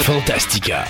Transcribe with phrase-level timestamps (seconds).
[0.00, 0.86] Fantastica.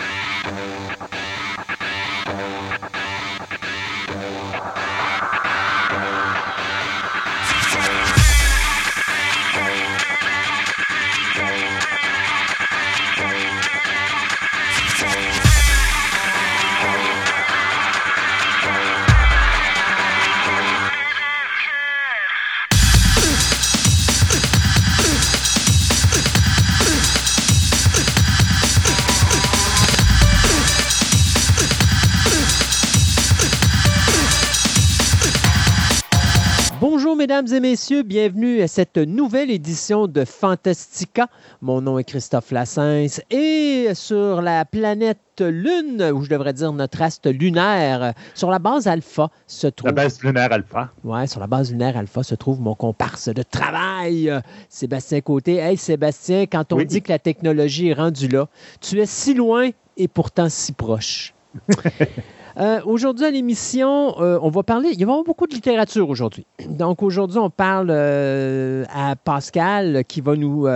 [37.42, 41.26] Mesdames et messieurs, bienvenue à cette nouvelle édition de Fantastica.
[41.60, 47.02] Mon nom est Christophe Lassens et sur la planète Lune, ou je devrais dire notre
[47.02, 49.88] astre lunaire, sur la base alpha se trouve...
[49.88, 50.90] La base lunaire alpha.
[51.02, 54.32] Ouais, sur la base lunaire alpha se trouve mon comparse de travail,
[54.68, 55.56] Sébastien Côté.
[55.56, 58.46] Hey Sébastien, quand on dit que la technologie est rendue là,
[58.80, 61.34] tu es si loin et pourtant si proche.
[62.58, 66.08] Euh, aujourd'hui à l'émission, euh, on va parler, il va y avoir beaucoup de littérature
[66.08, 66.46] aujourd'hui.
[66.68, 70.68] Donc aujourd'hui, on parle euh, à Pascal qui va nous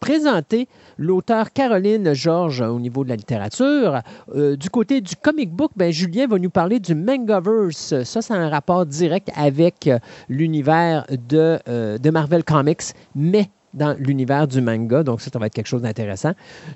[0.00, 4.00] présenter l'auteur Caroline Georges au niveau de la littérature.
[4.34, 8.02] du côté du comic book, ben, Julien va nous parler du Mangaverse.
[8.04, 9.90] Ça, c'est un rapport direct avec
[10.28, 11.58] l'univers de,
[11.98, 15.02] de Marvel Comics, mais dans l'univers du manga.
[15.02, 16.32] Donc, ça, ça va être quelque chose d'intéressant.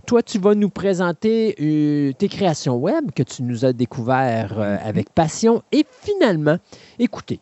[0.06, 4.76] Toi, tu vas nous présenter euh, tes créations web que tu nous as découvert euh,
[4.84, 5.62] avec passion.
[5.72, 6.58] Et finalement,
[6.98, 7.40] écoutez,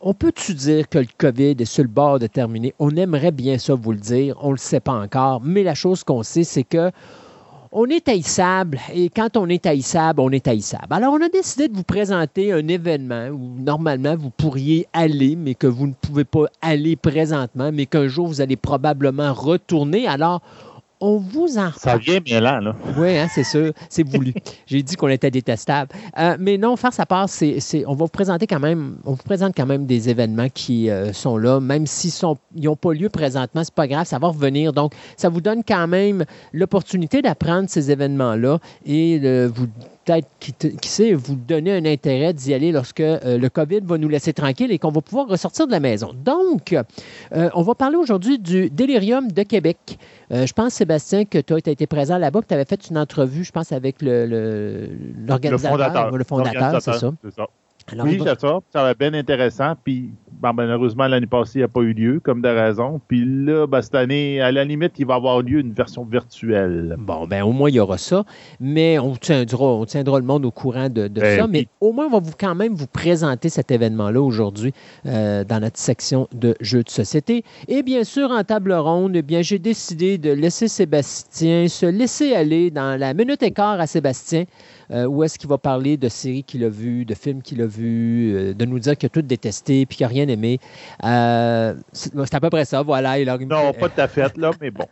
[0.00, 2.74] on peut-tu dire que le COVID est sur le bord de terminer?
[2.78, 4.36] On aimerait bien ça vous le dire.
[4.40, 5.40] On ne le sait pas encore.
[5.42, 6.90] Mais la chose qu'on sait, c'est que
[7.72, 10.86] on est haïssable et quand on est haïssable, on est haïssable.
[10.90, 15.54] Alors, on a décidé de vous présenter un événement où normalement vous pourriez aller, mais
[15.54, 20.06] que vous ne pouvez pas aller présentement, mais qu'un jour vous allez probablement retourner.
[20.06, 20.42] Alors,
[21.00, 22.74] on vous en Ça vient bien là, là.
[22.96, 24.34] Oui, hein, c'est sûr, c'est voulu.
[24.66, 25.92] J'ai dit qu'on était détestable.
[26.18, 29.22] Euh, mais non, faire sa part, c'est, on va vous présenter quand même, on vous
[29.22, 32.12] présente quand même des événements qui euh, sont là, même s'ils
[32.56, 34.72] n'ont pas lieu présentement, c'est pas grave, ça va revenir.
[34.72, 39.66] Donc, ça vous donne quand même l'opportunité d'apprendre ces événements-là et de vous
[40.08, 44.08] peut-être, qui, sait, vous donner un intérêt d'y aller lorsque euh, le COVID va nous
[44.08, 46.12] laisser tranquille et qu'on va pouvoir ressortir de la maison.
[46.14, 46.74] Donc,
[47.32, 49.98] on va parler aujourd'hui du Délirium de Québec.
[50.30, 52.98] Euh, je pense, Sébastien, que tu as été présent là-bas, que tu avais fait une
[52.98, 57.12] entrevue, je pense, avec l'organisateur, le, fondateur, c'est ça.
[57.96, 58.60] Oui, c'est ça.
[58.72, 59.74] Ça va bien intéressant.
[59.82, 60.10] Puis,
[60.42, 63.00] malheureusement, l'année passée, il n'y a pas eu lieu, comme de raison.
[63.08, 66.96] Puis là, ben, cette année, à la limite, il va avoir lieu une version virtuelle.
[66.98, 68.24] Bon, ben au moins, il y aura ça.
[68.60, 71.46] Mais on tiendra, on tiendra le monde au courant de, ben, ça.
[71.46, 74.72] Mais au moins, on va vous, quand même vous présenter cet événement-là aujourd'hui
[75.06, 77.44] euh, dans notre section de jeux de société.
[77.68, 82.34] Et bien sûr, en table ronde, eh bien, j'ai décidé de laisser Sébastien se laisser
[82.34, 84.44] aller dans la minute et quart à Sébastien.
[84.90, 87.66] Euh, où est-ce qu'il va parler de séries qu'il a vues, de films qu'il a
[87.66, 90.58] vus, euh, de nous dire qu'il a tout détesté puis qu'il n'a rien aimé.
[91.04, 93.18] Euh, c'est à peu près ça, voilà.
[93.18, 94.86] Il Non, pas de ta fête, là, mais bon.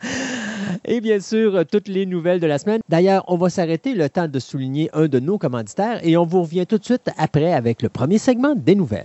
[0.84, 2.80] Et bien sûr, toutes les nouvelles de la semaine.
[2.88, 6.42] D'ailleurs, on va s'arrêter le temps de souligner un de nos commanditaires et on vous
[6.42, 9.04] revient tout de suite après avec le premier segment des nouvelles.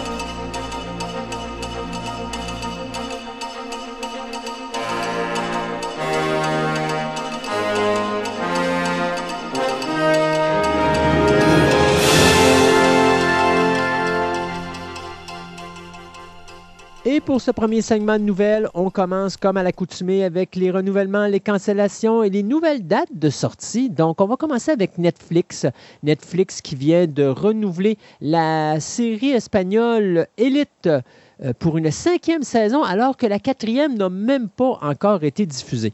[17.03, 21.25] Et pour ce premier segment de nouvelles, on commence comme à l'accoutumée avec les renouvellements,
[21.25, 23.89] les cancellations et les nouvelles dates de sortie.
[23.89, 25.65] Donc, on va commencer avec Netflix.
[26.03, 30.89] Netflix qui vient de renouveler la série espagnole Elite
[31.59, 35.93] pour une cinquième saison, alors que la quatrième n'a même pas encore été diffusée.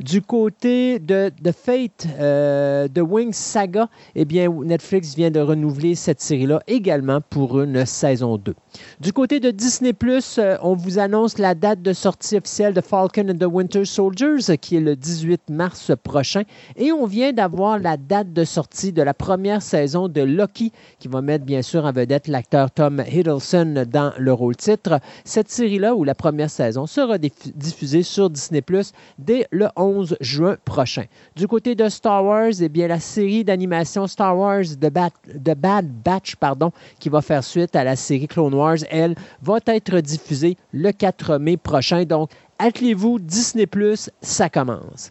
[0.00, 5.94] Du côté de The Fate, euh, The Wings Saga, eh bien, Netflix vient de renouveler
[5.94, 8.54] cette série-là également pour une saison 2.
[9.00, 9.92] Du côté de Disney+,
[10.38, 14.56] euh, on vous annonce la date de sortie officielle de Falcon and the Winter Soldiers,
[14.60, 16.42] qui est le 18 mars prochain.
[16.76, 21.08] Et on vient d'avoir la date de sortie de la première saison de Loki, qui
[21.08, 24.79] va mettre bien sûr en vedette l'acteur Tom Hiddleston dans le rôle titre.
[25.24, 30.56] Cette série-là, ou la première saison, sera diffusée sur Disney Plus dès le 11 juin
[30.64, 31.04] prochain.
[31.36, 36.36] Du côté de Star Wars, eh bien, la série d'animation Star Wars The Bad, Batch,
[36.36, 40.92] pardon, qui va faire suite à la série Clone Wars, elle, va être diffusée le
[40.92, 42.04] 4 mai prochain.
[42.04, 45.10] Donc, attelez-vous, Disney Plus, ça commence.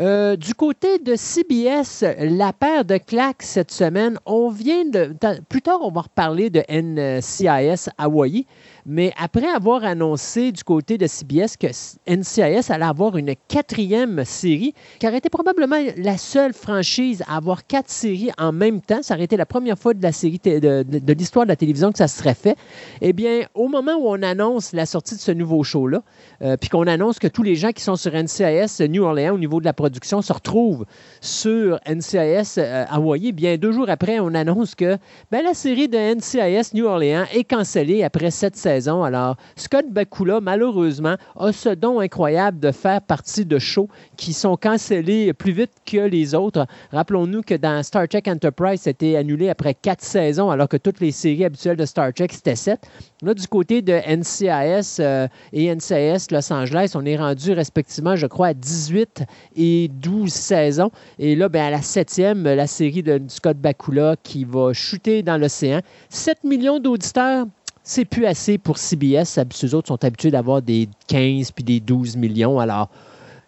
[0.00, 5.14] Euh, du côté de CBS, la paire de claques cette semaine, on vient de.
[5.48, 8.46] Plus tard, on va reparler de NCIS Hawaii.
[8.84, 11.68] Mais après avoir annoncé du côté de CBS que
[12.08, 17.64] NCIS allait avoir une quatrième série, qui aurait été probablement la seule franchise à avoir
[17.66, 21.48] quatre séries en même temps, ça aurait été la première fois de de, l'histoire de
[21.48, 22.56] la télévision que ça serait fait.
[23.00, 26.02] Eh bien, au moment où on annonce la sortie de ce nouveau show-là,
[26.42, 29.38] euh, puis qu'on annonce que tous les gens qui sont sur NCIS New Orleans au
[29.38, 30.84] niveau de la production se retrouvent
[31.20, 34.96] sur NCIS euh, Hawaii, bien deux jours après, on annonce que
[35.30, 40.40] ben, la série de NCIS New Orleans est cancellée après cette série alors, Scott Bakula,
[40.40, 45.72] malheureusement, a ce don incroyable de faire partie de shows qui sont cancellés plus vite
[45.84, 46.66] que les autres.
[46.90, 51.12] Rappelons-nous que dans Star Trek Enterprise, c'était annulé après quatre saisons, alors que toutes les
[51.12, 52.80] séries habituelles de Star Trek, c'était sept.
[53.22, 58.26] Là, du côté de NCIS euh, et NCIS Los Angeles, on est rendu respectivement, je
[58.26, 59.22] crois, à 18
[59.54, 60.90] et 12 saisons.
[61.20, 65.38] Et là, ben, à la septième, la série de Scott Bakula qui va chuter dans
[65.38, 65.80] l'océan.
[66.08, 67.46] 7 millions d'auditeurs
[67.84, 69.40] c'est plus assez pour CBS.
[69.50, 72.60] Ces autres sont habitués d'avoir des 15 puis des 12 millions.
[72.60, 72.88] Alors,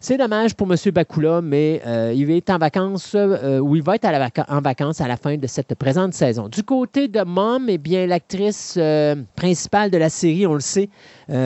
[0.05, 0.77] c'est dommage pour M.
[0.93, 4.07] Bakula, mais euh, il être en vacances euh, ou il va être
[4.49, 6.49] en vacances à la fin de cette présente saison.
[6.49, 10.91] Du côté de Mom, eh bien, l'actrice euh, principale de la série, on le sait,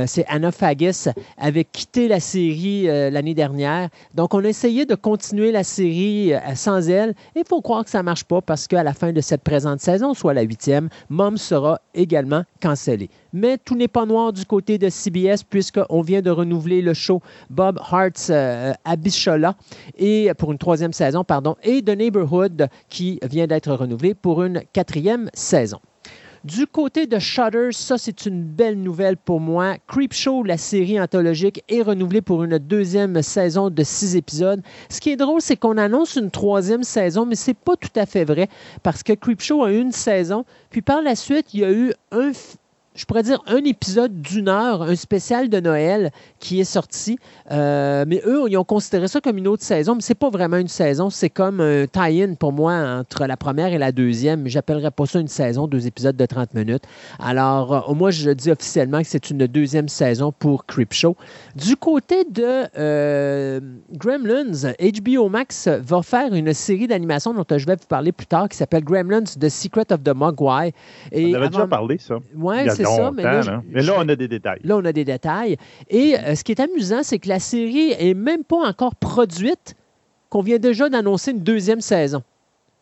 [0.06, 3.90] c'est Anna Fagus, avait quitté la série l'année dernière.
[4.12, 7.11] Donc, on a essayé de continuer la série sans elle.
[7.37, 9.43] Et il faut croire que ça ne marche pas parce qu'à la fin de cette
[9.43, 13.08] présente saison, soit la huitième, Mom sera également cancellée.
[13.32, 17.20] Mais tout n'est pas noir du côté de CBS puisqu'on vient de renouveler le show
[17.50, 19.54] Bob Hart's euh, Abishola
[19.98, 24.62] et pour une troisième saison, pardon, et The Neighborhood qui vient d'être renouvelé pour une
[24.72, 25.80] quatrième saison.
[26.44, 29.75] Du côté de Shudder, ça c'est une belle nouvelle pour moi.
[29.88, 34.62] Creepshow, la série anthologique, est renouvelée pour une deuxième saison de six épisodes.
[34.88, 38.06] Ce qui est drôle, c'est qu'on annonce une troisième saison, mais c'est pas tout à
[38.06, 38.48] fait vrai
[38.84, 42.30] parce que Creepshow a une saison, puis par la suite, il y a eu un,
[42.99, 46.11] je pourrais dire, un épisode d'une heure, un spécial de Noël
[46.41, 47.17] qui est sorti.
[47.53, 50.56] Euh, mais eux, ils ont considéré ça comme une autre saison, mais c'est pas vraiment
[50.56, 51.09] une saison.
[51.09, 54.49] C'est comme un tie-in pour moi entre la première et la deuxième.
[54.49, 56.83] J'appellerais pas ça une saison, deux épisodes de 30 minutes.
[57.21, 61.17] Alors, euh, moi, je dis officiellement que c'est une deuxième saison pour Creepshow.
[61.55, 63.61] Du côté de euh,
[63.93, 68.49] Gremlins, HBO Max va faire une série d'animation dont je vais vous parler plus tard
[68.49, 70.73] qui s'appelle Gremlins The Secret of the Mogwai.
[71.12, 72.17] Et On avait déjà parlé, ça.
[72.35, 74.61] Oui, c'est mais là, mais là, on a des détails.
[74.64, 75.56] Là, on a des détails.
[75.88, 79.75] Et euh, ce qui est amusant, c'est que la série est même pas encore produite,
[80.31, 82.23] qu'on vient déjà d'annoncer une deuxième saison.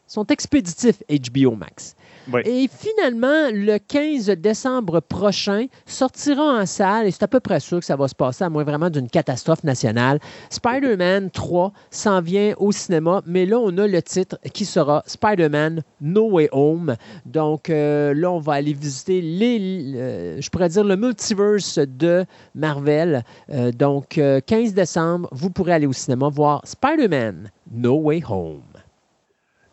[0.09, 1.97] Ils sont expéditifs, HBO Max.
[2.45, 7.79] Et finalement, le 15 décembre prochain, sortira en salle, et c'est à peu près sûr
[7.79, 10.19] que ça va se passer, à moins vraiment d'une catastrophe nationale.
[10.51, 15.83] Spider-Man 3 s'en vient au cinéma, mais là, on a le titre qui sera Spider-Man
[16.01, 16.97] No Way Home.
[17.25, 22.25] Donc euh, là, on va aller visiter les, je pourrais dire le multiverse de
[22.55, 23.23] Marvel.
[23.51, 28.76] Euh, donc, 15 décembre, vous pourrez aller au cinéma voir Spider-Man No Way Home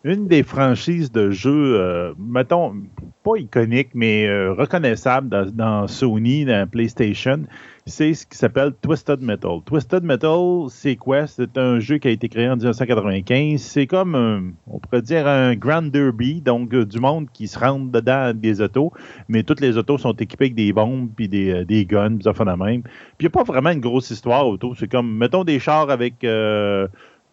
[0.04, 2.76] une des franchises de jeux, euh, mettons,
[3.24, 7.44] pas iconique, mais euh, reconnaissable dans, Sony, dans PlayStation,
[7.86, 9.60] c'est ce qui s'appelle Twisted Metal.
[9.66, 11.26] Twisted Metal, c'est quoi?
[11.28, 13.62] C'est un jeu qui a été créé en 1995.
[13.62, 17.90] C'est comme, on pourrait dire, un Grand Derby, donc euh, du monde qui se rentre
[17.90, 18.92] dedans des autos,
[19.30, 22.34] mais toutes les autos sont équipées avec des bombes, puis des, des guns, puis ça
[22.34, 22.82] fait la même.
[22.82, 22.92] Puis
[23.22, 24.76] il n'y a pas vraiment une grosse histoire autour.
[24.78, 26.26] C'est comme, mettons des chars avec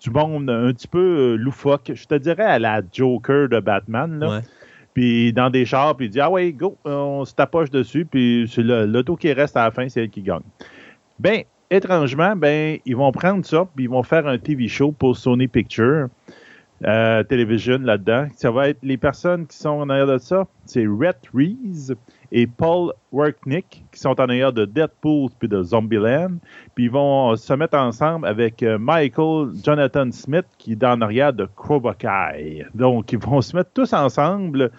[0.02, 1.92] du monde un petit peu euh, loufoque.
[1.94, 4.18] Je te dirais à la Joker de Batman.
[4.18, 4.42] Là.
[4.94, 8.50] Puis dans des chars, puis il dit Ah ouais, go, on se tapoche dessus, puis
[8.52, 10.40] c'est l'auto qui reste à la fin, c'est elle qui gagne.
[11.18, 15.16] Ben, étrangement, ben, ils vont prendre ça, puis ils vont faire un TV show pour
[15.16, 16.08] Sony Pictures.
[16.86, 18.28] Euh, Television là-dedans.
[18.36, 20.46] Ça va être les personnes qui sont en arrière de ça.
[20.64, 21.94] C'est Rhett Reeves
[22.32, 26.38] et Paul Worknick qui sont en arrière de Deadpool puis de Zombieland.
[26.74, 31.32] Puis ils vont se mettre ensemble avec euh, Michael Jonathan Smith qui est en arrière
[31.32, 32.66] de Cobra Kai.
[32.74, 34.70] Donc ils vont se mettre tous ensemble.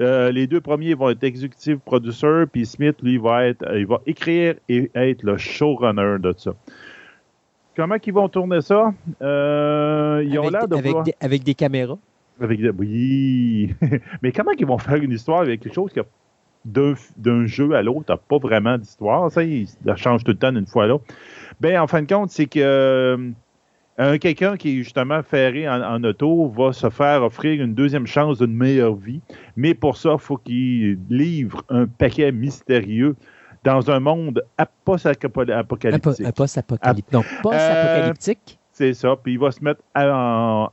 [0.00, 4.00] Euh, les deux premiers vont être executive producers, puis Smith, lui, va être, il va
[4.06, 6.52] écrire et être le showrunner de ça.
[7.74, 8.92] Comment ils vont tourner ça?
[9.22, 11.98] Euh, ils avec, ont l'air de avec, des, avec des caméras?
[12.40, 13.74] Avec oui.
[14.22, 16.00] Mais comment ils vont faire une histoire avec quelque chose qui
[16.68, 19.30] d'un jeu à l'autre, n'a pas vraiment d'histoire.
[19.30, 19.42] Ça,
[19.86, 21.04] ça change tout le temps d'une fois à l'autre.
[21.60, 23.32] Ben, en fin de compte, c'est que
[24.00, 28.38] euh, quelqu'un qui est justement ferré en, auto va se faire offrir une deuxième chance
[28.38, 29.20] d'une meilleure vie.
[29.56, 33.16] Mais pour ça, il faut qu'il livre un paquet mystérieux
[33.64, 34.44] dans un monde
[34.84, 36.32] post-apocalyptique.
[36.34, 37.12] Post-apocalyptique.
[37.12, 38.38] Donc, post-apocalyptique.
[38.48, 39.16] Euh, c'est ça.
[39.20, 40.70] Puis il va se mettre en,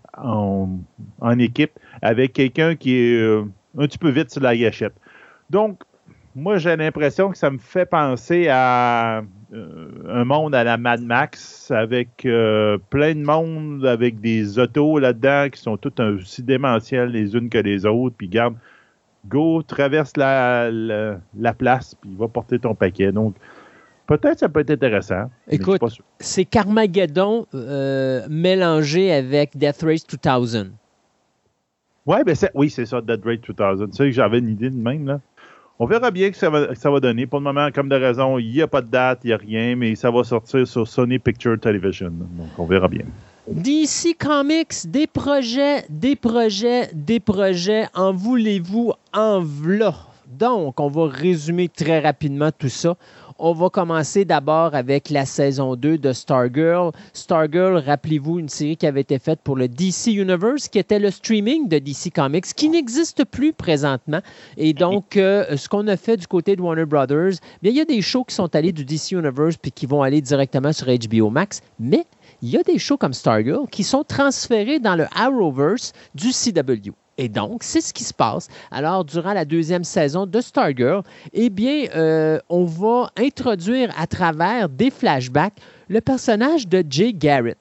[1.40, 1.72] équipe
[2.04, 3.46] avec quelqu'un qui est euh,
[3.78, 4.94] un petit peu vite sur la gâchette.
[5.50, 5.82] Donc,
[6.36, 9.24] moi, j'ai l'impression que ça me fait penser à
[9.54, 12.28] euh, un monde à la Mad Max avec
[12.90, 17.58] plein de monde, avec des autos là-dedans qui sont toutes aussi démentielles les unes que
[17.58, 18.16] les autres.
[18.18, 18.56] Puis garde,
[19.28, 23.12] go, traverse la, la, place, puis va porter ton paquet.
[23.12, 23.36] Donc,
[24.08, 25.30] peut-être ça peut être intéressant.
[25.50, 25.82] Écoute,
[26.20, 30.72] c'est Carmageddon euh, mélangé avec Death Race 2000.
[32.06, 33.90] Ouais, ben oui, c'est ça, Death Race 2000.
[33.90, 35.20] Tu sais que j'avais une idée de même, là.
[35.78, 37.28] On verra bien que ça va, ça va donner.
[37.28, 39.38] Pour le moment, comme de raison, il n'y a pas de date, il n'y a
[39.38, 42.12] rien, mais ça va sortir sur Sony Picture Television.
[42.12, 43.04] Donc, on verra bien.
[43.48, 47.88] DC Comics, des projets, des projets, des projets.
[47.94, 49.94] En voulez-vous, en v'là.
[50.28, 52.96] Donc, on va résumer très rapidement tout ça.
[53.38, 56.94] On va commencer d'abord avec la saison 2 de Stargirl.
[57.12, 61.12] Stargirl, rappelez-vous, une série qui avait été faite pour le DC Universe, qui était le
[61.12, 64.22] streaming de DC Comics, qui n'existe plus présentement.
[64.56, 67.82] Et donc, euh, ce qu'on a fait du côté de Warner Brothers, bien, il y
[67.82, 70.88] a des shows qui sont allés du DC Universe puis qui vont aller directement sur
[70.88, 72.06] HBO Max, mais
[72.42, 76.94] il y a des shows comme Stargirl qui sont transférés dans le Arrowverse du CW.
[77.18, 78.50] Et donc, c'est ce qui se passe.
[78.72, 81.02] Alors, durant la deuxième saison de Stargirl,
[81.34, 85.56] eh bien, euh, on va introduire à travers des flashbacks
[85.88, 87.58] le personnage de Jay Garrett.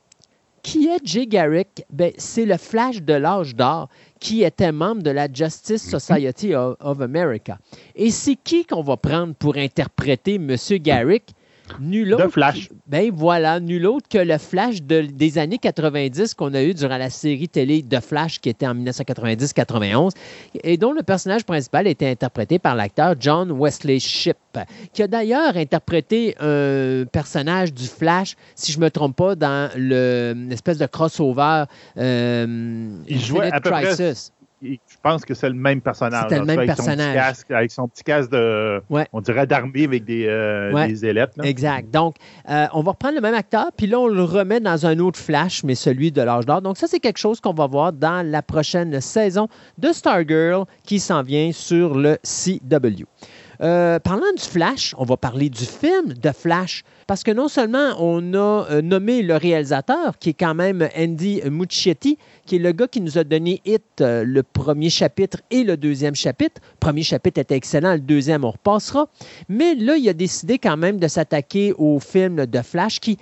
[0.62, 1.84] Qui est Jay Garrett?
[1.90, 6.00] Ben, c'est le Flash de l'âge d'or qui était membre de la Justice mhm.
[6.00, 7.58] Society of, of America.
[7.94, 10.56] Et c'est qui qu'on va prendre pour interpréter M.
[10.80, 11.34] Garrick?
[11.80, 12.28] Nul autre.
[12.28, 12.68] Flash.
[12.86, 17.10] ben voilà, nul autre que le Flash des années 90 qu'on a eu durant la
[17.10, 20.10] série télé de Flash qui était en 1990-91
[20.62, 24.36] et dont le personnage principal était interprété par l'acteur John Wesley Shipp,
[24.92, 29.70] qui a d'ailleurs interprété un personnage du Flash, si je ne me trompe pas, dans
[29.76, 31.64] l'espèce de crossover
[31.98, 34.32] euh, Il jouait à peu Crisis
[34.64, 36.26] je pense que c'est le même personnage.
[36.28, 37.44] C'est le même personnage.
[37.50, 41.32] avec son petit casque de, on dirait d'armée avec des, euh, ailettes.
[41.42, 41.90] Exact.
[41.90, 42.16] Donc,
[42.48, 45.18] euh, on va reprendre le même acteur, puis là, on le remet dans un autre
[45.18, 46.62] flash, mais celui de l'âge d'or.
[46.62, 51.00] Donc, ça, c'est quelque chose qu'on va voir dans la prochaine saison de Stargirl qui
[51.00, 53.04] s'en vient sur le CW.
[53.60, 57.94] Euh, parlant du Flash, on va parler du film de Flash, parce que non seulement
[57.98, 62.72] on a euh, nommé le réalisateur, qui est quand même Andy Muschietti, qui est le
[62.72, 66.60] gars qui nous a donné Hit, euh, le premier chapitre et le deuxième chapitre.
[66.72, 69.08] Le premier chapitre était excellent, le deuxième, on repassera.
[69.48, 73.18] Mais là, il a décidé quand même de s'attaquer au film de Flash qui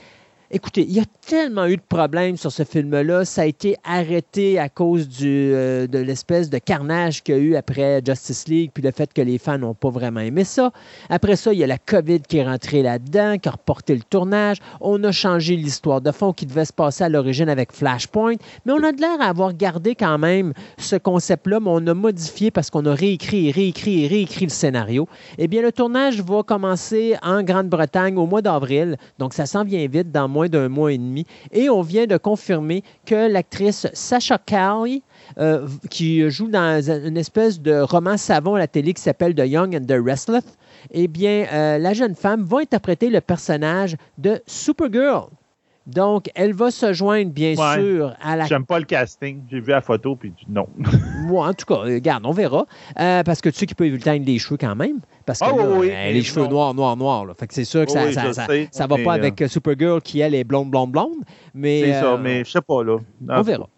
[0.55, 3.25] Écoutez, il y a tellement eu de problèmes sur ce film-là.
[3.25, 7.57] Ça a été arrêté à cause euh, de l'espèce de carnage qu'il y a eu
[7.57, 10.71] après Justice League, puis le fait que les fans n'ont pas vraiment aimé ça.
[11.09, 14.03] Après ça, il y a la COVID qui est rentrée là-dedans, qui a reporté le
[14.03, 14.59] tournage.
[14.83, 18.35] On a changé l'histoire de fond qui devait se passer à l'origine avec Flashpoint,
[18.67, 21.95] mais on a de l'air à avoir gardé quand même ce concept-là, mais on a
[21.95, 25.09] modifié parce qu'on a réécrit réécrit réécrit le scénario.
[25.39, 29.87] Eh bien, le tournage va commencer en Grande-Bretagne au mois d'avril, donc ça s'en vient
[29.87, 31.27] vite dans moins d'un mois et demi.
[31.53, 35.03] Et on vient de confirmer que l'actrice Sasha Cali,
[35.39, 39.47] euh, qui joue dans une espèce de roman savon à la télé qui s'appelle The
[39.47, 40.45] Young and the Restless,
[40.91, 45.29] eh bien, euh, la jeune femme va interpréter le personnage de Supergirl.
[45.87, 48.47] Donc, elle va se joindre, bien sûr, à la.
[48.47, 49.43] J'aime pas le casting.
[49.51, 50.69] J'ai vu la photo, puis non.
[51.27, 52.67] Moi, en tout cas, regarde, on verra.
[53.01, 55.01] Euh, parce que tu sais qu'il peut éteindre les cheveux quand même.
[55.27, 57.27] Parce que oh, oui, euh, les cheveux noirs, noirs, noirs.
[57.39, 60.35] Fait que c'est sûr que ça, ça, ça, va pas avec euh, Supergirl qui, elle,
[60.35, 61.17] est blonde, blonde, blonde.
[61.61, 62.99] C'est ça, mais je sais pas, là.
[63.29, 63.69] on verra.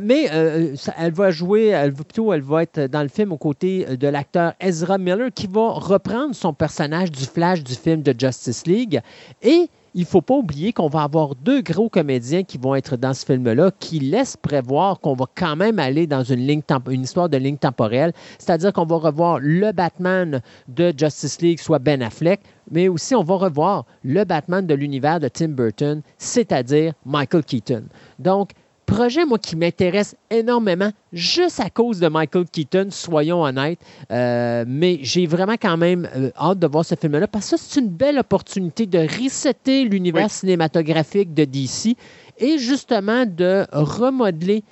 [0.00, 4.08] mais elle va jouer, elle, plutôt, elle va être dans le film aux côtés de
[4.08, 9.00] l'acteur Ezra Miller qui va reprendre son personnage du Flash du film de Justice League.
[9.42, 12.98] Et il ne faut pas oublier qu'on va avoir deux gros comédiens qui vont être
[12.98, 17.30] dans ce film-là, qui laissent prévoir qu'on va quand même aller dans une, une histoire
[17.30, 18.12] de ligne temporelle.
[18.38, 23.22] C'est-à-dire qu'on va revoir le Batman de Justice League, soit Ben Affleck, mais aussi on
[23.22, 27.84] va revoir le Batman de l'univers de Tim Burton, c'est-à-dire Michael Keaton.
[28.18, 28.50] Donc,
[28.86, 33.80] projet, moi, qui m'intéresse énormément, juste à cause de Michael Keaton, soyons honnêtes.
[34.10, 37.80] Euh, mais j'ai vraiment quand même euh, hâte de voir ce film-là parce que c'est
[37.80, 41.96] une belle opportunité de resetter l'univers cinématographique de DC
[42.38, 44.62] et justement de remodeler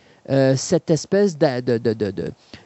[0.57, 2.11] cette espèce de, de, de,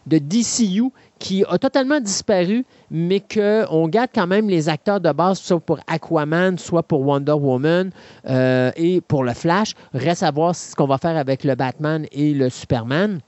[0.07, 5.39] de, DCU qui a totalement disparu, mais qu'on garde quand même les acteurs de base,
[5.39, 7.91] soit pour Aquaman, soit pour Wonder Woman
[8.27, 9.75] et pour le Flash.
[9.95, 13.21] Reste à voir ce qu'on va faire avec le Batman et le Superman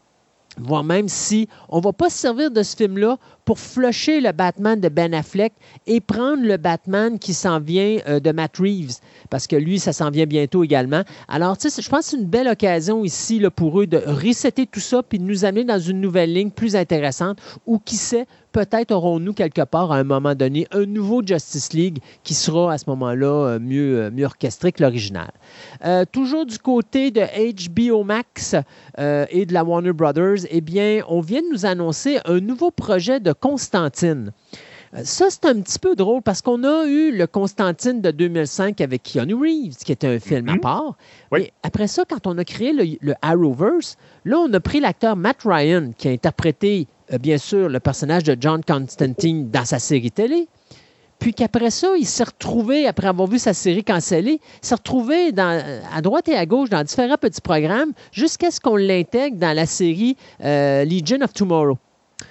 [0.58, 3.18] voire même si on ne va pas se servir de ce film-là
[3.50, 5.52] pour flusher le Batman de Ben Affleck
[5.88, 9.92] et prendre le Batman qui s'en vient euh, de Matt Reeves, parce que lui, ça
[9.92, 11.02] s'en vient bientôt également.
[11.26, 14.66] Alors, tu sais, je pense que c'est une belle occasion ici pour eux de resetter
[14.66, 18.28] tout ça puis de nous amener dans une nouvelle ligne plus intéressante ou qui sait,
[18.52, 22.78] peut-être aurons-nous quelque part à un moment donné un nouveau Justice League qui sera à
[22.78, 25.32] ce moment-là euh, mieux, euh, mieux orchestré que l'original.
[26.12, 28.54] toujours du côté de HBO Max
[28.96, 33.18] et de la Warner Brothers, eh bien, on vient de nous annoncer un nouveau projet
[33.18, 34.32] de Constantine.
[34.94, 38.80] Euh, ça, c'est un petit peu drôle parce qu'on a eu le Constantine de 2005
[38.80, 40.60] avec Keanu Reeves, qui était un film à mhm.
[40.60, 40.96] part.
[41.36, 45.38] Et après ça, quand on a créé le, Arrowverse, là, on a pris l'acteur Matt
[45.44, 50.10] Ryan, qui a interprété, euh, bien sûr, le personnage de John Constantine dans sa série
[50.10, 50.48] télé.
[51.20, 55.62] Puis qu'après ça, il s'est retrouvé, après avoir vu sa série cancellée, s'est retrouvé dans,
[55.94, 59.66] à droite et à gauche dans différents petits programmes jusqu'à ce qu'on l'intègre dans la
[59.66, 61.76] série euh, Legion of Tomorrow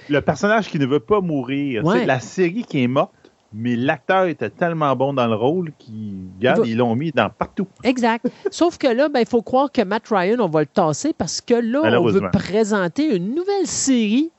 [0.10, 1.84] le personnage qui ne veut pas mourir.
[1.91, 3.12] C'est la série qui est morte,
[3.53, 7.67] mais l'acteur était tellement bon dans le rôle qu'ils l'ont mis dans partout.
[7.84, 8.27] Exact.
[8.51, 11.41] Sauf que là, ben, il faut croire que Matt Ryan, on va le tasser parce
[11.41, 14.31] que là, on veut présenter une nouvelle série.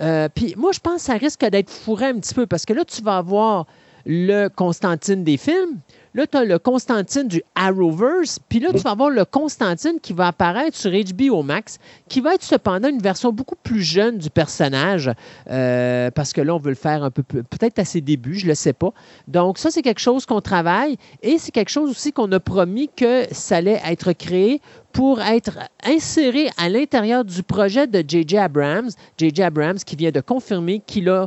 [0.00, 2.72] Euh, puis moi, je pense que ça risque d'être fourré un petit peu parce que
[2.72, 3.66] là, tu vas avoir
[4.06, 5.80] le Constantine des films,
[6.14, 10.12] Là, tu as le Constantine du Arrowverse, puis là, tu vas avoir le Constantine qui
[10.12, 14.28] va apparaître sur HBO Max, qui va être cependant une version beaucoup plus jeune du
[14.28, 15.10] personnage,
[15.50, 18.44] euh, parce que là, on veut le faire un peu peut-être à ses débuts, je
[18.44, 18.92] ne le sais pas.
[19.28, 22.90] Donc, ça, c'est quelque chose qu'on travaille et c'est quelque chose aussi qu'on a promis
[22.94, 24.60] que ça allait être créé
[24.92, 28.38] pour être inséré à l'intérieur du projet de J.J.
[28.38, 28.90] Abrams.
[29.18, 29.42] J.J.
[29.42, 31.26] Abrams qui vient de confirmer qu'il euh,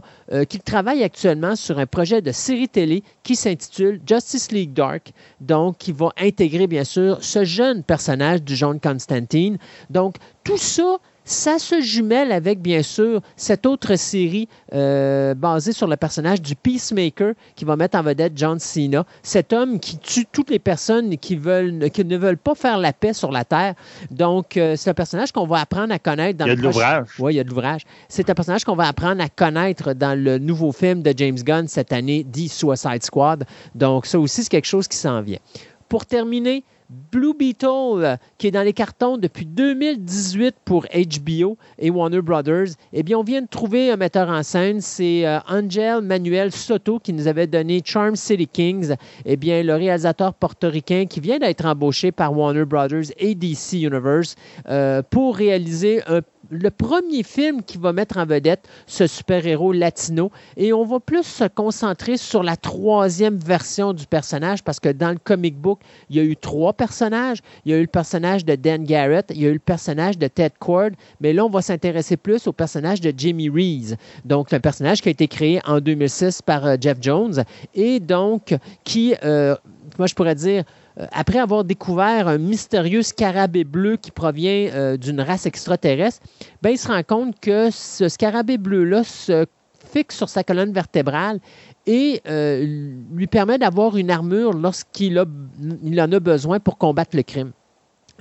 [0.65, 5.91] travaille actuellement sur un projet de série télé qui s'intitule Justice League Dark, donc qui
[5.91, 9.58] va intégrer bien sûr ce jeune personnage du John Constantine.
[9.89, 15.88] Donc tout ça, ça se jumelle avec, bien sûr, cette autre série euh, basée sur
[15.88, 20.25] le personnage du Peacemaker qui va mettre en vedette John Cena, cet homme qui tue
[20.25, 23.75] toutes les personnes qui, veulent, qui ne veulent pas faire la paix sur la Terre.
[24.12, 26.62] Donc, euh, c'est un personnage qu'on va apprendre à connaître dans il y a de
[26.62, 27.07] l'ouvrage.
[27.20, 27.83] Oui, il y a de l'ouvrage.
[28.09, 31.68] C'est un personnage qu'on va apprendre à connaître dans le nouveau film de James Gunn
[31.68, 33.46] cette année, The Suicide Squad.
[33.75, 35.40] Donc, ça aussi, c'est quelque chose qui s'en vient.
[35.88, 42.22] Pour terminer, Blue Beetle, qui est dans les cartons depuis 2018 pour HBO et Warner
[42.22, 44.81] Brothers, eh bien, on vient de trouver un metteur en scène.
[44.81, 48.96] C'est euh, Angel Manuel Soto qui nous avait donné Charm City Kings.
[49.25, 54.35] Eh bien, le réalisateur portoricain qui vient d'être embauché par Warner Brothers et DC Universe
[54.69, 56.01] euh, pour réaliser
[56.50, 60.31] le premier film qui va mettre en vedette ce super-héros latino.
[60.57, 65.11] Et on va plus se concentrer sur la troisième version du personnage parce que dans
[65.11, 67.40] le comic book, il y a eu trois personnages.
[67.66, 70.18] Il y a eu le personnage de Dan Garrett, il y a eu le personnage
[70.18, 73.96] de Ted Cord, mais là, on va s'intéresser plus au personnage de Jimmy Reeves.
[74.25, 77.44] Donc, un personnage qui a été créé en 2006 par euh, Jeff Jones
[77.75, 79.55] et donc qui, euh,
[79.98, 80.64] moi, je pourrais dire,
[81.00, 86.25] euh, après avoir découvert un mystérieux scarabée bleu qui provient d'une race extraterrestre,
[86.62, 89.46] ben, il se rend compte que ce scarabée bleu-là se
[89.94, 91.40] fixe sur sa colonne vertébrale
[91.85, 92.65] et euh,
[93.11, 97.51] lui permet d'avoir une armure lorsqu'il en a besoin pour combattre le crime.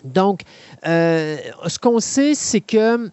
[0.04, 0.40] Donc,
[0.84, 3.10] ce qu'on sait, c'est que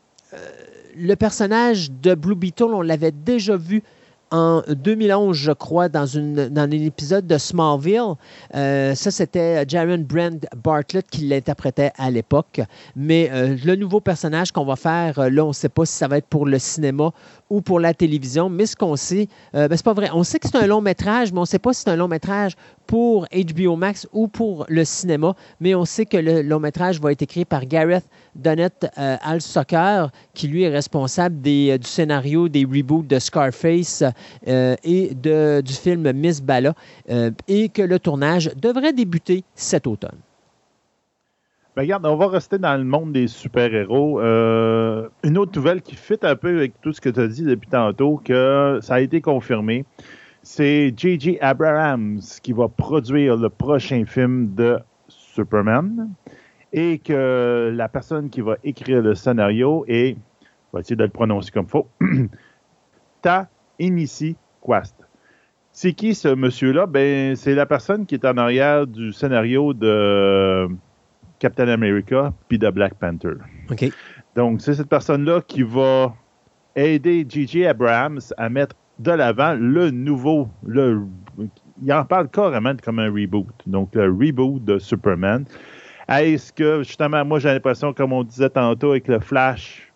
[0.95, 3.83] le personnage de Blue Beetle, on l'avait déjà vu
[4.31, 8.13] en 2011, je crois, dans, une, dans un épisode de Smallville.
[8.55, 12.62] Euh, ça, c'était Jaron Brand Bartlett qui l'interprétait à l'époque.
[12.95, 15.93] Mais euh, le nouveau personnage qu'on va faire, euh, là, on ne sait pas si
[15.93, 17.12] ça va être pour le cinéma
[17.49, 18.49] ou pour la télévision.
[18.49, 20.09] Mais ce qu'on sait, ben, c'est pas vrai.
[20.13, 21.95] On sait que c'est un long métrage, mais on ne sait pas si c'est un
[21.95, 22.55] long métrage
[22.88, 25.35] pour HBO Max ou pour le cinéma.
[25.59, 30.12] Mais on sait que le long métrage va être écrit par Gareth Donnet Al Soccer,
[30.33, 34.03] qui lui est responsable des, du scénario des reboots de Scarface
[34.47, 36.73] euh, et du film Miss Bala
[37.09, 40.17] euh, et que le tournage devrait débuter cet automne.
[41.75, 44.19] Ben, regarde, on va rester dans le monde des super-héros.
[44.19, 47.43] Euh, une autre nouvelle qui fit un peu avec tout ce que tu as dit
[47.43, 49.86] depuis tantôt, que ça a été confirmé,
[50.41, 51.38] c'est J.J.
[51.41, 56.10] Abrams qui va produire le prochain film de Superman
[56.73, 60.17] et que la personne qui va écrire le scénario est,
[60.71, 61.88] on va essayer de le prononcer comme faut,
[63.21, 63.47] Ta
[63.79, 64.95] Inici Quast.
[65.71, 66.88] C'est qui ce monsieur-là?
[66.88, 70.67] Ben, c'est la personne qui est en arrière du scénario de
[71.39, 73.34] Captain America puis de Black Panther.
[73.71, 73.91] OK.
[74.36, 76.13] Donc, c'est cette personne-là qui va
[76.75, 77.65] aider J.J.
[77.65, 81.02] Abrams à mettre de l'avant le nouveau, le,
[81.82, 83.47] il en parle carrément comme un reboot.
[83.65, 85.45] Donc, le reboot de Superman.
[86.10, 89.91] Est-ce que, justement, moi, j'ai l'impression, comme on disait tantôt avec le Flash,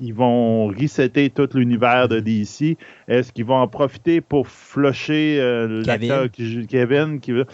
[0.00, 2.76] ils vont resetter tout l'univers de DC.
[3.06, 6.26] Est-ce qu'ils vont en profiter pour flusher euh, l'acteur
[6.68, 7.46] Kevin qui veut.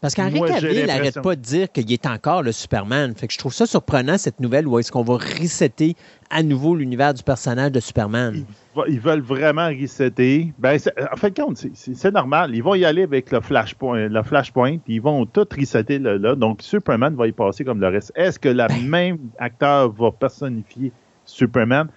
[0.00, 3.14] Parce qu'Henri Cavill n'arrête pas de dire qu'il est encore le Superman.
[3.16, 5.96] Fait que je trouve ça surprenant, cette nouvelle, où est-ce qu'on va resetter
[6.30, 8.44] à nouveau l'univers du personnage de Superman?
[8.86, 10.52] Ils, veulent vraiment resetter.
[10.58, 10.78] Ben,
[11.12, 11.40] en fait,
[11.74, 12.54] c'est normal.
[12.54, 16.36] Ils vont y aller avec le Flashpoint, le flashpoint puis ils vont tout resetter là,
[16.36, 18.12] Donc, Superman va y passer comme le reste.
[18.14, 18.88] Est-ce que le ben.
[18.88, 20.92] même acteur va personnifier
[21.24, 21.88] Superman?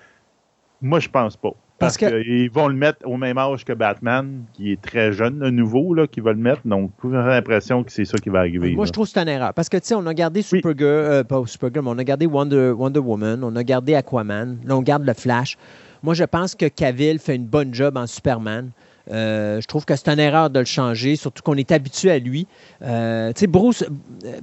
[0.82, 1.54] Moi, je pense pas.
[1.82, 5.52] Parce, qu'ils vont le mettre au même âge que Batman, qui est très jeune, le
[5.52, 6.62] nouveau, là, qui va le mettre.
[6.65, 8.74] Donc, j'ai l'impression que c'est ça qui va arriver.
[8.74, 9.54] Moi, je trouve que c'est une erreur.
[9.54, 12.26] Parce que, tu sais, on a gardé Supergirl, euh, pas Supergirl, mais on a gardé
[12.26, 15.58] Wonder, Wonder Woman, on a gardé Aquaman, là, on garde le Flash.
[16.04, 18.72] Moi, je pense que Cavill fait une bonne job en Superman.
[19.10, 22.20] Euh, je trouve que c'est une erreur de le changer, surtout qu'on est habitué à
[22.20, 22.48] lui.
[22.82, 23.84] Euh, tu sais, Bruce,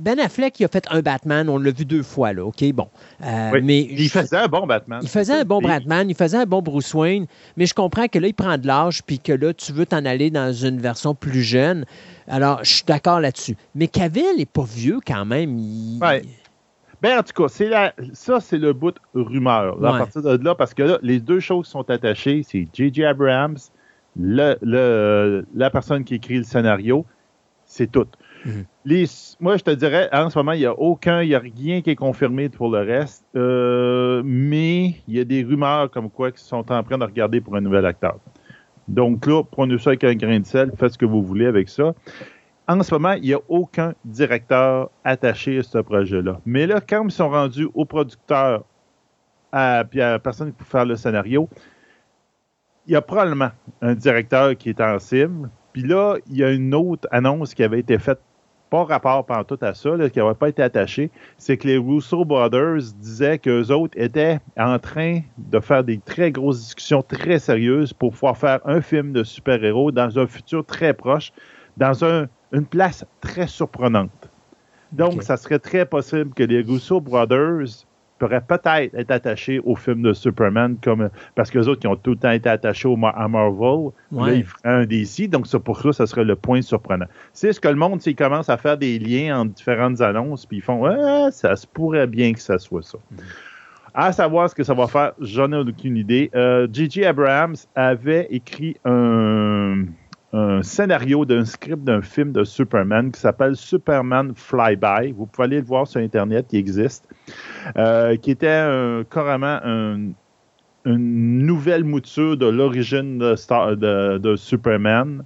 [0.00, 2.88] Ben Affleck, il a fait un Batman, on l'a vu deux fois, là, OK, bon.
[3.24, 5.00] Euh, mais il faisait un bon Batman.
[5.02, 8.18] Il faisait un bon Batman, il faisait un bon Bruce Wayne, mais je comprends que
[8.18, 11.14] là, il prend de l'âge, puis que là, tu veux t'en aller dans une version
[11.14, 11.84] plus jeune.
[12.26, 13.56] Alors, je suis d'accord là-dessus.
[13.74, 15.58] Mais Cavill n'est pas vieux quand même.
[17.00, 19.84] Ben, en tout cas, ça, c'est le bout rumeur.
[19.84, 23.04] À partir de là, parce que là, les deux choses sont attachées, c'est J.J.
[23.04, 23.56] Abrams
[24.18, 27.06] le, la personne qui écrit le scénario,
[27.64, 28.06] c'est tout.
[28.44, 28.64] Mhm.
[29.40, 31.82] moi, je te dirais, en ce moment, il n'y a aucun, il n'y a rien
[31.82, 36.30] qui est confirmé pour le reste, euh, mais il y a des rumeurs comme quoi
[36.30, 38.18] qui sont en train de regarder pour un nouvel acteur.
[38.86, 41.68] Donc là, prenez ça avec un grain de sel, faites ce que vous voulez avec
[41.68, 41.94] ça.
[42.68, 46.40] En ce moment, il n'y a aucun directeur attaché à ce projet-là.
[46.46, 48.64] Mais là, quand ils sont rendus au producteur,
[49.52, 51.48] à, puis à la personne qui peut faire le scénario,
[52.88, 53.50] il y a probablement
[53.82, 55.50] un directeur qui est en cible.
[55.74, 58.18] Puis là, il y a une autre annonce qui avait été faite,
[58.70, 61.10] pas rapport tout à ça, qui n'avait pas été attachée.
[61.36, 66.32] C'est que les Russo Brothers disaient qu'eux autres étaient en train de faire des très
[66.32, 70.94] grosses discussions très sérieuses pour pouvoir faire un film de super-héros dans un futur très
[70.94, 71.32] proche,
[71.76, 72.02] dans
[72.52, 74.30] une place très surprenante.
[74.92, 77.84] Donc, ça serait très possible que les Russo Brothers
[78.18, 81.96] pourrait peut-être être attaché au film de Superman, comme parce que les autres qui ont
[81.96, 85.58] tout le temps été attachés au, à Marvel, là, ils feraient un DC, donc ça,
[85.58, 87.06] pour ça, ça serait le point surprenant.
[87.32, 90.58] C'est ce que le monde, s'il commence à faire des liens entre différentes annonces, puis
[90.58, 92.98] ils font ah, ça se pourrait bien que ça soit ça.
[92.98, 93.22] Mm-hmm.
[93.94, 96.30] À savoir ce que ça va faire, j'en ai aucune idée.
[96.34, 96.68] Euh,
[97.04, 99.84] Abrams avait écrit un
[100.32, 105.12] un scénario d'un script d'un film de Superman qui s'appelle Superman Flyby.
[105.12, 107.08] Vous pouvez aller le voir sur Internet, qui existe.
[107.76, 108.66] Euh, qui était
[109.10, 109.58] carrément
[110.84, 115.24] une nouvelle mouture de l'origine de, Superman.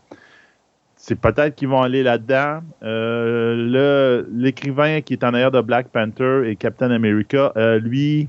[0.97, 2.61] C'est peut-être qu'ils vont aller là-dedans.
[2.83, 8.29] Euh, l'écrivain qui est en arrière de Black Panther et Captain America, euh, lui,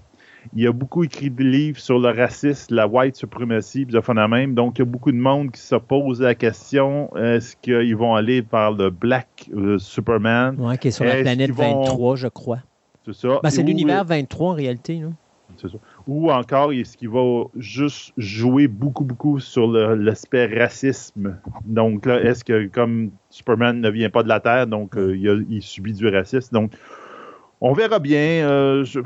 [0.55, 4.53] il a beaucoup écrit des livres sur le racisme, la white supremacy, puis de même.
[4.53, 8.15] Donc, il y a beaucoup de monde qui se pose la question est-ce qu'ils vont
[8.15, 10.55] aller vers le Black Superman?
[10.59, 12.59] Oui, qui est sur la planète 23, je crois.
[13.05, 13.39] C'est ça.
[13.43, 15.01] Ben, c'est l'univers 23 en réalité.
[15.57, 15.77] C'est ça.
[16.07, 21.37] Ou encore, est-ce qu'il va juste jouer beaucoup, beaucoup sur l'aspect racisme?
[21.65, 25.15] Donc là, est-ce que comme Superman ne vient pas de la Terre, donc euh,
[25.49, 26.53] il, subit du racisme?
[26.53, 26.71] Donc,
[27.63, 28.19] on verra bien.
[28.19, 28.99] Euh, je,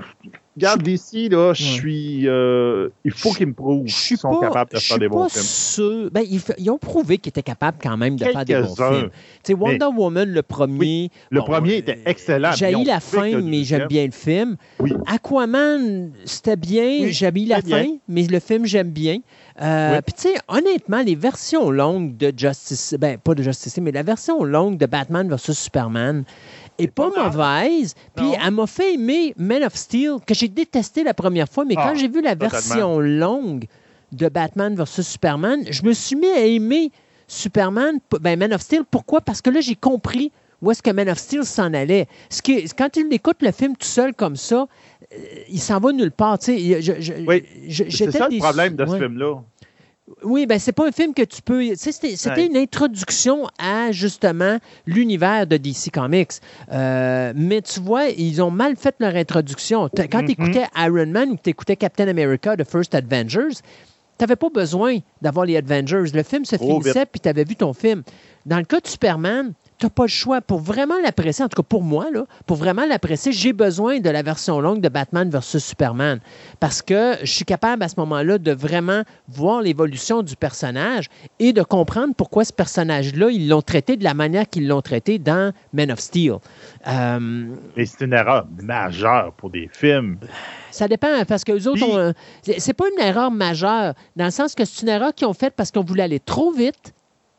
[0.56, 2.28] regarde d'ici, là, je suis.
[2.28, 5.44] Euh, il faut qu'ils me prouvent qu'ils sont capables de faire des bons films.
[5.44, 6.10] Sûr.
[6.12, 9.10] Ben, ils, ont prouvé qu'ils étaient capables quand même de faire des bons films.
[9.44, 11.12] Tu sais, Wonder Woman, le premier.
[11.30, 12.52] le premier était excellent.
[12.54, 14.58] J'ai eu la fin, mais j'aime bien le film.
[14.80, 14.92] Oui.
[15.06, 17.08] Aquaman, c'était bien.
[17.10, 19.20] J'aime la fin, mais le film, j'aime bien.
[19.62, 22.96] Euh, Puis, tu sais, honnêtement, les versions longues de Justice.
[23.00, 26.24] Ben, pas de Justice, mais la version longue de Batman vs Superman
[26.78, 27.96] est pas mauvaise.
[28.16, 31.76] Puis elle m'a fait aimer Man of Steel, que j'ai détesté la première fois, mais
[31.76, 33.66] quand ah, j'ai vu la version longue
[34.12, 36.92] de Batman vs Superman, je me suis mis à aimer
[37.28, 38.84] Superman, ben Man of Steel.
[38.90, 39.22] Pourquoi?
[39.22, 42.08] Parce que là, j'ai compris où est-ce que Man of Steel s'en allait.
[42.30, 44.68] Ce qui, quand il écoute le film tout seul comme ça,
[45.14, 45.18] euh,
[45.50, 46.38] il s'en va nulle part.
[46.48, 49.36] oui, c'est ça le problème de ce film-là.
[50.24, 51.76] Oui, ben c'est pas un film que tu peux.
[51.76, 56.32] C'était une introduction à justement l'univers de DC Comics.
[56.72, 59.90] Euh, mais tu vois, ils ont mal fait leur introduction.
[59.90, 60.26] Quand mm-hmm.
[60.26, 63.58] tu écoutais Iron Man ou tu écoutais Captain America, The First Avengers,
[64.18, 66.06] tu n'avais pas besoin d'avoir les Avengers.
[66.14, 68.04] Le film se finissait, puis tu avais vu ton film.
[68.46, 69.54] Dans le cas de Superman,
[69.86, 70.42] n'as pas le choix.
[70.42, 74.10] Pour vraiment l'apprécier, en tout cas pour moi, là, pour vraiment l'apprécier, j'ai besoin de
[74.10, 76.20] la version longue de Batman versus Superman.
[76.60, 81.10] Parce que je suis capable à ce moment-là de vraiment voir l'évolution du personnage
[81.40, 85.20] et de comprendre pourquoi ce personnage-là, ils l'ont traité de la manière qu'ils l'ont traité
[85.20, 86.38] dans Man of Steel.
[86.88, 90.18] Euh, et c'est une erreur majeure pour des films.
[90.72, 92.14] Ça dépend, parce que les autres ont.
[92.42, 95.54] C'est pas une erreur majeure, dans le sens que c'est une erreur qu'ils ont faite
[95.56, 96.94] parce qu'on voulait aller trop vite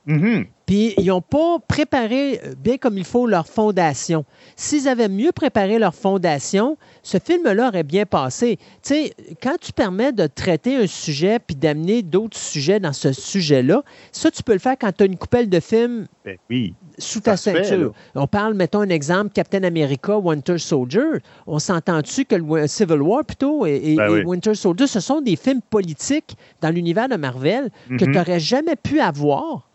[0.09, 0.46] Mm-hmm.
[0.68, 4.26] Puis ils n'ont pas préparé euh, bien comme il faut leur fondation.
[4.54, 8.59] S'ils avaient mieux préparé leur fondation, ce film-là aurait bien passé.
[8.83, 13.12] Tu sais, quand tu permets de traiter un sujet puis d'amener d'autres sujets dans ce
[13.12, 16.74] sujet-là, ça, tu peux le faire quand tu as une coupelle de films ben oui,
[16.98, 17.94] sous ta ceinture.
[18.14, 21.22] On parle, mettons un exemple, Captain America, Winter Soldier.
[21.46, 25.62] On s'entend-tu que le Civil War, plutôt, et, ben Winter Soldier, ce sont des films
[25.62, 27.98] politiques dans l'univers de Marvel que Mm-hmm.
[28.04, 29.67] tu n'aurais jamais pu avoir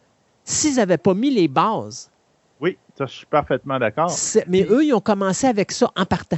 [0.43, 2.09] s'ils n'avaient pas mis les bases.
[2.59, 4.11] Oui, ça, je suis parfaitement d'accord.
[4.47, 6.37] Mais eux, ils ont commencé avec ça en partant.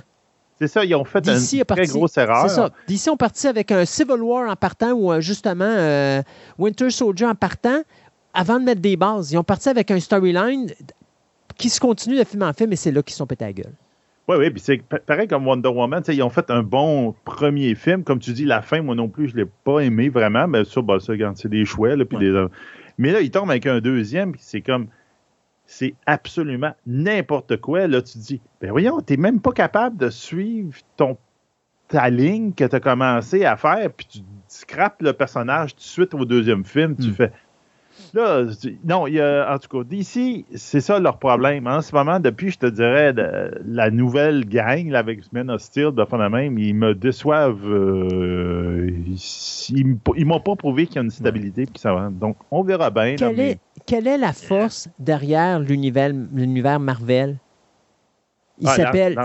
[0.57, 2.43] C'est ça, ils ont fait une très grosse erreur.
[2.49, 2.69] C'est ça.
[2.87, 6.21] D'ici, on parti avec un Civil War en partant ou justement euh,
[6.57, 7.81] Winter Soldier en partant
[8.33, 9.31] avant de mettre des bases.
[9.33, 10.71] Ils ont parti avec un storyline
[11.57, 13.53] qui se continue de film en film et c'est là qu'ils sont pétés à la
[13.53, 13.73] gueule.
[14.27, 16.01] Oui, oui, puis c'est pareil comme Wonder Woman.
[16.07, 18.03] Ils ont fait un bon premier film.
[18.03, 20.47] Comme tu dis, la fin, moi non plus, je ne l'ai pas aimé vraiment.
[20.47, 21.97] Mais ça, bah, ça c'est des chouettes.
[21.97, 22.23] Là, puis Ouais.
[22.31, 22.45] des-
[22.97, 24.87] Mais là, ils tombent avec un deuxième, puis c'est comme.
[25.67, 27.87] C'est absolument n'importe quoi.
[27.87, 31.17] Là, tu te dis, ben voyons, tu n'es même pas capable de suivre ton,
[31.87, 35.83] ta ligne que tu as commencé à faire, puis tu scrapes le personnage tout de
[35.85, 36.95] suite au deuxième film.
[36.95, 37.13] Tu Mm.
[37.15, 37.31] fais.
[38.13, 38.43] Là,
[38.85, 41.67] non, il y a, en tout cas, d'ici, c'est ça leur problème.
[41.67, 43.13] En ce moment, depuis, je te dirais,
[43.65, 47.67] la nouvelle gang là, avec Men of Steel, de fond de même, ils me déçoivent.
[47.69, 51.65] euh, ils ils m'ont pas prouvé qu'il y a une stabilité.
[51.65, 52.09] puis ça va.
[52.09, 53.11] Donc, on verra bien.
[53.11, 57.37] là, Quelle mais- est, quelle est la force derrière l'univers Marvel?
[58.59, 59.15] Il Ah, s'appelle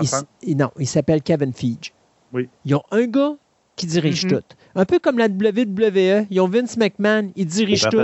[0.56, 1.92] non, il s'appelle Kevin Feige.
[2.32, 2.48] Oui.
[2.64, 3.34] Ils ont un gars
[3.80, 4.30] qui dirige Mhm.
[4.32, 4.42] tout.
[4.74, 7.96] Un peu comme la WWE, ils ont Vince McMahon, il dirige tout.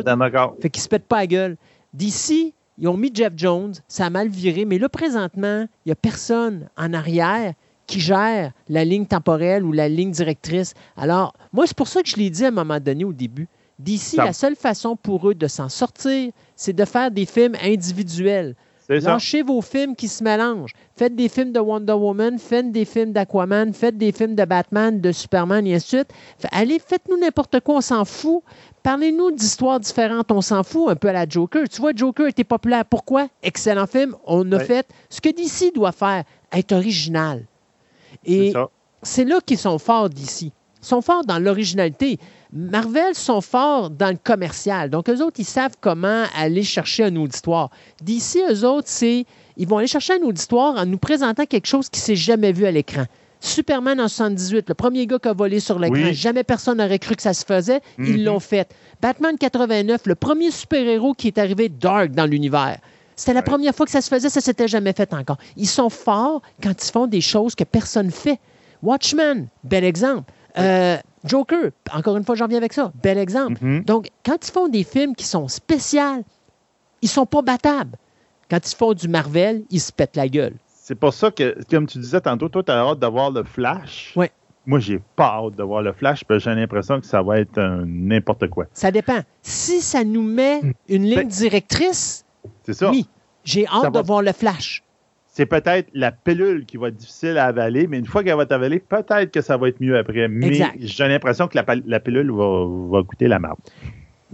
[0.61, 1.57] Fait qu'ils se pètent pas la gueule.
[1.93, 5.93] D'ici, ils ont mis Jeff Jones, ça a mal viré, mais là, présentement, il n'y
[5.93, 7.53] a personne en arrière
[7.87, 10.75] qui gère la ligne temporelle ou la ligne directrice.
[10.97, 13.47] Alors, moi, c'est pour ça que je l'ai dit à un moment donné au début.
[13.79, 17.55] D'ici, Ça- la seule façon pour eux de s'en sortir, c'est de faire des films
[17.63, 18.55] individuels.
[18.89, 20.73] Lâchez vos films qui se mélangent.
[20.97, 25.01] Faites des films de Wonder Woman, faites des films d'Aquaman, faites des films de Batman,
[25.01, 26.11] de Superman, et ainsi de suite.
[26.53, 28.43] Allez, faites-nous n'importe quoi, on s'en fout.
[28.83, 31.69] Parlez-nous d'histoires différentes, on s'en fout un peu à la Joker.
[31.69, 32.85] Tu vois, Joker était populaire.
[32.85, 33.29] Pourquoi?
[33.43, 34.15] Excellent film.
[34.25, 36.23] On a fait ce que DC doit faire,
[36.53, 37.45] être original.
[38.25, 38.53] Et
[39.03, 40.53] c'est là qu'ils sont forts d'ici.
[40.83, 42.19] Ils sont forts dans l'originalité.
[42.53, 44.91] Marvel sont forts dans le commercial.
[44.91, 47.71] Donc, eux autres, ils savent comment aller chercher un auditoire.
[48.03, 49.25] D'ici, eux autres, c'est.
[49.57, 52.53] Ils vont aller chercher un auditoire en nous présentant quelque chose qui ne s'est jamais
[52.53, 53.05] vu à l'écran.
[53.41, 55.97] Superman en 78, le premier gars qui a volé sur l'écran.
[56.09, 56.15] Oui.
[56.15, 57.81] Jamais personne n'aurait cru que ça se faisait.
[57.99, 58.25] Ils Mhm.
[58.25, 58.69] l'ont fait.
[59.01, 62.79] Batman 89, le premier super-héros qui est arrivé dark dans l'univers.
[63.15, 63.45] C'était la Ouais.
[63.45, 65.39] première fois que ça se faisait, ça s'était jamais fait encore.
[65.57, 68.39] Ils sont forts quand ils font des choses que personne fait.
[68.83, 70.31] Watchmen, bel exemple.
[70.59, 72.93] Euh, Joker, encore une fois, j'en reviens avec ça.
[73.03, 73.63] Bel exemple.
[73.65, 73.85] Mhm.
[73.85, 76.25] Donc, quand ils font des films qui sont spéciaux,
[77.03, 77.97] ils sont pas battables.
[78.51, 80.55] Quand ils font du Marvel, ils se pètent la gueule.
[80.67, 83.43] C'est pour ça que, comme tu disais tantôt, toi, tu as hâte de voir le
[83.43, 84.13] Flash.
[84.17, 84.31] Ouais.
[84.67, 87.39] Moi, j'ai pas hâte de voir le Flash, parce que j'ai l'impression que ça va
[87.41, 88.67] être un n'importe quoi.
[88.73, 89.19] Ça dépend.
[89.43, 92.25] Si ça nous met une ligne Ben, directrice,
[92.65, 92.91] C'est ça.
[92.91, 93.07] oui,
[93.45, 94.83] j'ai hâte va- de voir le Flash.
[95.37, 98.45] C'est peut-être la pilule qui va être difficile à avaler, mais une fois qu'elle va
[98.45, 100.29] être avalée, peut-être que ça va être mieux après.
[100.29, 103.59] Mais j'ai l'impression que la pilule va, va goûter la marde.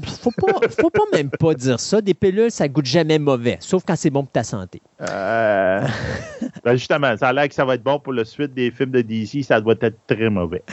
[0.00, 2.00] Faut pas, faut pas même pas dire ça.
[2.00, 4.81] Des pilules, ça goûte jamais mauvais, sauf quand c'est bon pour ta santé.
[5.02, 5.87] Euh,
[6.64, 8.92] ben justement, ça a l'air que ça va être bon pour la suite des films
[8.92, 10.62] de DC, ça doit être très mauvais.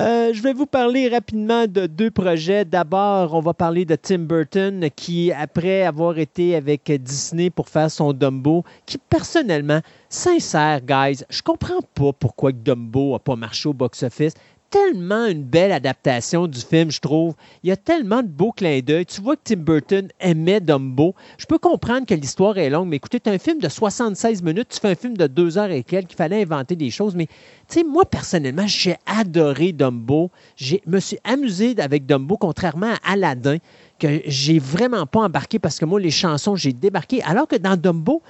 [0.00, 2.64] Euh, je vais vous parler rapidement de deux projets.
[2.64, 7.90] D'abord, on va parler de Tim Burton qui, après avoir été avec Disney pour faire
[7.90, 13.74] son Dumbo, qui personnellement, sincère, guys, je comprends pas pourquoi Dumbo a pas marché au
[13.74, 14.34] box-office.
[14.72, 17.34] Tellement une belle adaptation du film, je trouve.
[17.62, 19.04] Il y a tellement de beaux clins d'œil.
[19.04, 21.14] Tu vois que Tim Burton aimait Dumbo.
[21.36, 24.68] Je peux comprendre que l'histoire est longue, mais écoutez, tu un film de 76 minutes,
[24.70, 27.26] tu fais un film de deux heures et quelques, qu'il fallait inventer des choses, mais
[27.26, 30.30] tu sais, moi, personnellement, j'ai adoré Dumbo.
[30.56, 33.58] Je me suis amusé avec Dumbo, contrairement à Aladdin,
[33.98, 37.22] que j'ai vraiment pas embarqué parce que moi, les chansons, j'ai débarqué.
[37.24, 38.22] Alors que dans Dumbo,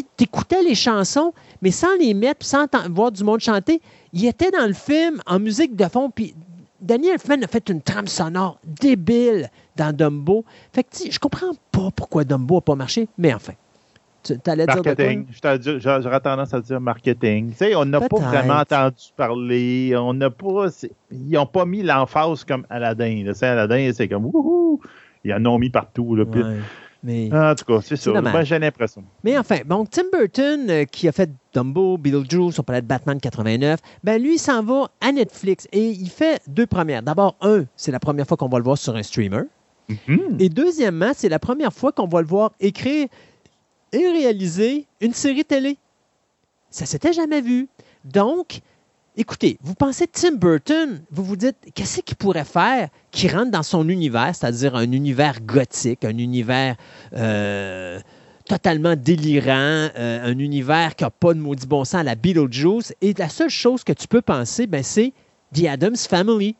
[0.00, 3.80] tu écoutais les chansons, mais sans les mettre, sans voir du monde chanter.
[4.12, 6.34] Il était dans le film en musique de fond, puis
[6.80, 10.44] Daniel Elfman a fait une trame sonore débile dans Dumbo.
[10.72, 13.52] Fait que, je comprends pas pourquoi Dumbo n'a pas marché, mais enfin.
[14.24, 15.26] Tu allais marketing.
[15.58, 17.50] dire J'aurais tendance à dire marketing.
[17.50, 19.94] Tu sais, on n'a pas vraiment entendu parler.
[19.96, 20.68] On n'a pas.
[21.10, 23.24] Ils n'ont pas mis l'emphase comme Aladdin.
[23.24, 23.32] Là.
[23.50, 24.80] Aladdin, c'est comme wouhou!
[25.24, 26.14] Ils en ont mis partout.
[26.14, 26.24] Là,
[27.02, 27.30] mais...
[27.32, 28.20] En tout cas, c'est ça.
[28.20, 29.02] Ben, j'ai l'impression.
[29.24, 33.20] Mais enfin, bon, Tim Burton, euh, qui a fait Dumbo, Beetlejuice, on parlait de Batman
[33.20, 37.02] 89, ben lui, il s'en va à Netflix et il fait deux premières.
[37.02, 39.42] D'abord, un, c'est la première fois qu'on va le voir sur un streamer.
[39.88, 40.40] Mm-hmm.
[40.40, 43.08] Et deuxièmement, c'est la première fois qu'on va le voir écrire
[43.92, 45.76] et réaliser une série télé.
[46.70, 47.68] Ça s'était jamais vu.
[48.04, 48.60] Donc,
[49.16, 53.62] écoutez, vous pensez Tim Burton, vous vous dites, qu'est-ce qu'il pourrait faire qui rentre dans
[53.62, 56.76] son univers, c'est-à-dire un univers gothique, un univers
[57.14, 58.00] euh,
[58.46, 62.94] totalement délirant, euh, un univers qui n'a pas de maudit bon sens à la Beetlejuice?
[63.00, 65.12] Et la seule chose que tu peux penser, ben, c'est
[65.54, 66.56] The Adams Family.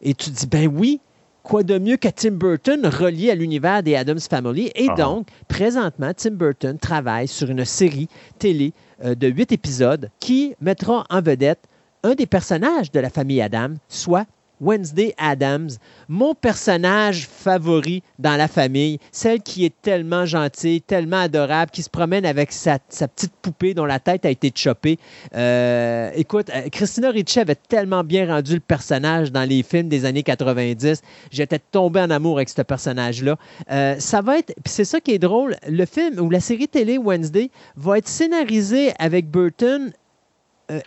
[0.00, 1.00] Et tu dis, ben oui,
[1.42, 4.70] quoi de mieux que Tim Burton relié à l'univers des Adams Family?
[4.74, 4.94] Et ah.
[4.94, 8.72] donc, présentement, Tim Burton travaille sur une série télé
[9.04, 11.60] euh, de huit épisodes qui mettra en vedette
[12.04, 14.26] un des personnages de la famille Adam, soit
[14.60, 15.70] Wednesday Adams,
[16.08, 21.90] mon personnage favori dans la famille, celle qui est tellement gentille, tellement adorable, qui se
[21.90, 24.98] promène avec sa, petite poupée dont la tête a été choppée.
[25.34, 30.04] Euh, écoute, euh, Christina Ricci avait tellement bien rendu le personnage dans les films des
[30.04, 31.02] années 90.
[31.30, 33.36] J'étais tombé en amour avec ce personnage-là.
[33.70, 36.96] Euh, ça va être, c'est ça qui est drôle, le film ou la série télé
[36.96, 39.92] Wednesday va être scénarisé avec Burton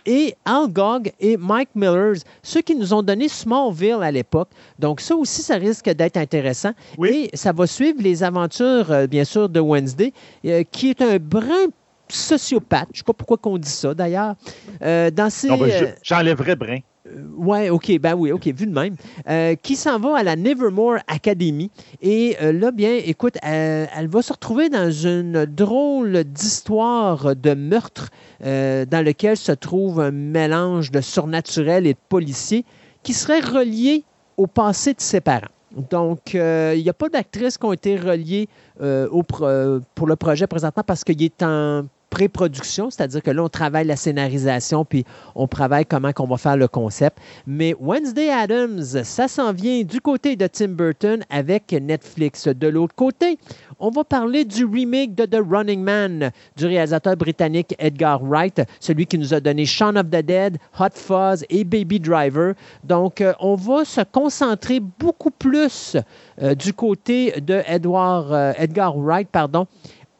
[0.06, 4.48] et Al Gogg et Mike Millers, ceux qui nous ont donné Smallville à l'époque.
[4.78, 6.72] Donc ça aussi, ça risque d'être intéressant.
[7.04, 10.12] Et ça va suivre les aventures, euh, bien sûr, de Wednesday,
[10.44, 11.66] euh, qui est un brin
[12.08, 12.88] sociopathe.
[12.92, 14.34] Je ne sais pas pourquoi on dit ça, d'ailleurs.
[14.80, 16.78] dans ces, ben, J'enlèverais brin.
[17.08, 18.94] Euh, ouais, OK, ben oui, OK, vu de même,
[19.28, 21.70] euh, qui s'en va à la Nevermore Academy.
[22.00, 28.08] Et euh, là, bien, écoute, elle, va se retrouver dans une drôle d'histoire de meurtre
[28.40, 32.64] dans lequel se trouve un mélange de surnaturel et de policier
[33.02, 34.04] qui serait relié
[34.36, 35.48] au passé de ses parents.
[35.90, 38.48] Donc, il n'y a pas d'actrices qui ont été reliées
[38.80, 43.86] au pour le projet présentement parce qu'il est en pré-production, c'est-à-dire que là, on travaille
[43.86, 47.18] la scénarisation, puis on travaille comment qu'on va faire le concept.
[47.46, 52.48] Mais Wednesday Adams, ça s'en vient du côté de Tim Burton avec Netflix.
[52.48, 53.38] De l'autre côté,
[53.78, 59.06] on va parler du remake de The Running Man du réalisateur britannique Edgar Wright, celui
[59.06, 62.54] qui nous a donné Shaun of the Dead, Hot Fuzz et Baby Driver.
[62.84, 65.96] Donc, euh, on va se concentrer beaucoup plus
[66.42, 69.66] euh, du côté de Edward, euh, Edgar Wright, pardon,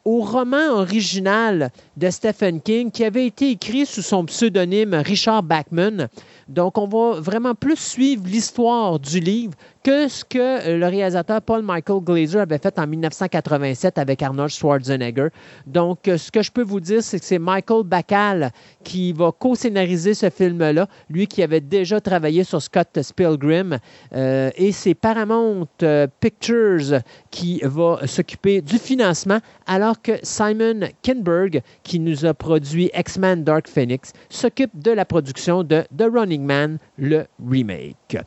[0.05, 6.07] au roman original de Stephen King qui avait été écrit sous son pseudonyme Richard Bachman.
[6.47, 11.61] Donc, on va vraiment plus suivre l'histoire du livre que ce que le réalisateur Paul
[11.61, 15.27] Michael Glazer avait fait en 1987 avec Arnold Schwarzenegger.
[15.67, 18.51] Donc, ce que je peux vous dire, c'est que c'est Michael Bacall
[18.83, 23.77] qui va co-scénariser ce film-là, lui qui avait déjà travaillé sur Scott Pilgrim.
[24.13, 31.61] Euh, et c'est Paramount euh, Pictures qui va s'occuper du financement, alors que Simon Kinberg,
[31.97, 37.25] nous a produit X-Men Dark Phoenix, s'occupe de la production de The Running Man, le
[37.43, 38.17] remake.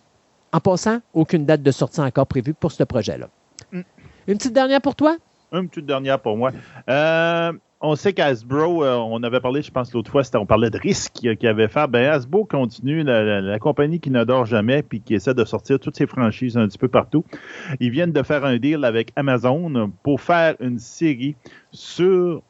[0.53, 3.29] En passant, aucune date de sortie encore prévue pour ce projet-là.
[3.71, 3.81] Mm.
[4.27, 5.17] Une petite dernière pour toi?
[5.53, 6.51] Une petite dernière pour moi.
[6.89, 10.79] Euh, on sait qu'Asbro, euh, on avait parlé, je pense, l'autre fois, on parlait de
[10.79, 11.89] risques qu'il avait fait.
[11.89, 16.07] Ben, Hasbro continue, la, compagnie qui n'adore jamais puis qui essaie de sortir toutes ses
[16.07, 17.25] franchises un petit peu partout.
[17.81, 21.35] Ils viennent de faire un deal avec Amazon pour faire une série
[21.73, 22.43] sur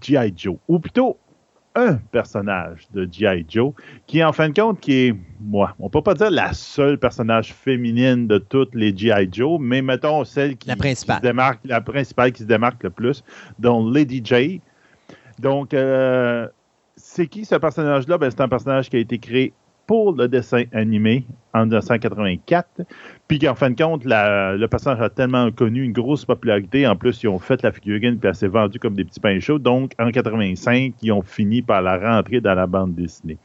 [0.00, 0.32] G.I.
[0.36, 0.56] Joe.
[0.68, 1.18] Ou plutôt,
[1.74, 3.44] un personnage de G.I.
[3.48, 3.72] Joe,
[4.06, 7.52] qui en fin de compte, qui est, moi, on peut pas dire la seule personnage
[7.52, 9.28] féminine de toutes les G.I.
[9.30, 11.16] Joe, mais mettons celle qui, la principale.
[11.16, 13.24] se démarque, la principale qui se démarque le plus,
[13.58, 14.60] dont Lady J.
[15.40, 16.48] Donc, euh,
[16.96, 18.18] c'est qui ce personnage-là?
[18.18, 19.52] Ben, c'est un personnage qui a été créé
[19.86, 22.82] pour le dessin animé en 1984,
[23.28, 26.86] puis qu'en fin de compte, le personnage a tellement connu une grosse popularité.
[26.86, 29.38] En plus, ils ont fait la figurine, puis elle s'est vendue comme des petits pains
[29.40, 29.58] chauds.
[29.58, 33.38] Donc, en 85, ils ont fini par la rentrer dans la bande dessinée.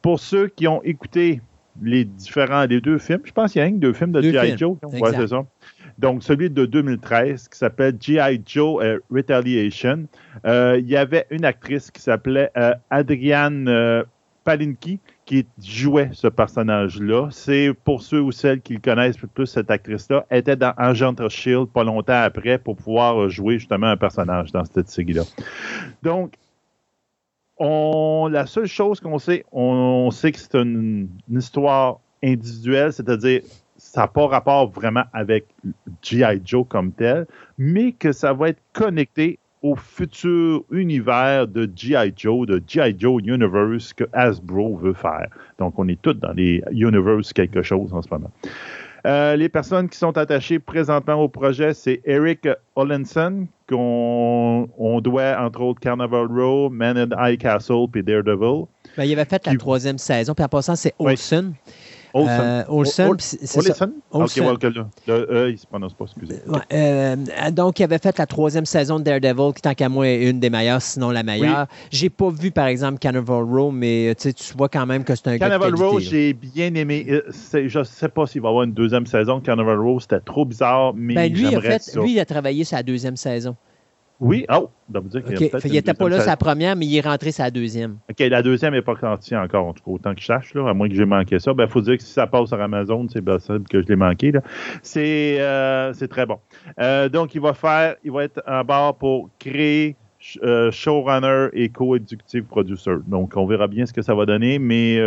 [0.00, 1.40] Pour ceux qui ont écouté
[1.82, 4.56] les différents, les deux films, je pense qu'il y a un deux films de G.I.
[4.58, 4.76] Joe.
[4.82, 5.44] Ouais, c'est ça.
[5.98, 8.42] Donc, celui de 2013 qui s'appelle G.I.
[8.44, 10.06] Joe euh, Retaliation.
[10.46, 14.04] Euh, il y avait une actrice qui s'appelait euh, Adrienne
[14.44, 17.28] Palinki qui jouait ce personnage-là.
[17.30, 21.68] C'est pour ceux ou celles qui le connaissent plus, cette actrice-là, était dans Agent Shield
[21.68, 25.22] pas longtemps après pour pouvoir jouer justement un personnage dans cette série-là.
[26.02, 26.34] Donc,
[27.58, 33.42] on, la seule chose qu'on sait, on, sait que c'est une, histoire individuelle, c'est-à-dire
[33.76, 35.46] ça n'a pas rapport vraiment avec
[36.02, 36.40] G.I.
[36.44, 37.26] Joe comme tel,
[37.58, 42.12] mais que ça va être connecté au futur univers de G.I.
[42.16, 42.94] Joe, de G.I.
[42.98, 45.28] Joe Universe que Hasbro veut faire.
[45.58, 48.30] Donc, on est tous dans les Universe quelque chose en ce moment.
[49.04, 55.36] Euh, les personnes qui sont attachées présentement au projet, c'est Eric Ollenson, qu'on on doit
[55.40, 58.66] entre autres Carnival Row, Man in High Castle puis Daredevil.
[58.96, 61.54] Ben, il avait fait la troisième saison, puis en passant, c'est Olsen.
[62.14, 62.64] Olsen.
[62.68, 63.10] Olsen.
[63.54, 63.92] Olsen?
[64.10, 64.86] Ok, là.
[65.06, 66.40] Le il se prononce pas, excusez.
[66.72, 67.16] Euh,
[67.52, 70.40] donc, il avait fait la troisième saison de Daredevil, qui, tant qu'à moi, est une
[70.40, 71.66] des meilleures, sinon la meilleure.
[71.90, 75.38] J'ai pas vu, par exemple, Carnival Row, mais tu vois quand même que c'est un
[75.38, 77.06] Carnival Row, j'ai bien aimé.
[77.08, 80.00] Euh, je sais pas s'il va y avoir une deuxième saison Carnival Row.
[80.00, 83.16] C'était trop bizarre, mais ben, lui, a fait, lui, il a travaillé sur la deuxième
[83.16, 83.56] saison.
[84.22, 87.00] Oui, oh, ça veut dire qu'il Il n'était pas là sa première, mais il est
[87.00, 87.96] rentré sa deuxième.
[88.08, 90.68] OK, la deuxième n'est pas sortie encore, en tout cas, autant que je sache, là,
[90.68, 91.50] à moins que j'ai manqué ça.
[91.50, 93.96] Il ben, faut dire que si ça passe sur Amazon, c'est possible que je l'ai
[93.96, 94.32] manqué.
[94.96, 96.38] Euh, c'est très bon.
[96.78, 99.96] Euh, donc, il va faire, il va être en bord pour créer
[100.44, 102.92] euh, showrunner et co-executive producer.
[103.08, 105.00] Donc, on verra bien ce que ça va donner, mais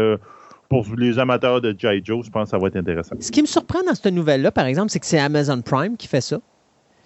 [0.68, 2.01] pour les amateurs de G.I.
[2.03, 3.16] Joe, je pense que ça va être intéressant.
[3.22, 6.09] Ce qui me surprend dans cette nouvelle-là, par exemple, c'est que c'est Amazon Prime qui
[6.09, 6.39] fait ça.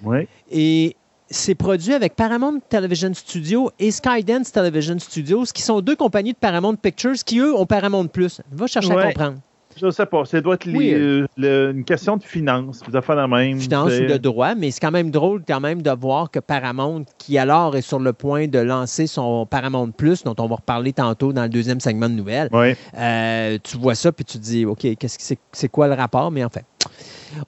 [0.03, 0.27] Oui.
[0.49, 0.95] Et
[1.29, 6.37] c'est produit avec Paramount Television Studios et Skydance Television Studios, qui sont deux compagnies de
[6.37, 8.41] Paramount Pictures qui, eux, ont Paramount Plus.
[8.51, 9.37] Va chercher à comprendre.
[9.77, 10.25] Je ne sais pas.
[10.25, 12.81] Ça doit être une question de finance.
[12.85, 13.59] Vous avez la même.
[13.59, 17.05] Finance ou de droit, mais c'est quand même drôle quand même de voir que Paramount,
[17.17, 20.91] qui alors est sur le point de lancer son Paramount Plus, dont on va reparler
[20.91, 22.49] tantôt dans le deuxième segment de nouvelles,
[22.97, 26.31] euh, tu vois ça puis tu te dis, OK, qu'est-ce que c'est quoi le rapport?
[26.31, 26.65] Mais en fait,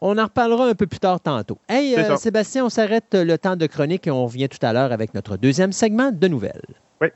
[0.01, 1.57] on en reparlera un peu plus tard tantôt.
[1.67, 4.91] Hey, euh, Sébastien, on s'arrête le temps de chronique et on revient tout à l'heure
[4.91, 6.61] avec notre deuxième segment de nouvelles.
[7.01, 7.07] Oui.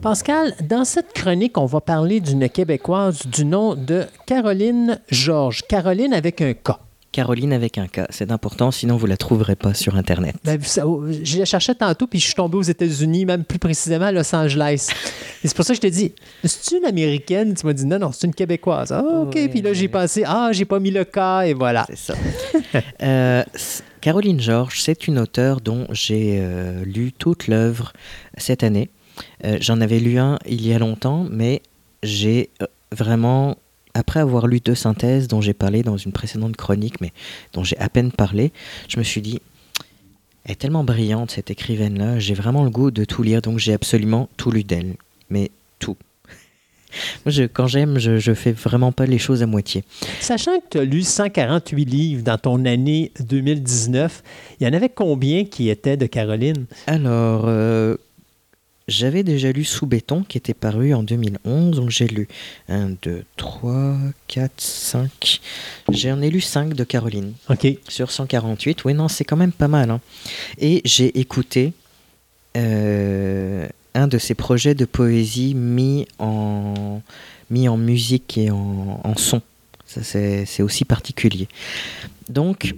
[0.00, 5.62] Pascal, dans cette chronique, on va parler d'une Québécoise du nom de Caroline Georges.
[5.68, 6.87] Caroline avec un K.
[7.18, 8.02] Caroline avec un K.
[8.10, 10.36] C'est important, sinon vous ne la trouverez pas sur Internet.
[10.44, 14.04] Ben, oh, je la cherchais tantôt, puis je suis tombé aux États-Unis, même plus précisément
[14.04, 14.86] à Los Angeles.
[15.44, 16.12] c'est pour ça que je t'ai dit,
[16.44, 17.54] c'est une américaine?
[17.54, 18.92] Tu m'as dit non, non, c'est une québécoise.
[18.92, 19.36] Ah, OK.
[19.50, 21.86] Puis là, j'ai pensé, ah, j'ai pas mis le K, et voilà.
[21.88, 22.14] C'est ça.
[23.02, 23.42] Euh,
[24.00, 27.92] Caroline Georges, c'est une auteure dont j'ai euh, lu toute l'œuvre
[28.36, 28.90] cette année.
[29.44, 31.62] Euh, j'en avais lu un il y a longtemps, mais
[32.02, 32.50] j'ai
[32.92, 33.56] vraiment
[33.98, 37.12] après avoir lu deux synthèses dont j'ai parlé dans une précédente chronique, mais
[37.52, 38.52] dont j'ai à peine parlé,
[38.88, 39.40] je me suis dit,
[40.44, 43.74] elle est tellement brillante cette écrivaine-là, j'ai vraiment le goût de tout lire, donc j'ai
[43.74, 44.94] absolument tout lu d'elle.
[45.30, 45.96] Mais tout.
[47.26, 49.84] Moi, je, quand j'aime, je, je fais vraiment pas les choses à moitié.
[50.20, 54.22] Sachant que tu as lu 148 livres dans ton année 2019,
[54.60, 56.64] il y en avait combien qui étaient de Caroline?
[56.86, 57.96] Alors, euh,
[58.88, 62.26] j'avais déjà lu Sous béton qui était paru en 2011, donc j'ai lu
[62.68, 65.40] 1, 2, 3, 4, 5.
[65.90, 67.34] J'en ai lu 5 de Caroline.
[67.50, 67.66] Ok.
[67.86, 68.84] Sur 148.
[68.84, 69.90] Oui, non, c'est quand même pas mal.
[69.90, 70.00] Hein.
[70.58, 71.74] Et j'ai écouté
[72.56, 77.02] euh, un de ses projets de poésie mis en,
[77.50, 79.42] mis en musique et en, en son.
[79.86, 81.48] Ça, c'est aussi particulier.
[82.28, 82.74] Donc,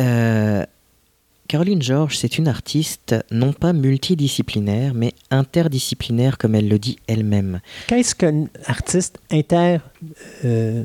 [0.00, 0.64] euh,
[1.48, 7.60] Caroline George, c'est une artiste non pas multidisciplinaire, mais interdisciplinaire, comme elle le dit elle-même.
[7.86, 9.78] Qu'est-ce qu'un artiste inter...
[10.44, 10.84] Euh,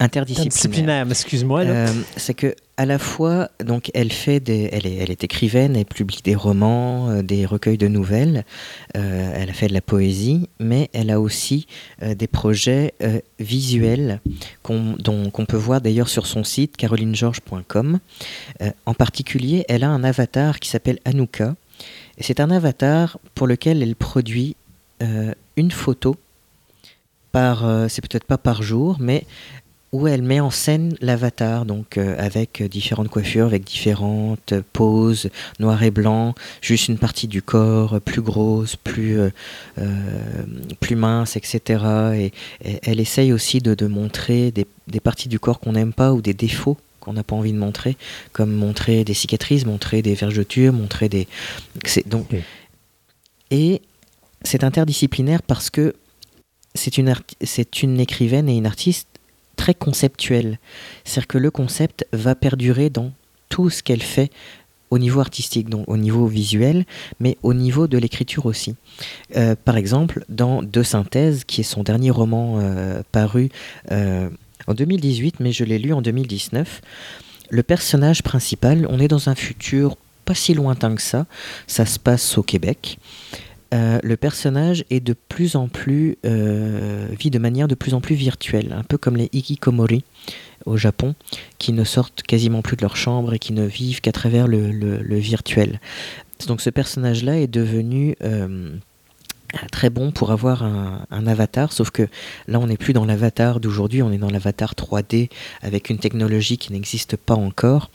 [0.00, 1.06] interdisciplinaire.
[1.10, 1.60] excuse-moi.
[1.60, 5.74] Euh, c'est que à la fois, donc, elle fait des, elle est, elle est écrivaine,
[5.74, 8.44] elle publie des romans, euh, des recueils de nouvelles.
[8.96, 11.66] Euh, elle a fait de la poésie, mais elle a aussi
[12.00, 12.94] des projets
[13.40, 14.20] visuels
[14.62, 14.96] qu'on,
[15.48, 17.98] peut voir d'ailleurs sur son site carolinegeorge.com.
[18.86, 21.56] en particulier, elle a un avatar qui s'appelle Anouka,
[22.18, 24.54] et c'est un avatar pour lequel elle produit
[25.00, 26.16] une photo
[27.88, 29.24] c'est peut-être pas par jour, mais
[29.92, 35.30] où elle met en scène l'avatar, donc euh, avec différentes coiffures, avec différentes poses,
[35.60, 39.30] noir et blanc, juste une partie du corps plus grosse, plus, euh,
[39.78, 40.44] euh,
[40.80, 41.84] plus mince, etc.
[42.14, 42.32] Et,
[42.82, 46.76] elle essaye aussi de, montrer des, parties du corps qu'on n'aime pas ou des défauts
[47.00, 47.96] qu'on n'a pas envie de montrer,
[48.32, 51.26] comme montrer des cicatrices, montrer des vergetures, montrer des...
[52.06, 52.26] Donc,
[53.50, 53.80] Et
[54.42, 55.94] c'est interdisciplinaire parce que
[56.74, 59.08] c'est une, c'est une écrivaine et une artiste
[59.58, 60.58] très conceptuel.
[61.04, 63.12] C'est-à-dire que le concept va perdurer dans
[63.50, 64.30] tout ce qu'elle fait
[64.90, 66.86] au niveau artistique, donc au niveau visuel,
[67.20, 68.74] mais au niveau de l'écriture aussi.
[69.36, 73.50] Euh, par exemple, dans Deux synthèses, qui est son dernier roman euh, paru
[73.90, 74.30] euh,
[74.66, 76.80] en 2018, mais je l'ai lu en 2019,
[77.50, 81.26] le personnage principal, on est dans un futur pas si lointain que ça,
[81.66, 82.98] ça se passe au Québec.
[83.74, 88.00] Euh, le personnage est de plus en plus euh, vit de manière de plus en
[88.00, 90.04] plus virtuelle, un peu comme les hikikomori
[90.64, 91.14] au Japon,
[91.58, 95.18] qui ne sortent quasiment plus de leur chambre et qui ne vivent qu'à travers le,
[95.18, 95.80] virtuel.
[96.46, 98.70] Donc ce personnage-là est devenu euh,
[99.70, 102.08] très bon pour avoir un, avatar, sauf que
[102.46, 105.30] là on n'est plus dans l'avatar d'aujourd'hui, on est dans l'avatar 3D
[105.62, 107.90] avec une technologie qui n'existe pas encore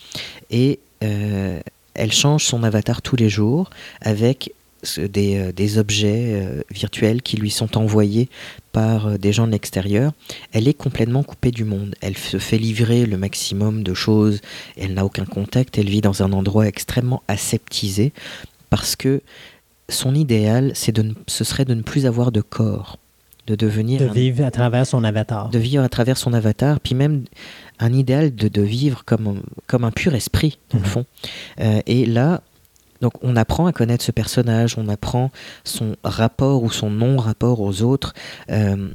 [0.51, 3.69] et elle change son avatar tous les jours
[4.01, 4.53] avec
[4.97, 8.29] euh, des, objets euh, virtuels qui lui sont envoyés
[8.71, 10.11] par euh, des gens de l'extérieur,
[10.51, 11.95] elle est complètement coupée du monde.
[12.01, 14.41] Elle se fait livrer le maximum de choses,
[14.77, 18.11] elle n'a aucun contact, elle vit dans un endroit extrêmement aseptisé
[18.69, 19.21] parce que
[19.89, 22.97] son idéal, c'est de, ce serait de ne plus avoir de corps,
[23.47, 23.99] de devenir...
[24.01, 25.49] De vivre à travers son avatar.
[25.49, 27.23] De vivre à travers son avatar, puis même
[27.79, 30.89] un idéal de, de vivre comme, comme un pur esprit, dans le mhm.
[30.89, 31.05] fond.
[31.85, 32.41] et là,
[33.03, 35.29] donc on apprend à connaître ce personnage, on apprend
[35.65, 38.13] son rapport ou son non-rapport aux autres,
[38.49, 38.91] euh,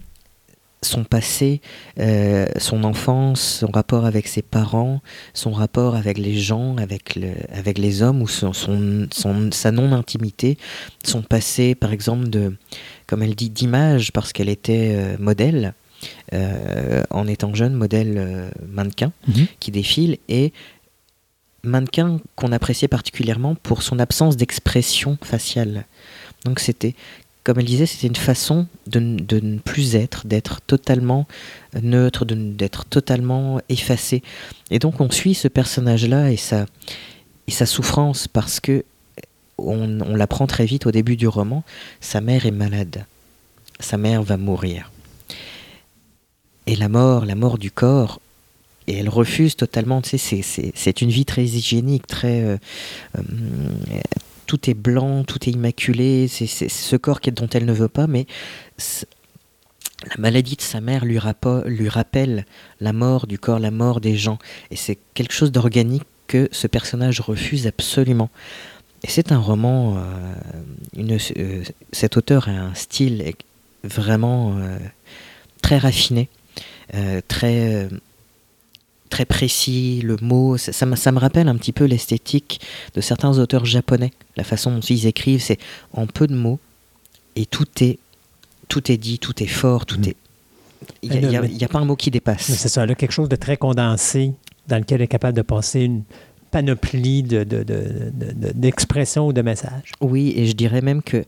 [0.81, 1.61] son passé,
[2.01, 5.03] euh, son enfance, son rapport avec ses parents,
[5.35, 8.55] son rapport avec les gens, avec, le, avec les hommes ou son,
[9.53, 10.57] sa non-intimité,
[11.05, 12.57] son passé par exemple de,
[13.07, 15.75] comme elle dit, d'image parce qu'elle était euh, modèle.
[17.11, 19.47] en étant jeune, modèle mannequin mhm.
[19.59, 20.53] qui défile et
[21.63, 25.87] mannequin qu'on appréciait particulièrement pour son absence d'expression faciale.
[26.45, 26.95] Donc c'était,
[27.45, 31.27] comme elle disait, c'était une façon de, ne plus être, d'être totalement
[31.83, 34.23] neutre, d'être totalement effacé.
[34.71, 36.67] Et donc on suit ce personnage-là et sa,
[37.47, 38.85] et sa souffrance parce que
[39.59, 41.65] on, on l'apprend très vite au début du roman,
[42.01, 43.05] sa mère est malade.
[43.81, 44.93] Sa mère va mourir.
[46.67, 48.21] Et la mort, la mort du corps,
[48.89, 50.01] et elle refuse totalement.
[50.01, 50.43] Tu sais,
[50.75, 52.57] c'est une vie très hygiénique, très euh,
[53.19, 53.23] euh,
[54.47, 56.27] tout est blanc, tout est immaculé.
[56.27, 58.27] C'est ce corps dont elle ne veut pas, mais
[60.07, 61.19] la maladie de sa mère lui,
[61.67, 62.47] lui rappelle
[62.81, 64.39] la mort du corps, la mort des gens,
[64.71, 68.31] et c'est quelque chose d'organique que ce personnage refuse absolument.
[69.05, 70.03] Et c'est un roman.
[70.97, 71.63] Euh,
[71.93, 73.33] cet auteur a un style
[73.85, 74.59] vraiment
[75.63, 76.29] très raffiné,
[77.29, 77.89] très
[79.09, 82.61] très précis, le mot, ça, ça, me rappelle un petit peu l'esthétique
[82.95, 84.13] de certains auteurs japonais.
[84.37, 85.59] La façon dont ils écrivent, c'est
[85.93, 86.59] en peu de mots
[87.37, 87.99] et tout est,
[88.69, 90.09] tout est dit, tout est fort, tout mm.
[90.09, 90.17] est.
[91.03, 92.43] Il n'y a, a, pas un mot qui dépasse.
[92.43, 94.33] C'est ça, là, quelque chose de très condensé
[94.69, 96.05] dans lequel est capable de passer une
[96.51, 99.93] panoplie d'expressions de, de, ou de messages.
[100.01, 101.25] Oui, et je dirais même que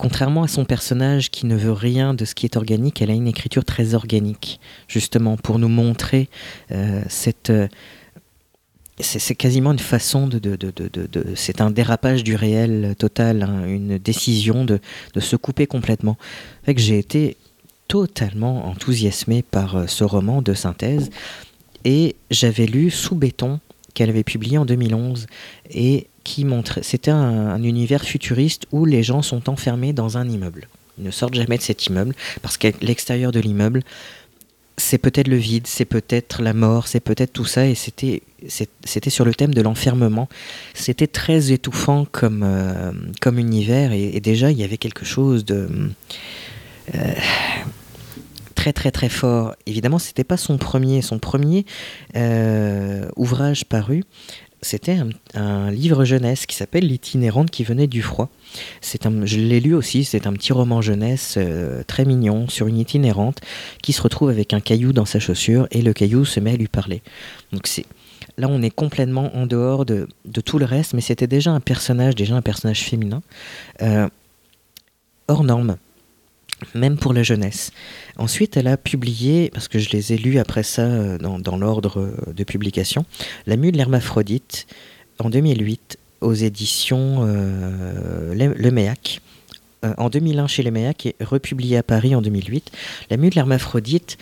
[0.00, 3.12] contrairement à son personnage qui ne veut rien de ce qui est organique, elle a
[3.12, 6.30] une écriture très organique, justement, pour nous montrer
[6.72, 7.50] euh, cette...
[7.50, 7.68] Euh,
[8.98, 10.38] c'est quasiment une façon de...
[10.38, 14.80] de, de, de c'est un dérapage du réel total, hein, une décision de,
[15.18, 16.16] se couper complètement.
[16.66, 17.36] Que j'ai été
[17.86, 21.10] totalement enthousiasmé par euh, ce roman de synthèse
[21.84, 23.60] et j'avais lu Sous béton
[23.92, 25.26] qu'elle avait publié en 2011
[25.70, 26.46] et qui.
[26.82, 30.68] C'était un, univers futuriste où les gens sont enfermés dans un immeuble.
[30.98, 33.82] Ils ne sortent jamais de cet immeuble parce qu'à l'extérieur de l'immeuble,
[34.80, 37.66] c'est peut-être le vide, c'est peut-être la mort, c'est peut-être tout ça.
[37.66, 40.28] Et c'était, c'était sur le thème de l'enfermement.
[40.74, 43.92] C'était très étouffant comme, euh, comme univers.
[43.92, 45.68] Et, déjà, il y avait quelque chose de.
[46.94, 47.14] Euh,
[48.54, 49.54] très très très fort.
[49.66, 51.02] Évidemment, c'était pas son premier.
[51.02, 51.64] Son premier
[52.16, 54.04] euh, ouvrage paru,
[54.62, 54.98] c'était
[55.34, 58.28] un, livre jeunesse qui s'appelle L'itinérante qui venait du froid.
[58.80, 62.66] C'est un, je l'ai lu aussi, c'est un petit roman jeunesse euh, très mignon sur
[62.66, 63.40] une itinérante
[63.82, 66.56] qui se retrouve avec un caillou dans sa chaussure et le caillou se met à
[66.56, 67.02] lui parler.
[67.52, 67.86] Donc c'est
[68.36, 70.08] là on est complètement en dehors de,
[70.44, 73.22] tout le reste, mais c'était déjà un personnage, déjà un personnage féminin
[73.82, 74.08] euh,
[75.28, 75.76] hors norme
[76.74, 77.72] même pour la jeunesse.
[78.16, 82.00] Ensuite, elle a publié, parce que je les ai lus après ça euh, dans, l'ordre
[82.00, 83.04] euh, de publication,
[83.46, 84.66] La Mue de l'Hermaphrodite
[85.18, 89.20] en 2008 aux éditions euh, Le Méac.
[89.82, 92.70] en 2001 chez Le Méac et republié à Paris en 2008.
[93.10, 94.18] La Mue de l'Hermaphrodite,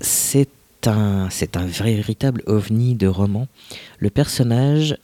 [0.00, 0.48] c'est
[0.86, 3.48] un, c'est un véritable ovni de roman.
[3.98, 4.98] Le personnage,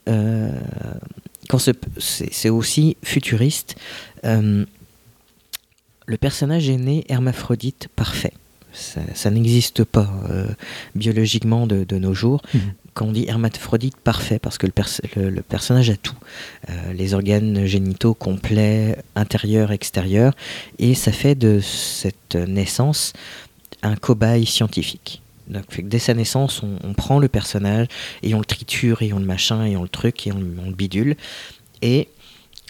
[1.99, 3.76] c'est, aussi futuriste,
[6.11, 8.32] le personnage est né hermaphrodite parfait.
[8.72, 10.48] Ça, n'existe pas euh,
[10.96, 12.42] biologiquement de, nos jours.
[12.52, 12.61] Mhm.
[12.94, 16.16] Quand on dit hermaphrodite parfait, parce que le, personnage a tout.
[16.68, 20.34] Euh, les organes génitaux complets, intérieurs, extérieurs.
[20.80, 23.12] Et ça fait de cette naissance
[23.82, 25.22] un cobaye scientifique.
[25.46, 27.86] Donc, dès sa naissance, on, prend le personnage
[28.24, 30.70] et on le triture et on le machin et on le truc et on, on
[30.70, 31.16] le bidule.
[31.82, 32.08] Et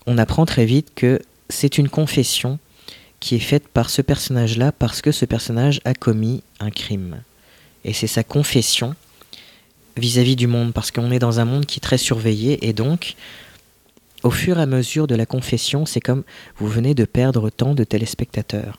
[0.07, 2.59] on apprend très vite que c'est une confession
[3.21, 7.23] qui est faite par ce personnage-là parce que ce personnage a commis un crime.
[7.85, 8.95] Et c'est sa confession
[9.97, 13.15] vis-à-vis du monde, parce qu'on est dans un monde qui est très surveillé, et donc,
[14.23, 16.23] au fur et à mesure de la confession, c'est comme
[16.57, 18.79] vous venez de perdre tant de téléspectateurs.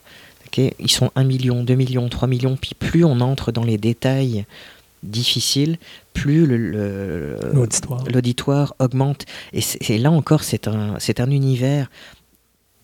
[0.56, 4.44] Ils sont 1 million, 2 millions, 3 millions, puis plus on entre dans les détails
[5.02, 5.78] difficiles,
[6.12, 6.46] plus
[8.12, 9.24] l'auditoire augmente.
[9.54, 11.88] Et, là encore, c'est un, un univers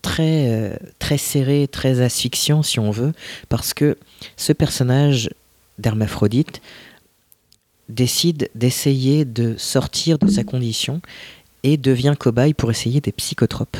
[0.01, 3.13] très, euh, très serré, très asphyxiant si on veut,
[3.49, 3.97] parce que
[4.37, 5.29] ce personnage
[5.77, 6.61] d'Hermaphrodite
[7.87, 11.01] décide d'essayer de sortir de sa condition
[11.63, 13.77] et devient cobaye pour essayer des psychotropes.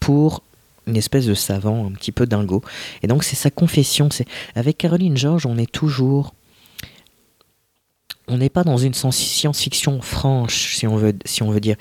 [0.00, 0.42] Pour
[0.86, 2.62] une espèce de savant un petit peu dingo.
[3.02, 4.08] Et donc c'est sa confession.
[4.54, 6.32] Avec Caroline George, on est toujours
[8.30, 11.76] on n'est pas dans une science-fiction franche, si on veut dire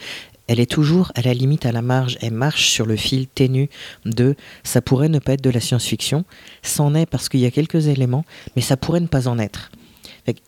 [0.48, 2.18] elle est toujours à la limite, à la marge.
[2.22, 3.70] Elle marche sur le fil ténu
[4.06, 6.24] de ça pourrait ne pas être de la science-fiction.
[6.64, 8.26] C'en est parce qu'il y a quelques éléments,
[8.56, 9.72] mais ça pourrait ne pas en être.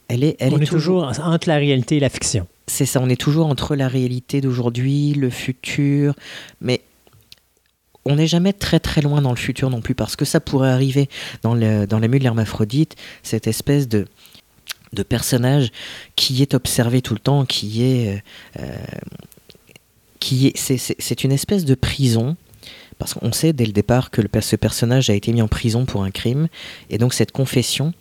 [0.10, 2.48] Elle est, elle on est, toujours, entre la réalité et la fiction.
[2.68, 6.16] C'est ça, on est toujours entre la réalité d'aujourd'hui, le futur,
[6.60, 6.82] mais
[8.04, 10.70] on n'est jamais très très loin dans le futur non plus, parce que ça pourrait
[10.70, 11.08] arriver
[11.44, 14.06] dans, le, dans la mue de l'hermaphrodite, cette espèce de,
[14.92, 15.72] de personnage
[16.18, 18.22] qui est observé tout le temps, qui est,
[18.60, 18.76] euh,
[20.20, 22.36] qui c'est une espèce de prison
[22.98, 25.86] parce qu'on sait dès le départ que le, ce personnage a été mis en prison
[25.86, 26.50] pour un crime
[26.90, 27.94] et donc cette confession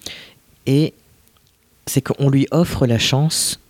[0.66, 0.92] et
[1.86, 3.60] c'est qu'on lui offre la chance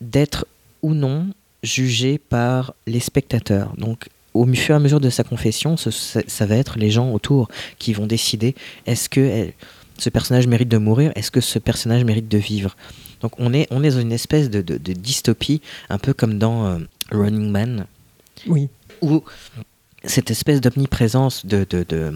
[0.00, 0.46] d'être
[0.82, 1.28] ou non
[1.62, 3.74] jugé par les spectateurs.
[3.76, 7.48] Donc au fur et à mesure de sa confession, ça, va être les gens autour
[7.78, 8.54] qui vont décider
[8.86, 9.48] est-ce que
[9.98, 12.76] ce personnage mérite de mourir, est-ce que ce personnage mérite de vivre.
[13.20, 16.78] Donc on est, on est dans une espèce de, dystopie, un peu comme dans euh,
[17.10, 17.86] Running Man.
[18.46, 18.68] Oui.
[19.02, 19.22] Où
[20.04, 22.12] cette espèce d'omniprésence de, de,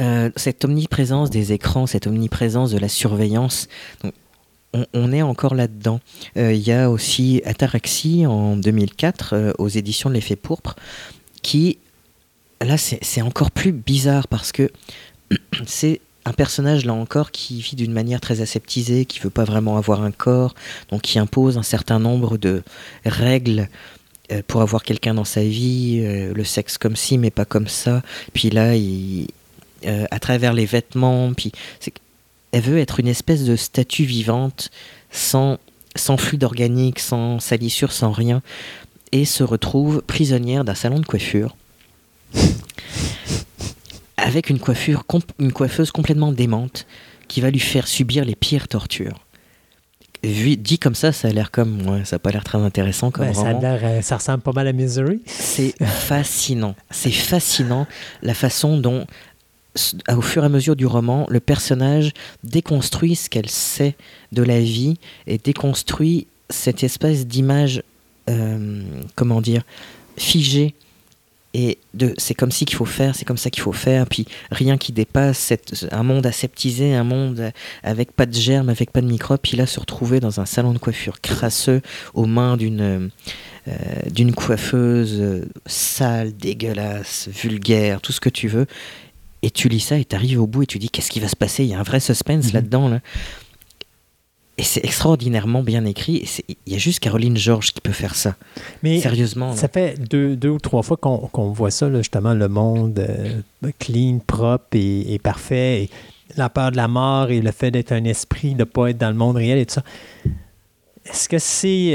[0.00, 3.68] euh, cette omniprésence des écrans, cette omniprésence de la surveillance.
[4.92, 6.00] on, est encore là-dedans.
[6.36, 10.76] Euh, il y a aussi Ataraxie en 2004 euh, aux éditions de l'effet pourpre,
[11.42, 11.78] qui
[12.60, 14.70] là c'est encore plus bizarre parce que
[15.66, 19.76] c'est un personnage là encore qui vit d'une manière très aseptisée, qui veut pas vraiment
[19.76, 20.54] avoir un corps,
[20.90, 22.62] donc qui impose un certain nombre de
[23.04, 23.68] règles
[24.30, 27.66] euh, pour avoir quelqu'un dans sa vie, euh, le sexe comme ci mais pas comme
[27.66, 28.02] ça.
[28.34, 31.50] Puis là, euh, à travers les vêtements, puis
[32.52, 34.70] elle veut être une espèce de statue vivante,
[35.10, 35.58] sans,
[35.96, 38.42] sans fluide organique, sans salissure, sans rien,
[39.12, 41.56] et se retrouve prisonnière d'un salon de coiffure
[44.18, 45.04] avec une, coiffure,
[45.38, 46.86] une coiffeuse complètement démente
[47.28, 49.24] qui va lui faire subir les pires tortures.
[50.24, 51.88] Vu, dit comme ça, ça a l'air comme.
[51.88, 54.72] Ouais, ça n'a pas l'air très intéressant comme ça, euh, ça ressemble pas mal à
[54.72, 55.20] Misery.
[55.26, 56.74] C'est fascinant.
[56.90, 57.86] C'est fascinant
[58.22, 59.06] la façon dont,
[60.08, 62.12] au fur et à mesure du roman, le personnage
[62.42, 63.94] déconstruit ce qu'elle sait
[64.32, 64.98] de la vie
[65.28, 67.84] et déconstruit cette espèce d'image,
[68.28, 68.82] euh,
[69.14, 69.62] comment dire,
[70.16, 70.74] figée
[71.58, 74.26] et de c'est comme ci qu'il faut faire, c'est comme ça qu'il faut faire, puis
[74.52, 77.50] rien qui dépasse cette, un monde aseptisé, un monde
[77.82, 80.72] avec pas de germes, avec pas de microbes, puis là se retrouver dans un salon
[80.72, 81.82] de coiffure crasseux
[82.14, 83.10] aux mains d'une
[83.66, 83.74] euh,
[84.12, 88.66] d'une coiffeuse euh, sale, dégueulasse, vulgaire, tout ce que tu veux,
[89.42, 91.26] et tu lis ça et tu arrives au bout et tu dis qu'est-ce qui va
[91.26, 92.52] se passer, il y a un vrai suspense mhm.
[92.52, 93.00] là-dedans là.
[94.58, 96.28] Et c'est extraordinairement bien écrit.
[96.66, 98.34] Il y a juste Caroline Georges qui peut faire ça.
[98.82, 99.54] Mais Sérieusement.
[99.54, 104.18] Ça fait deux, deux, ou trois fois qu'on voit ça, justement, le monde euh, clean,
[104.18, 105.84] propre et, parfait.
[105.84, 105.90] Et
[106.36, 108.98] la peur de la mort et le fait d'être un esprit, de ne pas être
[108.98, 109.84] dans le monde réel et tout ça.
[111.08, 111.36] Est-ce que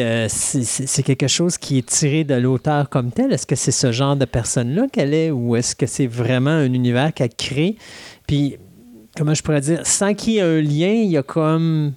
[0.01, 3.31] euh, c'est c'est quelque chose qui est tiré de l'auteur comme tel?
[3.33, 6.73] Est-ce que c'est ce genre de personne-là qu'elle est ou est-ce que c'est vraiment un
[6.73, 7.75] univers qu'elle crée?
[8.25, 8.55] Puis,
[9.15, 11.93] comment je pourrais dire, sans qu'il y ait un lien, il y a comme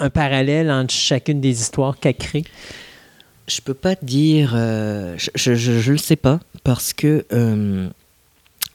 [0.00, 2.44] un parallèle entre chacune des histoires qu'elle crée?
[3.46, 4.52] Je peux pas dire.
[4.54, 7.26] Euh, je, je, le sais pas, parce que.
[7.32, 7.88] Euh,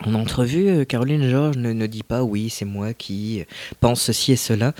[0.05, 3.45] en entrevue, euh, Caroline Georges ne, ne dit pas oui, c'est moi qui
[3.79, 4.73] pense ceci et cela.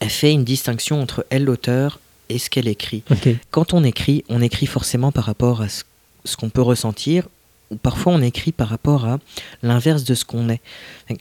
[0.00, 3.02] Elle fait une distinction entre elle, l'auteur, et ce qu'elle écrit.
[3.50, 5.82] Quand on écrit, on écrit forcément par rapport à ce,
[6.24, 7.28] ce qu'on peut ressentir,
[7.70, 9.18] ou parfois on écrit par rapport à
[9.62, 10.60] l'inverse de ce qu'on est.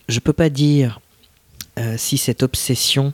[0.07, 0.99] Je peux pas dire
[1.97, 3.13] si cette obsession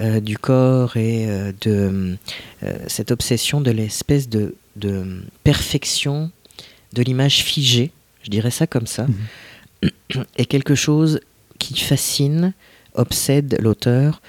[0.00, 2.16] euh, du corps et euh, de
[2.64, 6.32] euh, cette obsession de l'espèce de, de, perfection
[6.92, 7.92] de l'image figée,
[8.24, 9.06] je dirais ça comme ça,
[9.82, 10.24] mhm.
[10.36, 11.20] est quelque chose
[11.60, 12.54] qui fascine
[12.94, 14.20] obsède l'auteur,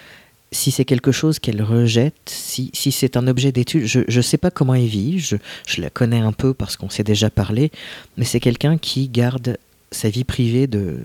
[0.52, 4.38] si c'est quelque chose qu'elle rejette, si, si c'est un objet d'étude, je ne sais
[4.38, 5.36] pas comment elle vit, je,
[5.68, 7.72] je, la connais un peu parce qu'on s'est déjà parlé,
[8.18, 9.58] mais c'est quelqu'un qui garde
[9.92, 11.00] sa vie privée de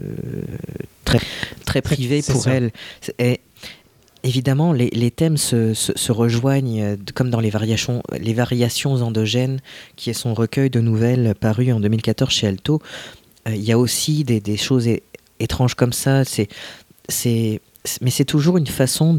[1.04, 1.20] très,
[1.64, 2.72] très privée pour elle.
[3.18, 3.40] Et
[4.22, 9.60] évidemment, les, thèmes se, rejoignent comme dans les variations, les variations endogènes,
[9.96, 12.80] qui est son recueil de nouvelles paru en 2014 chez Alto.
[13.48, 14.88] Euh, il y a aussi des, choses
[15.38, 16.22] étranges comme ça.
[17.08, 19.18] Mais c'est toujours une façon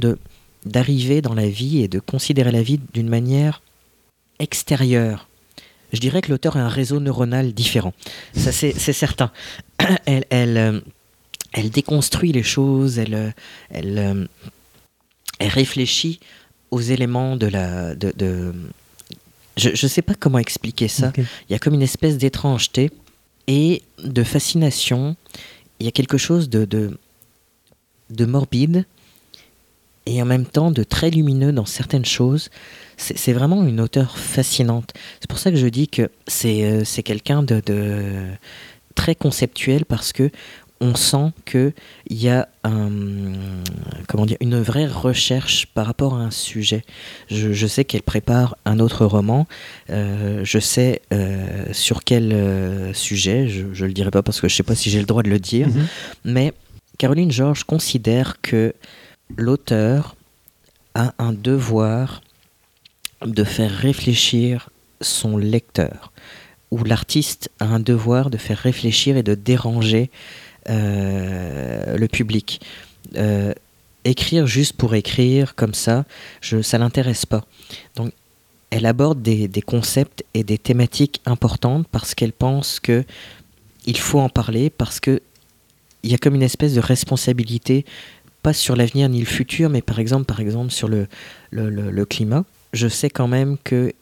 [0.65, 3.61] d'arriver dans la vie et de considérer la vie d'une manière
[4.39, 5.27] extérieure.
[5.93, 7.93] Je dirais que l'auteur a un réseau neuronal différent.
[8.33, 9.31] Ça, c'est, certain.
[10.07, 10.79] Euh,
[11.53, 13.31] elle, déconstruit les choses, euh,
[13.71, 14.27] elle
[15.47, 16.19] réfléchit
[16.71, 17.95] aux éléments de la.
[17.95, 18.53] De, de...
[19.57, 21.09] Je ne sais pas comment expliquer ça.
[21.09, 21.25] Okay.
[21.49, 22.89] Il y a comme une espèce d'étrangeté
[23.47, 25.15] et de fascination.
[25.79, 26.97] Il y a quelque chose de, de,
[28.09, 28.85] de morbide
[30.05, 32.49] et en même temps de très lumineux dans certaines choses.
[32.97, 34.93] C'est vraiment une auteure fascinante.
[35.19, 38.27] C'est pour ça que je dis que c'est euh, quelqu'un de, de,
[38.93, 40.29] très conceptuel parce que
[40.81, 41.73] on sent qu'il
[42.09, 42.89] y a un,
[44.07, 46.83] comment dire, une vraie recherche par rapport à un sujet.
[47.29, 49.47] Je, je sais qu'elle prépare un autre roman.
[49.91, 53.47] Euh, je sais euh, sur quel euh, sujet.
[53.47, 55.23] Je ne le dirai pas parce que je ne sais pas si j'ai le droit
[55.23, 55.67] de le dire.
[55.67, 55.85] Mm -hmm.
[56.25, 56.53] Mais
[56.97, 58.73] Caroline Georges considère que
[59.37, 60.15] l'auteur
[60.95, 62.21] a un devoir
[63.25, 64.69] de faire réfléchir
[64.99, 66.11] son lecteur,
[66.71, 70.09] ou l'artiste a un devoir de faire réfléchir et de déranger
[70.67, 72.61] le public.
[73.15, 73.53] Euh,
[74.03, 76.05] écrire juste pour écrire comme ça,
[76.41, 77.45] je, ça l'intéresse pas.
[77.95, 78.11] Donc,
[78.69, 83.03] elle aborde des, concepts et des thématiques importantes parce qu'elle pense que
[83.85, 85.21] il faut en parler parce que
[86.03, 87.85] il y a comme une espèce de responsabilité,
[88.41, 91.07] pas sur l'avenir ni le futur, mais par exemple, par exemple sur le,
[91.51, 92.43] le, le, le climat.
[92.73, 93.93] Je sais quand même que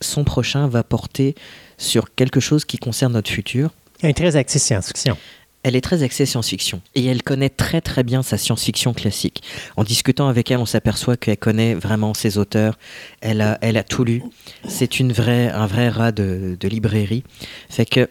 [0.00, 1.36] son prochain va porter
[1.78, 3.70] sur quelque chose qui concerne notre futur.
[4.00, 5.16] Elle est très axée science-fiction.
[5.64, 9.42] Elle est très axée science-fiction et elle connaît très très bien sa science-fiction classique.
[9.76, 12.78] En discutant avec elle, on s'aperçoit qu'elle connaît vraiment ses auteurs.
[13.22, 14.22] Elle a, elle a tout lu.
[14.68, 17.24] C'est une vraie, un vrai rat de, de librairie.
[17.70, 18.10] Fait que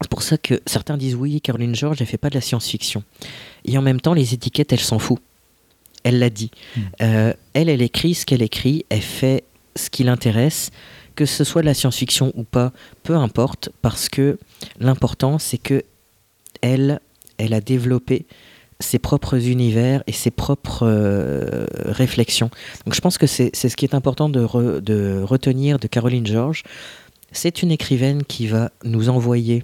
[0.00, 3.04] c'est pour ça que certains disent oui, Caroline George, elle fait pas de la science-fiction.
[3.66, 5.18] Et en même temps, les étiquettes, elle s'en fout.
[6.02, 6.50] Elle l'a dit.
[6.76, 6.80] Mmh.
[7.02, 8.86] Euh, elle, elle écrit ce qu'elle écrit.
[8.88, 9.44] Elle fait
[9.76, 10.70] ce qui l'intéresse
[11.14, 14.38] que ce soit de la science-fiction ou pas, peu importe, parce que
[14.80, 15.84] l'important c'est que
[16.64, 17.00] elle,
[17.36, 18.24] elle a développé
[18.80, 22.50] ses propres univers et ses propres euh, réflexions.
[22.84, 26.26] Donc je pense que c'est ce qui est important de, re, de retenir de Caroline
[26.26, 26.62] George.
[27.32, 29.62] C'est une écrivaine qui va nous envoyer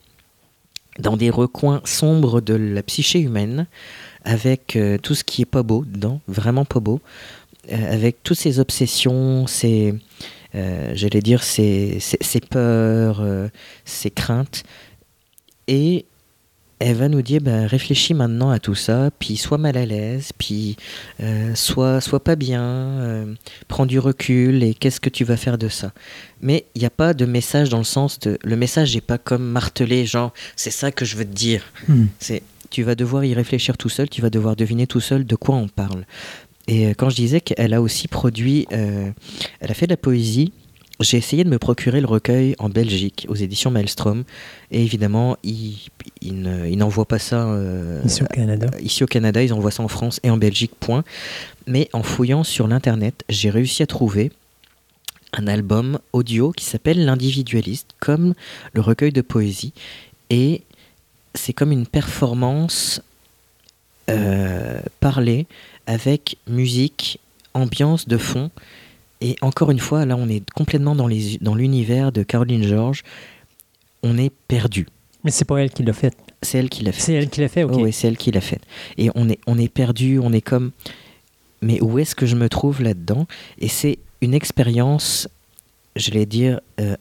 [0.99, 3.67] dans des recoins sombres de la psyché humaine,
[4.25, 7.01] avec euh, tout ce qui est pas beau dedans, vraiment pas beau,
[7.73, 9.95] euh, avec toutes ses obsessions, ses,
[10.53, 13.25] j'allais dire, ses, ses, ses peurs,
[13.85, 14.65] ses craintes.
[15.69, 16.05] Et
[16.81, 20.31] elle va nous dire, ben, réfléchis maintenant à tout ça, puis sois mal à l'aise,
[20.37, 20.77] puis
[21.23, 23.35] euh, sois, sois pas bien, euh,
[23.69, 25.93] prends du recul, et qu'est-ce que tu vas faire de ça
[26.41, 28.39] Mais il n'y a pas de message dans le sens de...
[28.43, 31.63] Le message n'est pas comme martelé, genre, c'est ça que je veux te dire.
[31.87, 32.07] Hmm.
[32.19, 35.35] C'est tu vas devoir y réfléchir tout seul, tu vas devoir deviner tout seul de
[35.35, 36.05] quoi on parle.
[36.69, 39.11] Et quand je disais qu'elle a aussi produit, euh,
[39.59, 40.53] elle a fait de la poésie,
[41.01, 44.25] j'ai essayé de me procurer le recueil en Belgique, aux éditions Maelstrom.
[44.71, 45.89] Et évidemment, ils,
[46.21, 48.69] ils, n'envoient pas ça euh, ici, au Canada.
[48.81, 51.05] ici au Canada, ils envoient ça en France et en Belgique, point.
[51.67, 54.31] Mais en fouillant sur l'Internet, j'ai réussi à trouver
[55.33, 58.35] un album audio qui s'appelle L'individualiste, comme
[58.73, 59.73] le recueil de poésie.
[60.29, 60.63] Et
[61.35, 63.03] c'est comme une performance
[64.11, 65.47] euh, parlée
[65.87, 67.21] avec musique,
[67.55, 68.51] ambiance de fond.
[69.21, 73.03] Et encore une fois, là, on est complètement dans, les, dans l'univers de Caroline George.
[74.03, 74.87] On est perdu.
[75.25, 76.17] Mais c'est pas elle qui l'a fait.
[76.43, 77.01] C'est elle qui l'a fait.
[77.01, 77.73] C'est elle qui l'a fait, ok.
[77.75, 78.61] Oh, oui, c'est elle qui l'a fait.
[78.97, 80.71] Et on est, on est perdu, on est comme.
[81.61, 83.27] Mais où est-ce que je me trouve là-dedans?
[83.59, 85.29] Et c'est une expérience,
[85.95, 86.97] j'allais dire, euh,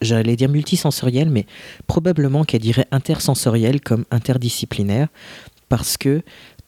[0.00, 1.46] j'allais dire multisensorielle, mais
[1.86, 5.06] probablement qu'elle dirait intersensorielle comme interdisciplinaire,
[5.68, 6.22] parce que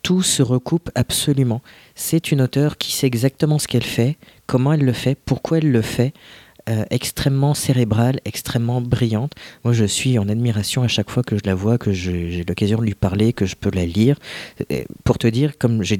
[0.06, 1.62] tout se recoupe absolument.
[1.96, 5.72] C'est une auteure qui sait exactement ce qu'elle fait, comment elle le fait, pourquoi elle
[5.72, 6.14] le fait,
[6.68, 9.32] euh, extrêmement cérébrale, extrêmement brillante.
[9.64, 12.78] Moi, je suis en admiration à chaque fois que je la vois, que j'ai l'occasion
[12.78, 14.16] de lui parler, que je peux la lire.
[14.70, 15.98] Et pour te dire, comme j'ai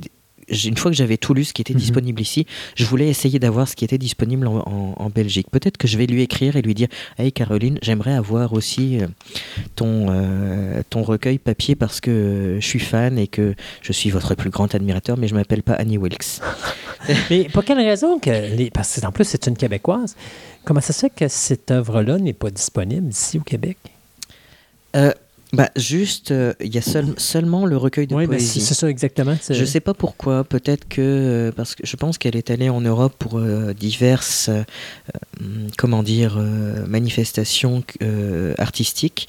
[0.48, 1.80] une fois que j'avais tout lu ce qui était Mhm.
[1.80, 5.48] disponible ici, je voulais essayer d'avoir ce qui était disponible en, en- en Belgique.
[5.50, 6.88] Peut-être que je vais lui écrire et lui dire
[7.18, 9.06] Hey Caroline, j'aimerais avoir aussi euh,
[9.74, 14.34] ton, euh, ton recueil papier parce que je suis fan et que je suis votre
[14.34, 16.40] plus grand admirateur, mais je m'appelle pas Annie Wilkes.
[17.30, 18.70] Mais pour quelle raison que les.
[18.70, 20.16] Parce qu'en plus, c'est une Québécoise.
[20.64, 23.76] Comment ça se fait que cette œuvre-là n'est pas disponible ici au Québec?
[24.96, 25.12] Euh,
[25.56, 28.60] bah, juste, euh, il y a seul- seulement le recueil de Oui, c'est poésie.
[28.60, 29.36] c'est ça exactement.
[29.48, 30.44] Je sais pas pourquoi.
[30.44, 34.50] Peut-être que euh, parce que je pense qu'elle est allée en Europe pour euh, diverses,
[35.40, 36.36] hum, comment dire,
[36.86, 37.82] manifestations
[38.58, 39.28] artistiques.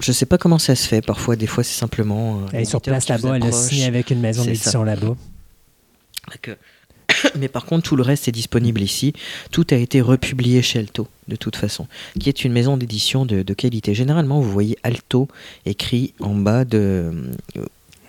[0.00, 1.02] Je sais pas comment ça se fait.
[1.02, 2.40] Parfois, des fois, c'est simplement.
[2.52, 5.16] Elle est sur place là-bas, elle a signé avec une maison d'édition là-bas.
[6.40, 6.56] Que-
[7.38, 9.12] Mais par contre, tout le reste est disponible ici.
[9.50, 11.86] Tout a été republié chez Alto, de toute façon,
[12.18, 13.94] qui est une maison d'édition de, de qualité.
[13.94, 15.28] Généralement, vous voyez Alto
[15.66, 17.12] écrit en bas de.
[17.56, 17.64] euh,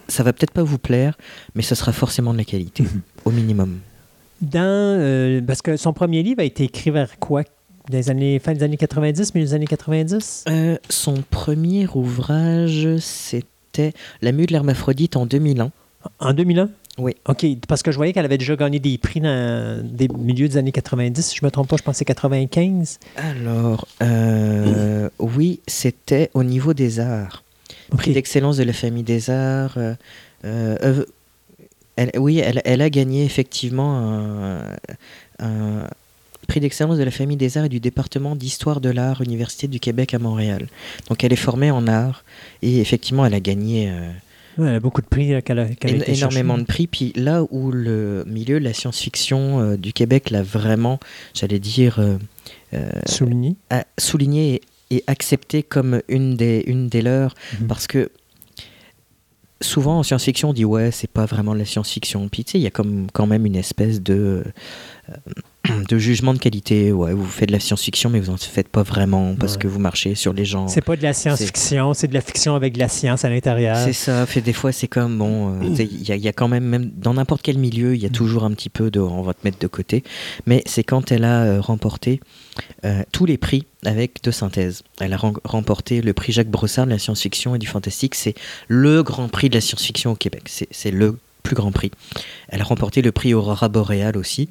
[0.08, 1.18] Ça va peut-être pas vous plaire,
[1.56, 2.84] mais ça sera forcément de la qualité,
[3.26, 3.80] au minimum.
[4.42, 7.44] Dans, euh, parce que son premier livre a été écrit vers quoi?
[7.90, 10.46] Dans les années, fin des années 90, milieu des années 90?
[10.50, 15.72] Euh, son premier ouvrage, c'était La mue de l'hermaphrodite en 2001.
[16.20, 16.70] En 2001?
[17.00, 17.16] Oui.
[17.28, 20.58] OK, parce que je voyais qu'elle avait déjà gagné des prix dans des milieux des
[20.58, 21.26] années 90.
[21.26, 23.00] Si je ne me trompe pas, je c'est 95.
[23.16, 27.44] Alors, euh, oui, c'était au niveau des arts.
[27.98, 29.74] Prix d'excellence de la famille des arts.
[29.78, 29.96] euh,
[30.46, 31.06] euh,
[31.96, 34.60] elle- oui, elle, elle a gagné effectivement un,
[35.40, 35.88] un
[36.48, 39.80] prix d'excellence de la famille des arts et du département d'histoire de l'art, Université du
[39.80, 40.68] Québec à Montréal.
[41.10, 42.24] Donc elle est formée en art
[42.62, 43.92] et effectivement elle a gagné
[44.58, 46.88] Ouais, elle a beaucoup de prix euh, qu'elle a, été énormément de prix.
[46.88, 51.00] Puis là où le milieu de la science-fiction euh, du Québec l'a vraiment,
[51.34, 52.18] j'allais dire, euh,
[53.06, 53.56] Souligné.
[53.70, 57.68] a souligné et, et accepté comme une des, une des leurs, Mhm.
[57.68, 58.10] parce que
[59.62, 62.60] souvent en science-fiction on dit ouais c'est pas vraiment de la science-fiction, puis tu sais
[62.60, 64.44] il y a comme quand même une espèce de
[65.10, 65.14] euh,
[65.90, 68.84] de jugement de qualité, ouais vous faites de la science-fiction mais vous en faites pas
[68.84, 69.60] vraiment parce Ouais.
[69.60, 70.68] que vous marchez sur les gens.
[70.68, 73.78] C'est pas de la science-fiction, c'est de la fiction avec de la science à l'intérieur.
[73.78, 76.34] C'est ça, fait des fois c'est comme bon, euh, il y, a- il y a
[76.34, 79.00] quand même, même dans n'importe quel milieu, il y a toujours un petit peu de
[79.00, 80.04] on va te mettre de côté,
[80.46, 82.20] mais c'est quand elle a euh, remporté
[82.86, 84.84] euh, tous les prix avec de synthèse.
[85.00, 88.36] Elle a remporté le prix Jacques Brossard de la science-fiction et du fantastique, c'est
[88.68, 91.92] le grand prix de la science-fiction au Québec, c'est le plus grand prix.
[92.50, 94.48] Elle a remporté le prix Aurora Boréal aussi,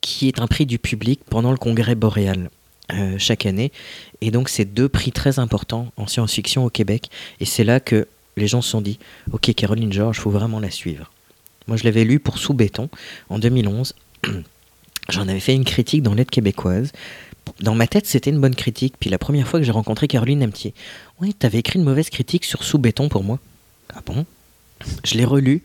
[0.00, 2.50] qui est un prix du public pendant le congrès boréal
[2.92, 3.72] euh, chaque année.
[4.20, 7.10] Et donc, c'est deux prix très importants en science-fiction au Québec.
[7.40, 8.98] Et c'est là que les gens se sont dit
[9.32, 11.10] Ok, Caroline George, faut vraiment la suivre.
[11.66, 12.88] Moi, je l'avais lu pour Sous Béton
[13.28, 13.94] en 2011.
[15.08, 16.92] J'en avais fait une critique dans l'aide québécoise.
[17.60, 18.94] Dans ma tête, c'était une bonne critique.
[18.98, 20.74] Puis la première fois que j'ai rencontré Caroline Amtier,
[21.20, 23.38] Ouais, t'avais écrit une mauvaise critique sur Sous Béton pour moi.
[23.94, 24.24] Ah bon?
[25.04, 25.62] Je l'ai relu.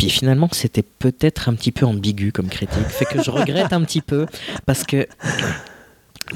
[0.00, 2.86] Puis finalement, c'était peut-être un petit peu ambigu comme critique.
[2.88, 4.24] Fait que je regrette un petit peu
[4.64, 5.06] parce que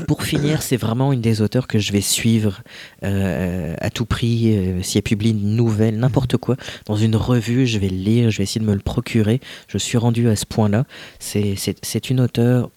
[0.07, 2.61] pour finir, c'est vraiment une des auteurs que je vais suivre
[3.05, 4.55] euh, à tout prix.
[4.55, 8.31] euh, si elle publie une nouvelle, n'importe quoi, dans une revue, je vais le lire,
[8.31, 9.41] je vais essayer de me le procurer.
[9.69, 10.85] Je suis rendu à ce point-là.
[11.19, 12.71] C'est- une auteure,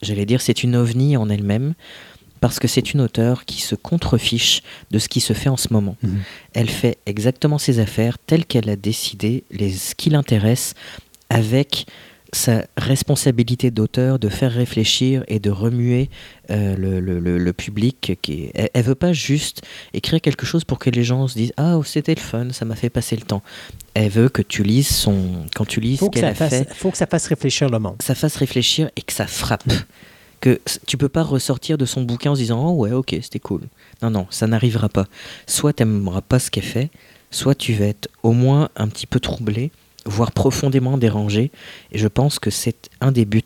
[0.00, 1.74] j'allais dire, c'est une ovni en elle-même,
[2.44, 5.72] parce que c'est une auteure qui se contrefiche de ce qui se fait en ce
[5.72, 5.96] moment.
[6.02, 6.18] Mhm.
[6.52, 10.74] Elle fait exactement ses affaires telles qu'elle a décidé, les, ce qui l'intéresse,
[11.30, 11.86] avec
[12.34, 16.10] sa responsabilité d'auteur de faire réfléchir et de remuer
[16.50, 18.18] euh, le, le- le- public.
[18.20, 19.62] Qui, elle, elle veut pas juste
[19.94, 22.66] écrire quelque chose pour que les gens se disent ah oh, c'était le fun, ça
[22.66, 23.42] m'a fait passer le temps.
[23.94, 26.50] Elle veut que tu lises son quand tu lis faut ce que, qu'elle a fasse,
[26.50, 27.96] fait, faut que ça fasse réfléchir le monde.
[28.02, 29.64] ça fasse réfléchir et que ça frappe.
[30.44, 33.38] Que tu peux pas ressortir de son bouquin en se disant oh ouais ok c'était
[33.38, 33.62] cool.
[34.02, 35.06] Non non ça n'arrivera pas.
[35.46, 36.90] Soit t'aimeras pas ce qu'elle fait,
[37.30, 39.70] soit tu vas être au moins un petit peu troublé,
[40.04, 41.50] voire profondément dérangé.
[41.92, 43.40] Et je pense que c'est un des buts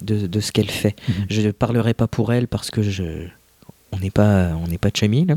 [0.00, 0.96] de, de ce qu'elle fait.
[1.08, 1.14] Mhm.
[1.28, 3.26] Je ne parlerai pas pour elle parce que je
[3.92, 5.36] on n'est pas on n'est pas chummy là,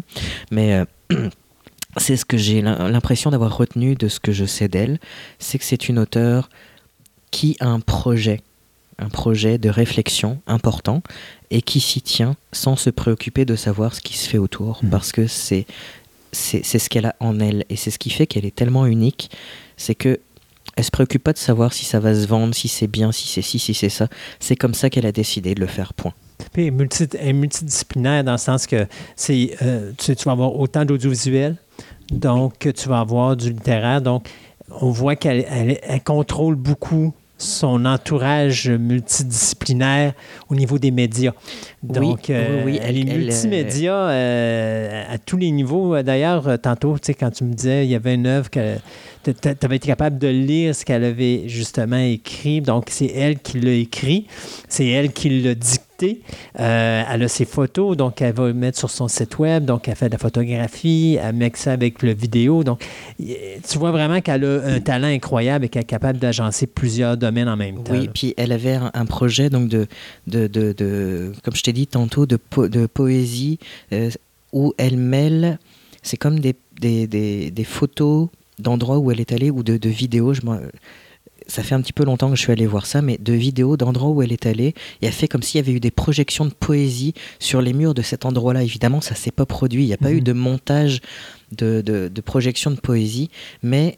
[0.50, 1.30] mais euh,
[1.98, 4.98] c'est ce que j'ai l'im- l'impression d'avoir retenu de ce que je sais d'elle,
[5.40, 6.50] c'est que c'est une auteure
[7.32, 8.40] qui a un projet,
[9.02, 11.02] un projet de réflexion important
[11.50, 14.90] et qui s'y tient sans se préoccuper de savoir ce qui se fait autour Mhm.
[14.90, 15.66] parce que c'est
[16.34, 19.30] c'est ce qu'elle a en elle et c'est ce qui fait qu'elle est tellement unique,
[19.76, 20.20] c'est que
[20.78, 23.28] elle se préoccupe pas de savoir si ça va se vendre, si c'est bien, si
[23.28, 24.08] c'est ci, si c'est ça.
[24.40, 25.94] C'est comme ça qu'elle a décidé de le faire.
[25.94, 26.14] Point.
[26.54, 28.88] Puis elle est multi- elle est multidisciplinaire dans le sens que
[29.18, 31.58] c'est, euh, tu, tu vas avoir autant d'audiovisuel,
[32.10, 34.02] donc tu vas avoir du littéraire.
[34.02, 34.26] Donc,
[34.80, 40.14] on voit qu'elle elle- elle contrôle beaucoup son entourage multidisciplinaire
[40.52, 41.32] au niveau des médias.
[41.82, 42.32] Donc,
[42.66, 44.08] oui, elle, est multimédia
[45.10, 46.02] à tous les niveaux.
[46.04, 48.78] D'ailleurs, tantôt, tu sais, quand tu me disais, il y avait une œuvre que
[49.24, 49.32] tu
[49.64, 52.62] avais été capable de lire ce qu'elle avait justement écrit.
[52.62, 54.28] Donc, c'est elle qui l'a écrit,
[54.68, 56.22] c'est elle qui l'a dicté.
[56.60, 59.66] Euh, elle a ses photos, donc elle va le mettre sur son site web.
[59.66, 62.64] Donc, elle fait de la photographie, elle met ça avec le vidéo.
[62.64, 62.84] Donc,
[63.20, 67.50] tu vois vraiment qu'elle a un talent incroyable et qu'elle est capable d'agencer plusieurs domaines
[67.50, 67.94] en même temps.
[67.94, 69.86] Oui, puis elle avait un projet donc de,
[70.26, 73.60] de, de, comme je t'ai dit tantôt, de, de poésie
[73.92, 74.10] euh,
[74.54, 75.60] où elle mêle,
[76.04, 78.30] c'est comme des, des, des, des photos
[78.60, 80.34] d'endroits où elle est allée ou de, de vidéos.
[80.34, 80.42] Je,
[81.48, 83.78] ça fait un petit peu longtemps que je suis allé voir ça, mais de vidéos
[83.78, 84.74] d'endroits où elle est allée.
[85.02, 87.94] Et elle fait comme s'il y avait eu des projections de poésie sur les murs
[87.94, 88.64] de cet endroit-là.
[88.64, 89.84] Évidemment, ça s'est pas produit.
[89.84, 90.24] Il n'y a pas eu mhm.
[90.24, 91.02] de montage
[91.52, 93.30] de, de, de, projection de poésie,
[93.64, 93.98] mais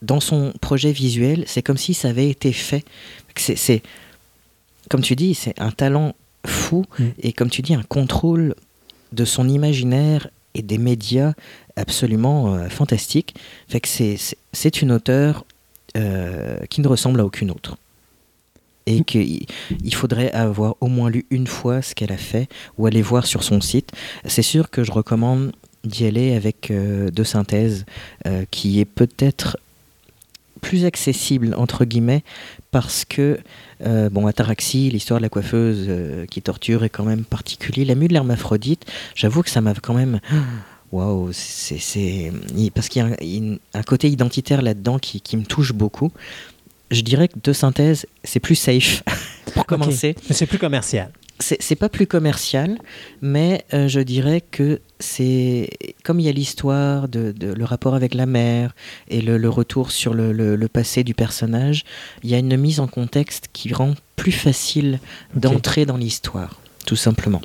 [0.00, 2.84] dans son projet visuel, c'est comme si ça avait été fait.
[3.36, 3.82] C'est,
[4.92, 6.14] comme tu dis, c'est un talent
[6.46, 7.12] fou mhm.
[7.22, 8.54] et comme tu dis, un contrôle
[9.12, 11.32] de son imaginaire et des médias
[11.76, 13.34] absolument euh, fantastique.
[13.68, 15.46] Fait que c'est une auteure
[15.96, 17.78] euh, qui ne ressemble à aucune autre.
[18.84, 19.04] Et mm.
[19.04, 19.46] qu'il
[19.82, 23.24] il faudrait avoir au moins lu une fois ce qu'elle a fait ou aller voir
[23.24, 23.92] sur son site.
[24.26, 25.52] C'est sûr que je recommande
[25.84, 27.86] d'y aller avec euh, deux synthèses
[28.50, 29.56] qui est peut-être
[30.62, 32.22] plus accessible entre guillemets
[32.70, 33.38] parce que
[34.10, 35.88] bon Ataraxie, l'histoire de la coiffeuse
[36.30, 37.84] qui torture est quand même particulier.
[37.84, 40.20] La mue de l'hermaphrodite, j'avoue que ça m'a quand même
[40.92, 42.30] waouh, c'est
[42.74, 46.12] parce qu'il y a un, côté identitaire là-dedans qui, qui, me touche beaucoup.
[46.90, 49.02] Je dirais que de synthèse, c'est plus safe
[49.54, 50.14] pour commencer.
[50.28, 51.10] Mais c'est plus commercial.
[51.40, 52.78] C'est pas plus commercial,
[53.20, 55.70] mais euh, je dirais que c'est
[56.04, 58.76] comme il y a l'histoire de, de, le rapport avec la mère
[59.08, 61.84] et le, le retour sur le, le, passé du personnage,
[62.22, 65.00] il y a une mise en contexte qui rend plus facile
[65.34, 67.42] d'entrer dans l'histoire, tout simplement.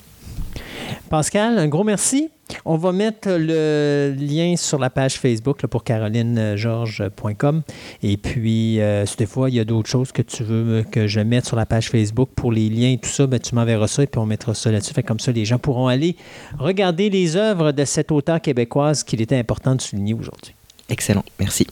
[1.10, 2.30] Pascal, un gros merci.
[2.66, 7.62] On va mettre le lien sur la page Facebook pour carolinegeorges.com.
[8.04, 11.08] Et puis, euh, si des fois, il y a d'autres choses que tu veux que
[11.08, 13.88] je mette sur la page Facebook pour les liens et tout ça, ben, tu m'enverras
[13.88, 14.94] ça et puis on mettra ça là-dessus.
[14.94, 16.16] Fait comme ça, les gens pourront aller
[16.58, 20.54] regarder les œuvres de cette auteure québécoise qu'il était important de souligner aujourd'hui.
[20.90, 21.24] Excellent.
[21.40, 21.68] Merci.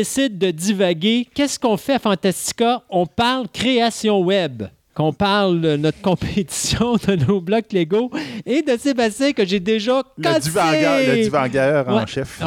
[0.00, 2.82] Décide de divaguer, qu'est-ce qu'on fait à Fantastica?
[2.88, 4.62] On parle création web
[5.00, 8.10] qu'on parle de notre compétition, de nos blocs Lego
[8.44, 10.50] et de Sébastien que j'ai déjà cassé.
[10.50, 12.42] Le divagueur en chef.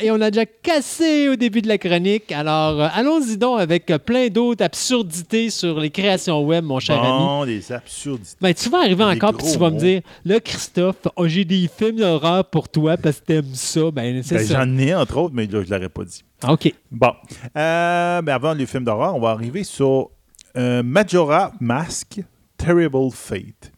[0.00, 2.32] et on a déjà cassé au début de la chronique.
[2.32, 7.08] Alors, euh, allons-y donc avec plein d'autres absurdités sur les créations web, mon cher ami.
[7.08, 8.38] Non, des absurdités.
[8.40, 11.68] Ben, tu vas arriver encore et tu vas me dire, là, Christophe, oh, j'ai des
[11.68, 13.90] films d'horreur pour toi parce que t'aimes ça.
[13.90, 16.24] Ben, ben J'en ai, entre autres, mais je ne l'aurais pas dit.
[16.48, 16.72] OK.
[16.90, 17.12] Bon.
[17.56, 20.10] Euh, ben avant les films d'horreur, on va arriver sur
[20.56, 22.20] euh, Majora Mask,
[22.56, 23.72] Terrible Fate.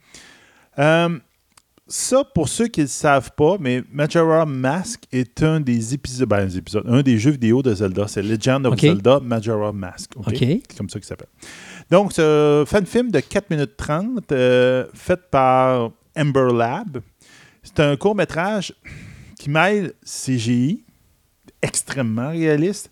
[0.79, 1.19] Euh,
[1.87, 6.29] ça, pour ceux qui ne le savent pas, mais Majora Mask est un des épisodes,
[6.29, 8.07] ben, épisodes, un des jeux vidéo de Zelda.
[8.07, 10.13] C'est Legend of Zelda Majora Mask.
[10.29, 11.29] C'est comme ça qu'il s'appelle.
[11.91, 17.01] Donc, c'est un fan film de 4 minutes 30, fait par Ember Lab.
[17.63, 18.73] C'est un court métrage
[19.39, 20.85] qui mêle CGI,
[21.63, 22.91] extrêmement réaliste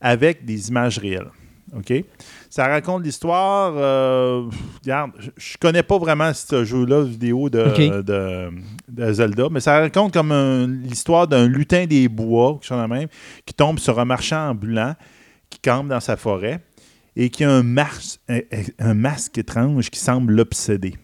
[0.00, 1.30] avec des images réelles.
[1.74, 2.04] OK?
[2.56, 3.74] Ça raconte l'histoire.
[3.76, 4.48] Euh,
[4.82, 10.32] regarde, je connais pas vraiment ce jeu-là vidéo de, de, Zelda, mais ça raconte comme
[10.82, 13.08] l'histoire d'un lutin des bois, même,
[13.44, 14.94] qui tombe sur un marchand ambulant
[15.50, 16.60] qui campe dans sa forêt
[17.14, 17.76] et qui a un,
[18.78, 20.94] un masque étrange qui semble l'obséder.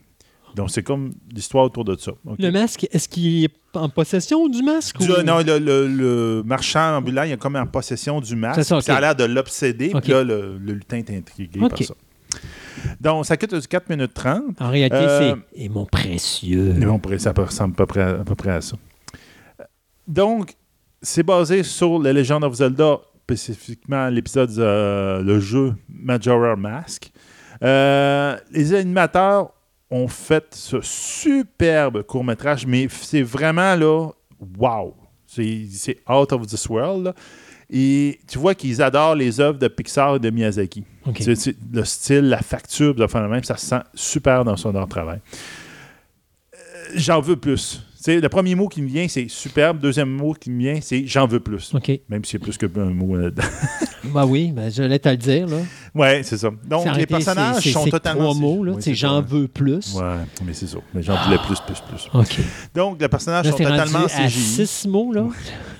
[0.54, 2.12] Donc, c'est comme l'histoire autour de ça.
[2.38, 5.00] Le masque, est-ce qu'il est en possession du masque?
[5.00, 8.62] Non, le, marchand ambulant, il est comme en possession du masque.
[8.62, 9.92] Ça, a l'air de l'obséder.
[10.02, 11.94] Puis là, le, lutin est intrigué par ça.
[13.00, 14.60] Donc, ça coûte 4 minutes 30.
[14.60, 16.74] En réalité, euh, c'est «Et mon précieux».
[16.80, 18.76] Et mon précieux, ça ressemble à peu, près, à peu près à ça.
[20.08, 20.54] Donc,
[21.02, 27.12] c'est basé sur la légende of Zelda, spécifiquement l'épisode, euh, le jeu Majora Mask.
[27.62, 29.52] Euh, les animateurs
[29.92, 34.10] ont fait ce superbe court-métrage, mais c'est vraiment là,
[34.58, 34.96] wow!
[35.26, 37.14] C'est out of this world.
[37.70, 40.84] Et tu vois qu'ils adorent les œuvres de Pixar et de Miyazaki.
[41.72, 44.88] Le style, la facture, de faire le même, ça se sent super dans son leur
[44.88, 45.20] travail.
[46.54, 46.58] Euh,
[46.96, 47.82] j'en veux plus.
[48.04, 49.78] Sais, le premier mot qui me vient, c'est superbe.
[49.78, 51.72] Deuxième mot qui me vient, c'est j'en veux plus.
[51.74, 51.88] OK.
[52.08, 53.42] Même y a plus qu'un mot là-dedans.
[54.12, 55.46] Bah oui, ben, j'allais te le dire.
[55.46, 55.58] Là.
[55.94, 56.50] ouais, c'est ça.
[56.66, 58.30] Donc, C'est les personnages c'est- c'est- sont c'est totalement.
[58.32, 58.72] trois mots, là.
[58.72, 59.94] Oui, c'est c'est j'en veux plus.
[59.94, 60.78] Ouais, mais c'est ça.
[60.92, 62.08] Mais j'en voulais plus, plus, plus.
[62.12, 62.36] OK.
[62.74, 64.66] Donc, les personnages Là, sont c'est totalement à CGI.
[64.66, 65.28] six mots, là.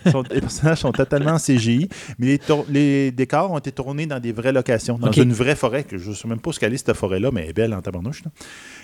[0.33, 4.51] Les personnages sont totalement CGI, mais les, les décors ont été tournés dans des vraies
[4.53, 6.97] locations, dans une vraie forêt, que je ne sais même pas ce qu'elle est, cette
[6.97, 8.25] forêt-là, mais elle est belle en tabarnouche.
[8.25, 8.31] là.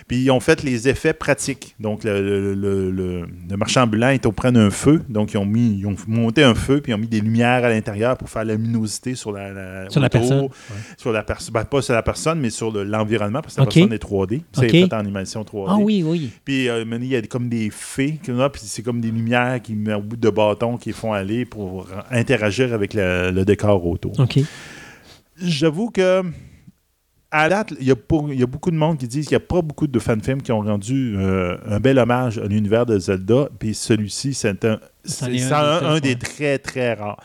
[0.07, 1.75] Puis ils ont fait les effets pratiques.
[1.79, 5.01] Donc, le, le- le- le- marchand ambulant est auprès d'un feu.
[5.09, 7.63] Donc, ils ont, mis, ils ont monté un feu, puis ils ont mis des lumières
[7.63, 10.47] à l'intérieur pour faire la luminosité sur la, la- Sur la autour, personne.
[10.97, 11.53] Sur la personne.
[11.53, 14.41] Ben, pas sur la personne, mais sur le- l'environnement, parce que la personne est 3D.
[14.51, 14.71] C'est OK.
[14.71, 15.65] fait en animation 3D.
[15.69, 16.29] Ah oui, oui.
[16.45, 19.95] Puis euh, il y a comme des fées, puis c'est comme des lumières qui mettent
[19.97, 24.19] au bout de bâtons qui font aller pour interagir avec le, le décor autour.
[24.19, 24.39] OK.
[25.41, 26.21] J'avoue que
[27.31, 27.95] à date, il y, a
[28.33, 30.61] y beaucoup de monde qui disent qu'il n'y a pas beaucoup de fan-films qui ont
[30.61, 33.49] rendu euh, un bel hommage à l'univers de Zelda.
[33.59, 34.79] Puis celui-ci, c'est un,
[35.29, 37.21] des un très, très rares.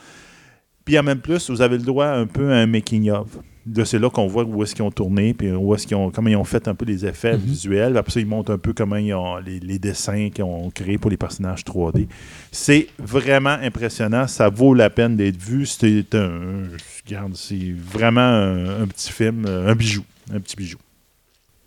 [0.84, 3.28] Puis en même plus, vous avez le droit un peu à un making-of.
[3.74, 6.10] Là, c'est là qu'on voit où est-ce qu'ils ont tourné, puis où est-ce qu'ils ont,
[6.10, 7.40] comment ils ont fait un peu les effets Mhm.
[7.44, 7.96] visuels.
[7.96, 10.98] Après ça, ils montrent un peu comment ils ont les, les dessins qu'ils ont créés
[10.98, 12.06] pour les personnages 3D.
[12.52, 14.26] C'est vraiment impressionnant.
[14.26, 15.64] Ça vaut la peine d'être vu.
[15.64, 16.64] C'est un,
[17.06, 20.78] regarde, c'est vraiment un, un petit film, euh, un bijou, un petit bijou.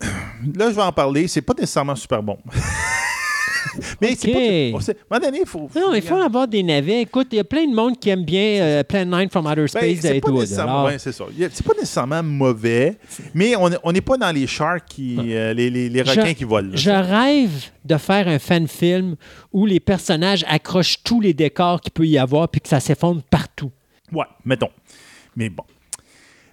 [0.00, 1.26] Là, je vais en parler.
[1.26, 2.38] C'est pas nécessairement super bon.
[4.00, 4.38] Mais c'est pas.
[4.38, 4.74] OK.
[4.74, 5.70] on sait- À un moment donné, il faut.
[5.74, 7.02] Non, il faut avoir des navets.
[7.02, 9.54] Écoute, il y a plein de monde qui aime bien euh, Plan 9 from Outer
[9.56, 10.34] Ben, Space c'est pas d'Eastwood.
[10.40, 11.24] nécessairement, Alors, ouais, c'est ça.
[11.32, 12.96] Il y a- C'est pas nécessairement mauvais,
[13.34, 16.44] mais on n'est pas dans les sharks qui, euh, les, les- les Je- requins qui
[16.44, 16.70] volent.
[16.70, 16.76] là.
[16.76, 17.50] Je rêve
[17.84, 19.16] de faire un fan film
[19.52, 23.22] où les personnages accrochent tous les décors qu'il peut y avoir puis que ça s'effondre
[23.30, 23.70] partout.
[24.12, 24.70] Ouais, mettons.
[25.36, 25.64] Mais bon.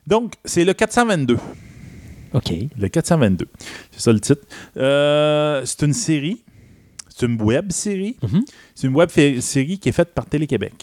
[0.07, 1.37] Donc, c'est le 422.
[2.33, 2.51] OK.
[2.77, 3.47] Le 422.
[3.91, 4.41] C'est ça le titre.
[4.77, 6.43] Euh, c'est une série.
[7.17, 8.17] C'est une web série.
[8.21, 8.43] Mhm.
[8.73, 10.73] C'est une web série qui est faite par Télé-Québec.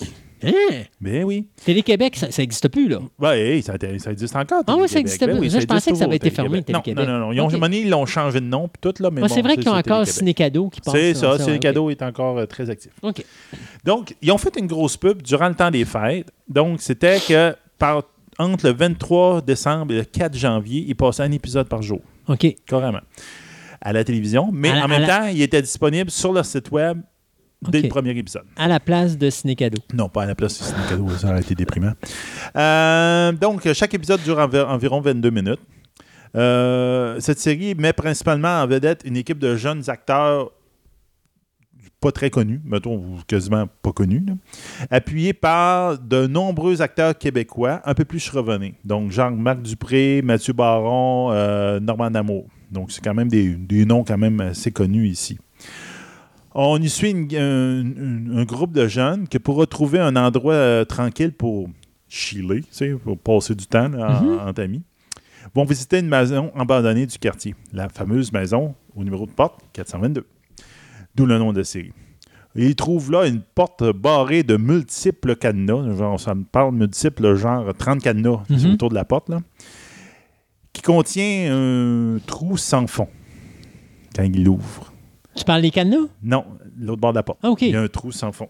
[0.45, 0.53] Hein?
[1.01, 1.47] Ben oui.
[1.65, 2.99] Télé-Québec, ça n'existe plus, là.
[3.33, 4.63] Hey, ça, ça existe encore.
[4.67, 5.43] Ah oui, ça existait Ben plus.
[5.43, 7.07] oui, Ça, je pensais existe que ça avait été fermé, Télé-Québec.
[7.07, 7.33] Non, non, non.
[7.33, 7.53] Ils ont, Ok.
[7.53, 9.11] à un moment donné, ils l'ont changé de nom, puis tout, là.
[9.11, 10.07] Mais bon, c'est vrai qu'ils ont ça, encore.
[10.07, 10.95] Cinécado qui passe.
[10.95, 12.91] C'est ça, ouais, Cinécado est encore euh, très actif.
[13.03, 13.25] OK.
[13.85, 16.33] Donc, ils ont fait une grosse pub durant le temps des fêtes.
[16.49, 18.03] Donc, c'était que par,
[18.39, 22.57] entre le 23 décembre et le 4 janvier, ils passaient un épisode par jour, OK.
[22.67, 23.01] carrément,
[23.83, 24.49] à la télévision.
[24.53, 27.01] Mais À en même la- temps, il était disponible sur leur site web
[27.69, 28.45] dès le premier épisode.
[28.57, 29.79] À la place de Cinécado.
[29.95, 31.93] Non, pas à la place du Cinécado, ça aurait été déprimant.
[32.57, 35.61] Euh, donc, chaque épisode dure envi- environ 22 minutes.
[36.35, 40.51] Euh, cette série met principalement en vedette une équipe de jeunes acteurs
[42.01, 44.25] pas très connus, mettons ou quasiment pas connus,
[44.91, 48.75] appuyés par de nombreux acteurs québécois un peu plus revenus.
[48.85, 52.47] Donc, Jean-Marc Dupré, Mathieu Baron, euh, Normand Damour.
[52.73, 55.39] Donc, c'est quand même des, des noms quand même assez connus ici.
[56.55, 61.33] On y suit une- un, groupe de jeunes qui, pour retrouver un endroit euh, tranquille
[61.33, 61.69] pour
[62.09, 64.83] chiller, tu sais, pour passer du temps là, en- entre amis,
[65.55, 70.27] vont visiter une maison abandonnée du quartier, la fameuse maison au numéro de porte 422.
[71.15, 71.93] D'où le nom de la série.
[72.55, 77.35] Et ils trouvent là une porte barrée de multiples cadenas, genre ça me parle multiples,
[77.35, 78.75] genre 30 cadenas Mhm.
[78.75, 79.41] autour de la porte, là,
[80.73, 83.09] qui contient un trou sans fond
[84.17, 84.93] quand il l'ouvre.
[85.35, 86.09] Tu parles des cadenas?
[86.23, 86.45] Non,
[86.79, 87.39] l'autre bord de la porte.
[87.43, 87.53] Ah.
[87.61, 88.49] Il y a un trou sans fond.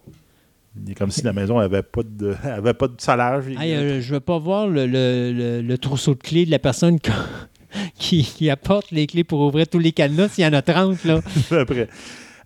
[0.84, 3.44] Il est comme si la maison n'avait pas de, avait pas de salage.
[3.58, 6.58] Hey, euh, je veux pas voir le, le- le- le trousseau de clés de la
[6.58, 7.10] personne qui,
[7.94, 11.04] qui, qui apporte les clés pour ouvrir tous les cadenas s'il y en a 30,
[11.04, 11.20] là.
[11.52, 11.88] Après.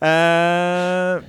[0.03, 1.20] Euh,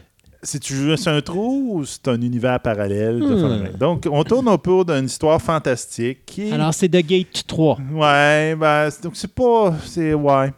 [0.47, 3.19] C'est-tu juste un trou ou c'est un univers parallèle?
[3.19, 3.77] de Hmm.
[3.77, 6.49] Donc, on tourne autour d'une histoire fantastique qui.
[6.53, 7.79] Alors, c'est The Gate 3.
[7.91, 9.75] Ouais, ben, donc c'est pas.
[9.83, 10.13] C'est.
[10.13, 10.53] Ouais.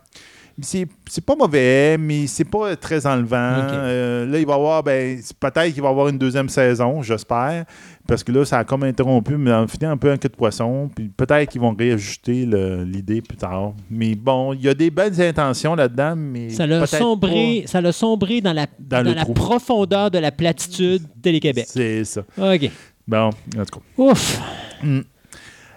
[0.62, 3.38] C'est c'est pas mauvais, mais c'est pas très enlevant.
[3.72, 7.02] Euh, là, il va y avoir, ben, peut-être qu'il va y avoir une deuxième saison,
[7.02, 7.66] j'espère,
[8.10, 10.36] parce que là, ça a comme interrompu, mais en fait un peu un queue de
[10.36, 10.90] poisson.
[10.94, 12.46] Puis peut-être qu'ils vont réajuster
[12.86, 13.74] l'idée plus tard.
[13.90, 16.50] Mais bon, il y a des belles intentions là-dedans, mais.
[16.50, 19.34] Ça l'a sombré, ça l'a sombré dans la, Dans la trou.
[19.34, 21.04] profondeur de la platitude.
[21.22, 21.66] Télé-Québec.
[21.70, 22.22] C'est ça.
[22.38, 22.70] OK.
[23.08, 23.82] Bon, en tout cas.
[23.98, 24.42] Ouf.
[24.84, 25.02] Hmm.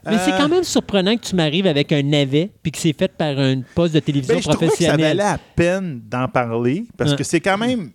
[0.05, 2.93] Mais c'est Euh, quand même surprenant que tu m'arrives avec un navet puis que c'est
[2.93, 5.01] fait par un poste de télévision ben, je que ça professionnelle.
[5.01, 7.17] valait la peine d'en parler parce Ouais.
[7.19, 7.91] que c'est quand même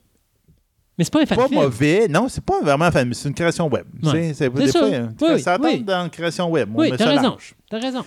[0.97, 1.61] Mais c'est pas un fan pas film.
[1.61, 2.07] mauvais.
[2.07, 3.85] Non, c'est pas vraiment fan, c'est une création web.
[4.03, 4.33] Ouais.
[4.33, 4.79] C'est- ça.
[4.79, 5.77] fois, euh, Oui, ça oui.
[5.77, 6.69] tombe dans la création web.
[6.73, 7.37] Oui, t'as raison.
[7.69, 8.03] T'as raison.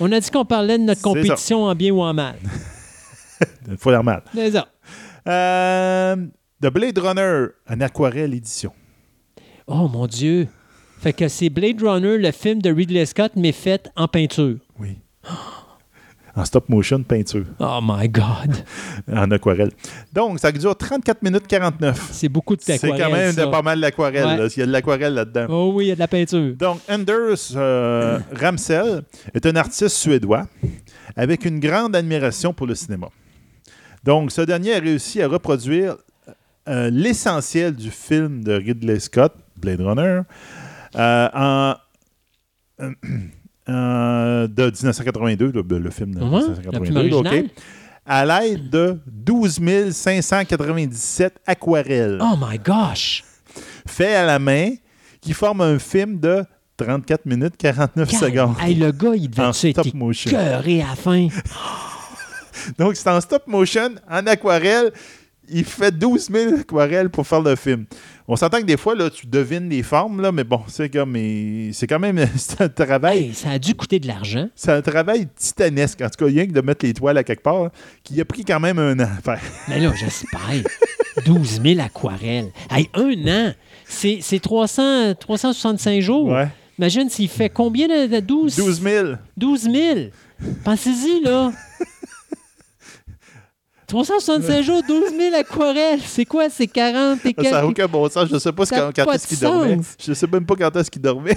[0.00, 1.04] On a dit qu'on parlait de notre ça.
[1.04, 2.36] compétition en bien ou en mal.
[3.68, 4.22] Une fois normal.
[4.34, 4.68] C'est ça.
[5.28, 6.16] Euh,
[6.62, 8.72] The Blade Runner, en aquarelle édition.
[9.66, 10.48] Oh mon Dieu.
[11.00, 14.56] Fait que c'est Blade Runner, le film de Ridley Scott, mais fait en peinture.
[14.78, 14.98] Oui.
[16.34, 17.44] En stop motion peinture.
[17.58, 18.64] Oh my God.
[19.12, 19.70] En aquarelle.
[20.12, 22.08] Donc, ça dure 34 minutes 49.
[22.12, 23.44] C'est beaucoup de C'est aquarelle, quand même ça.
[23.44, 24.40] de pas mal d'aquarelle.
[24.40, 24.46] Ouais.
[24.56, 25.46] Il y a de l'aquarelle là-dedans.
[25.50, 26.54] Oh oui, il y a de la peinture.
[26.56, 29.02] Donc, Anders euh, Ramsell
[29.34, 30.46] est un artiste suédois
[31.16, 33.08] avec une grande admiration pour le cinéma.
[34.04, 35.96] Donc, ce dernier a réussi à reproduire
[36.68, 40.20] euh, l'essentiel du film de Ridley Scott, Blade Runner,
[40.96, 41.74] euh, en,
[43.68, 47.44] euh, de 1982, le, le film de Ouais, la plus 1982, originale.
[47.46, 47.50] OK,
[48.04, 53.22] à l'aide de 12 597 aquarelles Oh my gosh.
[53.86, 54.70] fait à la main
[55.20, 56.44] qui forme un film de
[56.76, 58.20] 34 minutes 49 Calme.
[58.22, 58.54] secondes.
[58.60, 60.30] Hey, le gars, il devait En être stop motion.
[60.30, 61.28] écœuré à la fin.
[62.78, 64.92] Donc, c'est en stop motion, en aquarelle.
[65.48, 67.84] Il fait 12 000 aquarelles pour faire le film.
[68.32, 71.10] On s'entend que des fois, là, tu devines les formes, là, mais bon, c'est comme,
[71.10, 73.24] mais c'est quand même c'est un travail.
[73.24, 74.48] Hey, ça a dû coûter de l'argent.
[74.54, 76.00] C'est un travail titanesque.
[76.00, 77.68] En tout cas, rien que de mettre les toiles à quelque part,
[78.02, 79.40] qui a pris quand même un an à faire.
[79.68, 80.40] Mais là, j'espère.
[81.26, 82.50] 12 000 aquarelles.
[82.70, 83.52] Hey, un an.
[83.84, 86.28] C'est c'est 300, 365 jours.
[86.28, 86.48] Ouais.
[86.78, 88.56] Imagine s'il fait combien de, de 12?
[88.56, 89.08] 12 000.
[89.36, 89.74] 12 000.
[90.64, 91.52] Pensez-y, là.
[93.92, 96.00] 365 jours, 12 000 aquarelles.
[96.04, 96.48] C'est quoi?
[96.48, 97.64] C'est 40 et Ça n'a quelques.
[97.70, 98.26] aucun bon sens.
[98.28, 99.76] Je ne sais pas Ça a quand, quand pas est-ce de qu'il dormait.
[99.76, 99.96] sens.
[100.02, 101.34] Je ne sais même pas quand est-ce qu'il dormait.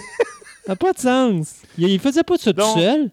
[0.66, 1.56] Ça n'a pas de sens.
[1.78, 3.10] Il, il faisait pas ça tout seul.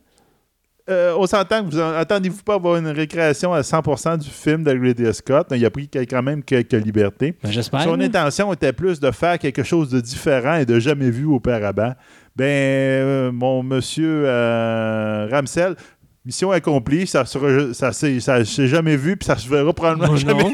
[0.91, 4.29] Euh, on s'entend que vous en- attendez-vous pas à avoir une récréation à 100% du
[4.29, 5.47] film de Ridley Scott.
[5.53, 7.35] Il a pris quand même quelques libertés.
[7.43, 7.83] Ben, J'espère.
[7.85, 11.93] Son intention était plus de faire quelque chose de différent et de jamais vu auparavant.
[12.35, 15.77] Ben, euh, mon monsieur euh, Ramsel,
[16.25, 20.17] mission accomplie, ça sera, ça s'est ça jamais vu puis ça se verra probablement Oh,
[20.17, 20.53] jamais.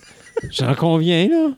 [0.50, 1.50] J'en conviens, là.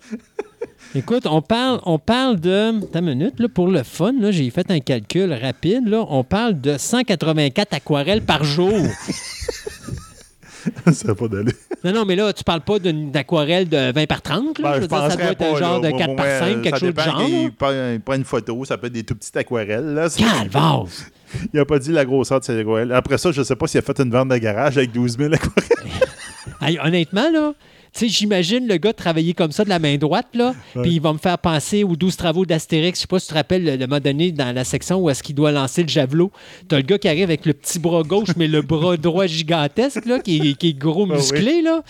[0.95, 2.73] Écoute, on parle, on parle de.
[2.99, 5.89] Une minute, là, pour le fun, là, j'ai fait un calcul rapide.
[5.89, 8.73] Là, on parle de 184 aquarelles par jour.
[10.93, 11.53] ça va pas d'aller.
[11.85, 14.59] Non, non, mais là, tu parles pas d'une aquarelle de 20 par 30.
[14.59, 16.79] Là, Ben, je veux dire, ça doit être un genre de 4 par 5, quelque
[16.79, 17.23] chose de genre.
[17.27, 19.95] Il prend, il prend une photo, ça peut être des tout petites aquarelles.
[19.95, 20.09] Là.
[20.11, 21.07] Calvase!
[21.53, 22.93] Il n'a pas dit la grosseur de ces aquarelles.
[22.93, 25.17] Après ça, je ne sais pas s'il a fait une vente de garage avec 12
[25.19, 26.79] 000 aquarelles.
[26.85, 27.53] Honnêtement, là,
[27.95, 31.01] tu sais, j'imagine le gars travailler comme ça de la main droite, là, puis il
[31.01, 32.99] va me faire penser aux 12 travaux d'Astérix.
[32.99, 35.11] Je sais pas si tu te rappelles le, le moment donné dans la section où
[35.11, 36.31] est-ce qu'il doit lancer le javelot.
[36.69, 40.07] T'as le gars qui arrive avec le petit bras gauche, mais le bras droit gigantesque,
[40.07, 41.83] là, qui, est- qui est gros Ah musclé, là.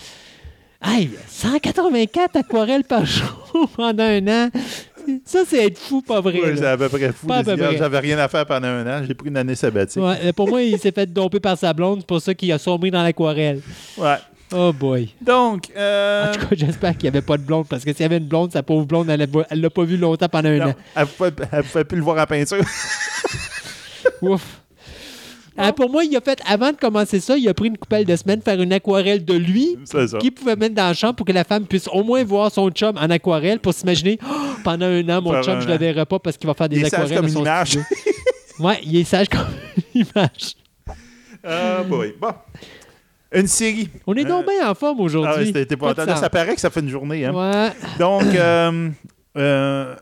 [0.85, 4.49] Hey, 184 aquarelles par jour pendant un an.
[5.25, 6.39] Ça, c'est être fou, pas vrai.
[6.39, 6.55] Là.
[6.55, 7.27] c'est à peu près fou.
[7.77, 9.03] J'avais rien à faire pendant un an.
[9.07, 10.01] J'ai pris une année sabbatique.
[10.01, 11.99] Ouais, pour moi, il s'est fait domper par sa blonde.
[12.01, 13.61] C'est pour ça qu'il a sombré dans l'aquarelle.
[13.97, 14.15] Ouais.
[14.55, 15.09] Oh boy.
[15.19, 18.01] Donc, euh, En tout cas, j'espère qu'il n'y avait pas de blonde, parce que s'il
[18.01, 20.57] y avait une blonde, sa pauvre blonde, elle ne l'a pas vu longtemps pendant un
[20.57, 20.75] non, an.
[20.95, 22.63] elle ne pouvait plus le voir en peinture.
[24.21, 24.62] Ouf.
[25.57, 28.05] Ah, pour moi, il a fait, avant de commencer ça, il a pris une coupelle
[28.05, 29.77] de semaine faire une aquarelle de lui
[30.19, 32.69] qu'il pouvait mettre dans la chambre pour que la femme puisse au moins voir son
[32.71, 35.77] chum en aquarelle pour s'imaginer Oh, pendant un an, mon chum, je le an.
[35.77, 37.41] verrai pas parce qu'il va faire des Il est sage aquarelles comme dans une son
[37.41, 37.77] image.
[38.59, 39.47] ouais, il est sage comme
[39.93, 40.55] une image.
[41.43, 42.15] Ah, boy.
[42.19, 42.31] Bon.
[43.33, 43.89] Une série.
[44.07, 45.47] On est Euh, donc bien en forme Ah, aujourd'hui.
[45.47, 47.25] c'était c'était pas ça paraît que ça fait une journée.
[47.25, 47.33] Hein.
[47.33, 47.71] Ouais.
[47.99, 48.89] Donc, euh,
[49.37, 49.95] euh,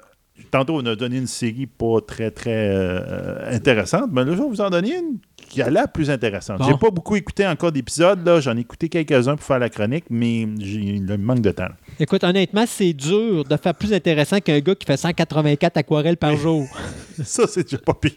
[0.51, 4.47] tantôt, on a donné une série pas très, très euh, intéressante, mais là, je vais
[4.49, 5.17] vous en donner une
[5.51, 6.59] qui a l'air plus intéressante.
[6.59, 6.65] Bon.
[6.67, 8.39] J'ai pas beaucoup écouté encore d'épisodes, là.
[8.39, 11.67] J'en ai écouté quelques-uns pour faire la chronique, mais j'ai- il me manque de temps.
[11.99, 16.35] Écoute, honnêtement, c'est dur de faire plus intéressant qu'un gars qui fait 184 aquarelles par
[16.37, 16.65] jour.
[17.23, 18.11] Ça, c'est déjà pas pire.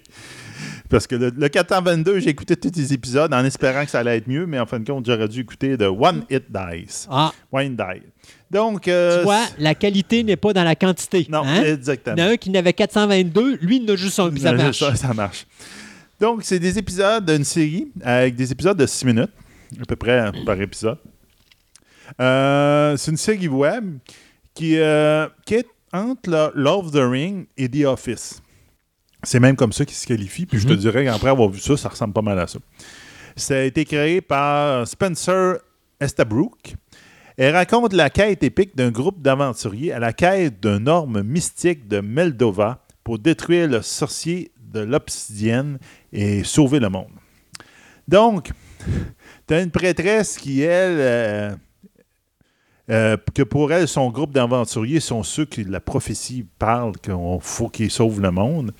[0.88, 4.18] Parce que le, le 422, j'ai écouté tous les épisodes en espérant que ça allait
[4.18, 7.08] être mieux, mais en fin de compte, j'aurais dû écouter de One Hit Dice.
[7.10, 8.02] Ah, One Die.
[8.50, 11.26] Donc, euh, tu vois, la qualité n'est pas dans la quantité.
[11.30, 11.62] non, hein?
[11.62, 12.16] Il exactement.
[12.16, 14.52] y en a un qui n'avait 422, lui, il en a juste un, puis ça
[14.52, 14.78] marche.
[14.78, 15.46] Ça, ça marche.
[16.20, 19.30] Donc, c'est des épisodes d'une série avec des épisodes de 6 minutes,
[19.80, 20.98] à peu près par épisode.
[22.20, 23.98] Euh, c'est une série web
[24.54, 28.42] qui, euh, qui est entre le Love the Ring et The Office.
[29.22, 30.44] C'est même comme ça qu'il se qualifie.
[30.46, 30.78] Puis je te Mhm.
[30.78, 32.58] dirais qu'après avoir vu ça, ça ressemble pas mal à ça.
[33.36, 35.56] Ça a été créé par Spencer
[36.00, 36.74] Estabrook.
[37.36, 42.00] Elle raconte la quête épique d'un groupe d'aventuriers à la quête d'un orme mystique de
[42.00, 45.78] Meldova pour détruire le sorcier de l'obsidienne
[46.12, 47.08] et sauver le monde.
[48.06, 48.50] Donc,
[49.46, 51.50] tu as une prêtresse qui, elle, euh,
[52.90, 57.68] euh, que pour elle, son groupe d'aventuriers sont ceux qui la prophétie parle qu'il faut
[57.68, 58.72] qu'ils sauvent le monde.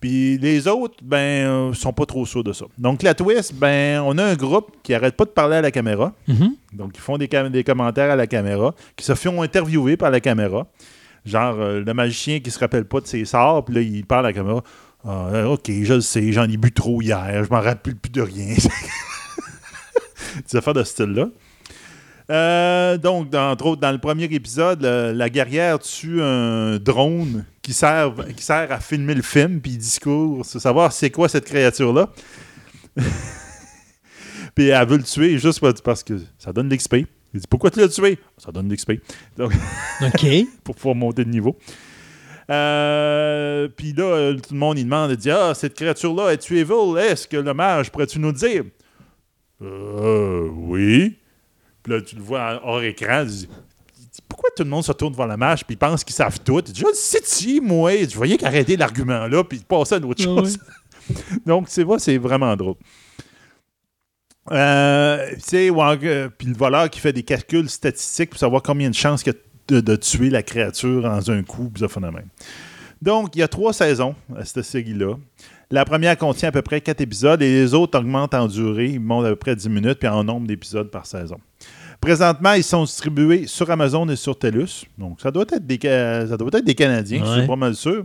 [0.00, 2.64] Puis les autres, ben, euh, sont pas trop sûrs de ça.
[2.76, 5.70] Donc la twist, ben, on a un groupe qui arrête pas de parler à la
[5.70, 6.12] caméra.
[6.26, 6.56] Mhm.
[6.72, 10.10] Donc, ils font des, cam- des commentaires à la caméra, qui se font interviewer par
[10.10, 10.66] la caméra.
[11.24, 14.26] Genre, euh, le magicien qui se rappelle pas de ses sorts, puis là, il parle
[14.26, 14.64] à la caméra.
[15.04, 18.20] Ah, ok, je le sais, j'en ai bu trop hier, je m'en rappelle plus de
[18.22, 18.54] rien.
[20.50, 21.28] Des affaires de ce style-là.
[22.30, 27.72] Euh, donc, entre autres, dans le premier épisode, le- la guerrière tue un drone qui
[27.72, 31.44] sert, qui sert à filmer le film, puis il discourt sur savoir c'est quoi cette
[31.46, 32.08] créature-là.
[34.54, 36.94] puis elle veut le tuer juste parce que ça donne de l'XP.
[37.34, 38.18] Il dit Pourquoi tu l'as tué?
[38.38, 38.92] Ça donne de l'XP.
[39.36, 39.52] Donc,
[40.02, 40.26] OK.
[40.64, 41.58] pour pouvoir monter de niveau.
[42.52, 46.58] Euh, puis là, euh, tout le monde il demande, il dit Ah, cette créature-là, es-tu
[46.58, 48.64] evil Est-ce que le mage pourrais-tu nous dire?
[49.62, 51.18] Euh, oui.
[51.82, 53.24] Puis là, tu le vois hors écran,
[54.28, 56.60] Pourquoi tout le monde se tourne vers la mage puis ils pensent qu'ils savent tout?
[56.66, 57.92] Il dit Je le sais, si, moi.
[57.96, 60.58] Je voyais qu'arrêter l'argument-là puis passer à une autre Ah chose.
[61.46, 62.76] Donc, c'est vrai, c'est vraiment drôle.
[64.50, 68.62] Euh, tu sais, ouais, euh, puis le voleur qui fait des calculs statistiques pour savoir
[68.62, 69.32] combien de chances a
[69.72, 72.26] de, de tuer la créature en un coup, puis ça même.
[73.00, 75.14] Donc, il y a trois saisons à cette série-là.
[75.70, 78.90] La première contient à peu près quatre épisodes et les autres augmentent en durée.
[78.90, 81.38] Ils montent à peu près 10 minutes puis en nombre d'épisodes par saison.
[82.00, 84.84] Présentement, ils sont distribués sur Amazon et sur TELUS.
[84.98, 85.78] Donc, ça doit être des,
[86.28, 87.38] ça doit être des Canadiens, je Ouais.
[87.38, 88.04] suis pas mal sûr.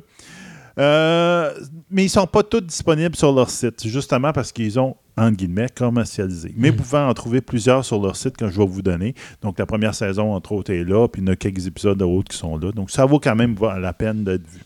[0.80, 1.52] Euh,
[1.90, 5.36] mais ils ne sont pas tous disponibles sur leur site, justement parce qu'ils ont, entre
[5.36, 6.54] guillemets, commercialisé.
[6.56, 9.16] Mais vous pouvez en trouver plusieurs sur leur site que je vais vous donner.
[9.42, 11.98] Donc, la première saison, entre autres, est là, puis il y en a quelques épisodes
[11.98, 12.72] d'autres qui sont là.
[12.72, 14.62] Donc, ça vaut quand même la peine d'être vu.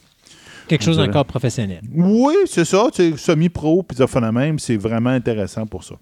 [0.67, 1.81] Quelque chose encore professionnel.
[1.93, 2.87] Oui, c'est ça.
[2.93, 4.59] C'est semi-pro, puis ça fait la même.
[4.59, 5.95] C'est vraiment intéressant pour ça.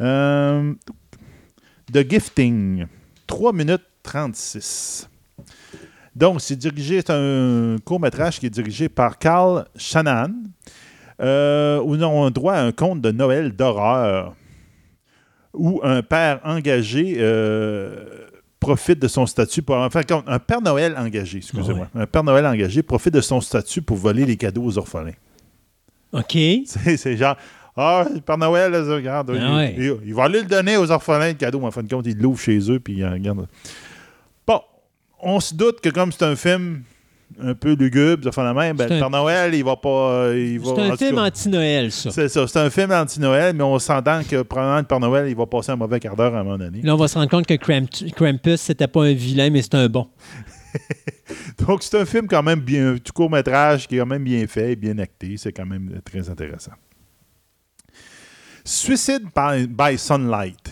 [0.00, 0.74] Euh,
[1.92, 2.86] The Gifting,
[3.26, 5.08] 3 minutes 36.
[6.14, 10.32] Donc, c'est dirigé, c'est un court-métrage qui est dirigé par Carl Shanahan,
[11.20, 14.34] euh, où on a droit à un conte de Noël d'horreur,
[15.54, 18.04] où un père engagé euh,
[18.60, 19.76] profite de son statut pour.
[19.76, 21.88] Enfin, un Père Noël engagé, excusez-moi.
[21.94, 25.12] Un Père Noël engagé profite de son statut pour voler les cadeaux aux orphelins.
[26.12, 26.32] OK.
[26.66, 27.36] C'est genre.
[27.80, 29.74] Ah, le Père Noël, là, regarde, il, Ah ouais.
[29.78, 32.06] il- il va aller le donner aux orphelins, le cadeau, mais en fin de compte,
[32.06, 33.46] il l'ouvre chez eux, puis il en regarde.
[34.44, 34.60] Bon,
[35.20, 36.82] on se doute que comme c'est un film
[37.40, 39.88] un peu lugubre, ça fait la même, ben, un- Père Noël, il va pas.
[39.88, 42.10] euh, il va, C'est un film anti-Noël, ça.
[42.10, 45.36] C'est ça, c'est un film anti-Noël, mais on s'entend que probablement le Père Noël, il
[45.36, 46.80] va passer un mauvais quart d'heure à un moment donné.
[46.82, 49.74] Là, on va se rendre compte que Kramp- Krampus, c'était pas un vilain, mais c'est
[49.74, 50.08] un bon.
[51.66, 54.76] Donc, c'est un film quand même bien, tout court-métrage qui est quand même bien fait,
[54.76, 55.36] bien acté.
[55.36, 56.72] C'est quand même très intéressant.
[58.64, 60.70] Suicide by, by Sunlight.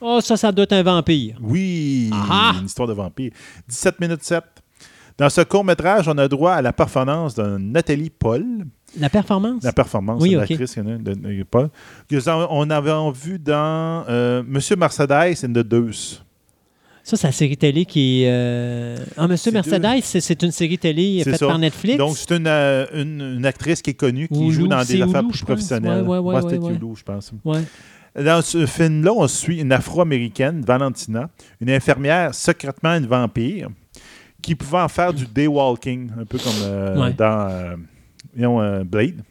[0.00, 1.36] Oh, ça, ça doit être un vampire.
[1.40, 2.54] Oui, Ah!
[2.58, 3.30] une histoire de vampire.
[3.68, 4.42] 17 minutes 7.
[5.16, 8.44] Dans ce court-métrage, on a droit à la performance de Nathalie Paul.
[8.98, 9.62] La performance?
[9.62, 10.48] La performance Oui, de ok.
[10.48, 11.70] l'actrice de, Paul.
[12.50, 16.24] On avait vu dans euh, Monsieur Mercedes and the Deuce.
[17.04, 21.36] Ça, c'est la série télé qui euh, Ah, Monsieur Mercedes, c'est- une série télé faite
[21.36, 21.46] ça.
[21.46, 21.98] par Netflix.
[21.98, 25.26] Donc, c'est une, euh, une, une actrice qui est connue, qui joue dans des affaires
[25.28, 26.02] plus professionnelles.
[26.02, 26.56] Ouais, ouais, ouais, c'était.
[26.56, 27.30] Hulu, je pense.
[27.44, 27.60] Ouais.
[28.16, 31.28] Dans ce film-là, on suit une Afro-Américaine, Valentina,
[31.60, 33.68] une infirmière secrètement une vampire,
[34.46, 37.12] qui pouvait en faire du daywalking, un peu comme euh, Ouais.
[37.12, 37.76] dans euh,
[38.38, 39.22] euh, Blade,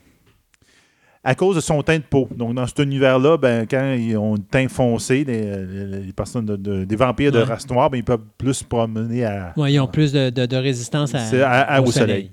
[1.24, 2.28] à cause de son teint de peau.
[2.36, 6.84] Donc, dans cet univers-là, ben, quand ils ont un teint foncé, les, personnes de- de-
[6.84, 9.88] des vampires de race noire, ben, ils peuvent plus se promener à, Ouais, ils ont
[9.88, 12.08] plus de, résistance à, à- à- au, au soleil.
[12.08, 12.32] soleil.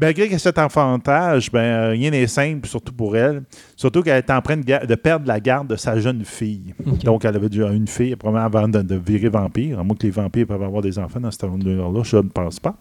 [0.00, 3.42] Malgré qu'elle cet enfantage, ben, euh, rien n'est simple, surtout pour elle.
[3.74, 6.72] Surtout qu'elle est en train de, perdre la garde de sa jeune fille.
[7.04, 9.80] Donc, elle avait déjà une fille, probablement avant de, de virer vampire.
[9.80, 12.60] À moins que les vampires peuvent avoir des enfants dans cette univers-là, je ne pense
[12.60, 12.76] pas.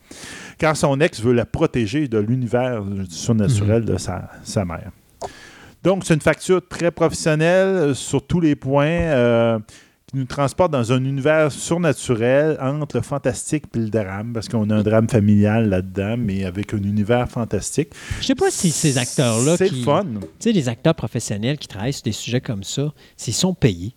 [0.59, 4.91] Car son ex veut la protéger de l'univers surnaturel de sa, sa mère.
[5.83, 8.85] Donc, c'est une facture très professionnelle sur tous les points.
[8.85, 9.59] euh,
[10.09, 14.69] qui nous transporte dans un univers surnaturel entre le fantastique et le drame, parce qu'on
[14.69, 17.89] a un drame familial là-dedans, mais avec un univers fantastique.
[18.21, 19.57] Je sais pas si ces acteurs-là.
[19.57, 20.05] C'est fun.
[20.05, 23.95] Tu sais, les acteurs professionnels qui travaillent sur des sujets comme ça, s'ils sont payés.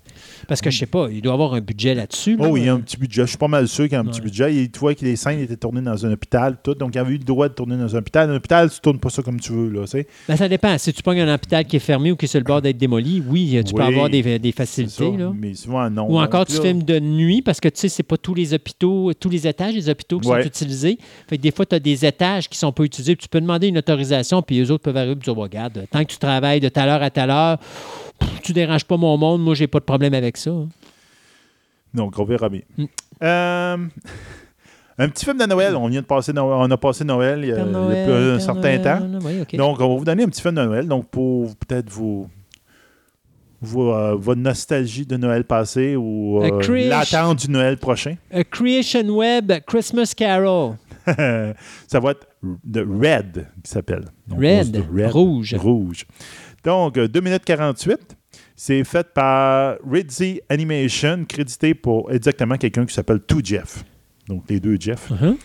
[0.48, 2.36] Parce que je sais pas, il doit avoir un budget là-dessus.
[2.36, 2.46] là.
[2.48, 3.22] Oh, il y a un petit budget.
[3.22, 4.54] Je suis pas mal sûr qu'il y a un petit budget.
[4.54, 6.74] Il, tu vois que les scènes étaient tournées dans un hôpital, tout.
[6.74, 8.30] Donc, il y avait eu le droit de tourner dans un hôpital.
[8.30, 9.84] Un hôpital, tu tournes pas ça comme tu veux, là.
[10.28, 10.76] Ben, ça dépend.
[10.78, 12.78] Si tu pognes un hôpital qui est fermé ou qui est sur le bord d'être
[12.78, 14.92] démoli, oui, tu peux avoir des, des facilités.
[15.12, 15.18] ça.
[15.18, 15.32] là.
[15.34, 16.06] Mais souvent, non.
[16.10, 18.54] Ou encore, Donc, tu filmes de nuit parce que tu sais, c'est pas tous les
[18.54, 20.42] hôpitaux, tous les étages des hôpitaux qui Ouais.
[20.42, 20.98] sont utilisés.
[21.28, 23.16] Fait que des fois, tu as des étages qui sont pas utilisés.
[23.16, 26.10] Tu peux demander une autorisation, puis eux autres peuvent arriver et dire Regarde, tant que
[26.12, 27.58] tu travailles de telle heure à telle heure,
[28.42, 30.50] tu déranges pas mon monde, moi, j'ai pas de problème avec ça.
[31.94, 32.60] Donc, on verra bien.
[32.78, 32.84] Mm.
[33.22, 33.76] Euh,
[34.98, 35.74] un petit film de Noël.
[35.76, 36.56] On vient de passer Noël.
[36.60, 39.18] On a passé Noël il y a, il y un Père certain Noël, temps.
[39.24, 39.56] oui.
[39.58, 40.86] Donc, on va vous donner un petit film de Noël.
[40.86, 42.28] Donc, pour peut-être vous
[43.60, 48.16] vo- votre nostalgie de Noël passé ou euh, l'attente du Noël prochain.
[48.32, 50.76] A Creation Web Christmas Carol.
[51.06, 52.26] ça va être
[52.64, 54.04] de Red qui s'appelle.
[54.30, 55.54] Red, dit rouge.
[55.58, 56.06] Rouge.
[56.64, 57.98] Donc, euh, 2 minutes 48.
[58.54, 63.84] C'est fait par Ridzi Animation, crédité pour exactement quelqu'un qui s'appelle Two Jeff.
[64.28, 65.10] Donc, les deux Jeff.
[65.10, 65.36] Uh-huh.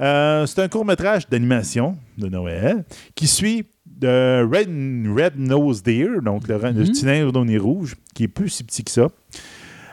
[0.00, 2.84] Euh, c'est un court-métrage d'animation de Noël
[3.14, 4.68] qui suit de Red,
[5.16, 6.84] Red Nose Deer, donc le, le Mhm.
[6.86, 9.08] petit nain au nez rouge, qui est plus si petit que ça.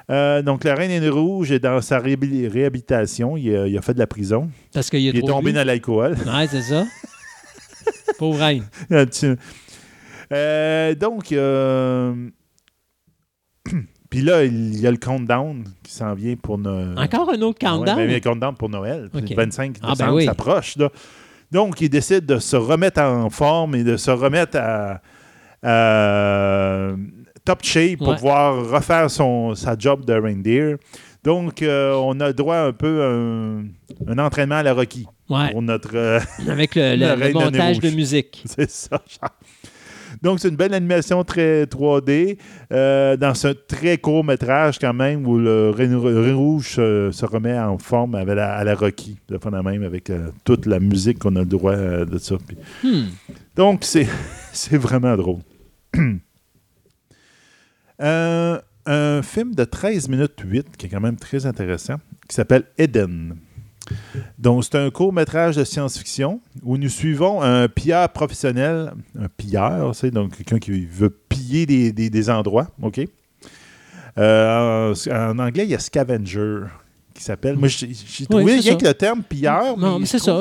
[0.09, 3.37] Euh, donc, le reine rouge est dans sa réhabil- réhabilitation.
[3.37, 4.49] Il a, il a fait de la prison.
[4.73, 5.57] Parce qu'il a Il est tombé bu.
[5.59, 6.17] dans l'alcool.
[6.25, 6.85] Ouais, c'est ça.
[8.17, 8.63] Pauvre reine.
[10.31, 12.13] Euh, donc, euh,
[14.09, 16.93] puis là, il y a le countdown qui s'en vient pour Noël.
[16.97, 17.97] Encore un autre countdown?
[17.97, 19.09] Ouais, mais le countdown pour Noël.
[19.13, 19.29] Ok.
[19.29, 20.25] Le 25 Ah, ben oui.
[20.25, 20.77] s'approche.
[21.51, 25.01] Donc, il décide de se remettre en forme et de se remettre à,
[25.63, 26.91] à
[27.45, 28.15] top shape pour Ouais.
[28.15, 30.75] pouvoir refaire son, sa job de reindeer.
[31.23, 35.61] Donc, euh, on a droit un peu à un, entraînement à la Rocky Ouais, pour
[35.61, 35.95] notre...
[35.95, 36.19] euh,
[36.49, 38.43] avec le, montage de musique.
[38.45, 38.99] C'est ça.
[40.22, 42.38] Donc, c'est une belle animation très 3D
[42.72, 47.57] euh, dans ce très court métrage quand même où le Reine Rouge se, se remet
[47.57, 51.19] en forme avec la- à la Rocky, de fond même, avec euh, toute la musique
[51.19, 52.35] qu'on a le droit euh, de ça.
[52.48, 53.07] Puis- Hmm.
[53.56, 54.07] donc, c'est,
[54.53, 55.40] c'est vraiment drôle.
[57.99, 61.95] Un film de 13 minutes 8, qui est quand même très intéressant,
[62.27, 63.35] qui s'appelle Eden.
[64.39, 70.11] Donc, c'est un court-métrage de science-fiction où nous suivons un pilleur professionnel, un pilleur, c'est
[70.11, 73.01] donc quelqu'un qui veut piller des, des- des endroits, OK?
[74.18, 76.61] Euh, en, en anglais, il y a scavenger
[77.14, 77.55] qui s'appelle.
[77.57, 77.88] Moi, j'ai
[78.26, 79.77] trouvé c'est rien que le terme pilleur.
[79.77, 80.31] Non, mais c'est ça.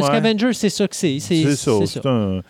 [0.06, 1.18] Scavenger, c'est ça que c'est.
[1.20, 1.72] C'est ça.
[2.08, 2.40] un-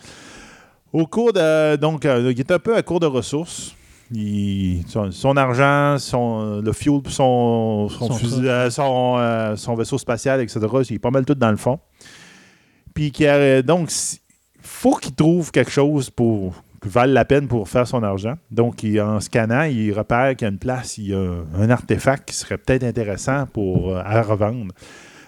[0.93, 1.75] Au cours de.
[1.77, 3.73] Donc, euh, il est un peu à court de ressources.
[4.13, 9.75] Il- son, son argent, son, le fuel pour son, son, Son fusil- euh, euh, son
[9.75, 10.59] vaisseau spatial, etc.,
[10.89, 11.79] il est pas mal tout dans le fond.
[12.93, 14.19] Puis, y a- donc, il
[14.61, 18.35] faut qu'il trouve quelque chose pour qui vale la peine pour faire son argent.
[18.51, 21.69] Donc, il- en scannant, il repère qu'il y a une place, il y a un
[21.69, 24.73] artefact qui serait peut-être intéressant pour, euh, à revendre.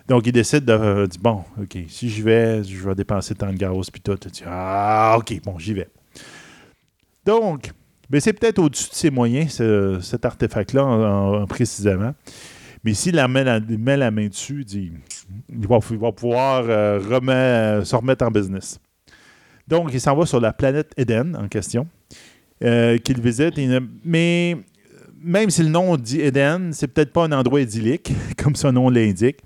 [0.08, 3.52] Donc, il décide de euh, dire bon, OK, si j'y vais, je vais dépenser tant
[3.52, 4.18] de gaz, puis tout.
[4.26, 5.90] Il dit, ah, OK, bon, j'y vais.
[7.26, 7.72] Donc,
[8.10, 12.14] ben, c'est peut-être au-dessus de ses moyens, ce- cet artefact-là, en- en- précisément.
[12.84, 14.92] Mais s'il met la, met la main dessus, il,
[15.68, 18.80] va, il va pouvoir euh, remet- se remettre en business.
[19.68, 21.88] Donc, il s'en va sur la planète Eden en question,
[22.64, 23.60] euh, qu'il visite.
[24.04, 24.56] Mais
[25.22, 28.12] même si le nom dit Eden, c'est peut-être pas un endroit idyllique,
[28.42, 29.38] comme son nom l'indique.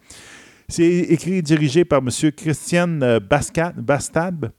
[0.69, 2.09] C'est écrit et dirigé par M.
[2.31, 3.19] Christian euh,
[3.75, 4.49] Bastab.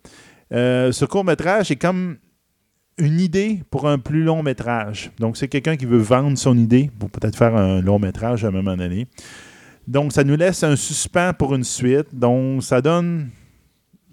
[0.53, 2.17] Euh, ce court-métrage est comme
[2.99, 5.11] une idée pour un plus long métrage.
[5.19, 8.49] Donc, c'est quelqu'un qui veut vendre son idée pour peut-être faire un long métrage à
[8.49, 9.07] un moment donné.
[9.87, 12.15] Donc, ça nous laisse un suspens pour une suite.
[12.15, 13.31] Donc, ça donne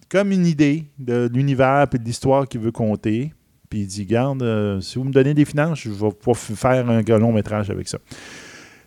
[0.10, 3.34] comme une idée de l'univers et de l'histoire qu'il veut conter.
[3.70, 6.90] Puis il dit, garde, euh, si vous me donnez des finances, je vais pouvoir faire
[6.90, 7.99] un long métrage avec ça.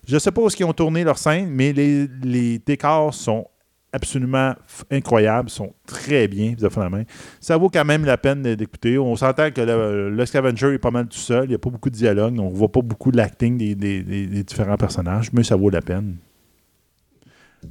[0.06, 3.46] Je ne sais pas où ils ont tourné leur scène, mais les décors sont
[3.94, 4.54] absolument
[4.90, 7.04] incroyables, sont très bien, de fond en main.
[7.40, 8.98] Ça vaut quand même la peine d'écouter.
[8.98, 11.70] On s'entend que le, le Scavenger est pas mal tout seul, il n'y a pas
[11.70, 14.42] beaucoup de dialogue, donc on ne voit pas beaucoup de l'acting des, des- des- des
[14.44, 16.16] différents personnages, mais ça vaut la peine.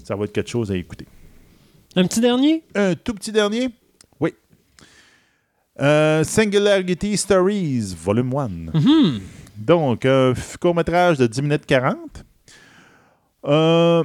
[0.04, 1.06] Ça va être quelque chose à écouter.
[1.96, 2.64] Un petit dernier?
[2.74, 3.70] Un tout petit dernier?
[4.20, 4.34] Oui.
[5.82, 8.48] Euh, Singularity Stories, volume 1.
[8.74, 9.20] Mhm.
[9.58, 11.98] Donc, un court-métrage de 10 minutes 40.
[13.46, 14.04] Euh,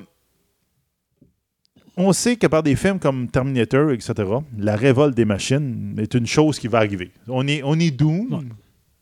[1.98, 4.14] on sait que par des films comme Terminator, etc.,
[4.56, 7.10] la révolte des machines est une chose qui va arriver.
[7.28, 8.32] On est, on est doom.
[8.32, 8.38] Ouais.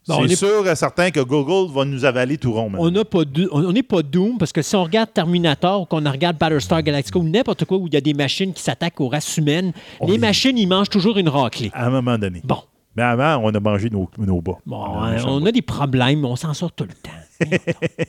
[0.08, 2.70] C'est Bon, on est- sûr et certain que Google va nous avaler tout rond.
[2.78, 5.82] On n'a pas dou- on on n'est pas Doom parce que si on regarde Terminator
[5.82, 8.62] ou qu'on regarde Battlestar Galactica ou n'importe quoi où il y a des machines qui
[8.62, 11.72] s'attaquent aux races humaines, On les est- machines, ils mangent toujours une raclée.
[11.74, 12.40] À un moment donné.
[12.44, 12.58] Bon,
[12.94, 14.58] Mais avant, on a mangé nos, nos bas.
[14.64, 17.10] bon On a on des problèmes, mais on s'en sort tout le temps.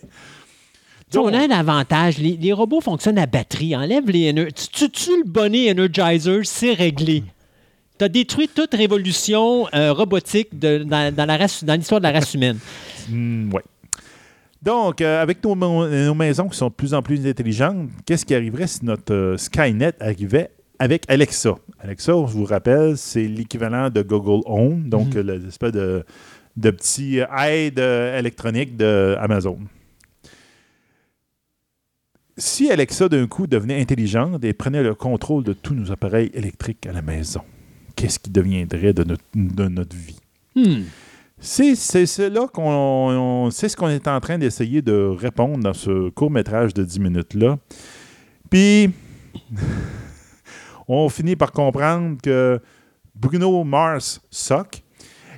[1.09, 2.17] Tu sais, Donc- on a un avantage.
[2.17, 3.75] Les, les robots fonctionnent à batterie.
[3.75, 7.23] Enlève les Tu tu tues le bonnet Energizer, c'est réglé.
[7.97, 12.03] Tu as détruit toute révolution euh, robotique de- dans, dans la race- dans l'histoire de
[12.07, 12.59] la race humaine.
[13.09, 13.63] Hmm, ouais.
[14.61, 15.55] Donc, euh, avec nos,
[16.15, 19.93] maisons qui sont de plus en plus intelligentes, qu'est-ce qui arriverait si notre euh, Skynet
[20.01, 21.55] arrivait avec Alexa?
[21.79, 26.03] Alexa, je vous rappelle, c'est l'équivalent de Google Home, donc euh, l'espèce de,
[26.57, 29.59] de petit aide électronique d'Amazon.
[32.39, 36.85] Si Alexa, d'un coup, devenait intelligente et prenait le contrôle de tous nos appareils électriques
[36.85, 37.41] à la maison,
[37.95, 40.19] qu'est-ce qui deviendrait de notre, de notre vie?
[40.55, 40.83] Hmm.
[41.39, 46.31] C'est là qu'on c'est ce qu'on est en train d'essayer de répondre dans ce court
[46.31, 47.59] métrage de 10 minutes là.
[48.49, 48.91] Puis
[50.87, 52.59] on finit par comprendre que
[53.13, 54.83] Bruno Mars suck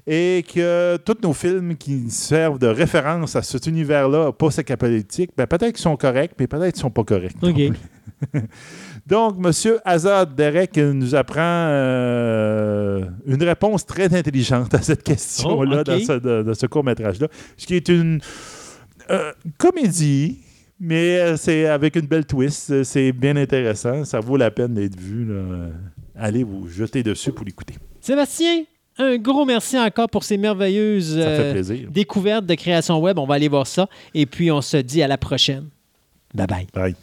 [0.07, 5.73] et que tous nos films qui servent de référence à cet univers-là post-apocalyptique, ben peut-être
[5.73, 7.35] qu'ils sont corrects, mais peut-être qu'ils ne sont pas corrects.
[9.07, 9.79] Donc, M.
[9.85, 16.65] Azad Derek nous apprend euh, une réponse très intelligente à cette question-là oh, dans ce,
[16.65, 17.27] court-métrage-là,
[17.57, 18.19] ce qui est une
[19.09, 20.39] euh, comédie,
[20.79, 22.83] mais euh, c'est avec une belle twist.
[22.83, 24.05] C'est bien intéressant.
[24.05, 25.27] Ça vaut la peine d'être vu.
[26.15, 27.75] Allez vous jeter dessus pour l'écouter.
[28.01, 28.63] Sébastien,
[28.99, 31.17] un gros merci encore pour ces merveilleuses
[31.89, 33.17] découvertes de création web.
[33.17, 33.87] On va aller voir ça.
[34.13, 35.69] Et puis, on se dit à la prochaine.
[36.33, 36.67] Bye bye.
[36.73, 36.95] Bye.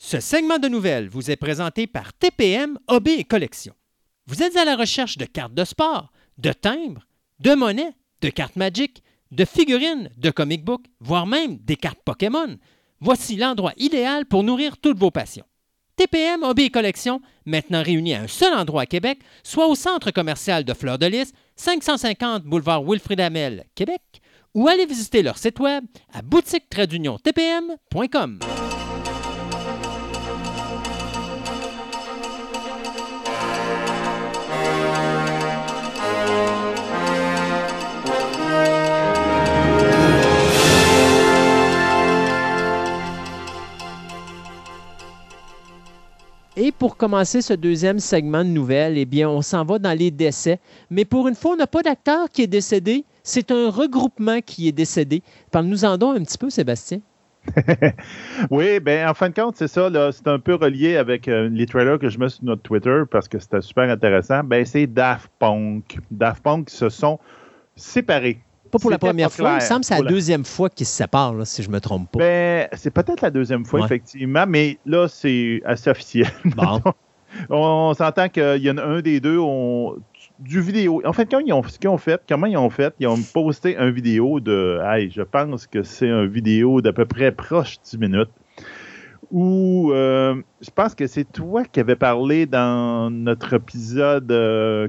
[0.00, 3.74] Ce segment de nouvelles vous est présenté par TPM OB et Collection.
[4.26, 7.06] Vous êtes à la recherche de cartes de sport, de timbres,
[7.40, 9.02] de monnaie, de cartes Magic,
[9.32, 12.56] de figurines, de comic book, voire même des cartes Pokémon.
[13.00, 15.44] Voici l'endroit idéal pour nourrir toutes vos passions.
[15.96, 20.10] TPM Hobby et Collection, maintenant réunis à un seul endroit à Québec, soit au centre
[20.10, 24.00] commercial de Fleur de Lys, 550 boulevard Wilfrid Amel, Québec,
[24.54, 26.68] ou allez visiter leur site web à boutique
[46.62, 50.10] Et pour commencer ce deuxième segment de nouvelles, eh bien, on s'en va dans les
[50.10, 50.60] décès.
[50.90, 53.06] Mais pour une fois, on n'a pas d'acteur qui est décédé.
[53.22, 55.22] C'est un regroupement qui est décédé.
[55.50, 57.00] Parle-nous en donc un petit peu, Sébastien.
[58.50, 59.88] oui, ben en fin de compte, c'est ça.
[60.12, 63.26] C'est un peu relié avec euh, les trailers que je mets sur notre Twitter parce
[63.26, 64.44] que c'était super intéressant.
[64.44, 65.98] Ben, c'est Daft Punk.
[66.10, 67.18] Daft Punk se sont
[67.74, 68.38] séparés.
[68.70, 70.92] Pas pour la première fois, il me semble que c'est la, deuxième fois qu'ils se
[70.92, 72.18] séparent, si je ne me trompe pas.
[72.18, 76.30] Ben, c'est peut-être la deuxième fois, effectivement, mais là, c'est assez officiel.
[77.50, 79.40] on, s'entend qu'il y en a un des deux,
[80.38, 81.02] du vidéo.
[81.04, 83.18] En fait, quand ils ont, ce qu'ils ont fait, comment ils ont fait, ils ont
[83.32, 87.78] posté un vidéo de, hey, je pense que c'est un vidéo d'à peu près proche
[87.84, 88.30] 10 minutes
[89.30, 94.26] où euh, je pense que c'est toi qui avais parlé dans notre épisode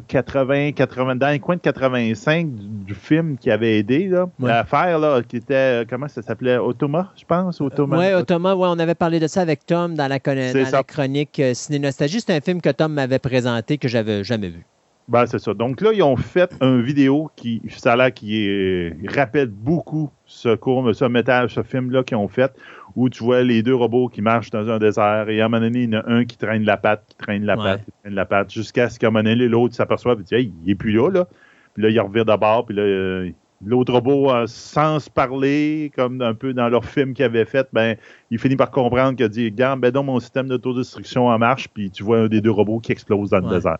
[0.07, 4.63] 80, euh, 80, dans les coins de 85 du, film qui avait aidé là, à
[4.63, 7.99] faire, là, qui était, euh, comment ça s'appelait, Automa, je pense, Automa.
[7.99, 12.21] oui, Automa, ouais, on avait parlé de ça avec Tom dans la, chronique Ciné Nostalgie.
[12.21, 14.65] C'est un film que Tom m'avait présenté que j'avais jamais vu.
[15.07, 15.53] Ben, c'est ça.
[15.53, 20.55] Donc là, ils ont fait une vidéo qui, ça a l'air qui rappelle beaucoup ce
[20.55, 22.51] court, ce métage, ce film-là qu'ils ont fait,
[22.95, 25.63] où tu vois les deux robots qui marchent dans un désert, et à un moment
[25.63, 27.91] donné, il y en a un qui traîne la patte, qui traîne la patte, qui
[28.03, 30.71] traîne la patte, jusqu'à ce qu'à un moment donné, l'autre s'aperçoive et dit Hey, il
[30.71, 31.27] est plus là, là.
[31.73, 33.31] Puis là, il revient d'abord, puis là, euh,
[33.65, 37.67] l'autre robot, euh, sans se parler, comme un peu dans leur film qu'ils avaient fait,
[37.73, 37.95] ben,
[38.29, 41.67] il finit par comprendre qu'il a dit Regarde, ben donc mon système d'autodestruction en marche,
[41.69, 43.77] puis tu vois un des deux robots qui explose dans le désert.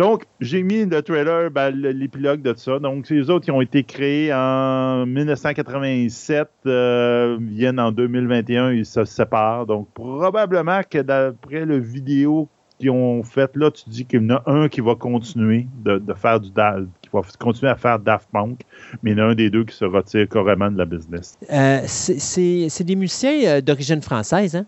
[0.00, 2.78] Donc, j'ai mis le trailer, ben, l'épilogue de ça.
[2.78, 9.04] Donc, les autres qui ont été créés en 1987 euh, viennent en 2021, ils se
[9.04, 9.66] séparent.
[9.66, 12.48] Donc, probablement que d'après le vidéo
[12.78, 16.02] qu'ils ont fait, là, tu dis qu'il y en a un qui va continuer de,
[16.14, 18.62] faire du qui va continuer à faire Daft Punk,
[19.02, 21.36] mais il y en a un des deux qui se retire carrément de la business.
[21.52, 24.64] Euh, c'est des musiciens euh, d'origine française, hein?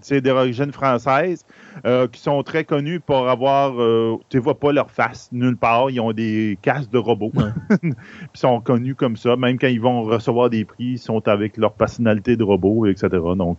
[0.00, 1.44] C'est d'origine française,
[1.84, 5.90] euh, qui sont très connus pour avoir, euh, tu vois pas leur face nulle part,
[5.90, 7.32] ils ont des casques de robots,
[7.82, 7.94] ils
[8.34, 11.72] sont connus comme ça, même quand ils vont recevoir des prix, ils sont avec leur
[11.72, 13.08] personnalité de robot, etc.
[13.36, 13.58] Donc,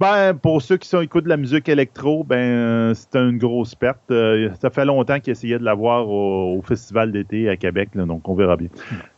[0.00, 4.10] ben, pour ceux qui sont, écoutent de la musique électro, ben, c'est une grosse perte.
[4.10, 8.28] Euh, ça fait longtemps qu'ils essayaient de l'avoir au, au Festival d'été à Québec, donc
[8.28, 8.68] on verra bien.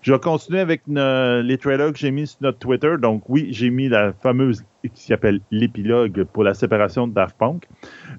[0.03, 2.97] Je vais continuer avec les trailers que j'ai mis sur notre Twitter.
[3.01, 7.67] Donc oui, j'ai mis la fameuse qui s'appelle l'épilogue pour la séparation de Daft Punk.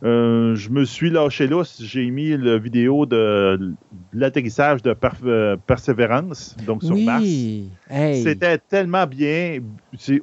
[0.03, 3.73] Euh, je me suis lâché là, j'ai mis la vidéo de,
[4.14, 4.95] l'atterrissage de
[5.65, 7.26] Persévérance, donc sur Mars.
[7.89, 9.60] C'était tellement bien.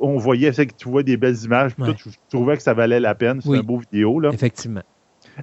[0.00, 1.72] On voyait, que tu vois des belles images.
[1.78, 3.40] je trouvais que ça valait la peine.
[3.40, 4.20] C'est un beau vidéo.
[4.20, 4.30] Là.
[4.32, 4.82] Effectivement.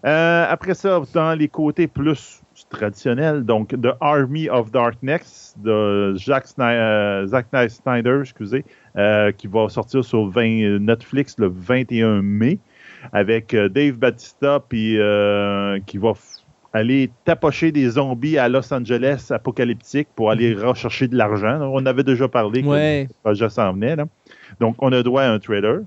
[0.05, 2.40] Euh, après ça, dans les côtés plus
[2.71, 7.27] traditionnels, donc The Army of Darkness de Jack euh,
[7.69, 8.63] Snyder, excusez,
[9.37, 12.59] qui va sortir sur 20, Netflix le 21 mai
[13.13, 16.13] avec euh, Dave Batista puis euh, qui va
[16.73, 21.59] aller tapocher des zombies à Los Angeles apocalyptique pour aller rechercher de l'argent.
[21.73, 23.07] On avait déjà parlé Ouais.
[23.07, 23.95] que le projet s'en venait.
[23.97, 24.05] là.
[24.59, 25.81] Donc, on a droit à un trailer.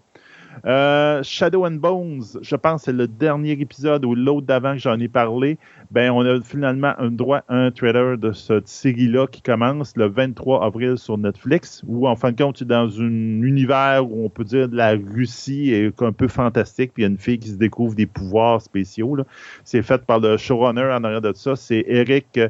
[0.67, 4.79] Euh, Shadow and Bones, je pense que c'est le dernier épisode ou l'autre d'avant que
[4.79, 5.59] j'en ai parlé.
[5.91, 10.07] Ben, on a finalement un droit à un trailer de cette série-là qui commence le
[10.07, 14.29] 23 avril sur Netflix, où en fin de compte, c'est dans un univers où on
[14.29, 17.39] peut dire de la Russie et un peu fantastique, puis il y a une fille
[17.39, 19.17] qui se découvre des pouvoirs spéciaux.
[19.65, 22.41] C'est fait par le showrunner en arrière de ça, c'est Eric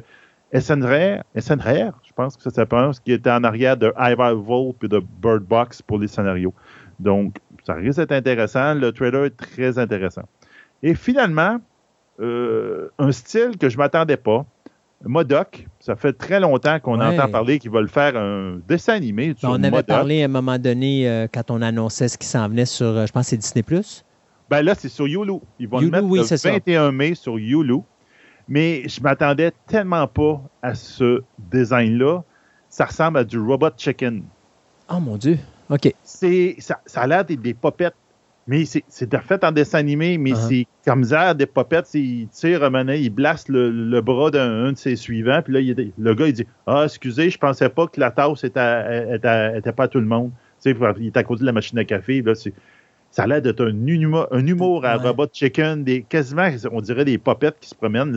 [0.51, 4.37] Essenrer, Essenrer, je pense que ça s'appelle, qui était en arrière de Ival
[4.79, 6.53] puis de Bird Box pour les scénarios.
[6.99, 8.73] Donc, ça risque d'être intéressant.
[8.75, 10.23] Le trailer est très intéressant.
[10.83, 11.59] Et finalement,
[12.19, 14.45] euh, un style que je ne m'attendais pas.
[15.03, 17.05] Modoc, ça fait très longtemps qu'on Ouais.
[17.19, 19.85] entend parler qu'ils veulent faire un dessin animé sur on avait Modoc.
[19.85, 23.05] parlé à un moment donné euh, quand on annonçait ce qui s'en venait sur, euh,
[23.05, 23.63] je pense, c'est Disney+.
[24.49, 25.39] Ben là, c'est sur Yulu.
[25.59, 26.51] Ils vont Hulu, le mettre oui, le c'est ça.
[26.51, 27.79] 21 mai sur Yulu.
[28.47, 32.21] Mais je m'attendais tellement pas à ce design-là.
[32.69, 34.23] Ça ressemble à du Robot Chicken.
[34.89, 35.37] Oh mon Dieu.
[35.69, 35.93] OK.
[36.03, 37.95] C'est, ça, ça a l'air des, des popettes.
[38.47, 40.47] Mais c'est, c'est fait en dessin animé, mais Uh-huh.
[40.47, 41.91] c'est comme ça, des popettes.
[41.95, 45.41] Il tire un il blasse le, le bras d'un un de ses suivants.
[45.43, 48.43] Puis là, il le gars, il dit Ah, excusez, je pensais pas que la tasse
[48.43, 50.31] était, était, pas à tout le monde.
[50.63, 52.21] Tu sais, il est à côté de la machine à café.
[52.21, 52.53] Là, c'est,
[53.09, 55.07] ça a l'air d'être un humour, un humour à Ouais.
[55.07, 58.15] Robot Chicken, des, quasiment, on dirait des popettes qui se promènent.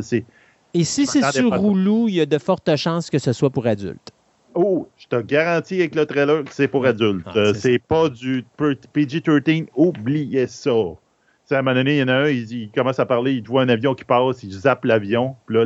[0.74, 1.54] Et si c'est sur.
[1.54, 4.12] Hulu, il y a de fortes chances que ce soit pour adultes.
[4.60, 7.24] Oh, je te garantis avec le trailer que c'est pour adultes.
[7.26, 9.66] Ah, Euh, c'est pas du per- PG-13.
[9.76, 10.70] Oubliez ça.
[10.72, 10.96] Tu
[11.46, 13.46] sais, à un moment donné, il y en a un, il, commence à parler, il
[13.46, 15.62] voit un avion qui passe, il zappe l'avion, puis là,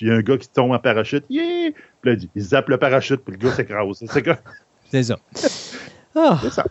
[0.00, 1.70] il y a un gars qui tombe en parachute, yeah!
[2.00, 4.04] Puis là, il, dit, il zappe le parachute, puis le gars s'écrase.
[4.08, 4.30] C'est que-
[4.92, 5.18] C'est ça.
[6.14, 6.64] Ah, c'est ça.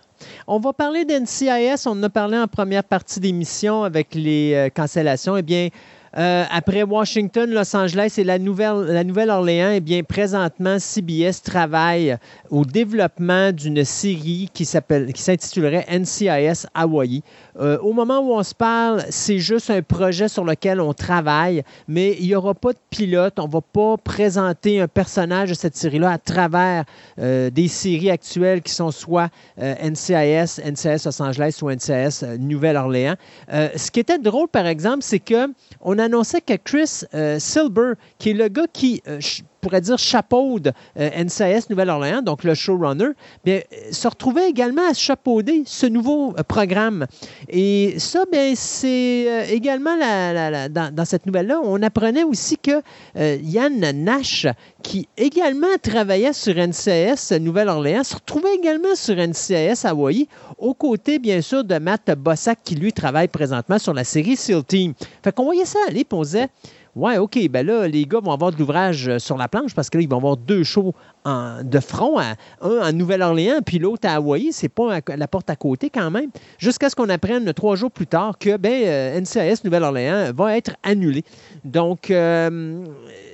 [0.47, 1.85] on va parler d'NCIS.
[1.87, 5.35] On en a parlé en première partie d'émission avec les euh, cancellations.
[5.35, 5.67] Eh bien,
[6.17, 12.17] euh, après Washington, Los Angeles et la Nouvelle- la Nouvelle-Orléans, eh bien, présentement, CBS travaille
[12.49, 17.21] au développement d'une série qui s'intitulerait NCIS Hawaii.
[17.59, 21.63] Euh, au moment où on se parle, c'est juste un projet sur lequel on travaille,
[21.87, 23.37] mais il n'y aura pas de pilote.
[23.37, 26.85] On ne va pas présenter un personnage de cette série-là à travers
[27.19, 33.15] euh, des séries actuelles qui sont soit NCIS, NCIS Los Angeles ou NCIS Nouvelle-Orléans.
[33.51, 35.47] Ce qui était drôle, par exemple, c'est que
[35.81, 39.19] on annonçait que Chris euh, Silber, qui est le gars qui, euh,
[39.65, 43.09] pourrait dire, chapeaude euh, NCIS Nouvelle-Orléans, donc le showrunner,
[43.43, 47.07] bien, euh, se retrouvait également à chapeauder ce nouveau euh, programme.
[47.49, 52.81] Et ça, bien, c'est euh, également la- dans, cette nouvelle-là, on apprenait aussi que
[53.15, 54.45] Yann Nash,
[54.83, 60.27] qui également travaillait sur NCIS Nouvelle-Orléans, se retrouvait également sur NCIS Hawaii,
[60.59, 64.63] aux côtés, bien sûr, de Matt Bossack, qui lui travaille présentement sur la série SEAL
[64.63, 64.93] Team.
[65.23, 66.47] Fait qu'on voyait ça aller, puis on disait,
[66.95, 69.89] Ouais, OK, ben là, les gars vont avoir de l'ouvrage euh, sur la planche parce
[69.89, 70.93] que là, ils vont avoir deux shows
[71.25, 74.49] de front, à- un en Nouvelle-Orléans, puis l'autre à Hawaï.
[74.53, 76.29] C'est pas à, la porte à côté quand même.
[76.59, 80.75] Jusqu'à ce qu'on apprenne trois jours plus tard que ben, euh, NCIS Nouvelle-Orléans va être
[80.83, 81.23] annulé.
[81.63, 82.83] Donc, euh,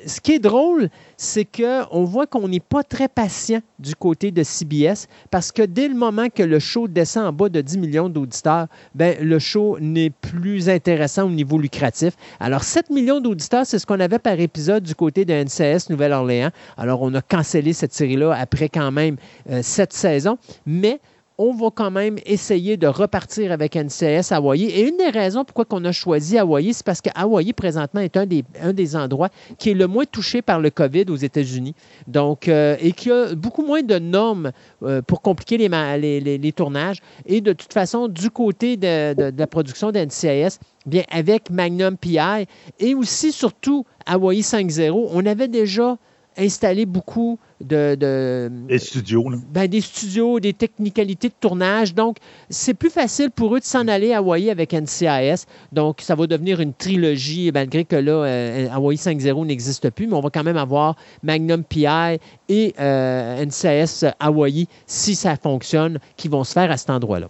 [0.05, 4.43] ce qui est drôle, c'est qu'on voit qu'on n'est pas très patient du côté de
[4.43, 8.09] CBS parce que dès le moment que le show descend en bas de 10 millions
[8.09, 12.13] d'auditeurs, ben, le show n'est plus intéressant au niveau lucratif.
[12.39, 16.51] Alors, 7 millions d'auditeurs, c'est ce qu'on avait par épisode du côté de NCS Nouvelle-Orléans.
[16.77, 19.17] Alors, on a cancellé cette série-là après quand même
[19.49, 20.99] euh, sept saisons, mais
[21.41, 24.65] on va quand même essayer de repartir avec NCS Hawaii.
[24.65, 28.15] Et une des raisons pourquoi on a choisi Hawaii, c'est parce que Hawaii, présentement, est
[28.15, 31.73] un des, endroits qui est le moins touché par le COVID aux États-Unis.
[32.07, 34.51] Donc, euh, et qui a beaucoup moins de normes
[34.83, 36.97] euh, pour compliquer les, tournages.
[37.25, 42.45] Et de toute façon, du côté de, la production d'NCIS, bien, avec Magnum PI
[42.79, 45.97] et aussi, surtout, Hawaii 5.0, on avait déjà
[46.41, 49.37] installé beaucoup de, de- Les studios, là.
[49.53, 51.93] ben, des studios, des technicalités de tournage.
[51.93, 52.17] Donc,
[52.49, 55.45] c'est plus facile pour eux de s'en aller à Hawaii avec NCIS.
[55.71, 60.13] Donc, ça va devenir une trilogie, malgré que là, euh, Hawaii 5.0 n'existe plus, mais
[60.15, 62.17] on va quand même avoir Magnum PI
[62.49, 67.29] et euh, NCIS Hawaii, si ça fonctionne, qui vont se faire à cet endroit-là.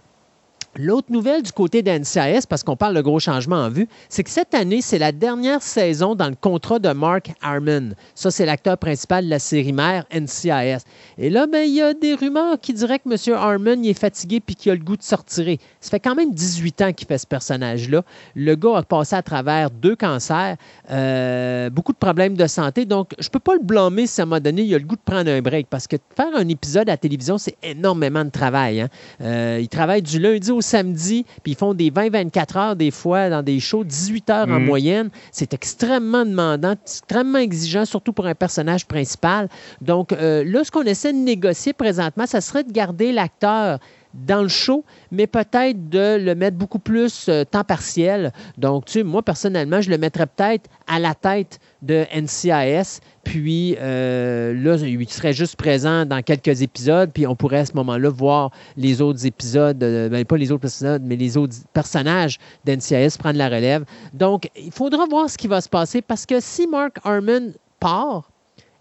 [0.74, 4.30] L'autre nouvelle du côté d'NCIS, parce qu'on parle de gros changements en vue, c'est que
[4.30, 7.90] cette année, c'est la dernière saison dans le contrat de Mark Harmon.
[8.14, 10.82] Ça, c'est l'acteur principal de la série mère NCIS.
[11.18, 13.36] Et là, ben, il y a des rumeurs qui diraient que M.
[13.36, 15.58] Harmon est fatigué puis qu'il a le goût de sortir.
[15.78, 18.02] Ça fait quand même 18 ans qu'il fait ce personnage-là.
[18.34, 20.56] Le gars a passé à travers deux cancers,
[20.90, 22.86] euh, beaucoup de problèmes de santé.
[22.86, 24.96] Donc, je peux pas le blâmer si à un moment donné, il a le goût
[24.96, 28.30] de prendre un break parce que faire un épisode à la télévision, c'est énormément de
[28.30, 28.80] travail.
[28.80, 28.88] hein.
[29.20, 33.28] Euh, il travaille du lundi au samedi, puis ils font des 20-24 heures des fois
[33.28, 34.64] dans des shows, 18 heures en Mhm.
[34.64, 35.10] moyenne.
[35.30, 39.48] C'est extrêmement demandant, extrêmement exigeant, surtout pour un personnage principal.
[39.80, 43.78] Donc euh, là, ce qu'on essaie de négocier présentement, ça serait de garder l'acteur
[44.14, 48.30] dans le show, mais peut-être de le mettre beaucoup plus euh, temps partiel.
[48.58, 53.76] Donc, tu sais, moi, personnellement, je le mettrais peut-être à la tête de NCIS, puis
[53.80, 58.08] euh, là, il serait juste présent dans quelques épisodes, puis on pourrait à ce moment-là
[58.08, 63.18] voir les autres épisodes, euh, ben, pas les autres épisodes, mais les autres personnages d'NCIS
[63.18, 63.84] prendre la relève.
[64.14, 68.30] Donc, il faudra voir ce qui va se passer, parce que si Mark Harmon part,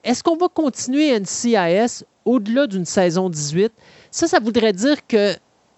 [0.03, 3.71] est-ce qu'on va continuer NCIS au-delà d'une saison 18?
[4.11, 5.33] Ça, ça voudrait dire que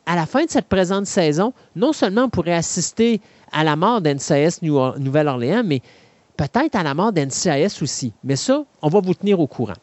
[0.06, 3.22] à la fin de cette présente saison, non seulement on pourrait assister
[3.52, 5.82] à la mort d'NCIS Nouvelle-Orléans, mais
[6.38, 8.14] peut-être à la mort d'NCIS aussi.
[8.24, 9.74] Mais ça, on va vous tenir au courant.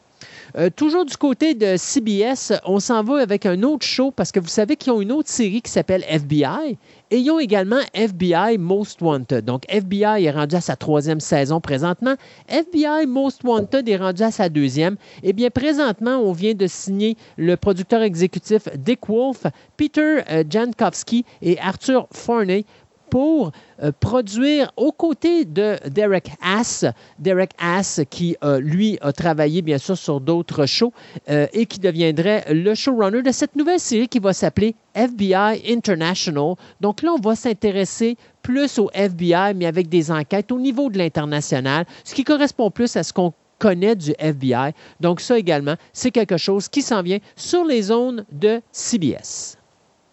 [0.56, 4.40] Euh, toujours du côté de CBS, on s'en va avec un autre show parce que
[4.40, 6.76] vous savez qu'ils ont une autre série qui s'appelle FBI
[7.10, 9.44] et ils ont également FBI Most Wanted.
[9.44, 12.14] Donc FBI est rendu à sa troisième saison présentement.
[12.48, 14.96] FBI Most Wanted est rendu à sa deuxième.
[15.22, 19.46] Eh bien, présentement, on vient de signer le producteur exécutif Dick Wolf,
[19.76, 22.64] Peter euh, Jankowski et Arthur Forney
[23.10, 26.84] pour euh, produire aux côtés de Derek Haas,
[27.18, 30.92] Derek Haas qui, euh, lui, a travaillé bien sûr sur d'autres shows
[31.28, 36.54] euh, et qui deviendrait le showrunner de cette nouvelle série qui va s'appeler FBI International.
[36.80, 40.98] Donc là, on va s'intéresser plus au FBI, mais avec des enquêtes au niveau de
[40.98, 44.72] l'international, ce qui correspond plus à ce qu'on connaît du FBI.
[45.00, 49.58] Donc ça également, c'est quelque chose qui s'en vient sur les zones de CBS.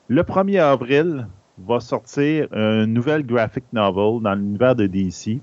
[0.10, 1.28] Le 1er avril
[1.58, 5.40] va sortir une nouvelle graphic novel dans l'univers de DC.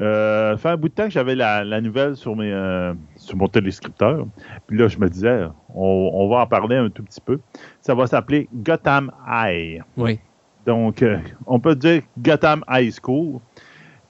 [0.00, 2.94] Euh, ça fait un bout de temps que j'avais la, la nouvelle sur, mes, euh,
[3.16, 4.26] sur mon téléscripteur.
[4.66, 5.44] Puis là, je me disais,
[5.74, 7.38] on, on va en parler un tout petit peu.
[7.80, 9.82] Ça va s'appeler Gotham High.
[9.96, 10.18] Oui.
[10.66, 13.40] Donc, euh, on peut dire Gotham High School.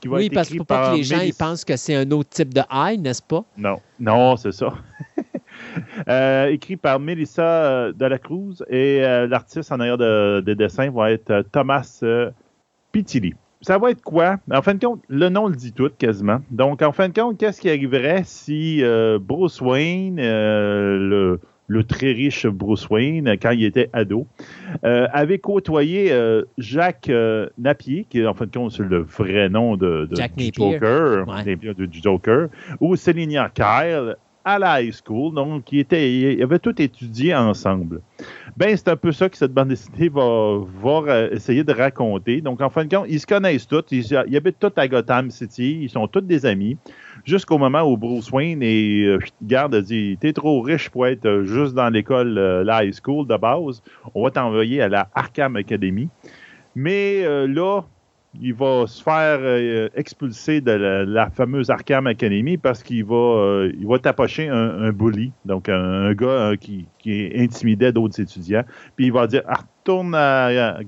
[0.00, 1.96] Qui va Oui, être parce ne faut pas que les gens ils pensent que c'est
[1.96, 3.44] un autre type de high, n'est-ce pas?
[3.56, 4.72] Non, non, c'est ça.
[6.08, 11.10] Euh, écrit par Melissa euh, Delacruz et euh, l'artiste en arrière de- des dessins va
[11.12, 12.02] être Thomas
[12.92, 13.34] Pitilli.
[13.62, 14.36] Ça va être quoi?
[14.52, 16.40] En fin de compte, le nom le dit tout quasiment.
[16.50, 18.82] Donc, en fin de compte, qu'est-ce qui arriverait si
[19.22, 24.26] Bruce Wayne, le, le très riche Bruce Wayne, quand il était ado,
[24.82, 26.12] avait côtoyé
[26.58, 27.10] Jacques
[27.56, 30.46] Napier, qui est en fin de compte c'est le vrai nom de, de- Jack du
[30.46, 30.72] Napier.
[30.74, 31.44] Joker, Ouais.
[31.44, 32.48] Napier du Joker,
[32.80, 38.00] ou Selenia Kyle à la high school, donc qui était, ils avaient tout étudié ensemble.
[38.56, 42.40] Ben, c'est un peu ça que cette bande dessinée va, va essayer de raconter.
[42.40, 45.30] Donc, en fin de compte, ils se connaissent tous, ils, ils habitent tous à Gotham
[45.30, 46.76] City, ils sont tous des amis,
[47.24, 51.44] jusqu'au moment où Bruce Wayne et euh, garde dit T'es trop riche pour être euh,
[51.44, 53.82] juste dans l'école, euh, la high school de base,
[54.14, 56.08] on va t'envoyer à la Arkham Academy.
[56.74, 57.82] Mais euh, là,
[58.40, 63.72] il va se faire euh, expulser de la, fameuse Arkham Academy parce qu'il va, euh,
[63.78, 68.64] il va tapocher un, un bully, donc un, gars euh, qui, qui intimidait d'autres étudiants.
[68.96, 70.80] Puis il va dire ah, retourne à,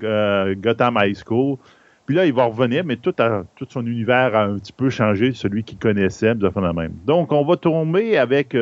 [0.57, 1.59] Gotham High School.
[2.07, 3.15] Puis là, il va revenir, mais tout,
[3.57, 6.93] tout son univers a un petit peu changé, celui qu'il connaissait, fait la même.
[7.05, 8.57] Donc, on va tomber avec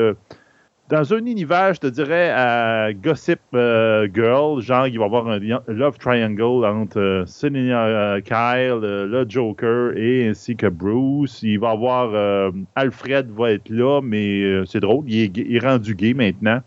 [0.95, 5.27] dans un univers, je te dirais, à Gossip euh, Girl, genre, il va y avoir
[5.29, 11.41] un love triangle entre euh, Selena euh, Kyle, euh, le Joker et ainsi que Bruce.
[11.43, 15.57] Il va y avoir Alfred va être là, mais c'est drôle, il est, gay- il
[15.57, 16.61] est rendu gay maintenant.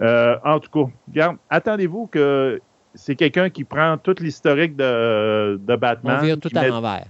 [0.00, 2.60] En tout cas, regarde, attendez-vous que
[2.94, 6.24] c'est quelqu'un qui prend tout l'historique de, de On Batman.
[6.24, 7.04] vire tout à l'envers.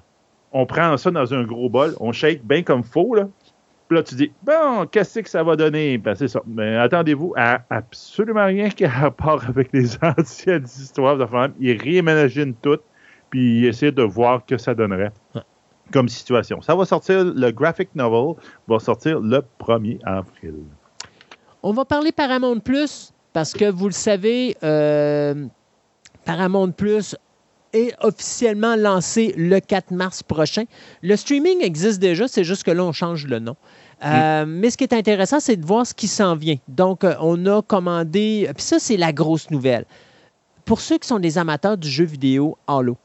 [0.51, 3.29] on prend ça dans un gros bol, on shake bien comme faux, là.
[3.91, 5.99] Puis là, tu dis, bon, qu'est-ce que ça va donner?
[5.99, 6.41] Ben, c'est ça.
[6.47, 11.55] Mais attendez-vous à absolument rien qui a rapport avec les anciennes histoires de femmes.
[11.59, 12.79] Il réimagine tout,
[13.31, 15.11] puis il essaie de voir que ça donnerait
[15.93, 16.63] comme situation.
[16.63, 20.55] Ça va sortir, le graphic novel va sortir le 1er avril.
[21.65, 25.47] On va parler Paramount Plus parce que vous le savez, euh,
[26.25, 27.17] Paramount Plus
[27.73, 30.65] est officiellement lancé le 4 mars prochain.
[31.03, 33.57] Le streaming existe déjà, c'est juste que là, on change le nom.
[34.05, 36.57] Euh, Mais ce qui est intéressant, c'est de voir ce qui s'en vient.
[36.69, 39.85] Donc, euh, on a commandé, puis ça, c'est la grosse nouvelle.
[40.65, 42.97] Pour ceux qui sont des amateurs du jeu vidéo Halo,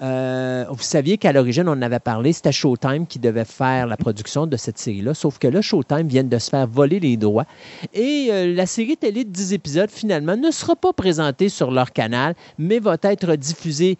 [0.00, 3.96] euh, vous saviez qu'à l'origine, on en avait parlé, c'était Showtime qui devait faire la
[3.96, 7.46] production de cette série-là, sauf que là, Showtime vient de se faire voler les droits.
[7.94, 12.34] Et la série télé de 10 épisodes, finalement, ne sera pas présentée sur leur canal,
[12.58, 13.96] mais va être diffusée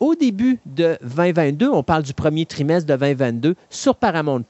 [0.00, 1.68] au début de 2022.
[1.68, 4.42] On parle du premier trimestre de 2022 sur Paramount+.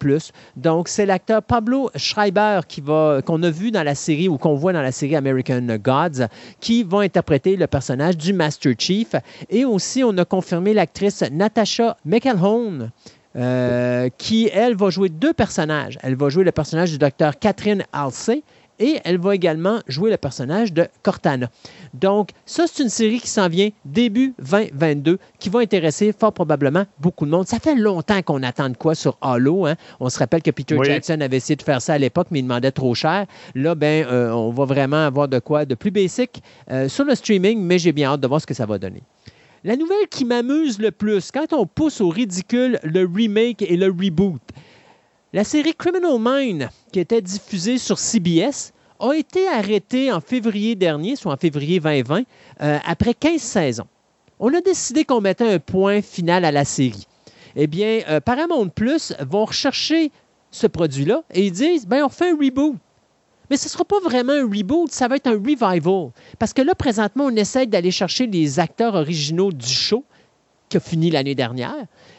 [0.57, 4.55] Donc, c'est l'acteur Pablo Schreiber qui va, qu'on a vu dans la série ou qu'on
[4.55, 6.27] voit dans la série American Gods,
[6.61, 9.15] qui va interpréter le personnage du Master Chief.
[9.51, 12.91] Et aussi, on a confirmé l'actrice Natasha McElhone,
[13.37, 15.99] euh, qui, elle, va jouer deux personnages.
[16.03, 18.43] Elle va jouer le personnage du docteur Catherine Halsey
[18.79, 21.49] et elle va également jouer le personnage de Cortana.
[21.95, 26.85] Donc, ça, c'est une série qui s'en vient début 2022, qui va intéresser fort probablement
[27.01, 27.47] beaucoup de monde.
[27.47, 29.67] Ça fait longtemps qu'on attend de quoi sur Halo.
[29.67, 29.77] Hein?
[30.01, 32.43] On se rappelle que Peter Jackson avait essayé de faire ça à l'époque, mais il
[32.43, 33.27] demandait trop cher.
[33.55, 37.15] Là, ben, euh, on va vraiment avoir de quoi de plus basic euh, sur le
[37.15, 39.03] streaming, mais j'ai bien hâte de voir ce que ça va donner.
[39.65, 43.87] La nouvelle qui m'amuse le plus, quand on pousse au ridicule le remake et le
[43.87, 44.41] reboot,
[45.33, 51.17] la série Criminal Mind, qui était diffusée sur CBS, a été arrêtée en février dernier,
[51.17, 52.23] soit en février 2020,
[52.63, 53.87] euh, après 15 saisons.
[54.39, 57.07] On a décidé qu'on mettait un point final à la série.
[57.57, 60.11] Eh bien, euh, Paramount Plus vont rechercher
[60.51, 62.77] ce produit-là et ils disent, ben on fait un reboot.
[63.51, 66.11] Mais ce ne sera pas vraiment un reboot, ça va être un revival.
[66.39, 70.05] Parce que là, présentement, on essaie d'aller chercher les acteurs originaux du show
[70.69, 71.77] qui a fini l'année dernière,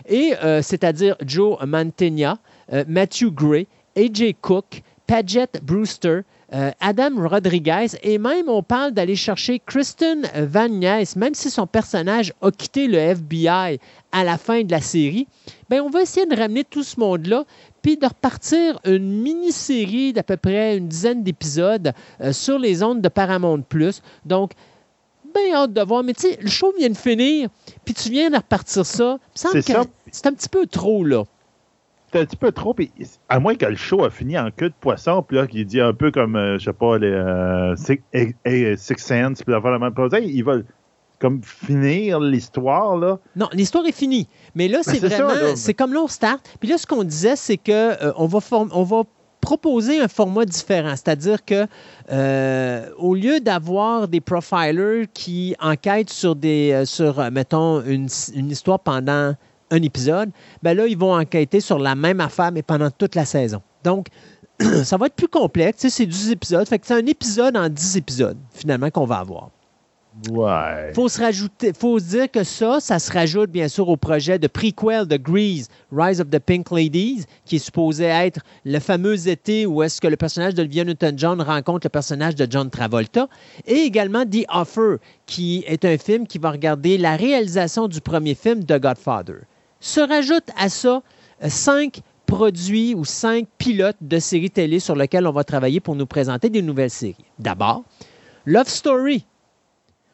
[0.08, 2.38] et euh, c'est-à-dire Joe Mantegna,
[2.74, 6.22] euh, Matthew Gray, AJ Cook, Paget Brewster,
[6.54, 11.68] euh, Adam Rodriguez, et même on parle d'aller chercher Kristen Van Ness, même si son
[11.68, 13.80] personnage a quitté le FBI
[14.12, 15.28] à la fin de la série,
[15.70, 17.44] ben on va essayer de ramener tout ce monde-là,
[17.82, 23.02] puis de repartir une mini-série d'à peu près une dizaine d'épisodes euh, sur les ondes
[23.02, 23.64] de Paramount+.
[24.26, 24.52] Donc,
[25.34, 27.50] bien hâte de voir, mais tu sais, le show vient de finir,
[27.86, 29.20] puis tu viens de repartir ça.
[29.34, 31.24] C'est un petit peu trop, là
[32.18, 32.76] un petit peu trop.
[33.30, 35.82] à moins que le show a fini en queue de poisson, puis là, qu'il dit
[35.82, 40.12] un peu comme, euh, je sais pas, les euh, Six, Sense, puis la même chose,
[40.22, 40.58] il va
[41.20, 43.18] comme finir l'histoire, là.
[43.36, 44.28] Non, l'histoire est finie.
[44.54, 46.42] Mais là, c'est vraiment, c'est comme là, on start.
[46.60, 49.04] Puis là, ce qu'on disait, c'est que euh, on, va on va
[49.42, 50.92] proposer un format différent.
[50.96, 51.66] C'est-à-dire que
[52.98, 59.34] au lieu d'avoir des profilers qui enquêtent sur des sur mettons une, une histoire pendant
[59.72, 60.30] un épisode,
[60.64, 63.62] ben là, ils vont enquêter sur la même affaire, mais pendant toute la saison.
[63.84, 64.08] Donc,
[64.84, 65.88] ça va être plus complexe.
[65.88, 66.68] C'est 10 épisodes.
[66.68, 69.50] Fait que c'est un épisode en 10 épisodes, finalement, qu'on va avoir.
[70.32, 70.92] Ouais.
[70.96, 74.40] Faut se rajouter, faut se dire que ça, ça se rajoute bien sûr au projet
[74.40, 79.28] de prequel de Grease, Rise of the Pink Ladies, qui est supposé être le fameux
[79.28, 83.28] été où est-ce que le personnage de Olivia Newton-John rencontre le personnage de John Travolta,
[83.68, 84.96] et également The Offer,
[85.28, 89.42] qui est un film qui va regarder la réalisation du premier film de Godfather
[89.88, 91.02] se rajoute à ça
[91.44, 95.96] euh, cinq produits ou cinq pilotes de séries télé sur lesquels on va travailler pour
[95.96, 97.16] nous présenter des nouvelles séries.
[97.40, 97.84] D'abord,
[98.46, 99.26] Love Story,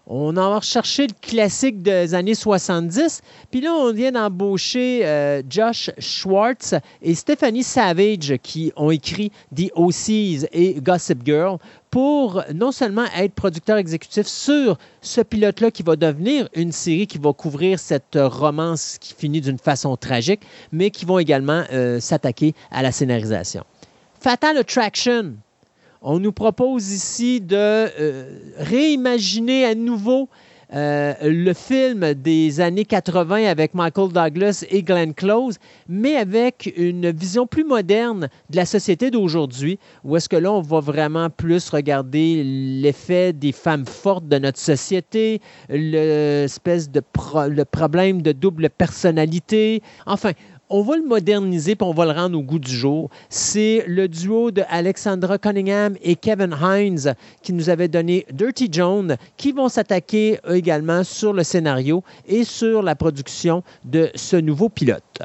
[0.05, 5.89] on a recherché le classique des années 70, puis là, on vient d'embaucher euh, Josh
[5.97, 11.57] Schwartz et Stephanie Savage qui ont écrit The OCs et Gossip Girl
[11.93, 17.19] pour non seulement être producteur exécutif sur ce pilote-là qui va devenir une série qui
[17.19, 20.41] va couvrir cette romance qui finit d'une façon tragique,
[20.71, 23.63] mais qui vont également euh, s'attaquer à la scénarisation.
[24.19, 25.35] Fatal Attraction,
[26.01, 30.29] on nous propose ici de euh, réimaginer à nouveau
[30.73, 37.11] euh, le film des années 80 avec Michael Douglas et Glenn Close, mais avec une
[37.11, 41.69] vision plus moderne de la société d'aujourd'hui, où est-ce que là, on va vraiment plus
[41.69, 47.01] regarder l'effet des femmes fortes de notre société, l'espèce de
[47.49, 49.81] le problème de double personnalité.
[50.05, 50.31] Enfin,
[50.69, 53.09] on va le moderniser puis on va le rendre au goût du jour.
[53.29, 59.17] C'est le duo de Alexandra Cunningham et Kevin Hines qui nous avait donné Dirty Joan
[59.37, 65.21] qui vont s'attaquer également sur le scénario et sur la production de ce nouveau pilote.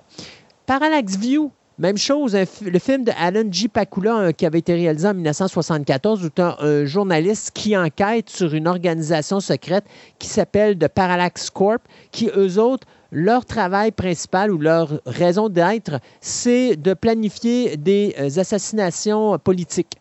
[0.66, 3.68] Parallax View, même chose, le film de Alan G.
[3.68, 8.66] Pakula qui avait été réalisé en 1974, où un, un journaliste qui enquête sur une
[8.66, 9.84] organisation secrète
[10.18, 16.00] qui s'appelle The Parallax Corp, qui eux autres leur travail principal ou leur raison d'être,
[16.20, 19.98] c'est de planifier des euh, assassinations politiques.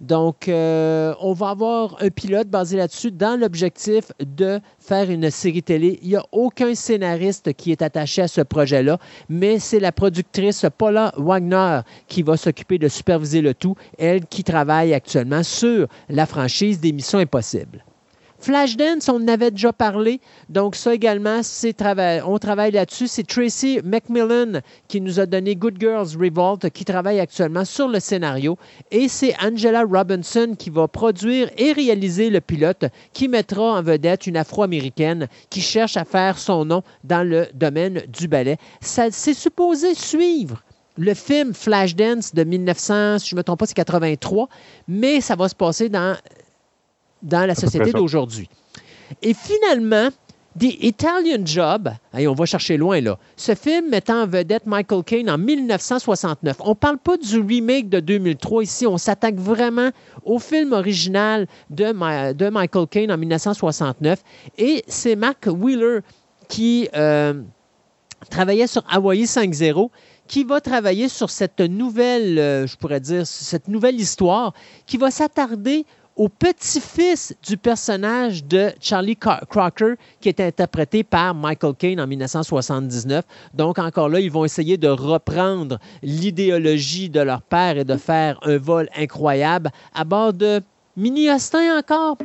[0.00, 5.62] Donc, euh, on va avoir un pilote basé là-dessus dans l'objectif de faire une série
[5.62, 5.98] télé.
[6.02, 8.98] Il n'y a aucun scénariste qui est attaché à ce projet-là,
[9.28, 14.44] mais c'est la productrice Paula Wagner qui va s'occuper de superviser le tout, elle qui
[14.44, 17.84] travaille actuellement sur la franchise des Missions Impossibles.
[18.40, 20.20] Flashdance, on en avait déjà parlé.
[20.48, 21.40] Donc, ça également,
[22.26, 23.08] on travaille là-dessus.
[23.08, 28.00] C'est Tracy McMillan qui nous a donné Good Girls Revolt, qui travaille actuellement sur le
[28.00, 28.56] scénario.
[28.90, 34.26] Et c'est Angela Robinson qui va produire et réaliser le pilote, qui mettra en vedette
[34.26, 38.56] une Afro-Américaine qui cherche à faire son nom dans le domaine du ballet.
[38.80, 40.62] C'est supposé suivre
[40.98, 44.48] le film Flashdance de 1900, si je ne me trompe pas, c'est 83,
[44.88, 46.16] mais ça va se passer dans
[47.22, 48.48] dans la société d'aujourd'hui.
[49.22, 50.10] Et finalement,
[50.58, 55.30] The Italian Job, on va chercher loin là, ce film mettant en vedette Michael Caine
[55.30, 56.56] en 1969.
[56.60, 59.90] On ne parle pas du remake de 2003 ici, on s'attaque vraiment
[60.24, 64.20] au film original de, de Michael Caine en 1969.
[64.56, 66.00] Et c'est Mark Wheeler
[66.48, 67.34] qui euh,
[68.30, 69.90] travaillait sur Hawaii 5.0
[70.26, 74.52] qui va travailler sur cette nouvelle, euh, je pourrais dire, cette nouvelle histoire
[74.86, 75.86] qui va s'attarder
[76.18, 83.24] au petit-fils du personnage de Charlie Crocker, qui est interprété par Michael Caine en 1979.
[83.54, 88.38] Donc, encore là, ils vont essayer de reprendre l'idéologie de leur père et de faire
[88.42, 90.60] un vol incroyable à bord de
[90.96, 92.18] mini-Austin encore.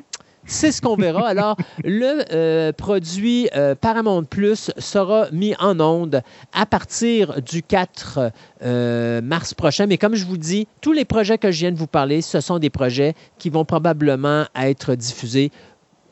[0.45, 1.27] C'est ce qu'on verra.
[1.27, 6.21] Alors, le euh, produit euh, Paramount Plus sera mis en onde
[6.53, 9.85] à partir du 4 euh, mars prochain.
[9.87, 12.41] Mais comme je vous dis, tous les projets que je viens de vous parler, ce
[12.41, 15.51] sont des projets qui vont probablement être diffusés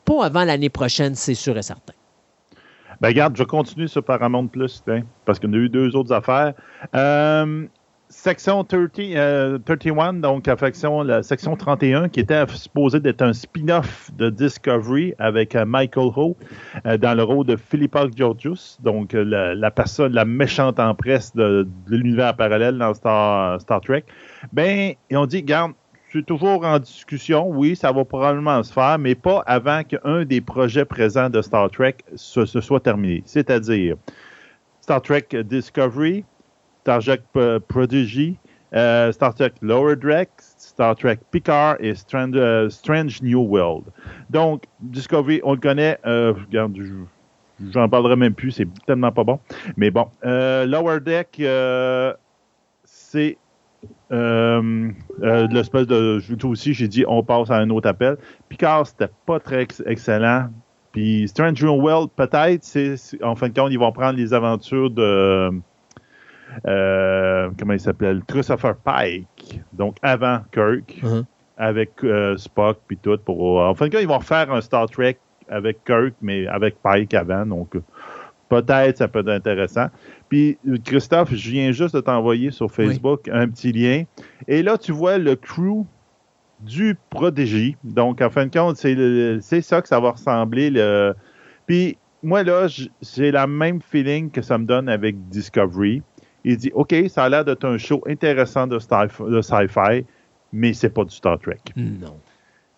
[0.04, 1.92] pas avant l'année prochaine, c'est sûr et certain.
[3.00, 4.82] Ben, regarde, je continue sur Paramount Plus,
[5.24, 6.54] parce qu'on a eu deux autres affaires.
[8.12, 14.28] Section 30, 31, euh, donc la section 31, qui était supposée d'être un spin-off de
[14.28, 16.36] Discovery avec euh, Michael Ho
[16.84, 21.96] euh, dans le rôle de Philippa Georgius, donc la, personne, la méchante empresse de, de
[21.96, 24.04] l'univers parallèle dans Star, Star Trek.
[24.52, 25.72] Ben, ils ont dit, garde,
[26.12, 30.42] c'est toujours en discussion, oui, ça va probablement se faire, mais pas avant qu'un des
[30.42, 33.22] projets présents de Star Trek se soit terminé.
[33.24, 33.96] C'est-à-dire
[34.82, 36.24] Star Trek Discovery,
[36.82, 37.22] Star Trek
[37.68, 38.36] Prodigy,
[38.74, 43.84] euh, Star Trek Lower Deck, Star Trek Picard et euh, Strange, New World.
[44.30, 45.98] Donc, Discovery, on le connaît.
[46.06, 46.76] Euh, regarde,
[47.70, 49.38] j'en parlerai même plus, c'est tellement pas bon.
[49.76, 51.40] Mais bon, Lower Deck,
[52.84, 53.38] c'est
[54.10, 56.36] l'espèce de.
[56.36, 58.16] Tout aussi, j'ai dit, on passe à un autre appel.
[58.48, 60.48] Picard, c'était pas très excellent.
[60.92, 64.90] Puis Strange New World, peut-être, c'est en fin de compte, ils vont prendre les aventures
[64.90, 65.50] de euh,
[66.64, 68.22] comment il s'appelle?
[68.26, 71.24] Christopher Pike, donc avant Kirk, uh-huh.
[71.56, 73.18] avec euh, Spock puis tout.
[73.24, 75.18] Pour, en fin de compte, ils vont faire un Star Trek
[75.48, 77.76] avec Kirk, mais avec Pike avant, donc
[78.48, 79.86] peut-être ça peut être intéressant.
[80.28, 84.04] Puis Christophe, je viens juste de t'envoyer sur Facebook un petit lien.
[84.48, 85.86] Et là, tu vois le crew
[86.60, 87.76] du Prodigy.
[87.84, 90.70] Donc, en fin de compte, c'est ça que ça va ressembler.
[90.70, 91.14] Le...
[91.66, 96.02] Puis, moi, là, j'ai la même feeling que ça me donne avec Discovery.
[96.44, 100.04] Il dit OK, ça a l'air d'être un show intéressant de, sci-fi,
[100.52, 101.60] mais c'est pas du Star Trek.
[101.76, 102.16] Non.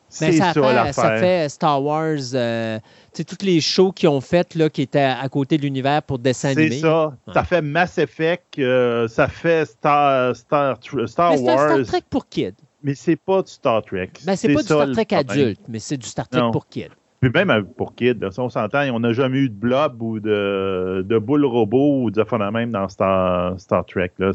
[0.09, 2.79] C'est ça, ça, ça, fait Star Wars, euh,
[3.13, 6.21] sais, tous les shows qu'ils ont fait là, qui étaient à côté de l'univers pour
[6.21, 6.71] dessin animé.
[6.71, 7.17] C'est ça.
[7.33, 11.59] Ça fait Mass Effect, euh, ça fait Star, Star, Star mais Wars.
[11.59, 12.53] C'est Star Trek pour kids.
[12.85, 14.11] Mais c'est pas du Star Trek.
[14.25, 16.91] Ben, c'est pas du Star Trek adulte, mais c'est du Star Trek pour kids.
[17.25, 21.03] Puis même euh, pour Kid, on s'entend, on n'a jamais eu de blob ou de,
[21.09, 24.13] de boule robot ou de même dans Star, Star Trek.
[24.19, 24.33] Là,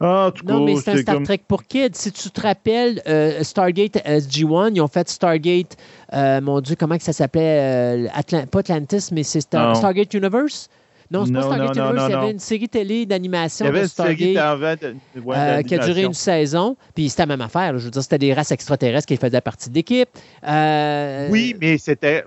[0.00, 1.90] ah, non, mais c'est un Star Trek pour kids.
[1.92, 5.76] Si tu te rappelles, euh, Stargate SG-1, ils ont fait Stargate,
[6.14, 8.08] euh, mon Dieu, comment que ça s'appelait?
[8.50, 10.70] pas Atlantis, mais c'est Stargate Universe?
[11.10, 12.06] Non, c'est pas Stargate Universe.
[12.08, 16.76] il y avait une série télé d'animation de Stargate euh, qui a duré une saison.
[16.94, 17.78] Puis c'était la même affaire.
[17.78, 20.08] Je veux dire, c'était des races extraterrestres qui faisaient partie de l'équipe.
[20.46, 22.24] Euh, oui, mais c'était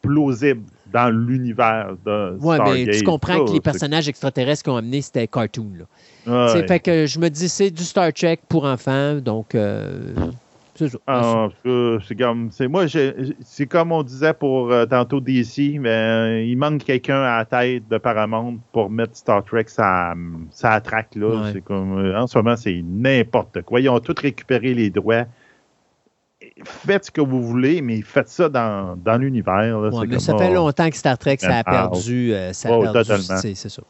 [0.00, 0.62] plausible
[0.92, 2.86] dans l'univers de ouais, Stargate.
[2.86, 5.70] mais tu comprends que les personnages extraterrestres qu'on a amenés, c'était cartoon.
[5.78, 6.54] Là.
[6.54, 6.66] Ouais.
[6.66, 9.16] Fait que je me dis, c'est du Star Trek pour enfants.
[9.16, 10.12] Donc, euh,
[11.06, 16.42] ah, c'est comme, c'est moi, c'est comme on disait pour euh, tantôt DC, mais euh,
[16.42, 20.14] il manque quelqu'un à la tête de Paramount pour mettre Star Trek ça,
[20.50, 21.50] ça attraque là.
[21.52, 23.80] C'est comme, euh, en ce moment, c'est n'importe quoi.
[23.80, 25.24] Ils ont tous récupéré les droits
[26.64, 29.90] faites ce que vous voulez, mais faites ça dans, dans l'univers.
[30.18, 32.32] ça fait longtemps que Star Trek, ça a perdu.
[32.32, 33.82] Euh, ça a perdu c'est ça.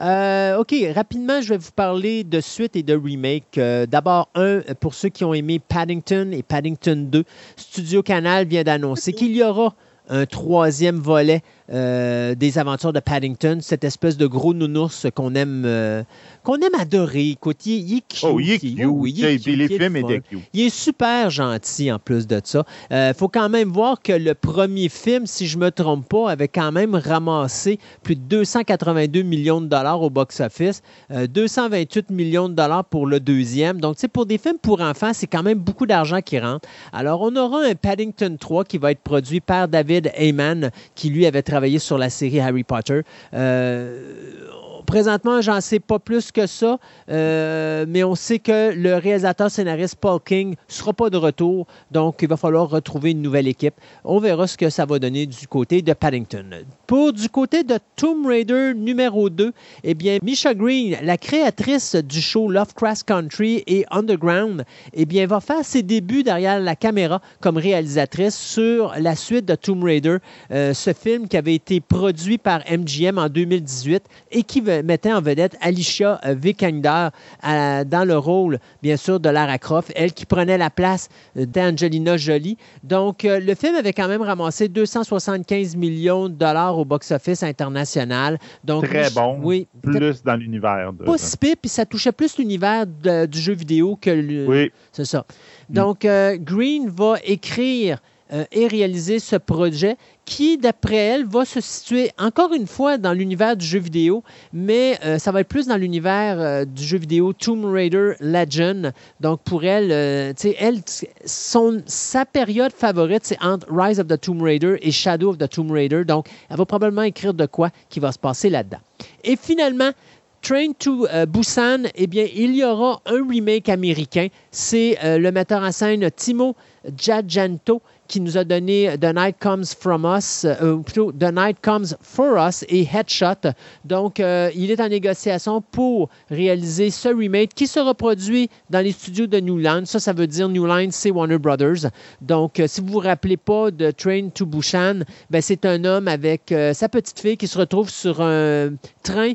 [0.00, 3.58] Euh, OK, rapidement, je vais vous parler de suite et de remake.
[3.58, 7.24] Euh, d'abord, un, pour ceux qui ont aimé Paddington et Paddington 2,
[7.56, 9.74] Studio Canal vient d'annoncer qu'il y aura
[10.08, 11.42] un troisième volet
[11.72, 16.02] euh, des aventures de Paddington, cette espèce de gros nounours qu'on aime, euh,
[16.42, 17.30] qu'on aime adorer.
[17.30, 18.24] Écoute, il, est cute.
[18.24, 18.78] Oh, il est cute.
[18.78, 20.40] Il est cute, il cute.
[20.54, 22.64] Il super gentil en plus de ça.
[22.90, 26.30] Il faut quand même voir que le premier film, si je ne me trompe pas,
[26.30, 32.48] avait quand même ramassé plus de 282 millions de dollars au box-office, euh, 228 millions
[32.48, 33.80] de dollars pour le deuxième.
[33.80, 36.68] Donc, tu sais, pour des films pour enfants, c'est quand même beaucoup d'argent qui rentre.
[36.92, 41.26] Alors, on aura un Paddington 3 qui va être produit par David Heyman, qui lui
[41.26, 41.42] avait
[41.78, 43.02] sur la série Harry Potter.
[43.34, 44.48] Euh,
[44.88, 46.78] présentement, j'en sais pas plus que ça,
[47.10, 52.16] euh, mais on sait que le réalisateur scénariste Paul King sera pas de retour, donc
[52.22, 53.74] il va falloir retrouver une nouvelle équipe.
[54.02, 56.64] On verra ce que ça va donner du côté de Paddington.
[56.86, 59.52] Pour du côté de Tomb Raider numéro 2,
[59.84, 65.40] eh bien, Misha Green, la créatrice du show Lovecraft Country et Underground, eh bien, va
[65.40, 70.16] faire ses débuts derrière la caméra comme réalisatrice sur la suite de Tomb Raider,
[70.50, 75.20] euh, ce film qui avait été produit par MGM en 2018 et qui mettait en
[75.20, 77.08] vedette Alicia euh, Vikander
[77.46, 81.46] euh, dans le rôle, bien sûr, de Lara Croft, elle qui prenait la place euh,
[81.46, 82.56] d'Angelina Jolie.
[82.84, 88.38] Donc, le film avait quand même ramassé 275 millions de dollars au box-office international.
[88.64, 89.38] Donc, Très bon.
[89.42, 90.92] Oui, Plus dans l'univers.
[90.92, 94.72] de- pas si pire, puis ça touchait plus l'univers du jeu vidéo que le, Oui.
[94.92, 95.24] c'est ça.
[95.68, 97.98] Donc, euh, Green va écrire
[98.32, 103.12] euh, et réaliser ce projet qui, d'après elle, va se situer encore une fois dans
[103.12, 104.22] l'univers du jeu vidéo,
[104.52, 108.92] mais euh, ça va être plus dans l'univers euh, du jeu vidéo Tomb Raider Legend.
[109.20, 110.80] Donc, pour elle, euh, elle,
[111.24, 115.48] son, sa période favorite, c'est entre Rise of the Tomb Raider et Shadow of the
[115.48, 116.04] Tomb Raider.
[116.04, 118.80] Donc, elle va probablement écrire de quoi qui va se passer là-dedans.
[119.24, 119.92] Et finalement,
[120.40, 124.28] Train to euh, Busan, eh bien, il y aura un remake américain.
[124.50, 126.54] C'est euh, le metteur en scène Timo
[126.96, 131.94] Giajanto qui nous a donné The Night Comes From Us, euh, plutôt The Night Comes
[132.00, 133.52] For Us et Headshot.
[133.84, 138.92] Donc, euh, il est en négociation pour réaliser ce remake qui sera produit dans les
[138.92, 139.84] studios de New Line.
[139.84, 141.90] Ça, ça veut dire New Line, c'est Warner Brothers.
[142.22, 146.08] Donc, euh, si vous vous rappelez pas de Train to Busan, ben, c'est un homme
[146.08, 148.70] avec sa petite fille qui se retrouve sur un
[149.02, 149.32] train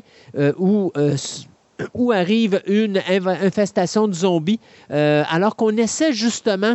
[0.58, 0.92] où
[1.92, 6.74] où arrive une infestation de zombies, alors qu'on essaie justement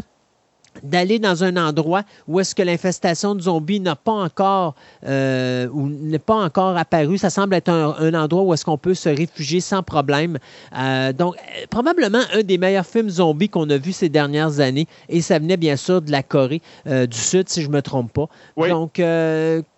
[0.84, 4.76] d'aller dans un endroit où est-ce que l'infestation de zombies n'a pas encore
[5.06, 7.18] euh, ou n'est pas encore apparu.
[7.18, 10.38] Ça semble être un, un endroit où est-ce qu'on peut se réfugier sans problème.
[10.78, 14.88] Euh, donc, euh, probablement un des meilleurs films zombies qu'on a vu ces dernières années.
[15.08, 17.82] Et ça venait bien sûr de la Corée euh, du Sud, si je ne me
[17.82, 18.28] trompe pas.
[18.56, 18.70] Oui.
[18.70, 19.02] Donc,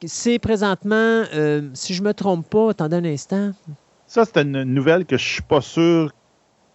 [0.05, 1.23] c'est présentement,
[1.73, 3.51] si je ne me trompe pas, attendez un instant.
[4.07, 6.11] Ça, c'est une nouvelle que je suis pas sûr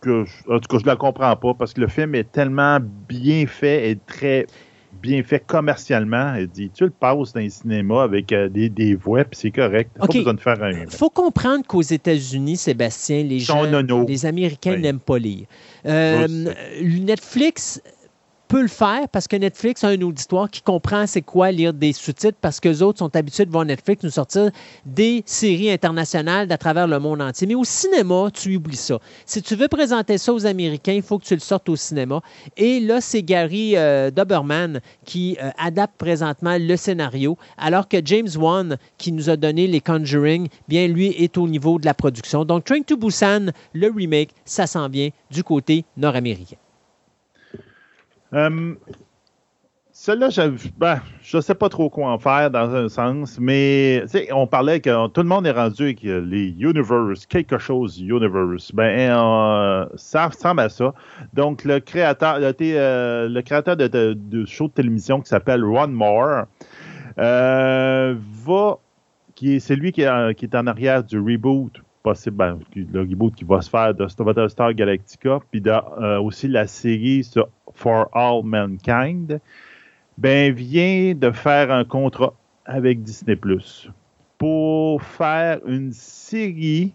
[0.00, 0.24] que.
[0.24, 2.78] je- en tout cas, je la comprends pas parce que le film est tellement
[3.08, 4.46] bien fait et très
[5.02, 6.34] bien fait commercialement.
[6.36, 9.50] Il dit tu le passes dans les cinémas avec euh, des, des voix, puis c'est
[9.50, 9.90] correct.
[10.10, 10.86] Besoin de faire un.
[10.88, 13.62] faut comprendre qu'aux États-Unis, Sébastien, les gens,
[14.08, 14.80] les Américains Oui.
[14.80, 15.46] n'aiment pas lire.
[15.84, 16.26] Euh,
[16.82, 17.80] Netflix
[18.48, 21.92] peut le faire parce que Netflix a un auditoire qui comprend c'est quoi lire des
[21.92, 24.50] sous-titres parce que les autres sont habitués de voir Netflix nous sortir
[24.84, 27.46] des séries internationales d'à travers le monde entier.
[27.46, 28.98] Mais au cinéma, tu oublies ça.
[29.24, 32.20] Si tu veux présenter ça aux Américains, il faut que tu le sortes au cinéma.
[32.56, 38.28] Et là, c'est Gary euh, Doberman qui euh, adapte présentement le scénario, alors que James
[38.36, 42.44] Wan, qui nous a donné les Conjuring, bien lui est au niveau de la production.
[42.44, 46.56] Donc, Train to Busan, le remake, ça s'en vient du côté nord-américain.
[48.34, 48.74] Euh,
[49.98, 50.42] Celle-là, je
[50.76, 55.08] ben, je sais pas trop quoi en faire dans un sens, mais on parlait que
[55.08, 58.72] tout le monde est rendu avec euh, les universe, quelque chose universe.
[58.74, 60.92] Ben, euh, ça ressemble à ça.
[61.32, 66.44] Donc, le créateur, le, créateur de, show de télévision qui s'appelle Ron Moore
[67.16, 68.78] va,
[69.34, 71.72] qui est, c'est lui qui est, en- arrière du reboot
[72.02, 74.06] possible, ben, le reboot qui va se faire de
[74.48, 75.62] Star Galactica, puis
[76.20, 79.38] aussi la série sur For All Mankind,
[80.18, 82.32] ben, vient de faire un contrat
[82.64, 83.88] avec Disney Plus
[84.38, 86.92] pour faire une série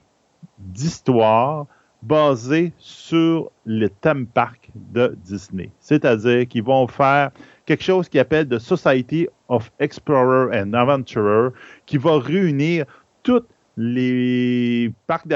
[0.58, 1.68] d'histoires
[2.02, 5.70] basée sur le theme park de Disney.
[5.80, 7.30] C'est-à-dire qu'ils vont faire
[7.66, 11.50] quelque chose qu'ils appellent The Society of Explorer and Adventurer,
[11.86, 12.86] qui va réunir
[13.22, 13.48] toutes
[13.78, 15.28] les parcs,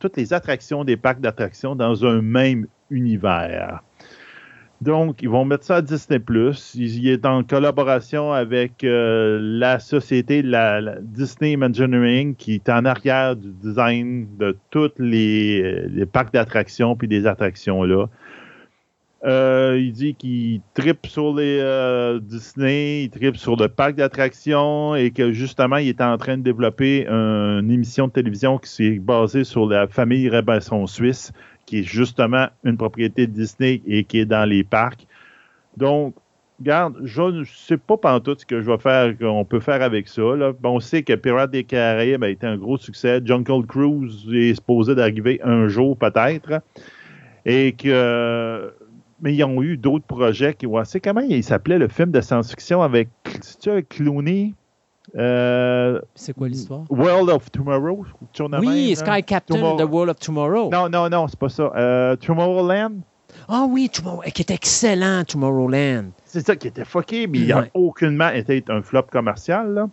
[0.00, 3.82] toutes les attractions des parcs d'attractions dans un même univers.
[4.84, 6.20] Donc, ils vont mettre ça à Disney+.
[6.74, 12.84] Il, il est en collaboration avec euh, la société la, Disney Imagineering qui est en
[12.84, 18.08] arrière du design de tous les, parcs d'attractions puis des attractions là.
[19.24, 24.94] Euh, il dit qu'il tripe sur les euh, Disney, il tripe sur le parc d'attractions
[24.94, 28.98] et que justement, il est en train de développer une émission de télévision qui est
[28.98, 31.32] basée sur la famille Robinson Suisse,
[31.66, 35.06] qui est justement une propriété de Disney et qui est dans les parcs.
[35.76, 36.14] Donc,
[36.60, 40.08] regarde, je ne sais pas tout ce que je vais faire, qu'on peut faire avec
[40.08, 40.22] ça.
[40.62, 43.20] on sait que Pirates des Caraïbes a été un gros succès.
[43.24, 46.60] Jungle Cruise est supposé d'arriver un jour peut-être.
[47.46, 48.72] Et que
[49.20, 50.66] mais ils ont eu d'autres projets qui.
[50.84, 53.08] C'est comment il s'appelait le film de science-fiction avec
[53.88, 54.54] Clooney?
[55.16, 56.84] Euh, c'est quoi l'histoire?
[56.88, 58.04] World of Tomorrow.
[58.60, 60.70] Oui, Sky Captain, The World of Tomorrow.
[60.70, 61.70] Non, non, non, c'est pas ça.
[61.76, 63.00] Euh, Tomorrowland?
[63.48, 66.10] Ah oui, qui est excellent, Tomorrowland.
[66.24, 69.74] C'est ça qui était fucké, mais il n'a aucunement été un flop commercial.
[69.74, 69.88] Là.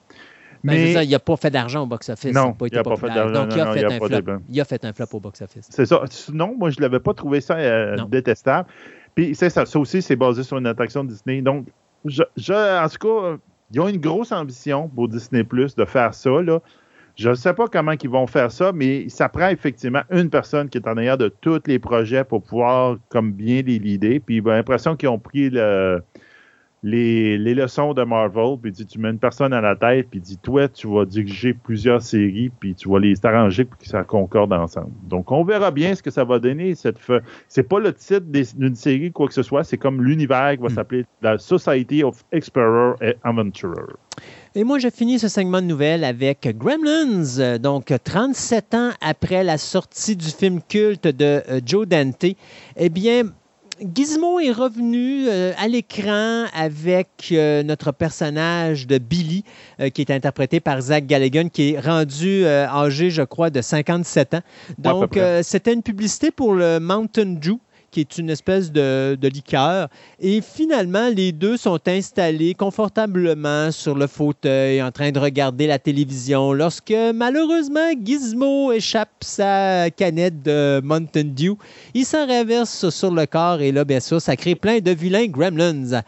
[0.64, 2.34] Ben, mais il n'a pas fait d'argent au box-office.
[2.34, 3.46] Non, il n'a pas, fait d'argent.
[3.46, 4.40] Donc, il, a fait un flop.
[4.48, 5.68] il a fait un flop au box-office.
[5.70, 6.04] C'est ça.
[6.32, 8.70] Non, moi, je ne l'avais pas trouvé ça euh, détestable.
[9.16, 9.66] Puis, c'est ça.
[9.66, 11.42] Ça aussi, c'est basé sur une attraction Disney.
[11.42, 11.66] Donc,
[12.06, 13.38] je, en tout cas,
[13.74, 16.42] ils ont une grosse ambition pour Disney Plus de faire ça.
[16.42, 16.60] Là.
[17.16, 20.70] Je ne sais pas comment ils vont faire ça, mais ça prend effectivement une personne
[20.70, 24.20] qui est en arrière de tous les projets pour pouvoir comme bien les leader.
[24.26, 26.02] Puis j'ai l'impression qu'ils ont pris le,
[26.84, 30.68] les, leçons de Marvel, puis tu mets une personne à la tête, puis dis toi,
[30.68, 34.92] tu vas diriger plusieurs séries, puis tu vas les arranger pour que ça concorde ensemble.
[35.04, 36.74] Donc, on verra bien ce que ça va donner.
[36.76, 36.98] cette
[37.48, 38.26] C'est pas le titre
[38.56, 40.76] d'une série, quoi que ce soit, c'est comme l'univers qui va hmm.
[40.76, 43.82] s'appeler la Society of Explorer et Adventurer.
[44.56, 47.58] Et moi, je finis ce segment de nouvelles avec Gremlins.
[47.60, 52.26] Donc, 37 ans après la sortie du film culte de euh, Joe Dante,
[52.76, 53.24] eh bien,
[53.82, 59.44] Gizmo est revenu euh, à l'écran avec euh, notre personnage de Billy,
[59.80, 64.36] euh, qui est interprété par Zach Galligan, qui est rendu âgé, je crois, de 57
[64.36, 64.42] ans.
[64.78, 67.60] Donc, c'était une publicité pour le Mountain Dew
[67.92, 69.90] qui est une espèce de, liqueur.
[70.20, 75.78] Et finalement, les deux sont installés confortablement sur le fauteuil en train de regarder la
[75.78, 81.56] télévision lorsque malheureusement Gizmo échappe sa canette de Mountain Dew.
[81.94, 86.02] Il s'en reverse sur le corps et là, ça crée plein de vilains gremlins.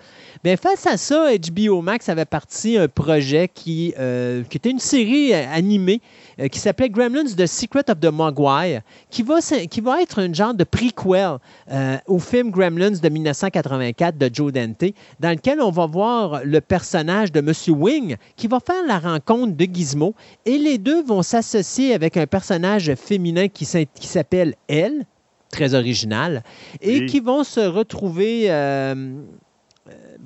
[0.43, 4.79] Bien, face à ça, HBO Max avait parti un projet qui, euh, qui était une
[4.79, 6.01] série animée
[6.37, 10.33] euh, qui s'appelait Gremlins The Secret of the Mogwai, qui va, qui va être un
[10.33, 11.37] genre de prequel
[11.71, 14.83] euh, au film Gremlins de 1984 de Joe Dante,
[15.21, 17.53] dans lequel on va voir le personnage de M.
[17.79, 20.13] Wing qui va faire la rencontre de Gizmo
[20.45, 25.05] et les deux vont s'associer avec un personnage féminin qui s'appelle Elle,
[25.49, 26.43] très original,
[26.81, 28.49] et qui vont se retrouver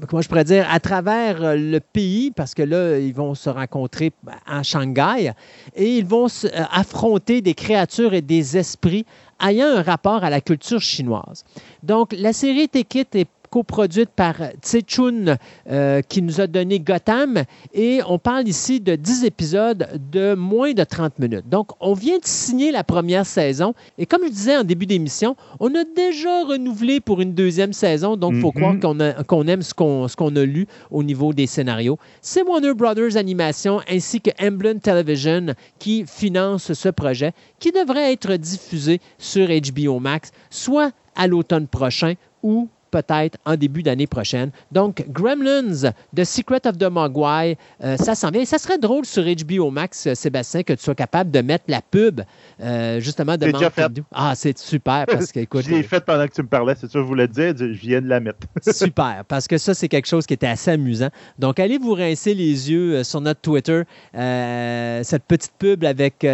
[0.08, 3.50] comment je pourrais dire, à travers euh, le pays, parce que là, ils vont se
[3.50, 4.12] rencontrer
[4.46, 5.32] à Shanghai
[5.76, 9.06] et ils vont euh, affronter des créatures et des esprits
[9.46, 11.46] ayant un rapport à la culture chinoise.
[11.84, 15.38] Donc, la série Tekit est coproduite par Tse Chun,
[15.70, 17.44] euh, qui nous a donné Gotham.
[17.74, 21.50] Et on parle ici de 10 épisodes de moins de 30 minutes.
[21.50, 23.74] Donc, on vient de signer la première saison.
[23.98, 28.18] Et comme je disais en début d'émission, on a déjà renouvelé pour une deuxième saison.
[28.18, 29.24] Donc, il faut croire mm-hmm.
[29.26, 31.98] qu'on aime ce qu'on a lu au niveau des scénarios.
[32.22, 38.34] C'est Warner Brothers Animation ainsi que Emblem Television qui finance ce projet qui devrait être
[38.36, 42.14] diffusé sur HBO Max, soit à l'automne prochain
[42.44, 42.70] ou
[43.02, 44.52] peut-être en début d'année prochaine.
[44.72, 48.46] Donc, Gremlins, The Secret of the Mogwai, euh, ça s'en vient.
[48.46, 51.82] Ça serait drôle sur HBO Max, euh, Sébastien, que tu sois capable de mettre la
[51.82, 52.22] pub,
[52.62, 53.88] euh, justement, de déjà fait.
[54.12, 55.66] Ah, c'est super parce que, écoute.
[55.66, 57.56] je l'ai fait pendant que tu me parlais, c'est ça que je voulais te dire,
[57.58, 58.48] je viens de la mettre.
[58.72, 61.10] super, parce que ça, c'est quelque chose qui était assez amusant.
[61.38, 63.84] Donc, allez vous rincer les yeux sur notre Twitter,
[64.14, 66.26] cette petite pub avec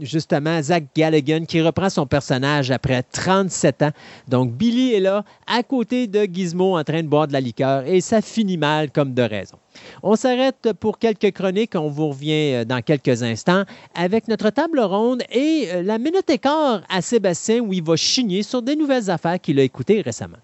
[0.00, 3.90] justement Zach Galligan qui reprend son personnage après 37 ans.
[4.28, 7.84] Donc, Billy est là, à côté de Gizmo en train de boire de la liqueur
[7.84, 9.56] et ça finit mal comme de raison.
[10.04, 11.74] On s'arrête pour quelques chroniques.
[11.74, 16.30] On vous revient euh, dans quelques instants avec notre table ronde et euh, la minute
[16.30, 20.38] écart à Sébastien où il va chigner sur des nouvelles affaires qu'il a écoutées récemment.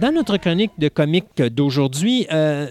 [0.00, 2.66] Dans notre chronique de comics d'aujourd'hui, euh,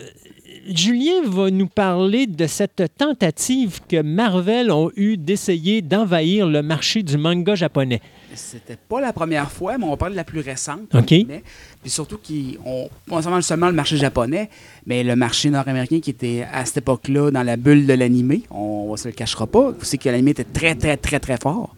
[0.67, 7.01] Julien va nous parler de cette tentative que Marvel ont eue d'essayer d'envahir le marché
[7.01, 7.99] du manga japonais.
[8.35, 10.93] c'était pas la première fois, mais on parle de la plus récente.
[10.93, 11.11] OK.
[11.27, 11.41] Mais,
[11.81, 14.49] puis surtout, qui, on, pas seulement, seulement le marché japonais,
[14.85, 18.43] mais le marché nord-américain qui était à cette époque-là dans la bulle de l'animé.
[18.51, 19.71] On, ne se le cachera pas.
[19.71, 21.75] Vous savez que l'animé était très, très, très, très fort.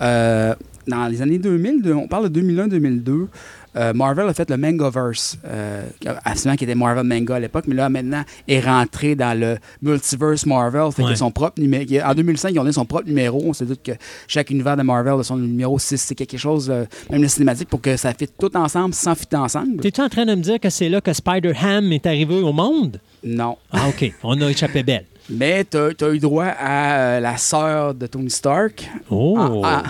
[0.00, 0.54] Euh,
[0.86, 3.26] dans les années 2000, de- on parle de 2001-2002,
[3.76, 5.82] euh, Marvel a fait le Mangaverse, euh,
[6.24, 10.46] absolument qui était Marvel Manga à l'époque, mais là maintenant est rentré dans le multiverse
[10.46, 10.90] Marvel.
[10.92, 11.12] Fait Ouais.
[11.12, 11.84] a son propre numéro.
[12.04, 13.42] En 2005, ils ont donné son propre numéro.
[13.44, 13.92] On se doute que
[14.26, 17.68] chaque univers de Marvel a son numéro 6, c'est quelque chose, euh, même le cinématique,
[17.68, 19.76] pour que ça fitte tout ensemble sans fitter ensemble.
[19.82, 23.00] T'es-tu en train de me dire que c'est là que Spider-Ham est arrivé au monde?
[23.24, 23.56] Non.
[23.72, 24.12] Ah, OK.
[24.22, 25.04] On a échappé belle.
[25.30, 29.36] Mais tu as, eu droit à euh, la sœur de Tony Stark Oh!
[29.36, 29.82] en, en-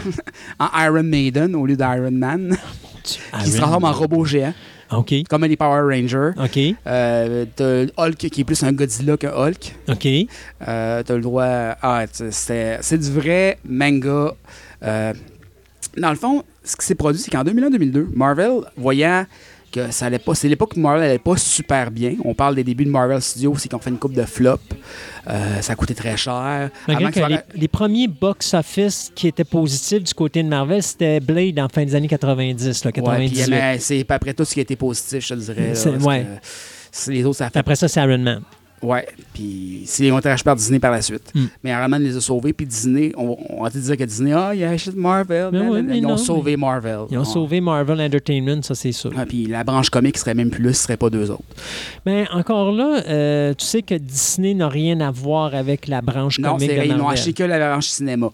[0.58, 2.56] en Iron Maiden au lieu d'Iron Man,
[3.06, 4.54] qui se transforme en robot géant,
[4.92, 5.14] OK.
[5.28, 6.30] comme les Power Rangers.
[6.42, 6.58] OK.
[6.86, 9.74] Euh, t'as Hulk qui est plus un Godzilla qu'un Hulk.
[9.88, 10.06] OK.
[10.06, 11.44] Euh, t'as le droit.
[11.82, 14.34] Ah, c'est du vrai manga.
[14.82, 15.12] Euh,
[15.96, 19.24] dans le fond, ce qui s'est produit, c'est qu'en 2001-2002, Marvel, voyant
[19.76, 20.34] que ça allait pas.
[20.34, 22.14] C'est l'époque où Marvel allait pas super bien.
[22.24, 24.58] On parle des débuts de Marvel Studios, c'est qu'on fait une coupe de flop.
[25.28, 26.70] Euh, ça coûtait très cher.
[26.88, 30.48] Malgré Avant que que les, ça- les premiers box-office qui étaient positifs du côté de
[30.48, 33.50] Marvel, c'était Blade en fin des années 90, là, Ouais, puis, 98.
[33.50, 35.72] mais c'est pas après tout ce qui a été positif, je te dirais.
[35.74, 36.26] là, ouais.
[37.04, 38.42] que les autres, ça a fait Après ça, c'est Iron Man.
[38.82, 41.32] Ouais, puis été rachetés par Disney par la suite.
[41.34, 41.44] Mm.
[41.64, 44.54] Mais Iron les a sauvés, puis Disney, on, on va te dire que Disney, ah,
[44.54, 45.50] il a acheté Marvel.
[45.52, 47.00] Ils ont non, sauvé Marvel.
[47.10, 49.12] Ils ont sauvé Marvel Entertainment, ça c'est sûr.
[49.16, 51.42] Ah, puis la branche comique serait même plus là, ce serait pas deux autres.
[52.04, 56.38] Mais encore là, euh, tu sais que Disney n'a rien à voir avec la branche
[56.38, 58.30] Non, comique c'est vrai, ils n'ont acheté que la branche cinéma.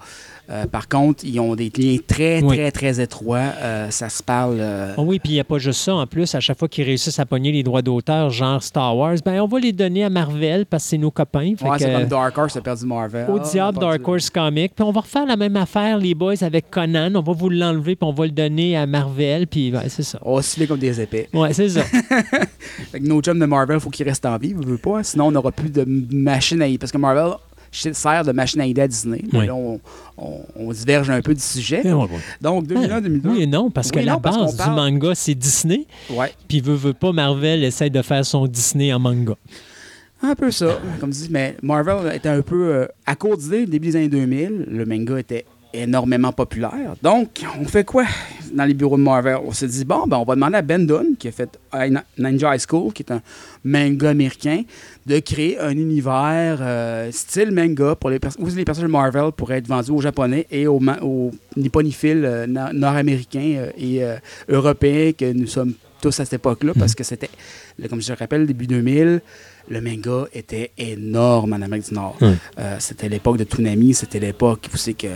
[0.53, 2.57] Euh, par contre, ils ont des liens très, Oui.
[2.59, 3.39] très, très étroits.
[3.63, 4.59] Euh, ça se parle.
[4.61, 5.95] euh, Ah oui, puis il n'y a pas juste ça.
[5.95, 9.17] En plus, à chaque fois qu'ils réussissent à pogner les droits d'auteur, genre Star Wars,
[9.25, 11.55] ben on va les donner à Marvel parce que c'est nos copains.
[11.63, 13.27] Ouais, c'est comme Dark Horse a perdu Marvel.
[13.31, 14.73] au Ah, diable Dark Horse Comics.
[14.77, 17.13] Puis on va refaire la même affaire, les boys, avec Conan.
[17.15, 19.47] On va vous l'enlever, puis on va le donner à Marvel.
[19.47, 20.19] Puis c'est ça.
[20.23, 21.29] On va comme des épées.
[21.33, 21.83] Ouais, c'est ça.
[22.93, 25.03] Fait que nos chums de Marvel, faut qu'ils restent en vie, vous voulez pas, hein?
[25.03, 27.33] sinon on n'aura plus de machine à Parce que Marvel
[27.73, 29.23] sert de machine à idée à Disney.
[29.33, 29.47] Mais Oui.
[29.47, 29.81] là, on,
[30.19, 31.83] on- on diverge un peu du sujet.
[31.93, 32.07] Ouais.
[32.41, 33.21] Donc, 2001-2002.
[33.29, 35.87] oui et non, parce que la non, base parle- du manga, c'est Disney.
[36.11, 39.35] Ouais, Puis veut, veut pas, Marvel essaie de faire son Disney en manga.
[40.23, 40.79] un peu ça.
[41.01, 44.67] Comme dit, mais Marvel était un peu euh, à court d'idées, début des années 2000.
[44.69, 46.95] Le manga était énormément populaire.
[47.03, 48.05] Donc, on fait quoi?
[48.53, 49.39] Dans les bureaux de Marvel?
[49.45, 51.59] On s'est dit, bon, ben, on va demander à Ben Dunn, qui a fait
[52.19, 53.23] Ninja High School, qui est un
[53.65, 54.63] manga américain,
[55.07, 59.59] de créer un univers euh, style manga pour les, où les personnages de Marvel pourraient
[59.59, 64.03] être vendus aux Japonais et aux, aux euh, nord- nord-américains euh, et
[64.49, 65.73] européens que nous sommes
[66.03, 67.31] tous à cette époque-là, parce que c'était,
[67.89, 69.21] comme je le rappelle, début 2000,
[69.69, 72.19] le manga était énorme en Amérique du Nord.
[72.21, 75.07] Euh, c'était l'époque de Toonami, c'était l'époque, vous savez que...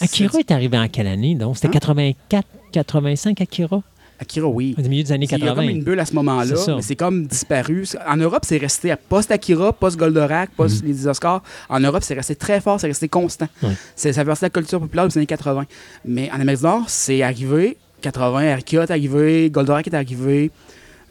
[0.00, 1.56] Akira est arrivé en quelle année, donc?
[1.56, 1.72] C'était Hein?
[1.72, 3.82] 84, 85, Akira?
[4.20, 4.76] Akira, oui.
[4.78, 5.62] Au milieu des années Il y a comme 80.
[5.68, 7.84] une bulle à ce moment-là, mais c'est comme disparu.
[8.06, 11.42] En Europe, c'est resté à post-Akira, post-Goldorak, post les Oscars.
[11.68, 13.48] En Europe, c'est resté très fort, c'est resté constant.
[13.96, 15.64] Ça fait partie de la culture populaire des années 80.
[16.04, 17.76] Mais en Amérique du Nord, c'est arrivé.
[18.02, 20.50] 80, Akira est arrivé, Goldorak est arrivé.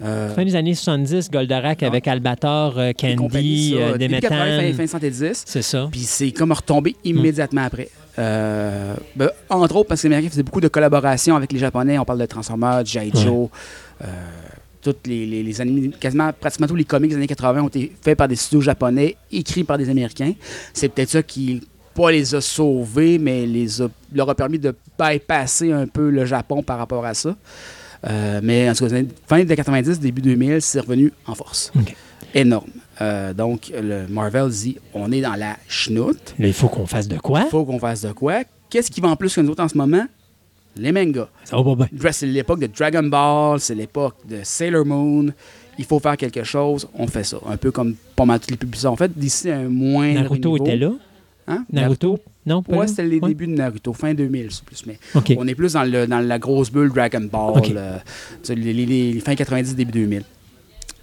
[0.04, 4.78] Euh, Fin des années 70, Goldorak avec Albator, euh, Candy, euh, début 80, fin, Demetan.
[4.78, 5.44] fin 70.
[5.46, 5.88] C'est ça.
[5.92, 7.90] Puis c'est comme retombé immédiatement après.
[8.18, 11.98] Euh, ben, entre autres, parce que les Américains faisaient beaucoup de collaborations avec les Japonais.
[12.00, 13.12] On parle de Transformers, G.I.
[13.14, 13.50] Joe.
[14.04, 14.08] euh,
[14.82, 17.92] toutes les, les, les animés, quasiment pratiquement tous les comics des années 80 ont été
[18.02, 20.34] faits par des studios japonais, écrits par des Américains.
[20.74, 21.62] C'est peut-être ça qui
[21.94, 26.26] pas les a sauvés, mais les a- leur a permis de bypasser un peu le
[26.26, 27.36] Japon par rapport à ça.
[28.08, 28.96] Euh, mais en tout cas,
[29.28, 31.72] fin des 90, début 2000, c'est revenu en force.
[32.34, 32.70] Énorme.
[33.02, 36.34] Euh, donc, le Marvel dit on est dans la chenoute.
[36.40, 37.42] Il faut qu'on fasse de quoi?
[37.46, 38.42] Il faut qu'on fasse de quoi?
[38.70, 40.06] Qu'est-ce qui vend plus que nous autres en ce moment?
[40.78, 41.28] Les mangas.
[41.44, 42.12] Ça va pas bien.
[42.12, 45.28] C'est l'époque de Dragon Ball, c'est l'époque de Sailor Moon.
[45.78, 47.38] Il faut faire quelque chose, on fait ça.
[47.48, 48.88] Un peu comme pas mal toutes les publicités.
[48.88, 50.14] En fait, d'ici un moins.
[50.14, 50.92] Naruto était là?
[51.52, 51.66] Hein?
[51.72, 52.20] Naruto?
[52.46, 53.30] Non, pas Ouais, c'était les Ouais.
[53.30, 54.84] débuts de Naruto, fin 2000, c'est plus.
[54.88, 54.98] Mais
[55.38, 57.72] on est plus dans, le, dans la grosse bulle Dragon Ball, Ok.
[57.76, 57.98] euh,
[58.50, 60.24] les, les- les- les fin 90, début 2000.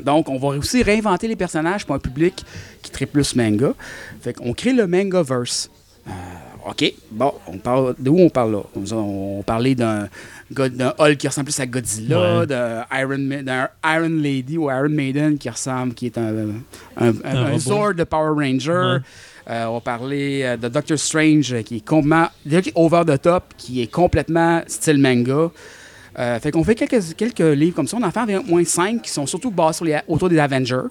[0.02, 2.44] Donc, on va aussi réinventer les personnages pour un public
[2.82, 3.72] qui traite plus manga.
[4.20, 5.70] Fait qu'on crée le Mangaverse.
[6.06, 6.10] Euh,
[6.70, 8.62] OK, bon, on parle de où on parle là?
[8.94, 10.08] On, on parlait d'un
[10.50, 12.46] d'un Hulk qui ressemble plus à Godzilla, Ouais.
[12.46, 13.28] d'un Iron,
[13.84, 16.32] Iron Lady ou Iron Maiden qui ressemble, qui est un,
[16.96, 17.58] un, un-.
[17.58, 18.70] Zord de Power Ranger.
[18.94, 18.98] Ouais.
[19.50, 22.72] Euh, on va parler euh, de Doctor Strange euh, qui est complètement déjà qui est
[22.76, 25.50] over the top, qui est complètement style manga.
[26.18, 27.96] Euh, fait qu'on fait quelques, quelques livres comme ça.
[27.98, 30.88] On en fait environ moins 5 qui sont surtout basés sur les- autour des Avengers.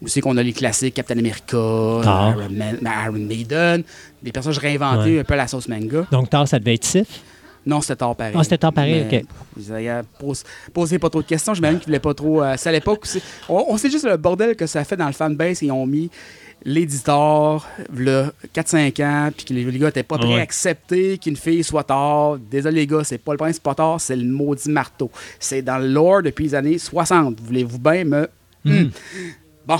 [0.00, 1.56] Où c'est qu'on a les classiques Captain America.
[1.56, 3.84] Iron, Man- Iron Maiden,
[4.20, 5.20] des personnages réinventés Ouais.
[5.20, 6.04] un peu à la sauce manga.
[6.10, 7.06] Donc, Thor, ça devait être Sif.
[7.64, 8.34] Non, c'était tard pareil.
[8.36, 9.24] Ah, c'était tard pareil, Mais, ok.
[9.56, 10.42] Vous avez pos-
[10.72, 11.54] posé pas trop de questions.
[11.54, 12.42] J'imagine qu'ils voulaient pas trop.
[12.42, 13.06] euh, c'est à l'époque.
[13.48, 15.62] On, on sait juste le bordel que ça fait dans le fanbase.
[15.62, 16.10] Ils ont mis
[16.64, 20.38] l'éditeur, le 4-5 ans, puis que les, les gars n'étaient pas prêts Ouais.
[20.40, 22.38] à accepter qu'une fille soit tard.
[22.50, 25.10] Désolé, les gars, c'est pas le prince, tard, c'est le maudit marteau.
[25.38, 27.38] C'est dans le lore depuis les années 60.
[27.40, 28.28] Voulez-vous bien me.
[28.64, 28.88] Hmm.
[29.66, 29.78] Bon,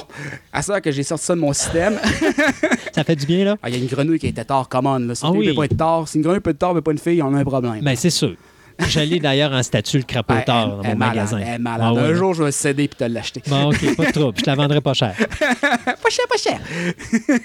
[0.53, 1.99] à ça que j'ai sorti ça de mon système.
[2.95, 3.57] Ça fait du bien, là?
[3.63, 4.99] Ah, Il y a une grenouille qui était tard, come on.
[4.99, 5.15] Là.
[5.15, 5.49] Si Ah une fille oui.
[5.49, 7.35] peut pas être tard, si une grenouille peut être tard, mais pas une fille, on
[7.35, 7.81] a un problème.
[7.83, 8.35] Ben, c'est sûr.
[8.89, 11.39] J'allais d'ailleurs en statut le crapaud tard elle- dans mon malade, magasin.
[11.39, 11.87] elle est malade.
[11.89, 13.43] Ah ouais, un jour, je vais céder puis te l'acheter.
[13.47, 14.39] Bon, OK, pas de trouble.
[14.39, 15.15] Je te la vendrai pas cher.
[15.41, 16.59] pas cher, pas cher.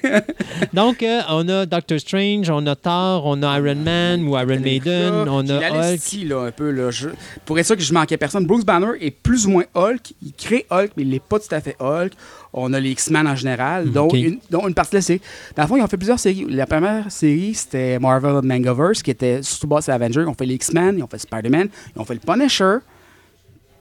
[0.73, 4.59] Donc, euh, on a Doctor Strange, on a Thor, on a Iron Man ou Iron
[4.59, 5.95] Maiden, Là, on a Hulk.
[5.99, 6.71] ici, là, un peu.
[6.71, 7.09] Là, je-
[7.45, 10.13] Pour être sûr que je manquais personne, Bruce Banner est plus ou moins Hulk.
[10.23, 12.13] Il crée Hulk, mais il n'est pas tout à fait Hulk.
[12.59, 15.21] On a les X-Men en général, dont, une, dont une partie de la série.
[15.55, 16.45] Dans le fond, ils ont fait plusieurs séries.
[16.49, 20.21] La première série, c'était Marvel Mangaverse, qui était surtout basé sur Avengers.
[20.21, 22.77] Ils ont fait les X-Men, ils ont fait Spider-Man, ils ont fait le Punisher.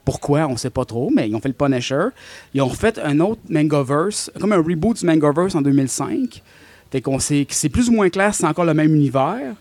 [0.05, 2.05] Pourquoi, on ne sait pas trop, mais ils ont fait le Punisher.
[2.53, 6.43] Ils ont fait un autre Mangaverse, comme un reboot du Mangaverse en 2005.
[6.91, 9.55] Fait qu'on sait que c'est plus ou moins clair, c'est encore le même univers,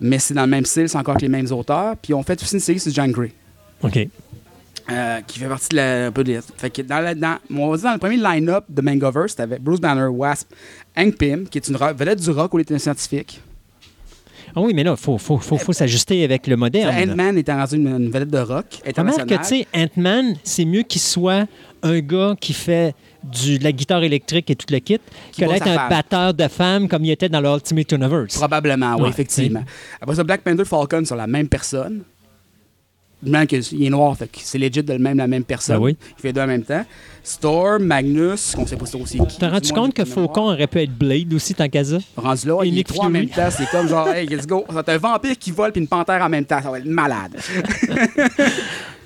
[0.00, 1.96] mais c'est dans le même style, c'est encore avec les mêmes auteurs.
[1.96, 3.32] Puis ils ont fait aussi une série sur John Gray,
[3.82, 4.08] OK.
[4.90, 7.70] Euh, qui fait partie de la, un peu de Fait que dans, la- dans, on
[7.70, 10.48] va dire dans le premier line-up de Mangaverse, t'avais Bruce Banner, Wasp,
[10.96, 13.40] Hank Pym, qui est une vedette du rock au était un scientifique.
[14.56, 17.10] Ah oui, mais là, il faut, faut, faut, faut s'ajuster avec le moderne.
[17.10, 19.38] Ant-Man était rendu une, une vedette de rock Remarque que, internationale.
[19.40, 21.46] tu sais, Ant-Man, c'est mieux qu'il soit
[21.82, 24.98] un gars qui fait du, de la guitare électrique et tout le kit
[25.32, 25.88] Qui que d'être un femme.
[25.90, 28.36] batteur de femmes comme il était dans le Ultimate Universe.
[28.36, 29.62] Probablement, oui, Ouais, effectivement.
[30.00, 32.02] Après ça, Black Panther, Falcon sont la même personne.
[33.22, 35.76] Même qu'il est noir, fait c'est legit de même la même personne.
[35.76, 35.96] Ben oui.
[36.18, 36.84] Il fait deux en même temps.
[37.24, 39.38] Storm, Magnus, qu'on sait pas trop c'est qui.
[39.38, 41.98] T'as rendu compte que Faucon aurait pu être Blade aussi, tant qu'à ça?
[42.16, 43.48] Rendu là, il est trois en même temps.
[43.50, 44.64] C'est comme genre, hey, let's go.
[44.68, 46.62] Ça va être un vampire qui vole puis une panthère en même temps.
[46.62, 47.36] Ça va être malade.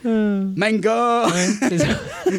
[0.04, 1.26] Manga!
[1.68, 1.86] C'est ça.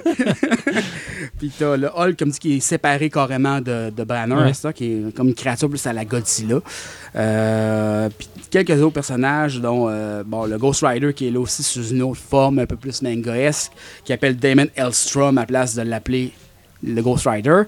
[1.38, 4.53] Puis t'as le Hulk, comme dit, qui est séparé carrément de, de Banner, Ouais.
[4.53, 6.60] ça, qui est comme une créature plus à la Godzilla.
[7.15, 11.64] Euh, puis quelques autres personnages, dont euh, bon, le Ghost Rider, qui est là aussi
[11.64, 13.72] sous une autre forme un peu plus mangaesque,
[14.03, 16.31] qui appelle Damon Elstrom à place de l'appeler
[16.84, 17.64] le Ghost Rider.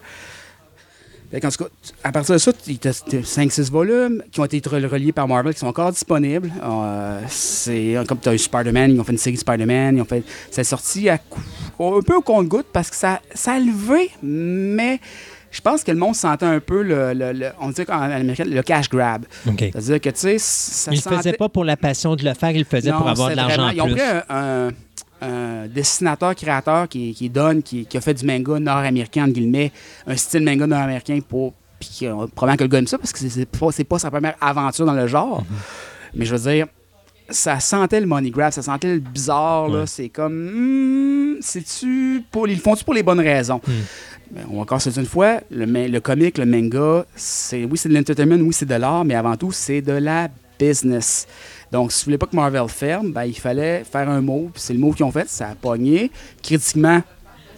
[1.41, 1.70] Qu'en tout cas,
[2.03, 5.28] à partir de ça, il y a 5-6 volumes qui ont été re- reliés par
[5.28, 6.52] Marvel, qui sont encore disponibles.
[6.64, 10.06] Euh, c'est comme tu as eu Spider-Man, ils ont fait une série Spider-Man, ils ont
[10.06, 10.24] fait.
[10.52, 14.99] C'est sorti à un peu au compte-goutte parce que ça, ça a levé, mais
[15.52, 18.44] je pense que le monde sentait un peu le, le- le- on dit qu'en américain,
[18.45, 19.26] le cash grab.
[19.72, 22.34] C'est-à-dire que tu sais, ça Il le faisait sentait- pas pour la passion de le
[22.34, 23.94] faire, il le faisait non, pour avoir de l'argent en Ils ont plus.
[23.95, 24.72] pris un, un-
[25.21, 29.71] un dessinateur-créateur qui, qui donne, qui, qui a fait du manga nord-américain, entre guillemets,
[30.07, 31.53] un style manga nord-américain pour.
[31.79, 34.09] Puis qui, euh, probablement que le gars aime ça parce que c'est- pas, pas sa
[34.09, 35.41] première aventure dans le genre.
[35.41, 36.15] Mm-hmm.
[36.15, 36.67] Mais je veux dire,
[37.29, 39.67] ça sentait le money grab, ça sentait le bizarre.
[39.67, 39.79] là.
[39.79, 39.87] Ouais.
[39.87, 40.33] C'est comme.
[40.33, 41.39] hmm.
[42.31, 43.59] Pour, ils le font-tu pour les bonnes raisons?
[43.67, 44.37] Mm.
[44.51, 47.89] On va encore se dire une fois, le, le comic, le manga, c'est oui, c'est
[47.89, 50.29] de l'entertainment, oui, c'est de l'art, mais avant tout, c'est de la
[50.59, 51.27] business.
[51.76, 54.49] Donc, si vous voulez pas que Marvel ferme, ben, il fallait faire un mot.
[54.56, 56.10] C'est le mot qu'ils ont fait, ça a pogné.
[56.41, 57.03] Critiquement,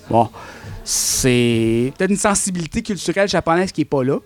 [0.10, 0.28] bon,
[0.84, 4.18] c'est peut-être une sensibilité culturelle japonaise qui est pas là.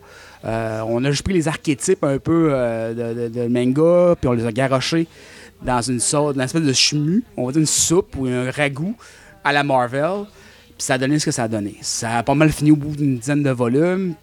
[0.45, 4.45] Euh, on a juste pris les archétypes un peu euh, de, manga, puis on les
[4.45, 5.07] a garochés
[5.61, 8.49] dans une sorte, dans une espèce de chemu, on va dire une soupe ou un
[8.49, 8.95] ragoût
[9.43, 10.23] à la Marvel.
[10.77, 11.75] Puis ça a donné ce que ça a donné.
[11.81, 14.13] Ça a pas mal fini au bout d'une dizaine de volumes.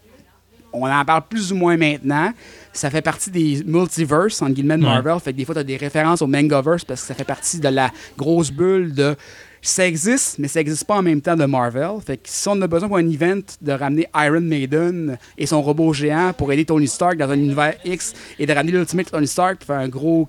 [0.72, 2.32] On en parle plus ou moins maintenant.
[2.78, 4.88] Ça fait partie des multiverses, entre guillemets, de Ouais.
[4.88, 5.18] Marvel.
[5.20, 7.58] Fait que des fois, tu as des références au Mangaverse parce que ça fait partie
[7.58, 9.16] de la grosse bulle de.
[9.60, 11.90] Ça existe, mais ça n'existe pas en même temps de Marvel.
[12.06, 15.60] Fait que si on a besoin pour un event de ramener Iron Maiden et son
[15.60, 19.26] robot géant pour aider Tony Stark dans un univers X et de ramener l'Ultimate Tony
[19.26, 20.28] Stark pour faire un gros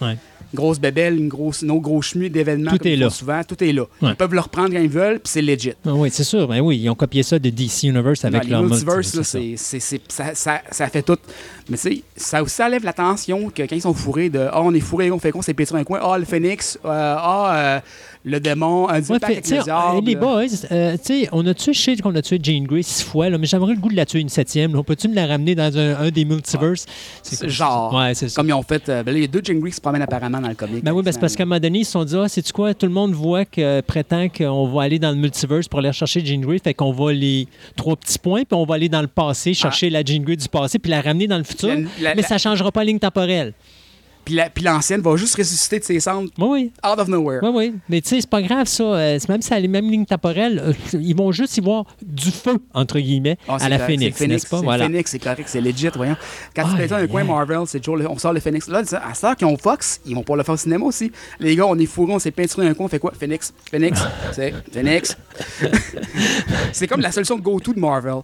[0.00, 0.16] Ouais.
[0.52, 2.70] Une grosse bébelle, une grosse, autre gros chemu d'événements.
[2.76, 3.08] Tout est là.
[3.10, 3.82] Souvent, tout est là.
[4.02, 4.10] Ouais.
[4.10, 5.72] Ils peuvent le reprendre quand ils veulent, puis c'est legit.
[5.86, 6.48] Ah oui, c'est sûr.
[6.48, 9.16] Ben oui, ils ont copié ça de DC Universe avec Non, leur les multiverses, multi-
[9.16, 11.16] là, c'est c'est, ça, ça- ça fait tout.
[11.68, 14.74] Mais tu sais, ça aussi enlève l'attention que quand ils sont fourrés de Ah, on
[14.74, 16.00] est fourrés, on fait quoi, on s'est pété un coin.
[16.02, 16.78] Ah, le phénix.
[16.84, 17.80] euh, ah, euh,
[18.24, 18.88] le démon.
[18.88, 19.96] Un Ouais, pacte fait, avec tu sais, le diable.
[19.96, 22.82] euh, les boys, euh, tu sais, on a tué, sais qu'on a tué Jane Grey
[22.82, 24.76] six fois, là, mais j'aimerais le goût de la tuer une septième.
[24.76, 26.84] On peut-tu me la ramener dans un, un des multiverses?
[27.22, 27.94] C'est genre.
[27.94, 28.36] Ouais, c'est ça.
[28.40, 28.88] Comme ils ont fait.
[28.88, 30.54] euh, ben là, il y a deux Jane Grey qui se promènent apparemment dans le
[30.54, 30.84] comic.
[30.84, 32.52] Ben oui, ben c'est parce qu'à un moment donné, ils se sont dit, ah, c'est-tu
[32.52, 32.74] quoi?
[32.74, 36.24] Tout le monde voit que prétend qu'on va aller dans le multiverse pour aller chercher
[36.24, 39.06] Jean Grey, fait qu'on va les trois petits points, puis on va aller dans le
[39.08, 41.68] passé, chercher la Jean Grey du passé, puis la ramener dans le futur.
[41.68, 43.54] La- la- mais ça changera pas la ligne temporelle.
[44.24, 46.72] Puis la- puis l'ancienne va juste ressusciter de ses cendres Oui, oui.
[46.88, 47.40] out of nowhere.
[47.42, 47.74] Oui, oui.
[47.88, 48.84] Mais tu sais, c'est pas grave, ça.
[48.84, 52.30] Euh, même si c'est la même ligne temporelle, euh, ils vont juste y voir du
[52.30, 54.60] feu, entre guillemets, Ah, à la correct, Phoenix, n'est-ce pas?
[54.60, 54.84] Voilà.
[54.86, 56.16] Phoenix, c'est correct, c'est legit, voyons.
[56.54, 57.24] Quand tu fais ça un coin.
[57.24, 58.68] Marvel, c'est toujours le- on sort le Phoenix.
[58.68, 61.10] Là, à ça qu'ils ont Fox, ils vont pouvoir le faire au cinéma aussi.
[61.38, 63.12] Les gars, on est fourrés, on s'est peinturé un coin, on fait quoi?
[63.18, 64.00] Phoenix, Phoenix,
[64.32, 65.16] c'est Phoenix.
[66.72, 68.14] c'est comme la solution go-to de Marvel.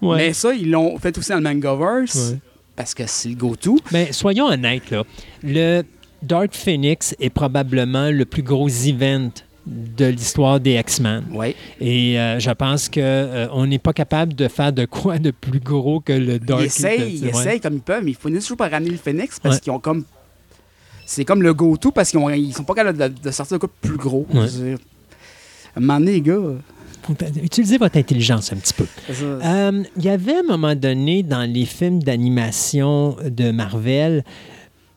[0.00, 0.16] Ouais.
[0.16, 2.38] Mais ça, ils l'ont fait aussi dans le Mangaverse, Ouais.
[2.78, 3.78] Parce que c'est le go-to.
[3.92, 5.02] Mais soyons honnêtes, là.
[5.42, 5.82] Le
[6.22, 9.30] Dark Phoenix est probablement le plus gros event
[9.66, 11.24] de l'histoire des X-Men.
[11.32, 11.54] Oui.
[11.80, 16.00] Et euh, je pense qu'on n'est pas capable de faire de quoi de plus gros
[16.00, 18.70] que le Dark Ils essayent, ils essayent comme ils peuvent, mais ils finissent toujours par
[18.70, 19.60] ramener le Phoenix parce Ouais.
[19.60, 20.04] qu'ils ont comme.
[21.04, 23.88] C'est comme le go-to parce qu'ils ils sont pas capables de, de sortir quoi de
[23.88, 24.24] plus gros.
[24.32, 24.46] Ouais.
[24.46, 24.78] Je veux dire,
[25.74, 26.36] À un moment donné, les gars.
[27.42, 28.86] Utilisez votre intelligence un petit peu.
[29.10, 34.24] Euh, Il y avait à un moment donné dans les films d'animation de Marvel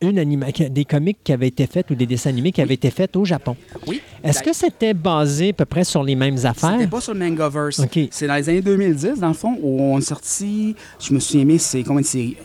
[0.03, 2.89] une anima- des comics qui avaient été faits ou des dessins animés qui avaient été
[2.89, 3.55] faits au Japon.
[3.85, 4.01] Oui.
[4.23, 6.71] Est-ce que c'était basé à peu près sur les mêmes affaires?
[6.73, 7.79] C'était pas sur le Mangaverse.
[8.09, 10.75] C'est dans les années 2010, dans le fond, où on est sorti.
[10.99, 12.35] Je me souviens bien, c'est combien de séries?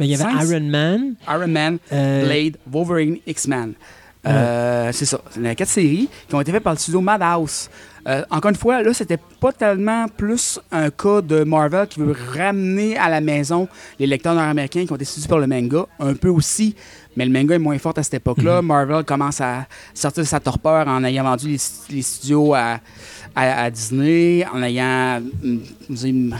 [0.00, 1.14] Mais il y avait Iron Man.
[1.28, 3.74] Iron Man, euh, Blade, Wolverine, X-Men.
[4.26, 5.20] Euh, C'est ça.
[5.36, 7.68] Il y a quatre séries qui ont été faites par le studio Madhouse.
[8.08, 12.14] Euh, encore une fois, là, c'était pas tellement plus un cas de Marvel qui veut
[12.34, 13.68] ramener à la maison
[13.98, 15.86] les lecteurs nord-américains qui ont été séduits par le manga.
[15.98, 16.74] Un peu aussi,
[17.14, 18.62] mais le manga est moins fort à cette époque-là.
[18.62, 21.58] Marvel commence à sortir de sa torpeur en ayant vendu les,
[21.94, 22.80] les studios à,
[23.36, 25.60] à- à Disney, en ayant hum,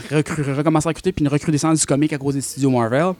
[0.09, 3.13] recru- recommencé à recruter puis une recrudescence du comic à cause des studios Marvel.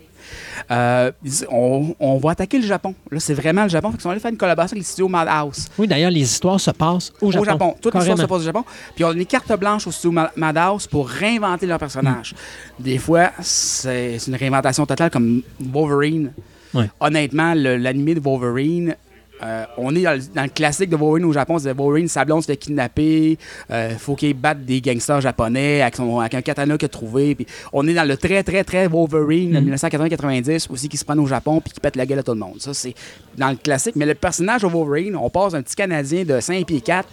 [0.70, 2.94] Euh, ils on, on va attaquer le Japon.
[3.12, 3.90] Là, c'est vraiment le Japon.
[3.92, 5.68] Fait qu'ils sont allés faire une collaboration avec les studios Madhouse.
[5.78, 7.42] Oui, d'ailleurs, les histoires se passent au Japon.
[7.44, 7.76] Au Japon.
[7.82, 8.18] Toute l'histoire Carrément.
[8.24, 8.64] se passe au Japon.
[8.96, 12.34] Puis on a une carte blanche au studio Ma- Madhouse pour réinventer leurs personnages.
[12.80, 16.34] Des fois, c'est une réinventation totale comme Wolverine.
[16.74, 16.90] Ouais.
[17.00, 18.96] Honnêtement, l'animé de Wolverine,
[19.44, 21.58] euh, on est dans le, dans le classique de Wolverine au Japon.
[21.60, 23.38] C'est Wolverine, sa blonde se fait kidnapper.
[23.72, 27.36] euh, faut qu'il batte des gangsters japonais avec, son, avec un katana qu'il a trouvé.
[27.36, 29.76] Puis on est dans le très, très, très Wolverine de Mhm.
[29.76, 32.40] 1980-90 aussi qui se prend au Japon puis qui pète la gueule à tout le
[32.40, 32.56] monde.
[32.60, 32.94] Ça, c'est
[33.38, 33.96] dans le classique.
[33.96, 37.08] Mais le personnage de Wolverine, on passe d'un petit Canadien de 5 pieds 4,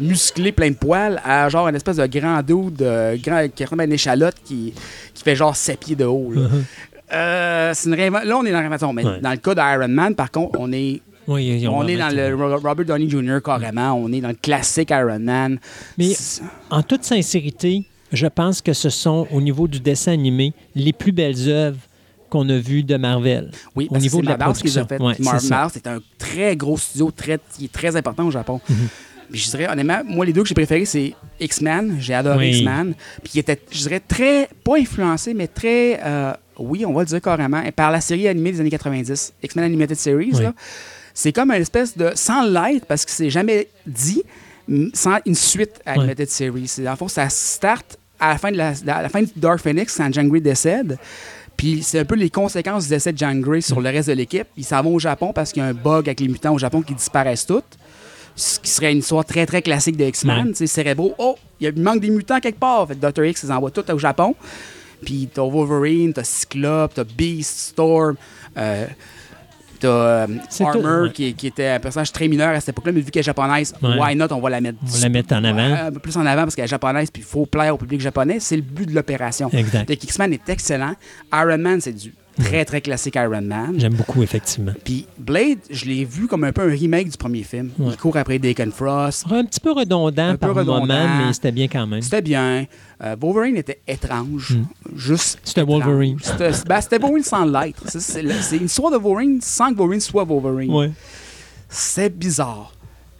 [0.00, 3.82] musclé, plein de poils, à genre une espèce de grand dude de grand, qui ressemble
[3.82, 4.72] à une échalote qui,
[5.12, 6.32] qui fait genre 7 pieds de haut.
[6.34, 6.48] Là,
[7.12, 8.92] Euh, c'est une réinven- là on est dans la réinvention.
[8.92, 9.04] Mais.
[9.04, 9.20] Ouais.
[9.20, 12.58] dans le cas d'Iron Man, par contre, on est Oui, on est dans le Ro-
[12.58, 13.38] Robert Downey Jr.
[13.44, 13.92] carrément.
[13.94, 15.58] On est dans le classique Iron Man.
[15.98, 16.12] Mais
[16.70, 21.12] en toute sincérité, je pense que ce sont, au niveau du dessin animé, les plus
[21.12, 21.78] belles œuvres
[22.30, 23.50] qu'on a vues de Marvel.
[23.76, 24.86] oui, au parce que niveau c'est de la Madhouse production.
[24.86, 25.00] fait.
[25.00, 28.60] Ouais, Puis Mar- c'est un très gros studio très, qui est très important au Japon.
[29.30, 31.96] Mais je dirais, honnêtement, moi, les deux que j'ai préférés, c'est X-Men.
[31.98, 32.56] J'ai adoré Oui.
[32.58, 32.94] X-Men.
[33.22, 37.06] Puis qui était, je dirais, très, pas influencé, mais très, euh, oui, on va le
[37.06, 40.30] dire carrément, par la série animée des années 90, X-Men Animated Series.
[40.34, 40.42] Oui.
[40.42, 40.52] là.
[41.14, 44.22] C'est comme une espèce de, sans l'être, parce que c'est jamais dit,
[44.92, 45.92] sans une suite à.
[45.92, 46.68] Animated Series.
[46.68, 49.28] C'est, dans le fond, ça start à la fin de, la, à la fin de
[49.36, 50.98] Dark Phoenix, quand Jean Grey décède.
[51.56, 54.14] Puis c'est un peu les conséquences du décès de Jean Grey sur le reste de
[54.14, 54.46] l'équipe.
[54.56, 56.58] Ils s'en vont au Japon parce qu'il y a un bug avec les mutants au
[56.58, 57.78] Japon qui disparaissent toutes.
[58.36, 60.52] Ce qui serait une histoire très très classique de X-Men.
[60.58, 60.66] Ouais.
[60.66, 62.88] Cérébro, oh, il manque des mutants quelque part.
[62.88, 63.24] Fait que Dr.
[63.24, 64.34] X les envoie tous au Japon.
[65.04, 68.16] Puis t'as Wolverine, t'as Cyclope, t'as Beast, Storm,
[68.56, 68.86] euh,
[69.86, 70.26] t'as euh,
[70.60, 71.10] Armor ouais.
[71.12, 73.74] qui, qui était un personnage très mineur à cette époque-là, mais vu qu'elle est japonaise,
[73.82, 73.98] Ouais.
[74.00, 75.90] why not, on va la mettre On la mettre en avant.
[76.02, 78.38] Plus en avant parce qu'elle est japonaise, puis il faut plaire au public japonais.
[78.40, 79.50] C'est le but de l'opération.
[79.52, 79.90] Exact.
[79.90, 80.94] X-Men est excellent.
[81.32, 82.12] Iron Man, c'est du
[82.42, 83.74] très, très classique Iron Man.
[83.78, 84.72] J'aime beaucoup, effectivement.
[84.84, 87.70] Puis Blade, je l'ai vu comme un peu un remake du premier film.
[87.78, 87.90] Ouais.
[87.92, 89.24] Il court après Deacon Frost.
[89.30, 90.80] Un petit peu redondant Un peu redondant.
[90.80, 92.02] moment, mais c'était bien quand même.
[92.02, 92.66] C'était bien.
[93.02, 94.56] Euh, Wolverine était étrange.
[94.96, 95.36] Juste.
[95.38, 95.40] Hmm.
[95.44, 95.82] C'était étrange.
[95.84, 96.18] Wolverine.
[96.22, 97.82] C'était ben, c'était Wolverine sans l'être.
[97.88, 100.70] C'est- une histoire de Wolverine sans que Wolverine soit Wolverine.
[100.72, 100.90] Ouais.
[101.68, 102.72] C'est bizarre.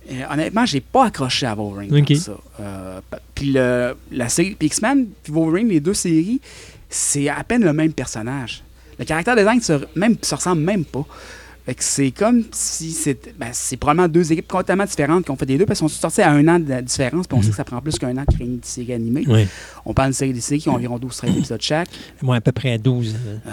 [0.09, 2.37] Et honnêtement, j'ai pas accroché à Wolverine comme ça.
[2.61, 3.01] Euh,
[3.35, 6.41] puis la série, X-Men, puis Wolverine, les deux séries,
[6.91, 8.63] c'est à peine le même personnage.
[8.99, 9.73] Le caractère design se,
[10.23, 11.05] se ressemble même pas.
[11.67, 12.95] Fait que c'est comme si.
[13.39, 15.99] Ben, c'est probablement deux équipes complètement différentes qui ont fait des deux parce qu'on sont
[15.99, 18.15] sortis à un an de la différence, puis on sait que ça prend plus qu'un
[18.19, 19.25] an de créer une série animée.
[19.27, 19.47] Oui.
[19.87, 21.89] On parle d'une série des qui ont environ 12-13 épisodes chaque.
[22.23, 23.15] Moi, à peu près à 12.
[23.15, 23.51] euh, Euh,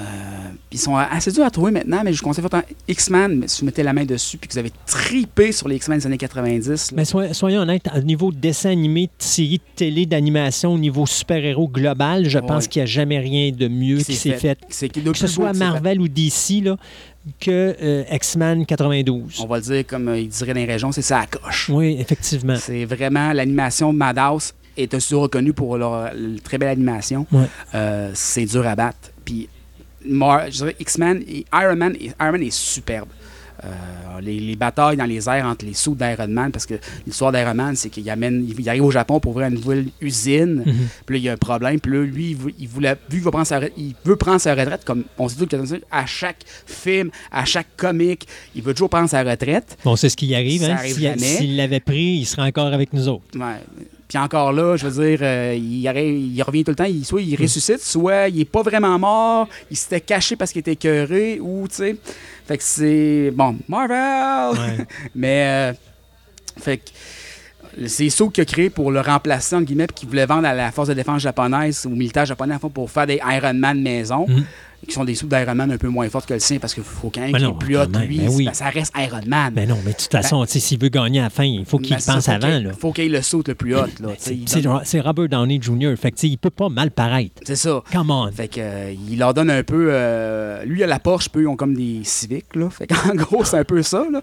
[0.74, 3.66] ils sont assez durs à trouver maintenant, mais je vous conseille fortement X-Men, si vous
[3.68, 6.92] mettez la main dessus puis que vous avez tripé sur les X-Men des années 90,
[6.92, 10.74] là, Mais soy- soyons honnêtes, au niveau de dessin animé, de série de télé, d'animation,
[10.74, 14.34] au niveau super-héros global, je pense qu'il n'y a jamais rien de mieux qui s'est
[14.34, 14.60] fait.
[14.60, 16.78] Que, Que ce soit Marvel ou DC, là,
[17.40, 19.40] que euh, X-Men 92.
[19.42, 21.70] On va le dire comme euh, il dirait dans les régions, c'est ça à coche.
[21.70, 22.56] Oui, effectivement.
[22.58, 27.28] C'est vraiment l'animation Madhouse est un studio reconnu pour leur, leur très belle animation.
[27.32, 27.46] Ouais.
[27.76, 29.12] Euh, c'est dur à battre.
[29.24, 29.50] Puis
[30.06, 33.10] Mar- je dirais X-Men et Iron Man, Iron Man est superbe.
[33.64, 36.76] Euh, les, les batailles dans les airs entre les sous d'Iron Man, parce que
[37.06, 39.86] l'histoire d'Iron Man, c'est qu'il amène, il, il arrive au Japon pour ouvrir une nouvelle
[40.02, 40.74] usine, Mhm.
[41.06, 43.18] puis là, il y a un problème, puis là, lui, il, vou- il voulait, vu
[43.18, 45.56] qu'il va prendre sa il veut prendre sa retraite, comme on tout que
[45.92, 49.78] à chaque film, à chaque comique, il veut toujours prendre sa retraite.
[49.84, 50.64] Bon, c'est ce qui arrive.
[50.64, 50.78] Hein.
[51.18, 53.24] s'il l'avait pris, il serait encore avec nous autres.
[53.36, 53.58] Ouais.
[54.12, 55.88] Puis encore là, je veux dire, euh, il,
[56.44, 56.84] revient tout le temps.
[56.84, 60.60] Il, soit il ressuscite, soit il est pas vraiment mort, il s'était caché parce qu'il
[60.60, 61.96] était écœuré, ou tu sais.
[62.46, 63.32] Fait que c'est.
[63.34, 64.60] Bon, Marvel!
[64.60, 64.86] Ouais.
[65.16, 65.46] Mais.
[65.46, 65.74] euh,
[66.60, 66.90] fait que.
[67.88, 70.74] C'est ça qu'il a créé pour le remplacer, entre guillemets, qu'il voulait vendre à la
[70.74, 74.26] force de défense japonaise, aux militaires japonais, en fait, pour faire des Iron Man maison,
[74.28, 74.44] Mhm.
[74.88, 76.84] Qui sont des sous d'Iron Man un peu moins fortes que le sien, parce qu'il
[76.84, 78.18] faut quand même Ben qu'il est plus haut lui.
[78.20, 78.46] ben oui.
[78.46, 79.54] Ben, ça reste Iron Man.
[79.56, 81.96] Mais non, mais de toute façon, s'il veut gagner à la fin, il faut qu'il
[81.96, 82.48] Ben, ça, pense faut avant.
[82.60, 82.72] là.
[82.78, 83.86] faut qu'il le saute le plus haut.
[84.18, 85.94] C'est il Robert Downey Jr.
[85.98, 87.42] Fait que, il peut pas mal paraître.
[87.46, 87.84] C'est ça.
[87.92, 88.32] Come on.
[88.32, 89.88] Fait que, euh, il leur donne un peu.
[89.92, 92.56] euh, lui, à la Porsche, peu, ils ont comme des civiques.
[92.56, 92.70] Là.
[92.70, 94.06] Fait qu'en gros, c'est un peu ça.
[94.12, 94.22] Là.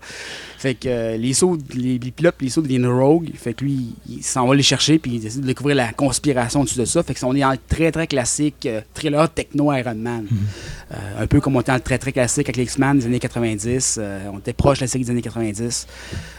[0.59, 3.31] Fait que euh, les sauts, les, les pilotes, les sauts deviennent rogue.
[3.35, 6.65] Fait que lui, il s'en va les chercher, puis il décide de découvrir la conspiration
[6.65, 7.03] dessus de ça.
[7.03, 10.27] Fait que on est le très, très classique thriller techno Iron Man.
[10.93, 13.07] Euh, un peu comme on était dans le très, très classique avec les X-Men des
[13.07, 13.99] années 90.
[14.01, 15.87] euh, on était proche de la série des années 90.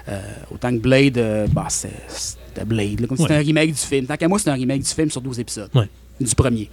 [0.07, 0.22] Euh,
[0.52, 2.99] autant que Blade, bah, c'était Blade.
[3.02, 4.06] là, comme c'était un remake du film.
[4.06, 5.69] Tant qu'à moi, c'est un remake du film sur 12 épisodes.
[5.76, 5.88] Ouais.
[6.19, 6.69] Du premier.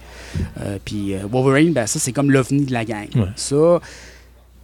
[0.83, 3.07] Puis Wolverine, ben, ça, c'est comme l'ovni de la gang.
[3.15, 3.27] Ouais.
[3.35, 3.79] Ça,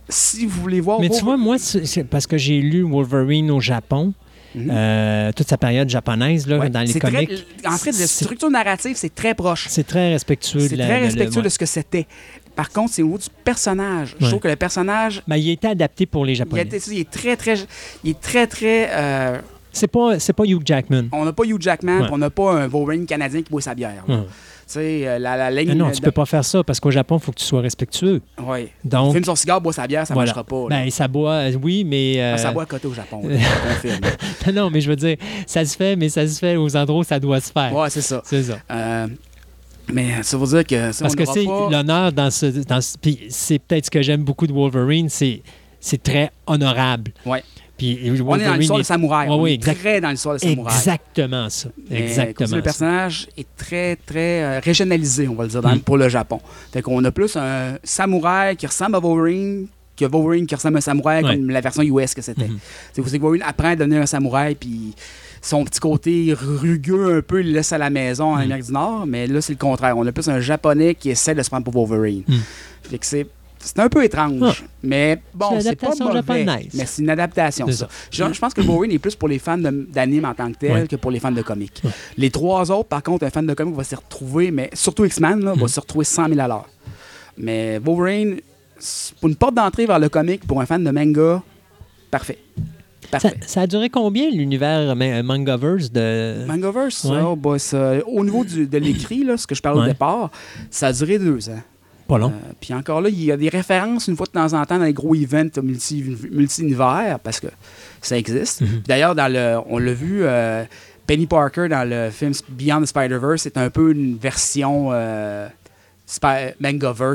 [0.10, 1.00] si vous voulez voir.
[1.00, 4.14] Mais tu vois, moi, c'est c'est parce que j'ai lu Wolverine au Japon,
[4.56, 4.70] Mhm.
[4.72, 7.46] euh, toute sa période japonaise, là, Ouais, dans les c'est très- comics.
[7.66, 9.68] en fait, la c'est- structure narrative, c'est très proche.
[9.70, 10.60] C'est très respectueux.
[10.68, 11.44] C'est de la- très de la- respectueux ouais.
[11.46, 12.06] de ce que c'était.
[12.56, 14.16] Par contre, c'est au niveau du personnage.
[14.20, 14.30] Je Ouais.
[14.30, 16.68] trouve que le personnage, Mais il a été adapté pour les il, a Japonais.
[16.88, 17.56] il est très, très.
[18.04, 18.90] Il est très, très.
[18.92, 19.40] euh,
[19.72, 21.06] C'est pas, c'est pas Hugh Jackman.
[21.12, 22.08] on n'a pas Hugh Jackman, Ouais.
[22.12, 24.04] on n'a pas un Wolverine canadien qui boit sa bière.
[24.08, 24.18] Ouais.
[24.66, 25.74] Tu sais, euh, la, la ligne.
[25.74, 27.60] Non, tu de- peux pas faire ça parce qu'au Japon, il faut que tu sois
[27.60, 28.22] respectueux.
[28.42, 28.70] Ouais.
[28.86, 30.28] Donc, Fume son cigare, boit sa bière, ça ne voilà.
[30.34, 30.70] marchera pas.
[30.70, 30.84] là.
[30.84, 32.14] Ben, ça boit, euh, oui, mais.
[32.22, 33.24] euh, Ah, ça boit à côté au Japon.
[33.28, 33.38] là,
[34.54, 35.18] non, mais je veux dire,
[35.48, 37.74] ça se fait, mais ça se fait aux endroits où ça doit se faire.
[37.76, 38.22] Ouais, c'est ça.
[38.24, 38.58] C'est ça.
[38.72, 39.08] Euh,
[39.92, 40.92] mais ça veut dire que.
[40.92, 42.46] ça, Parce que c'est pas- l'honneur dans ce.
[42.64, 45.42] Dans ce- puis c'est peut-être ce que j'aime beaucoup de Wolverine, c'est,
[45.80, 47.12] c'est très honorable.
[47.26, 47.44] Ouais.
[47.76, 49.28] Puis On est dans l'histoire de est- samouraï.
[49.28, 50.74] Ouais, on oui, est exact- très dans l'histoire de samouraï.
[50.76, 51.70] Exactement ça.
[51.92, 52.48] Exactement.
[52.48, 52.64] si le ça.
[52.64, 55.80] personnage est très, très euh, régionalisé, on va le dire, dans- Mm.
[55.80, 56.40] pour le Japon.
[56.72, 60.78] Fait qu'on a plus un samouraï qui ressemble à Wolverine que Wolverine qui ressemble à
[60.78, 61.32] un samouraï Ouais.
[61.36, 62.48] comme la version US que c'était.
[62.48, 62.60] Mhm.
[62.94, 64.94] C'est vous savez que Wolverine apprend à devenir un samouraï, puis
[65.46, 68.42] son petit côté rugueux un peu, il le laisse à la maison en Mm.
[68.42, 69.96] Amérique du Nord, mais là, c'est le contraire.
[69.98, 72.24] On a plus un japonais qui essaie de se prendre pour Wolverine.
[72.28, 72.34] Mm.
[72.84, 73.28] Fait que c'est.
[73.66, 74.70] C'est un peu étrange, Ah.
[74.84, 76.14] mais bon, C'est pas mauvais.
[76.16, 76.68] japonaise.
[76.74, 77.72] Mais c'est une adaptation, ça.
[77.74, 77.88] ça.
[78.12, 80.72] Je, je pense que Wolverine est plus pour les fans d'anime en tant que tel
[80.74, 80.86] Ouais.
[80.88, 81.80] que pour les fans de comics.
[81.82, 81.92] Ouais.
[82.18, 85.40] Les trois autres, par contre, un fan de comics va s'y retrouver, mais surtout X-Men,
[85.46, 85.68] va Mhm.
[85.70, 86.68] s'y retrouver 100 000 à l'heure.
[87.38, 88.42] Mais Wolverine,
[89.22, 91.42] pour une porte d'entrée vers le comic, pour un fan de manga,
[92.12, 92.40] parfait.
[93.20, 93.40] Ça, Parfait.
[93.46, 96.46] ça a duré combien l'univers ma- Mangaverse de.
[96.48, 97.12] Mangaverse, Ouais.
[97.20, 99.90] ça, bah, ça- au niveau du- de l'écrit, là, ce que je parlais au Ouais.
[99.90, 100.30] départ,
[100.70, 101.62] ça a duré deux ans.
[102.08, 102.28] Pas long.
[102.36, 104.78] Euh, puis encore là, il y a des références une fois de temps en temps
[104.78, 107.48] dans les gros events multi- multi-univers, parce que
[108.02, 108.62] ça existe.
[108.62, 108.68] Mhm.
[108.88, 110.64] D'ailleurs, dans le, on l'a vu, euh,
[111.08, 115.48] Penny Parker dans le film Beyond the Spider-Verse, c'est un peu une version euh,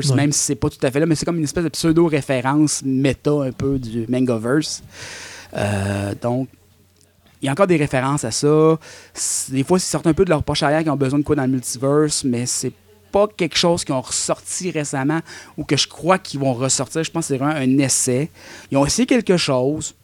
[0.09, 0.15] Ouais.
[0.15, 2.81] même si c'est pas tout à fait là, mais c'est comme une espèce de pseudo-référence
[2.83, 4.81] méta un peu du Mangaverse.
[5.55, 6.49] Euh, donc,
[7.41, 8.77] il y a encore des références à ça.
[9.49, 11.35] Des fois, ils sortent un peu de leur poche arrière qui ont besoin de quoi
[11.35, 12.73] dans le multiverse, mais c'est
[13.11, 15.21] pas quelque chose qu'ils ont ressorti récemment
[15.57, 17.03] ou que je crois qu'ils vont ressortir.
[17.03, 18.29] Je pense que c'est vraiment un essai.
[18.71, 19.95] Ils ont essayé quelque chose,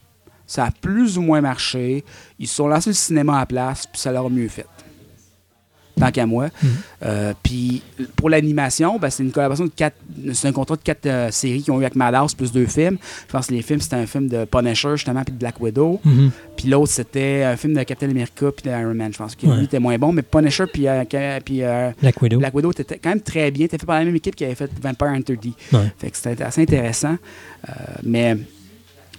[0.48, 2.04] ça a plus ou moins marché.
[2.40, 4.66] Ils se sont lancés le cinéma à la place, puis ça leur a mieux fait.
[6.00, 6.50] Tant qu'à moi.
[6.62, 6.70] Mhm.
[7.06, 7.82] Euh, puis
[8.18, 9.96] pour l'animation, ben, c'est une collaboration de quatre.
[10.34, 12.98] C'est un contrat de quatre euh, séries qu'ils ont eu avec Madhouse plus deux films.
[13.28, 16.02] Je pense que les films, c'était un film de Punisher, justement, puis de Black Widow.
[16.04, 16.32] Mhm.
[16.58, 19.14] Puis l'autre, c'était un film de Captain America puis d'Iron Man.
[19.14, 19.56] Je pense que Ouais.
[19.58, 21.04] lui était moins bon, mais Punisher puis, euh,
[21.46, 21.62] puis
[22.02, 22.40] Black Widow.
[22.40, 23.66] Black Widow était quand même très bien.
[23.66, 25.54] C'était fait par la même équipe qui avait fait Vampire Hunter D.
[25.72, 25.80] Ouais.
[25.98, 27.18] Fait que c'était assez intéressant.
[28.04, 28.38] Mais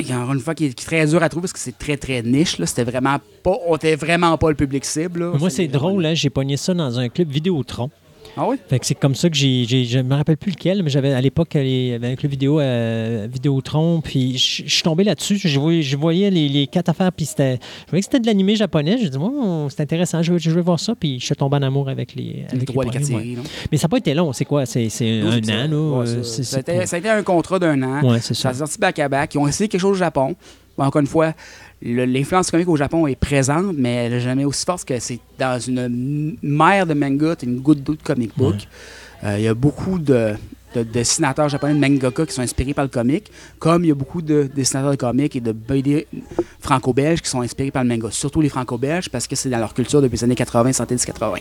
[0.04, 1.96] encore une fois qui est, qui est très dur à trouver parce que c'est très
[1.96, 2.56] très niche.
[2.64, 3.56] C'était vraiment pas.
[3.66, 5.20] On était vraiment pas le public cible.
[5.20, 5.38] là.
[5.38, 7.90] Moi, c'est drôle, hein, j'ai pogné ça dans un club Vidéotron.
[8.36, 8.56] Ah oui?
[8.68, 11.12] Fait que c'est comme ça que j'ai, j'ai- je me rappelle plus lequel, mais j'avais
[11.12, 15.96] à l'époque un club vidéo euh, Vidéotron, puis je suis tombé là-dessus, je voyais, je
[15.96, 19.08] voyais les, les quatre affaires, puis c'était, je voyais que c'était de l'animé japonais, je
[19.08, 19.30] dis moi
[19.70, 22.14] c'est intéressant, je veux, je veux voir ça, puis je suis tombé en amour avec
[22.14, 23.08] les, Les avec trois, les quatre ouais.
[23.08, 23.38] séries.
[23.72, 25.50] Mais ça n'a pas été long, c'est quoi, c'est, un épisodes.
[25.50, 28.02] an là, Ouais, ça, a été- ça a été un contrat d'un an.
[28.06, 28.48] ouais, c'est Ça ça.
[28.50, 29.34] a sorti back-à-back.
[29.34, 30.34] Ils ont essayé quelque chose au Japon.
[30.78, 31.32] Encore une fois, le-
[31.82, 35.58] l'influence comique au Japon est présente, mais elle n'est jamais aussi forte que c'est dans
[35.60, 38.56] une mer de manga, une goutte d'eau de comic book.
[39.24, 40.34] Euh, Il y a beaucoup de,
[40.76, 43.94] de dessinateurs japonais de mangaka qui sont inspirés par le comic, comme il y a
[43.94, 46.06] beaucoup de dessinateurs de comics et de BD
[46.60, 48.08] franco-belges qui sont inspirés par le manga.
[48.10, 51.36] Surtout les franco-belges parce que c'est dans leur culture depuis les années 80, 70, 80.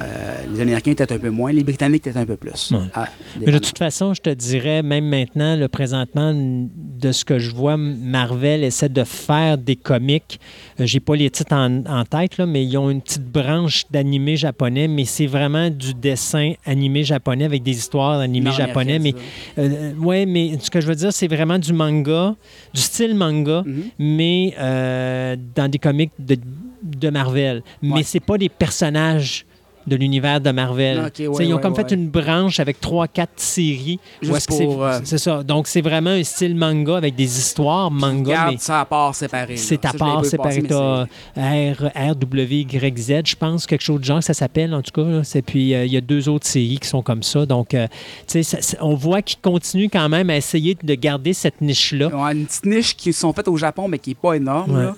[0.00, 0.04] Euh,
[0.52, 2.70] les Américains étaient un peu moins, les Britanniques étaient un peu plus.
[2.70, 2.78] Ouais.
[2.94, 3.08] Ah,
[3.40, 7.50] Mais de toute façon, je te dirais, même maintenant, le présentement, de ce que je
[7.54, 10.38] vois, Marvel essaie de faire des comics.
[10.78, 13.84] Euh, J'ai pas les titres en, en tête, là, mais ils ont une petite branche
[13.90, 18.98] d'animé japonais, mais c'est vraiment du dessin animé japonais avec des histoires Nord-américain, japonais.
[18.98, 19.64] Mais veux.
[19.64, 22.34] euh, ouais, mais ce que je veux dire, c'est vraiment du manga,
[22.74, 23.82] du style manga, Mhm.
[23.98, 26.36] mais euh, dans des comics de,
[26.82, 27.62] de Marvel.
[27.82, 28.02] Mais Ouais.
[28.02, 29.44] c'est pas des personnages
[29.88, 30.98] de l'univers de Marvel.
[31.00, 31.84] Ouais, ils ont ouais, comme ouais.
[31.88, 33.98] fait une branche avec trois, quatre séries.
[34.22, 35.42] où Juste c'est- pour, euh, C'est ça.
[35.42, 39.14] Donc, c'est vraiment un style manga avec des histoires manga, Garde mais ça à part
[39.14, 39.56] séparé.
[39.56, 40.62] c'est à part séparé.
[40.62, 41.04] T'as
[41.36, 45.22] R, W, Y, Z, je pense, quelque chose de genre, ça s'appelle en tout cas.
[45.24, 47.46] C'est- Puis, euh, il y a deux autres séries qui sont comme ça.
[47.46, 47.86] Donc, euh,
[48.26, 52.08] tu sais, on voit qu'ils continuent quand même à essayer de garder cette niche-là.
[52.10, 54.76] Ils ont une petite niche qui sont faites au Japon, mais qui n'est pas énorme.
[54.78, 54.94] Là.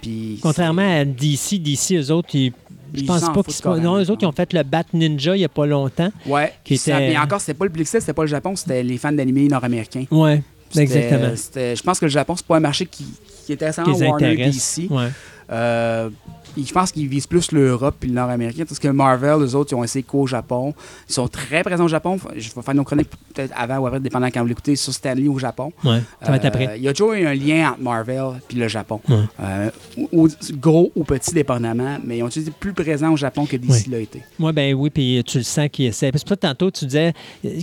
[0.00, 2.52] Puis Contrairement à DC, DC, eux autres, ils-
[2.94, 3.82] je pense pas qu'ils carrément.
[3.96, 6.10] Non, eux autres, ils ont fait le Bat Ninja il n'y a pas longtemps.
[6.26, 6.52] Ouais.
[6.64, 8.98] qui Ça- était- Mais encore, c'était pas le public, c'était pas le Japon, c'était les
[8.98, 10.04] fans d'animé nord-américains.
[10.10, 10.42] Ouais,
[10.76, 11.34] exactement.
[11.54, 13.04] Je pense que le Japon, c'est pas un marché qui,
[13.46, 14.36] qui est intéressant les Warner.
[14.36, 14.88] DC.
[14.90, 15.08] Ouais.
[15.52, 16.08] Euh,
[16.56, 19.76] je pense qu'ils visent plus l'Europe et le Nord-Américain, parce que Marvel, eux autres, ils
[19.76, 20.74] ont essayé qu'au Japon.
[21.08, 22.18] Ils sont très présents au Japon.
[22.36, 25.28] Je vais faire nos chroniques peut-être avant ou après, dépendant quand vous l'écoutez, sur Stanley
[25.28, 25.72] au Japon.
[25.84, 26.74] Ouais, ça va être Euh, après.
[26.76, 29.00] Il y a toujours eu un lien entre Marvel et le Japon.
[29.08, 29.16] Ouais.
[29.40, 30.28] Euh, ou- ou-
[30.60, 33.98] gros ou petit, dépendamment, mais ils ont été plus présents au Japon que d'ici l'a
[33.98, 34.22] été.
[34.38, 36.12] Moi, ben oui, puis tu le sens qu'ils essaient.
[36.12, 37.12] Parce que toi, tantôt, tu disais,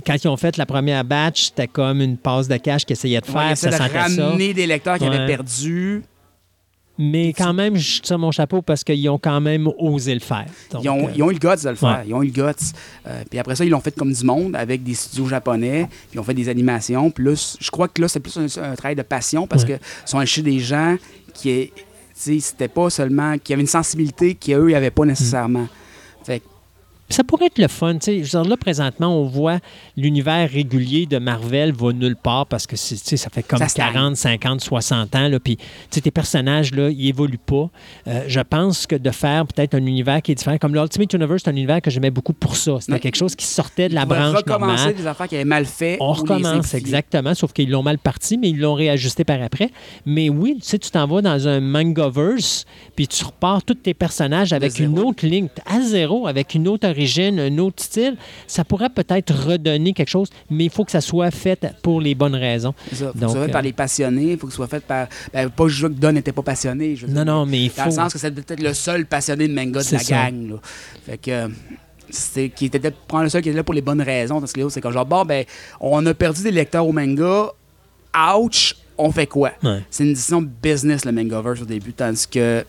[0.06, 3.20] quand ils ont fait la première batch, c'était comme une passe de cash qu'ils essayaient
[3.20, 4.26] de Ouais, faire, ils essaient ça de sentait ça.
[4.28, 5.14] ramener des lecteurs qui Ouais.
[5.16, 6.02] avaient perdu.
[6.98, 10.44] Mais quand même, je tire mon chapeau parce qu'ils ont quand même osé le faire.
[10.70, 11.88] Donc, Ils ont, euh, ils ont eu le guts de le faire.
[12.00, 12.04] ouais.
[12.06, 12.64] Ils ont eu le guts.
[13.06, 15.88] Euh, puis après ça, ils l'ont fait comme du monde avec des studios japonais.
[15.88, 17.10] Puis ils ont fait des animations.
[17.10, 19.78] Puis là, je crois que là, c'est plus un, un travail de passion parce Ouais.
[19.78, 20.96] que sont allés chez des gens
[21.34, 21.72] qui,
[22.14, 23.36] c'était pas seulement.
[23.38, 25.64] qui avaient une sensibilité qu'eux, ils n'avaient pas nécessairement.
[25.66, 25.70] Que
[27.12, 27.94] Ça pourrait être le fun.
[27.94, 28.24] tu sais.
[28.24, 29.58] Je veux dire, là, présentement, on voit
[29.96, 33.58] l'univers régulier de Marvel va nulle part parce que c'est- tu sais, ça fait comme
[33.58, 33.92] Ça stagne.
[33.92, 35.28] 40, 50, 60 ans.
[35.42, 37.70] Puis tu sais, tes personnages, là, ils évoluent pas.
[38.08, 41.42] Euh, je pense que de faire peut-être un univers qui est différent, comme l'Ultimate Universe,
[41.44, 42.78] c'est un univers que j'aimais beaucoup pour ça.
[42.80, 44.94] C'était quelque chose qui sortait de la branche recommencer normale.
[44.94, 45.96] des affaires qui avaient mal fait.
[46.00, 49.70] On recommence, exactement, sauf qu'ils l'ont mal parti, mais ils l'ont réajusté par après.
[50.06, 52.64] Mais oui, tu sais, tu t'en vas dans un mangaverse,
[52.96, 56.88] puis tu repars tous tes personnages avec une autre ligne, à zéro, avec une autre
[56.88, 57.01] origine,
[57.38, 58.16] un autre style.
[58.46, 62.14] Ça pourrait peut-être redonner quelque chose, mais il faut que ça soit fait pour les
[62.14, 62.74] bonnes raisons.
[62.92, 63.06] Ça.
[63.08, 64.32] Faut que Donc, ce soit fait euh, par les passionnés.
[64.32, 65.08] Il faut que ce soit fait par.
[65.32, 66.96] Ben, pas juste que Don n'était pas passionné.
[66.96, 67.90] je veux Non, dire, non, mais il Dans faut.
[67.90, 70.14] le sens que c'est peut-être le seul passionné de manga de la ça.
[70.30, 70.50] gang.
[70.50, 70.56] Là.
[71.06, 71.30] Fait que.
[71.30, 71.48] euh,
[72.10, 74.38] C'est qui était peut-être prendre le seul qui était là pour les bonnes raisons.
[74.40, 75.44] Parce que les autres, c'est comme genre, bon, ben,
[75.80, 77.48] on a perdu des lecteurs au manga.
[78.36, 79.52] Ouch, on fait quoi?
[79.62, 79.80] Ouais.
[79.90, 81.92] C'est une décision business, le Mangaverse, au début.
[81.94, 82.64] Tandis que.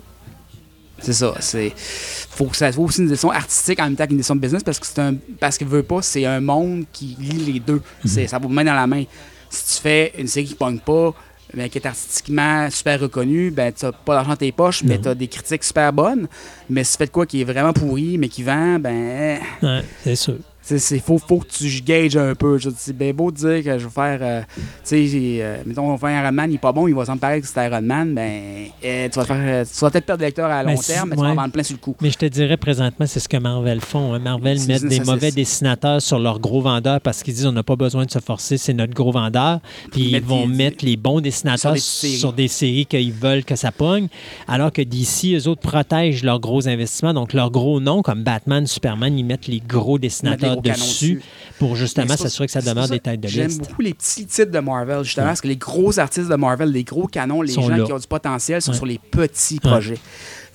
[1.00, 1.34] C'est ça.
[1.40, 1.74] C'est.
[1.76, 4.64] Faut que ça soit aussi une décision artistique en même temps qu'une décision de business
[4.64, 5.16] parce que c'est un.
[5.40, 7.82] Parce que veut pas, c'est un monde qui lie les deux.
[8.06, 9.04] C'est, ça va main dans la main.
[9.50, 11.14] Si tu fais une série qui pogne pas,
[11.54, 15.02] mais qui est artistiquement super reconnue, ben tu pas d'argent dans tes poches, mais Non.
[15.04, 16.28] tu as des critiques super bonnes.
[16.70, 19.40] Mais si tu fais de quoi qui est vraiment pourri, mais qui vend, ben.
[19.62, 20.38] Ouais, c'est sûr.
[20.66, 22.58] C'est, c'est faut, faut que tu gages un peu.
[22.58, 24.20] Je- C'est bien beau de dire que je vais faire.
[24.22, 25.10] euh, tu sais,
[25.42, 27.42] euh, mettons, on fait un Iron Man, il est pas bon, il va s'en pareil
[27.42, 28.14] que c'est Iron Man.
[28.16, 31.10] Ben, euh, tu vas, faire, euh, tu vas peut-être perdre des lecteurs à long terme,
[31.10, 31.96] mais tu vas en vendre plein sur le coup.
[32.02, 34.14] Mais je te dirais présentement, c'est ce que Marvel font.
[34.14, 34.20] hein.
[34.20, 35.34] Marvel met des mauvais is.
[35.34, 38.58] dessinateurs sur leurs gros vendeurs parce qu'ils disent on n'a pas besoin de se forcer,
[38.58, 39.60] c'est notre gros vendeur.
[39.92, 42.14] Puis ils vont des- mettre les bons dessinateurs sur des séries.
[42.18, 44.08] sur des séries qu'ils veulent que ça pogne.
[44.48, 47.14] Alors que d'ici, eux autres protègent leurs gros investissements.
[47.14, 51.22] Donc leurs gros noms, comme Batman, Superman, ils mettent les gros dessinateurs canons dessus,
[51.60, 53.60] pour justement s'assurer que ça demeure des têtes de J'aime liste.
[53.62, 56.84] beaucoup les petits titres de Marvel, justement, parce que les gros artistes de Marvel, les
[56.84, 57.84] gros canons, les gens là.
[57.84, 59.98] qui ont du potentiel sont sur les petits projets.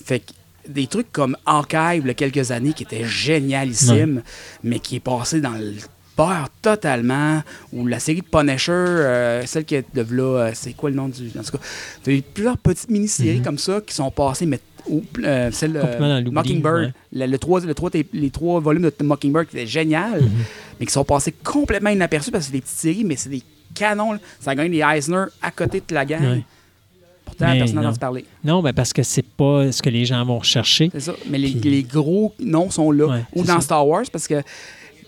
[0.04, 0.32] Fait que
[0.68, 4.22] des trucs comme Archive, il y a quelques années, qui était génialissime,
[4.62, 5.74] mais qui est passé dans le
[6.16, 10.72] beurre totalement, ou la série de Punisher, euh, celle qui est de là, euh, c'est
[10.72, 11.30] quoi le nom du...
[11.38, 11.58] En tout cas,
[12.02, 13.44] t'as eu plusieurs petites mini-séries Mhm.
[13.44, 14.58] comme ça qui sont passées, mais
[14.88, 16.92] ou, euh, celle l'oubli, Mockingbird, ouais.
[17.12, 20.30] le, le trois, le trois- les trois volumes de Mockingbird qui étaient génial, Mhm.
[20.80, 23.42] mais qui sont passés complètement inaperçus parce que c'est des petites séries, mais c'est des
[23.74, 24.12] canons.
[24.12, 24.18] là.
[24.40, 26.22] Ça gagne des Eisner à côté de la gang.
[26.22, 26.44] Ouais.
[27.24, 28.24] Pourtant, Mais personne entendu parler.
[28.42, 30.88] Non, ben parce que c'est pas ce que les gens vont rechercher.
[30.92, 31.14] C'est ça.
[31.28, 33.06] Mais les, Puis- les gros noms sont là.
[33.06, 33.60] Ouais, Ou dans ça.
[33.60, 34.42] Star Wars, parce que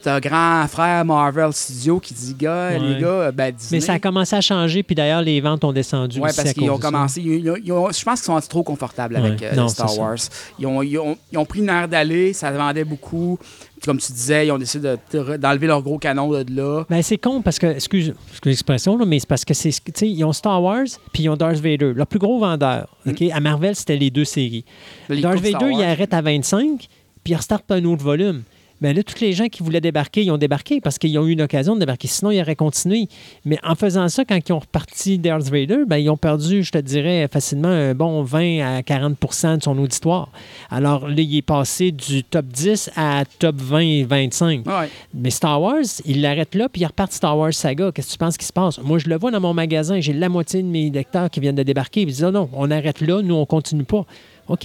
[0.03, 2.79] t'as grand frère Marvel Studio qui dit, gars, Ouais.
[2.79, 3.79] les gars, ben Disney.
[3.79, 6.71] Mais ça a commencé à changer, puis d'ailleurs, les ventes ont descendu Oui, parce qu'ils
[6.71, 7.21] ont commencé.
[7.21, 9.97] ils ont- ils ont- je pense qu'ils sont trop confortables avec euh, Non, Star.
[9.99, 10.17] Wars.
[10.59, 13.39] Ils ont, ils, ont, ils ont pris une aire d'aller, ça vendait beaucoup.
[13.41, 16.85] Puis comme tu disais, ils ont décidé de- d'enlever leur gros canon de là.
[16.91, 20.09] Ben, c'est con parce que, excuse, excuse l'expression, mais c'est parce que c'est, tu sais,
[20.09, 21.93] ils ont Star Wars puis ils ont Darth Vader.
[21.95, 23.23] Leur plus gros vendeur, OK?
[23.33, 24.65] À Marvel, c'était les deux séries.
[25.09, 26.89] Darth Vader, il arrête à 25
[27.25, 28.43] puis il restarte un autre volume.
[28.81, 31.33] Ben là, tous les gens qui voulaient débarquer, ils ont débarqué parce qu'ils ont eu
[31.33, 32.09] une occasion de débarquer.
[32.09, 33.09] Sinon, ils auraient continué.
[33.45, 36.73] Mais en faisant ça, quand ils ont reparti Darth Vader, ben, ils ont perdu, je
[36.73, 40.31] te dirais, facilement un bon 20 à 40% de son auditoire.
[40.71, 44.67] Alors là, il est passé du top 10 à top 20 et 25.
[44.67, 44.89] Ouais.
[45.15, 47.91] Mais Star Wars, il l'arrête là, puis il repart Star Wars Saga.
[47.93, 48.79] Qu'est-ce que tu penses qui se passe?
[48.79, 51.55] Moi, je le vois dans mon magasin, j'ai la moitié de mes lecteurs qui viennent
[51.55, 52.03] de débarquer.
[52.03, 54.07] Ils disent, non, non, on arrête là, nous, on continue pas.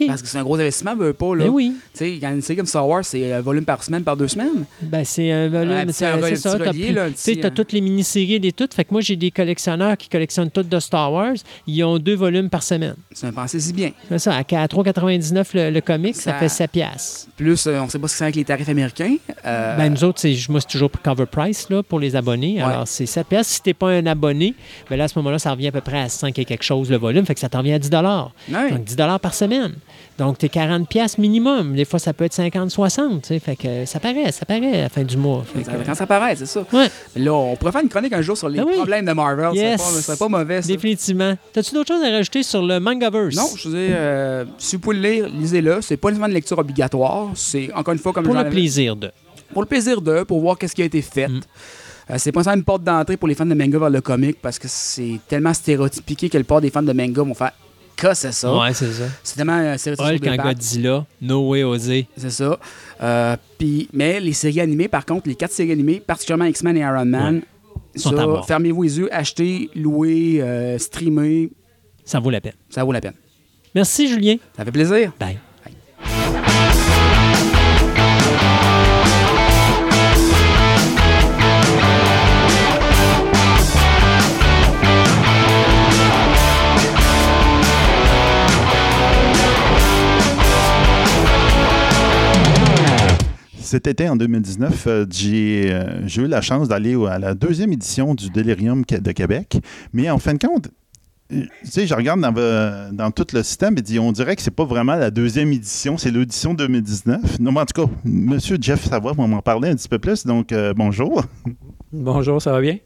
[0.08, 1.36] Parce que c'est un gros investissement, veut pas.
[1.36, 1.46] Là.
[1.46, 1.74] Ben oui.
[1.94, 4.66] Tu sais, une série comme Star Wars, c'est un volume par semaine, par deux semaines.
[4.82, 5.92] Ben, c'est un volume.
[5.92, 6.58] C'est un c'est volume ça.
[7.32, 8.74] tu t'as euh, toutes les mini-séries et toutes.
[8.74, 11.36] Fait que moi, j'ai des collectionneurs qui collectionnent toutes de Star Wars.
[11.68, 12.96] Ils ont deux volumes par semaine.
[13.12, 13.92] C'est un pensée si bien.
[14.10, 14.36] C'est ça.
[14.36, 17.28] À 3,99 le, le comic, ça, Ça- fait 7 piastres.
[17.38, 19.16] Plus, euh, on sait pas ce que c'est avec les tarifs américains.
[19.46, 22.56] Euh, Ben, nous autres, c'est, moi, c'est toujours pour cover price là, pour les abonnés.
[22.58, 22.62] Ouais.
[22.64, 23.54] Alors, c'est 7 piastres.
[23.54, 24.54] Si t'es pas un abonné,
[24.90, 26.90] ben là, à ce moment-là, ça revient à peu près à 5 et quelque chose
[26.90, 27.26] le volume.
[27.26, 28.72] Fait que ça te revient à 10 ouais.
[28.72, 29.75] Donc, 10 par semaine.
[30.18, 31.76] Donc, t'es 40 piastres minimum.
[31.76, 33.22] Des fois, ça peut être 50, 60.
[33.22, 33.40] tu sais.
[33.40, 35.44] Fait que ça paraît, ça paraît à la fin du mois.
[35.44, 36.66] Fait que, Quand ça paraît, c'est ça.
[36.72, 36.88] ouais,
[37.18, 38.76] Là, on pourrait faire une chronique un jour sur les Ah oui.
[38.76, 39.54] problèmes de Marvel.
[39.54, 39.80] Yes.
[39.82, 40.68] Ça serait pas- Ça serait pas mauvais, ça.
[40.70, 41.36] définitivement.
[41.54, 43.36] T'as-tu d'autres choses à rajouter sur le Mangaverse?
[43.36, 45.82] Non, je veux dire, euh, si vous pouvez le lire, lisez-le.
[45.82, 47.30] C'est pas une lecture obligatoire.
[47.36, 49.12] C'est encore une fois comme Pour le plaisir de.
[49.54, 51.28] Pour le plaisir d'eux, pour voir qu'est-ce qui a été fait.
[51.28, 51.42] Mm.
[52.12, 54.38] Euh, c'est pas nécessairement une porte d'entrée pour les fans de manga vers le comic
[54.42, 57.52] parce que c'est tellement stéréotypiqué que le part des fans de manga vont faire
[57.96, 58.56] que c'est ça.
[58.58, 59.06] Ouais, c'est ça.
[59.24, 60.30] C'est tellement euh, stéréotypé.
[60.30, 60.46] Hulk pattes.
[60.46, 62.08] Godzilla, No Way Osé.
[62.18, 62.60] C'est ça.
[63.02, 66.82] Euh, puis- mais les séries animées, par contre, les quatre séries animées, particulièrement X-Men et
[66.82, 67.42] Iron Man,
[67.96, 71.50] Sont ça, à fermez-vous les yeux, achetez, louez, euh, streamez,
[72.04, 72.54] Ça vaut la peine.
[72.70, 73.14] ça vaut la peine.
[73.74, 74.36] Merci, Julien.
[74.56, 75.12] Ça fait plaisir.
[75.20, 75.38] Bye.
[93.76, 97.74] Cet été, en 2019, euh, j'ai euh, j'ai eu la chance d'aller à la deuxième
[97.74, 99.58] édition du Delirium de Québec.
[99.92, 100.70] Mais en fin de compte,
[101.34, 104.64] euh, tu sais, je regarde dans, tout le système et on dirait que c'est pas
[104.64, 107.42] vraiment la deuxième édition, c'est l'édition 2019.
[107.42, 110.26] Non, mais en tout cas, Monsieur Jeff Savoie va m'en parler un petit peu plus.
[110.26, 111.26] Donc, euh, bonjour.
[111.92, 112.78] Bonjour, ça va bien?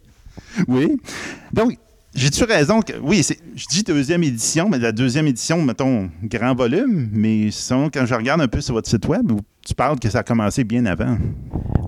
[0.68, 0.98] Oui.
[1.54, 1.78] Donc,
[2.16, 2.94] j'ai-tu raison que.
[3.02, 8.06] Oui, je dis deuxième édition, mais la deuxième édition, mettons, grand volume, mais sinon, quand
[8.06, 9.32] je regarde un peu sur votre site web,
[9.66, 11.18] tu parles que ça a commencé bien avant.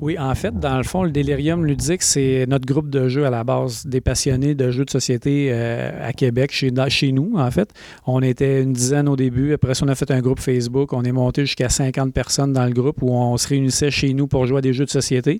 [0.01, 3.30] Oui, en fait, dans le fond, le Delirium ludique, c'est notre groupe de jeux à
[3.30, 7.51] la base, des passionnés de jeux de société euh, à Québec, chez, chez nous, en
[7.51, 7.69] fait.
[8.08, 9.53] On était une dizaine au début.
[9.53, 10.93] Après ça, on a fait un groupe Facebook.
[10.93, 14.25] On est monté jusqu'à 50 personnes dans le groupe où on se réunissait chez nous
[14.25, 15.40] pour jouer à des jeux de société.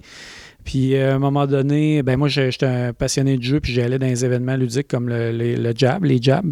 [0.64, 3.99] Puis euh, à un moment donné, ben moi j'étais un passionné de jeu, puis j'allais
[3.99, 6.51] dans des événements ludiques comme le, Jab, les Jabs.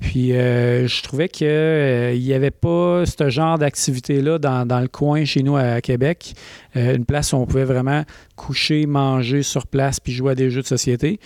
[0.00, 5.24] Puis euh, je trouvais qu'il n'y avait pas ce genre d'activité-là dans, dans le coin
[5.24, 6.34] chez nous à, Québec.
[6.76, 8.04] Euh, une place où on pouvait vraiment
[8.36, 11.18] coucher, manger sur place, puis jouer à des jeux de société.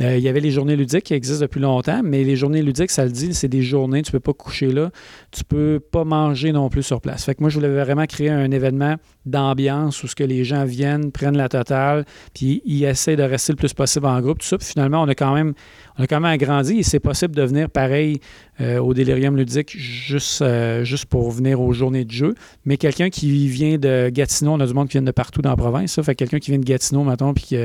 [0.00, 2.90] Euh, il y avait les journées ludiques qui existent depuis longtemps, mais les journées ludiques,
[2.90, 4.90] ça le dit, c'est des journées, tu peux pas coucher là,
[5.32, 7.24] tu peux pas manger non plus sur place.
[7.24, 8.94] Fait que moi, je voulais vraiment créer un événement
[9.26, 13.52] d'ambiance où ce que les gens viennent, prennent la totale, puis ils essaient de rester
[13.52, 14.56] le plus possible en groupe, tout ça.
[14.56, 15.54] Puis finalement, on a quand même,
[15.98, 18.20] on a quand même agrandi et c'est possible de venir pareil
[18.60, 22.34] euh, au Délirium ludique juste, euh, juste pour venir aux journées de jeu.
[22.64, 25.50] Mais quelqu'un qui vient de Gatineau, on a du monde qui vient de partout dans
[25.50, 26.02] la province, ça.
[26.02, 27.56] Fait que quelqu'un qui vient de Gatineau, mettons, puis qui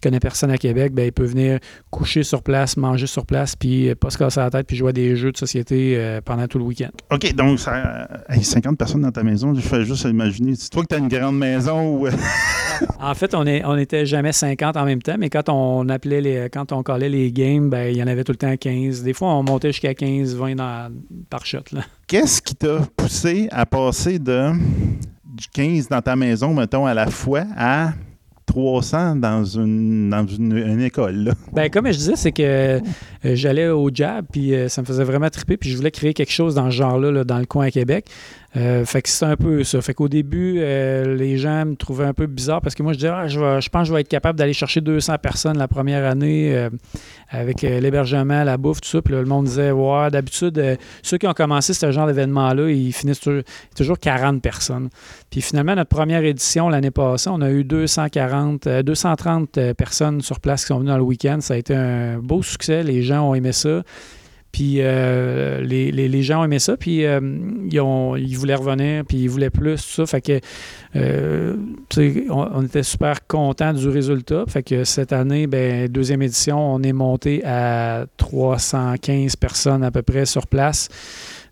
[0.00, 1.58] connaît personne à Québec, ben, il peut venir
[1.90, 4.90] coucher sur place, manger sur place, puis euh, pas se casser la tête, puis jouer
[4.90, 6.90] à des jeux de société euh, pendant tout le week-end.
[7.10, 10.54] OK, donc ça, euh, hey, 50 personnes dans ta maison, je fais juste imaginer.
[10.56, 12.06] C'est toi que tu as une grande maison ou.
[12.06, 12.10] euh,
[12.98, 16.20] En fait, on est- on n'était jamais 50 en même temps, mais quand on appelait
[16.22, 19.02] les, quand on collait les games, ben, il y en avait tout le temps 15.
[19.02, 20.90] Des fois, on montait jusqu'à 15, 20 dans-
[21.28, 21.58] par shot.
[22.06, 24.50] Qu'est-ce qui t'a poussé à passer de
[25.24, 27.92] du 15 dans ta maison, mettons, à la fois à
[28.50, 31.34] 300 dans une, dans une, école.
[31.52, 32.80] Ben, comme je disais, c'est que euh,
[33.22, 36.32] j'allais au Jab, puis euh, ça me faisait vraiment triper, puis je voulais créer quelque
[36.32, 38.06] chose dans ce genre-là, dans le coin à Québec.
[38.56, 39.80] Euh, fait que c'est un peu ça.
[39.80, 43.12] Fait qu'au début, les gens me trouvaient un peu bizarre parce que moi, je disais,
[43.12, 46.04] ah, je, je, pense que je vais être capable d'aller chercher 200 personnes la première
[46.04, 46.68] année
[47.28, 49.02] avec l'hébergement, la bouffe, tout ça.
[49.02, 53.20] Puis le monde disait, ouais, d'habitude, ceux qui ont commencé ce genre d'événement-là, ils finissent
[53.20, 53.42] toujours,
[53.76, 54.88] toujours 40 personnes.
[55.30, 60.20] Puis finalement, notre première édition l'année passée, on a eu 240, 230 euh, euh, personnes
[60.20, 61.38] sur place qui sont venues dans le week-end.
[61.40, 62.82] Ça a été un beau succès.
[62.82, 63.82] Les gens ont aimé ça.
[64.52, 69.30] Puis euh, les, gens ont aimé ça, puis ils, ont, ils, voulaient revenir, puis ils
[69.30, 70.06] voulaient plus, tout ça.
[70.06, 70.40] Fait que,
[72.30, 74.44] on, était super contents du résultat.
[74.48, 80.02] Fait que cette année, ben, deuxième édition, on est monté à 315 personnes à peu
[80.02, 80.88] près sur place.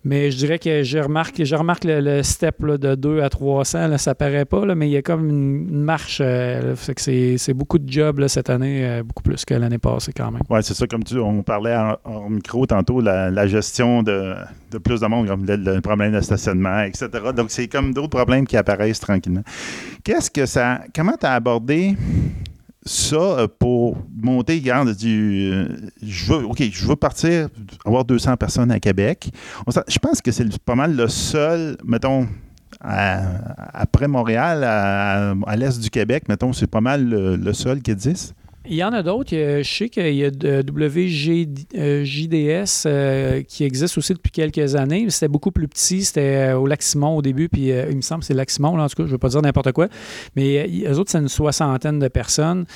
[0.08, 3.98] Mais je dirais que je remarque, je remarque le, step de 2 à 300, là,
[3.98, 6.22] ça paraît pas, mais il y a comme une, marche.
[6.24, 10.40] Euh, c'est beaucoup de jobs cette année, euh, beaucoup plus que l'année passée quand même.
[10.48, 14.34] Oui, c'est ça, comme tu, on parlait en, micro tantôt, la, gestion de,
[14.82, 17.10] plus de monde, comme le, problème de stationnement, etc.
[17.36, 19.44] Donc, c'est comme d'autres problèmes qui apparaissent tranquillement.
[20.04, 20.80] Qu'est-ce que ça.
[20.94, 21.96] Comment tu as abordé
[22.84, 25.68] ça euh, pour monter, regarde, du, euh,
[26.02, 27.48] je veux, je veux partir,
[27.84, 29.31] avoir 200 personnes à Québec.
[29.89, 32.28] je pense que c'est pas mal le seul, mettons,
[32.81, 38.34] après Montréal, à, l'est du Québec, mettons, c'est pas mal le, seul qui existe.
[38.70, 39.30] Il y en a d'autres.
[39.30, 40.86] Je sais qu'il y a WJDS
[42.86, 45.08] euh, qui existe aussi depuis quelques années.
[45.08, 46.05] C'était beaucoup plus petit.
[46.05, 47.48] C'était au Lac-Simon au début.
[47.48, 49.05] Puis il me semble que c'est Lac-Simon, en tout cas.
[49.05, 49.88] Je ne veux pas dire n'importe quoi.
[50.36, 52.66] Mais eux autres, c'est une soixantaine de personnes.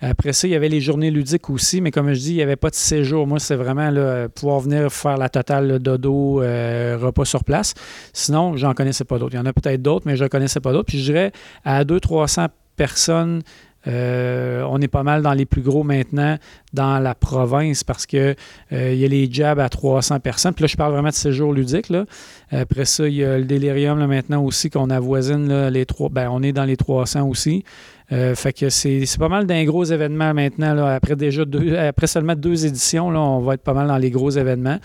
[0.00, 2.42] Après ça, il y avait les journées ludiques aussi, mais comme je dis, il n'y
[2.42, 3.26] avait pas de séjour.
[3.28, 3.88] Moi, c'est vraiment
[4.34, 7.74] pouvoir venir faire la totale dodo, euh, repas sur place.
[8.12, 9.34] Sinon, j'en connaissais pas d'autres.
[9.34, 10.86] Il y en a peut-être d'autres, mais je ne connaissais pas d'autres.
[10.88, 11.30] Puis je dirais
[11.64, 13.42] à 200-300 personnes,
[13.86, 16.38] euh, on est pas mal dans les plus gros maintenant
[16.72, 18.34] dans la province parce que
[18.72, 20.54] euh, il y a les jabs à 300 personnes.
[20.54, 21.88] Puis là, je parle vraiment de séjour ludique.
[21.88, 22.04] Là.
[22.50, 26.08] Après ça, il y a le délirium là, maintenant aussi qu'on avoisine les trois.
[26.08, 27.64] Ben, on est dans les 300 aussi.
[28.12, 30.74] Euh, fait que c'est pas mal d'un gros événement maintenant.
[30.74, 33.96] Là, après déjà deux, après seulement deux éditions, là, on va être pas mal dans
[33.96, 34.78] les gros événements.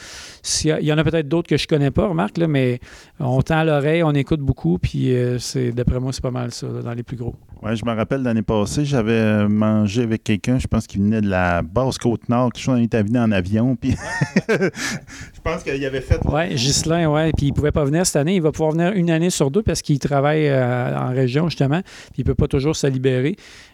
[0.64, 2.80] Il y, en a peut-être d'autres que je connais pas, remarque, là, mais
[3.20, 6.68] on tend l'oreille, on écoute beaucoup, puis euh, c'est d'après moi, c'est pas mal ça,
[6.68, 7.36] dans les plus gros.
[7.64, 11.30] Oui, je me rappelle l'année passée, j'avais mangé avec quelqu'un, je pense qu'il venait de
[11.30, 13.96] la basse Côte-Nord, quelque chose, on était venu en avion, puis
[14.50, 16.20] je pense qu'il avait fait.
[16.26, 19.10] Oui, Ghislain, oui, puis il pouvait pas venir cette année, il va pouvoir venir une
[19.10, 22.76] année sur deux parce qu'il travaille euh, en région, justement, puis il peut pas toujours
[22.76, 23.17] se libérer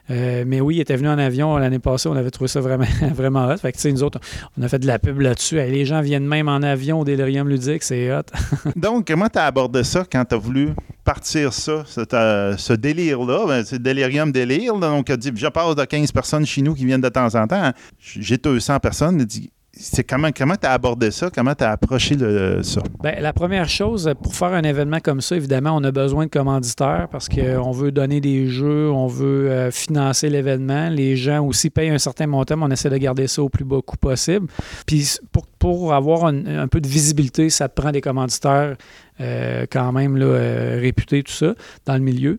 [0.10, 2.10] euh, mais oui, il était venu en avion l'année passée.
[2.10, 3.58] On avait trouvé ça vraiment, vraiment hot.
[3.58, 4.20] Fait que, nous autres,
[4.58, 5.56] on a fait de la pub là-dessus.
[5.56, 7.84] les gens viennent même en avion au Délirium Ludique.
[7.84, 8.24] C'est hot.
[8.76, 10.70] Donc, comment tu as abordé ça quand tu as voulu
[11.04, 13.46] partir ça, ce délire-là?
[13.48, 14.76] Ben, c'est Délirium Délire.
[14.76, 17.48] donc, tu dit, je passe de 15 personnes chez nous qui viennent de temps en
[17.48, 17.72] temps.
[18.00, 19.18] J'ai 200 personnes.
[19.20, 21.32] dit, c'est comment comment tu as abordé ça?
[21.34, 22.82] Comment tu as approché le, ça?
[23.02, 26.30] Bien, la première chose, pour faire un événement comme ça, évidemment, on a besoin de
[26.30, 30.90] commanditaires parce qu'on veut donner des jeux, on veut euh, financer l'événement.
[30.90, 33.66] Les gens aussi payent un certain montant, mais on essaie de garder ça au plus
[33.66, 34.46] bas coût possible.
[34.86, 38.76] Puis pour, pour avoir un, peu de visibilité, ça prend des commanditaires
[39.22, 42.38] euh, quand même là, euh, réputés, tout ça, dans le milieu.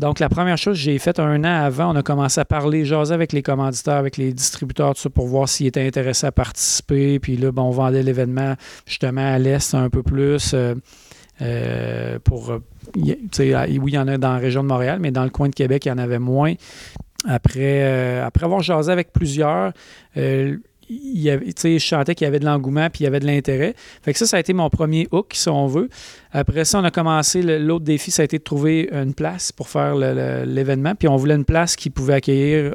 [0.00, 3.12] Donc, la première chose, j'ai fait un an avant, on a commencé à parler, jaser
[3.12, 7.18] avec les commanditaires, avec les distributeurs, tout ça, pour voir s'ils étaient intéressés à participer.
[7.18, 8.54] Puis là, on vendait l'événement
[8.86, 10.52] justement à l'Est un peu plus.
[10.54, 10.74] Euh,
[11.42, 12.62] euh, pour, euh,
[12.96, 15.54] oui, il y en a dans la région de Montréal, mais dans le coin de
[15.54, 16.54] Québec, il y en avait moins.
[17.28, 19.74] Après, après avoir jasé avec plusieurs,
[20.90, 23.74] il y je chantais qu'il y avait de l'engouement puis il y avait de l'intérêt.
[24.02, 25.88] Fait que ça, ça a été mon premier hook, si on veut.
[26.32, 29.68] Après ça, on a commencé, l'autre défi, ça a été de trouver une place pour
[29.68, 30.94] faire l'événement.
[30.94, 32.74] Puis on voulait une place qui pouvait accueillir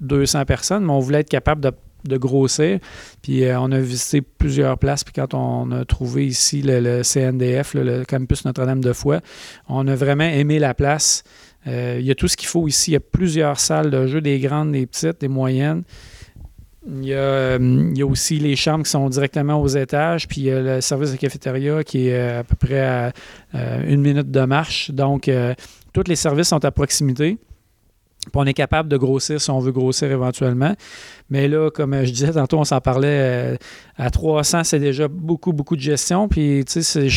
[0.00, 1.72] 200 euh, personnes, mais on voulait être capable de,
[2.16, 2.78] grossir.
[3.22, 5.04] Puis euh, on a visité plusieurs places.
[5.04, 9.20] Puis quand on a trouvé ici le, CNDF, le campus Notre-Dame de Foix,
[9.68, 11.22] on a vraiment aimé la place.
[11.66, 12.92] Euh, il y a tout ce qu'il faut ici.
[12.92, 15.82] Il y a plusieurs salles de jeu, des grandes, des petites, des moyennes.
[16.88, 20.50] Euh, il y, a, aussi les chambres qui sont directement aux étages, puis il y
[20.50, 23.12] a le service de cafétéria qui est euh, à peu près à,
[23.54, 24.90] euh, une minute de marche.
[24.90, 25.30] Donc,
[25.92, 27.38] tous les services sont à proximité.
[28.34, 30.74] On est capable de grossir si on veut grossir éventuellement.
[31.30, 33.56] Mais là, comme je disais tantôt, on s'en parlait, euh,
[33.96, 36.28] à 300, c'est déjà beaucoup, beaucoup de gestion.
[36.28, 37.08] Puis, tu sais,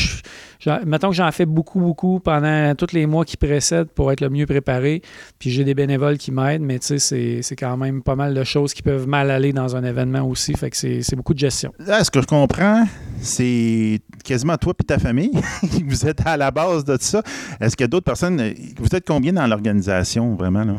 [0.86, 4.30] mettons que j'en fais beaucoup, beaucoup pendant tous les mois qui précèdent pour être le
[4.30, 5.02] mieux préparé.
[5.40, 8.44] Puis j'ai des bénévoles qui m'aident, mais tu sais, c'est quand même pas mal de
[8.44, 10.54] choses qui peuvent mal aller dans un événement aussi.
[10.54, 11.72] Fait que c'est beaucoup de gestion.
[11.80, 12.86] Là, ce que je comprends,
[13.22, 15.32] c'est quasiment toi et ta famille.
[15.86, 17.22] vous êtes à la base de ça.
[17.60, 18.42] Est-ce qu'il y a d'autres personnes?
[18.78, 20.64] Vous êtes combien dans l'organisation, vraiment?
[20.64, 20.76] Là?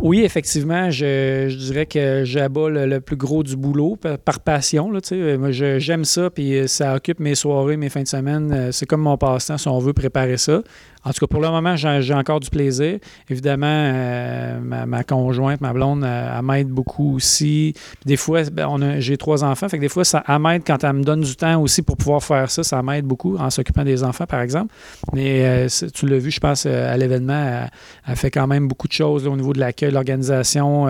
[0.00, 4.90] Oui, effectivement, je, dirais que j'abats le, plus gros du boulot par, passion.
[4.90, 5.00] Là.
[5.38, 8.52] Moi, je- j'aime ça, puis euh, ça occupe mes soirées, mes fins de semaine.
[8.52, 10.62] Euh, C'est comme mon passe-temps, si on veut préparer ça.
[11.04, 12.98] En tout cas, pour le moment, j'ai encore du plaisir.
[13.28, 17.74] Évidemment, euh, ma, conjointe, ma blonde, euh, elle m'aide beaucoup aussi.
[18.06, 20.92] Des fois, ben, j'ai trois enfants, fait que des fois, ça elle m'aide quand elle
[20.92, 22.62] me donne du temps aussi pour pouvoir faire ça.
[22.62, 24.72] Ça m'aide beaucoup en s'occupant des enfants, par exemple.
[25.12, 27.70] Mais euh, tu l'as vu, je pense, à l'événement, elle,
[28.06, 30.88] elle fait quand même beaucoup de choses au niveau de l'accueil, l'organisation.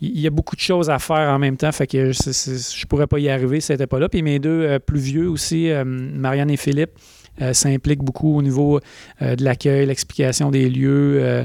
[0.00, 2.86] il y a beaucoup de choses à faire en même temps, fait que je, je
[2.86, 4.08] pourrais pas y arriver si c'était pas là.
[4.08, 6.92] Puis mes deux plus vieux aussi, Marianne et Philippe,
[7.40, 8.78] euh, s'impliquent beaucoup au niveau
[9.22, 11.44] euh, de l'accueil, l'explication des lieux, euh,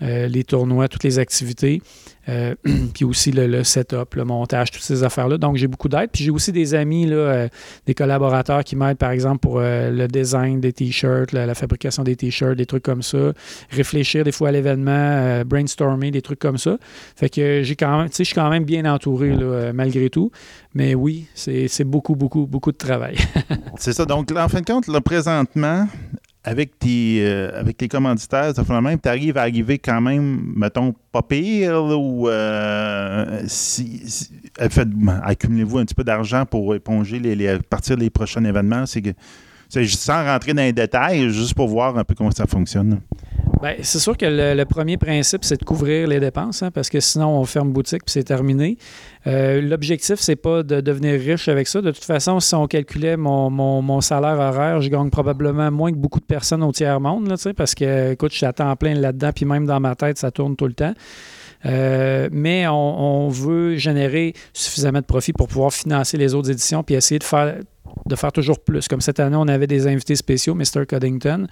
[0.00, 1.82] les tournois, toutes les activités,
[2.28, 2.54] euh,
[2.94, 5.38] puis aussi le, setup, le montage, toutes ces affaires-là.
[5.38, 6.10] Donc j'ai beaucoup d'aide.
[6.12, 7.48] Puis j'ai aussi des amis, euh,
[7.86, 12.16] des collaborateurs qui m'aident, par exemple, pour euh, le design des t-shirts, la, fabrication des
[12.16, 13.32] t-shirts, des trucs comme ça,
[13.70, 16.78] réfléchir des fois à l'événement, brainstormer, des trucs comme ça.
[17.16, 19.34] Fait que j'ai quand même, tu sais, je suis quand même bien entouré
[19.72, 20.30] malgré tout.
[20.74, 23.16] Mais oui, c'est beaucoup, beaucoup, beaucoup de travail.
[23.78, 24.04] C'est ça.
[24.04, 25.86] Donc, en fin de compte, là, présentement,
[26.44, 30.94] avec tes, euh, avec tes commanditaires, ça même, tu arrives à arriver quand même, mettons,
[31.10, 34.30] pas pire, là, ou euh, si, si-
[34.68, 38.84] fait- ben, accumulez-vous un petit peu d'argent pour éponger les, à partir des prochains événements.
[38.84, 39.00] C'est
[39.68, 43.00] sans rentrer dans les détails, juste pour voir un peu comment ça fonctionne.
[43.64, 47.00] Ben, c'est sûr que le, premier principe, c'est de couvrir les dépenses, hein, parce que
[47.00, 48.76] sinon, on ferme boutique puis c'est terminé.
[49.26, 51.80] Euh, L'objectif, c'est pas de devenir riche avec ça.
[51.80, 55.96] De toute façon, si on calculait mon, mon- salaire horaire, je gagne probablement moins que
[55.96, 59.30] beaucoup de personnes au tiers-monde, là, parce que, écoute, je suis à temps plein là-dedans,
[59.34, 60.92] puis même dans ma tête, ça tourne tout le temps.
[61.64, 62.74] Euh, mais on,
[63.24, 67.24] on veut générer suffisamment de profit pour pouvoir financer les autres éditions puis essayer de
[67.24, 67.54] faire,
[68.06, 68.88] de faire toujours plus.
[68.88, 70.86] Comme cette année, on avait des invités spéciaux, Mr.
[70.88, 71.46] Coddington.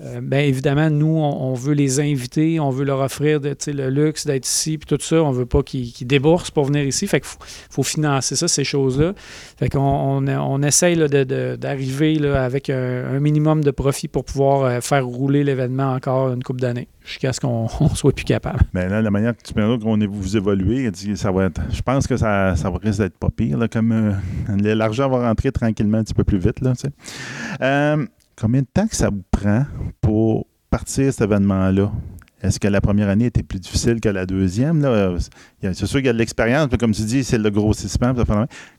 [0.00, 4.44] Euh, bien évidemment, nous, on, veut les inviter, on veut leur offrir le luxe d'être
[4.44, 5.22] ici, puis tout ça.
[5.22, 7.06] On veut pas qu'ils déboursent pour venir ici.
[7.06, 7.38] Fait qu'il faut,
[7.70, 9.12] faut financer ça, ces choses-là.
[9.56, 9.80] Fait qu'on
[10.26, 16.32] on, essaye d'arriver avec un, minimum de profit pour pouvoir euh, faire rouler l'événement encore
[16.32, 18.60] une couple d'années, jusqu'à ce qu'on on soit plus capable.
[18.72, 22.08] Mais là, la manière que tu me qu'on vous évoluez, ça va être, je pense
[22.08, 23.58] que ça, ça risque d'être pas pire.
[23.70, 26.60] comme euh, l'argent va rentrer tranquillement un petit peu plus vite.
[28.36, 29.64] Combien de temps que ça vous prend
[30.00, 31.92] pour partir cet événement-là?
[32.44, 34.82] Est-ce que la première année était plus difficile que la deuxième?
[35.62, 38.12] C'est sûr qu'il y a de l'expérience, mais comme tu dis, c'est le grossissement.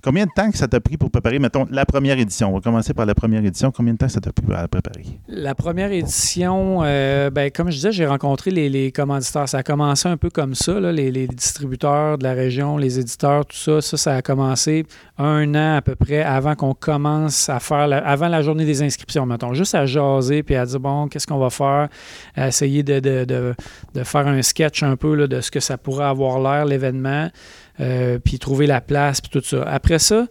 [0.03, 2.49] Combien de temps que ça t'a pris pour préparer, mettons, la première édition?
[2.51, 3.71] On va commencer par la première édition.
[3.71, 5.03] Combien de temps ça t'a pris à la préparer?
[5.27, 9.49] La première édition, euh, ben, comme je disais, j'ai rencontré les, les commanditaires.
[9.49, 13.47] Ça a commencé un peu comme ça, là, les, distributeurs de la région, les éditeurs,
[13.47, 13.81] tout ça.
[13.81, 14.85] Ça, ça a commencé
[15.17, 18.83] un an à peu près avant qu'on commence à faire, la- avant la journée des
[18.83, 19.53] inscriptions, mettons.
[19.55, 21.89] Juste à jaser puis à dire, bon, qu'est-ce qu'on va faire?
[22.35, 23.54] À essayer de-
[23.93, 27.29] de faire un sketch un peu de ce que ça pourrait avoir l'air, l'événement,
[27.79, 29.63] euh, puis trouver la place, puis tout ça.
[29.63, 30.27] Après ça,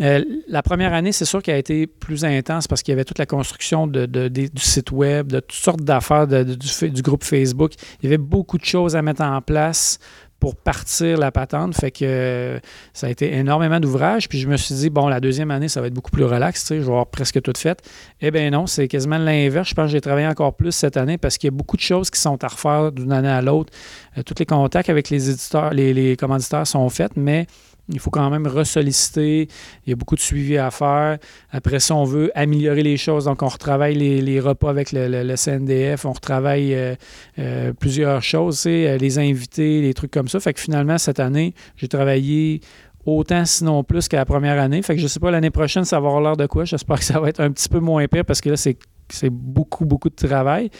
[0.00, 3.04] euh, la première année, c'est sûr qu'elle a été plus intense parce qu'il y avait
[3.04, 7.72] toute la construction de, du site web, de toutes sortes d'affaires du groupe Facebook.
[8.00, 9.98] Il y avait beaucoup de choses à mettre en place
[10.42, 11.76] pour partir la patente.
[11.76, 12.58] Fait que euh,
[12.92, 14.28] ça a été énormément d'ouvrages.
[14.28, 16.62] Puis je me suis dit, bon, la deuxième année, ça va être beaucoup plus relax.
[16.62, 17.80] tu sais, Je vais avoir presque tout fait.
[18.20, 19.68] Eh bien non, c'est quasiment l'inverse.
[19.68, 21.82] Je pense que j'ai travaillé encore plus cette année parce qu'il y a beaucoup de
[21.82, 23.72] choses qui sont à refaire d'une année à l'autre.
[24.18, 26.16] Euh, tous les contacts avec les éditeurs, les, les
[26.64, 27.46] sont faits, mais
[27.88, 29.48] il faut quand même ressolliciter.
[29.86, 31.18] Il y a beaucoup de suivi à faire.
[31.50, 33.24] Après ça, on veut améliorer les choses.
[33.24, 36.04] Donc, on retravaille les, les repas avec le, le- CNDF.
[36.04, 36.94] On retravaille euh,
[37.38, 40.38] euh, plusieurs choses, euh, les invités, les trucs comme ça.
[40.40, 42.60] Fait que finalement, cette année, j'ai travaillé
[43.04, 44.80] autant, sinon plus, qu'à la première année.
[44.82, 46.64] Fait que je sais pas, l'année prochaine, ça va avoir l'air de quoi.
[46.64, 48.76] J'espère que ça va être un petit peu moins pire parce que là, c'est
[49.08, 50.70] c'est beaucoup, beaucoup de travail.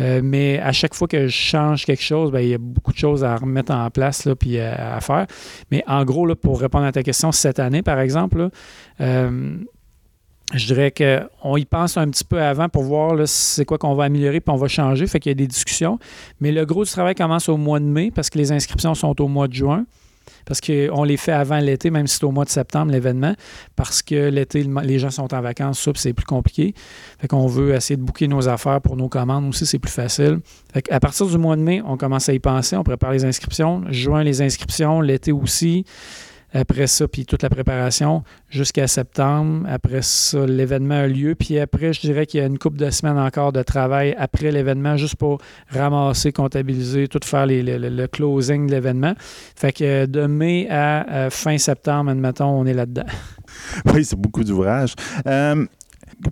[0.00, 2.92] Euh, mais à chaque fois que je change quelque chose, ben, il y a beaucoup
[2.92, 5.26] de choses à remettre en place là, puis à, à faire.
[5.70, 8.48] Mais en gros, là, pour répondre à ta question, cette année, par exemple,
[9.00, 9.56] euh,
[10.52, 14.04] je dirais qu'on y pense un petit peu avant pour voir c'est quoi qu'on va
[14.04, 15.06] améliorer puis on va changer.
[15.06, 15.98] Fait qu'il y a des discussions.
[16.40, 19.20] Mais le gros du travail commence au mois de mai parce que les inscriptions sont
[19.20, 19.86] au mois de juin.
[20.46, 23.34] Parce qu'on les fait avant l'été, même si c'est au mois de septembre l'événement,
[23.76, 26.74] parce que l'été, le- les gens sont en vacances, ça, c'est plus compliqué.
[27.18, 30.40] Fait qu'on veut essayer de booker nos affaires pour nos commandes aussi, c'est plus facile.
[30.72, 33.24] Fait qu'à partir du mois de mai, on commence à y penser, on prépare les
[33.24, 33.82] inscriptions.
[33.90, 35.84] Juin, les inscriptions, l'été aussi.
[36.54, 39.66] Après ça, puis toute la préparation jusqu'à septembre.
[39.68, 41.34] Après ça, l'événement a lieu.
[41.34, 44.52] Puis après, je dirais qu'il y a une couple de semaines encore de travail après
[44.52, 49.14] l'événement, juste pour ramasser, comptabiliser, tout faire le, closing de l'événement.
[49.56, 53.06] Fait que de mai à euh, fin septembre, admettons, on est là-dedans.
[53.92, 54.94] Oui, c'est beaucoup d'ouvrages.
[55.26, 55.64] Euh,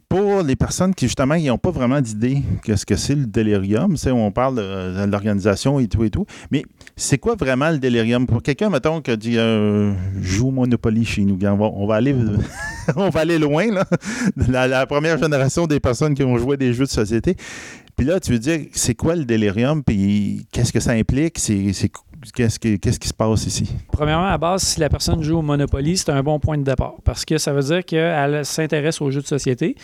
[0.08, 3.96] pour les personnes qui, justement, n'ont pas vraiment d'idée de ce que c'est le délirium,
[4.06, 6.64] on parle de, l'organisation et tout et tout, mais
[6.96, 8.26] c'est quoi vraiment le délirium?
[8.26, 12.14] Pour quelqu'un, mettons, qui dit euh, joue Monopoly chez nous, on va, aller,
[12.96, 13.84] on va aller loin, là.
[14.48, 17.36] La, première génération des personnes qui ont joué des jeux de société.
[17.96, 19.82] Puis là, tu veux dire, c'est quoi le délirium?
[19.84, 21.38] Puis qu'est-ce que ça implique?
[21.38, 21.90] C'est
[22.30, 23.74] qu'est-ce qui, se passe ici?
[23.90, 26.94] Premièrement, à base, si la personne joue au Monopoly, c'est un bon point de départ
[27.04, 29.74] parce que ça veut dire qu'elle s'intéresse aux jeux de société.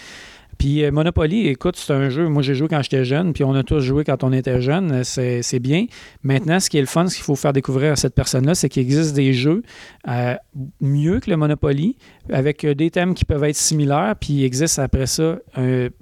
[0.59, 2.29] Puis euh, Monopoly, écoute, c'est un jeu.
[2.29, 5.05] Moi, j'ai joué quand j'étais jeune, puis on a tous joué quand on était jeune.
[5.05, 5.87] C'est, bien.
[6.23, 8.69] Maintenant, ce qui est le fun, ce qu'il faut faire découvrir à cette personne-là, c'est
[8.69, 9.63] qu'il existe des jeux
[10.09, 10.35] euh,
[10.81, 11.97] mieux que le Monopoly,
[12.31, 15.39] avec euh, des thèmes qui peuvent être similaires, puis il existe après ça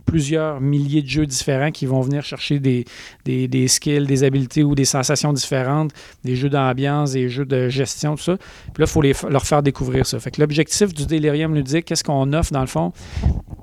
[0.07, 2.85] plusieurs milliers de jeux différents qui vont venir chercher des,
[3.25, 5.93] des, skills, des habiletés ou des sensations différentes,
[6.25, 8.36] des jeux d'ambiance, des jeux de gestion, tout ça.
[8.73, 10.18] Puis là, il faut leur faire découvrir ça.
[10.18, 12.93] Fait que l'objectif du délirium ludique, qu'est-ce qu'on offre dans le fond?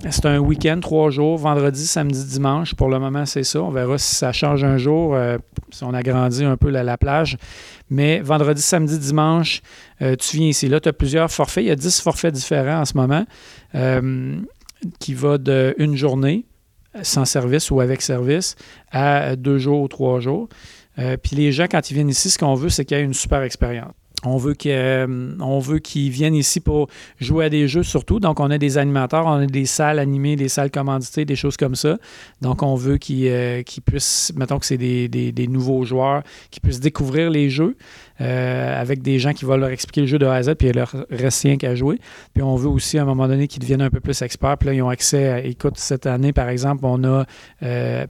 [0.09, 2.75] C'est un week-end trois jours, vendredi, samedi, dimanche.
[2.75, 3.63] Pour le moment, c'est ça.
[3.63, 5.37] On verra si ça change un jour, euh,
[5.71, 7.37] si on agrandit un peu la, plage.
[7.89, 9.61] Mais vendredi, samedi, dimanche,
[10.01, 10.67] euh, tu viens ici.
[10.67, 11.63] Là, tu as plusieurs forfaits.
[11.63, 13.25] Il y a 10 forfaits différents en ce moment
[13.73, 14.37] euh,
[14.99, 16.45] qui va de une journée
[17.01, 18.55] sans service ou avec service
[18.91, 20.47] à deux jours ou trois jours.
[20.95, 23.15] Puis les gens, quand ils viennent ici, ce qu'on veut, c'est qu'il y ait une
[23.15, 23.93] super expérience.
[24.26, 26.88] On veut qu'ils euh, viennent ici pour
[27.19, 28.19] jouer à des jeux surtout.
[28.19, 31.58] Donc, on a des animateurs, on a des salles animées, des salles commanditées, des choses
[31.58, 31.98] comme ça.
[32.42, 37.30] Donc, on veut qu'ils euh, puissent, mettons que c'est des, nouveaux joueurs, qui puissent découvrir
[37.30, 37.76] les jeux
[38.22, 40.69] euh, avec des gens qui vont leur expliquer le jeu de A à Z, puis
[40.69, 42.00] il leur reste rien qu'à jouer.
[42.34, 44.58] Puis, on veut aussi, à un moment donné, qu'ils deviennent un peu plus experts.
[44.58, 47.26] Puis là, ils ont accès à, écoute, cette année, par exemple, on a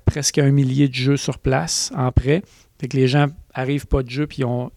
[0.06, 2.43] presque un millier de jeux sur place en prêt.
[2.80, 4.72] Fait que les gens arrivent pas de jeu, puis ils ont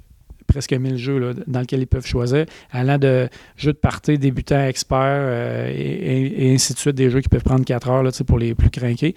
[0.47, 4.99] presque 1000 jeux dans lesquels ils peuvent choisir, allant de jeux de partie, débutants, experts,
[5.00, 8.55] euh, et, ainsi de suite, des jeux qui peuvent prendre 4 heures là, pour les
[8.55, 9.15] plus craqués.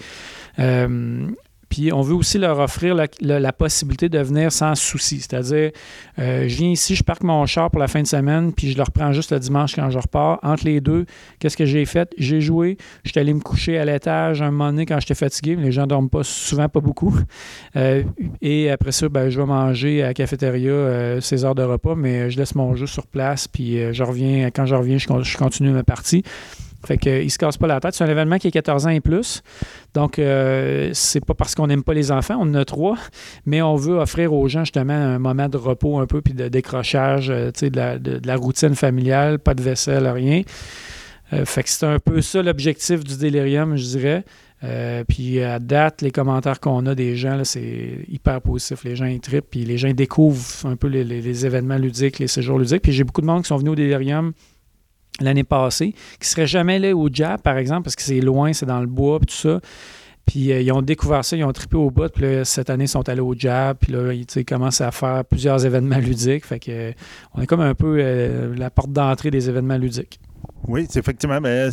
[0.59, 1.27] Euh,
[1.69, 5.19] puis on veut aussi leur offrir la, possibilité de venir sans souci.
[5.19, 5.71] C'est-à-dire,
[6.17, 8.77] euh, je viens ici, je parque mon char pour la fin de semaine, puis je
[8.77, 10.39] le reprends juste le dimanche quand je repars.
[10.41, 11.05] Entre les deux,
[11.39, 12.11] qu'est-ce que j'ai fait?
[12.17, 15.71] J'ai joué, j'étais allé me coucher à l'étage un moment donné quand j'étais fatigué, les
[15.71, 17.15] gens ne dorment souvent, pas beaucoup.
[17.75, 18.03] Euh,
[18.41, 21.93] et après ça, ben, je vais manger à la cafétéria euh, ces heures de repas,
[21.95, 25.37] mais je laisse mon jeu sur place, puis je reviens, quand je reviens, je, je
[25.37, 26.23] continue ma partie.
[26.85, 27.93] Fait qu'il ne se casse pas la tête.
[27.93, 29.41] C'est un événement qui est 14 ans et plus.
[29.93, 32.97] Donc, euh, c'est pas parce qu'on n'aime pas les enfants, on en a trois,
[33.45, 36.47] mais on veut offrir aux gens justement un moment de repos un peu, puis de
[36.47, 40.43] décrochage, euh, de, la, de, la routine familiale, pas de vaisselle, rien.
[41.33, 44.23] Euh, fait que c'est un peu ça l'objectif du délirium, je dirais.
[45.07, 48.83] puis à date, les commentaires qu'on a des gens, c'est hyper positif.
[48.83, 52.57] Les gens ils trippent, puis les gens découvrent un peu les, événements ludiques, les séjours
[52.57, 52.81] ludiques.
[52.83, 54.33] Puis j'ai beaucoup de monde qui sont venus au délirium
[55.19, 58.53] l'année passée, qui ne seraient jamais allés au Jab, par exemple, parce que c'est loin,
[58.53, 59.59] c'est dans le bois, puis tout ça.
[60.29, 62.09] Puis euh, ils ont découvert ça, ils ont trippé au bout.
[62.09, 63.77] Puis cette année, ils sont allés au Jab.
[63.79, 66.45] Puis là, ils commencent à faire plusieurs événements ludiques.
[66.45, 66.91] Fait que, euh,
[67.33, 70.19] on est comme un peu euh, la porte d'entrée des événements ludiques.
[70.67, 71.39] Oui, c'est effectivement.
[71.41, 71.69] Mais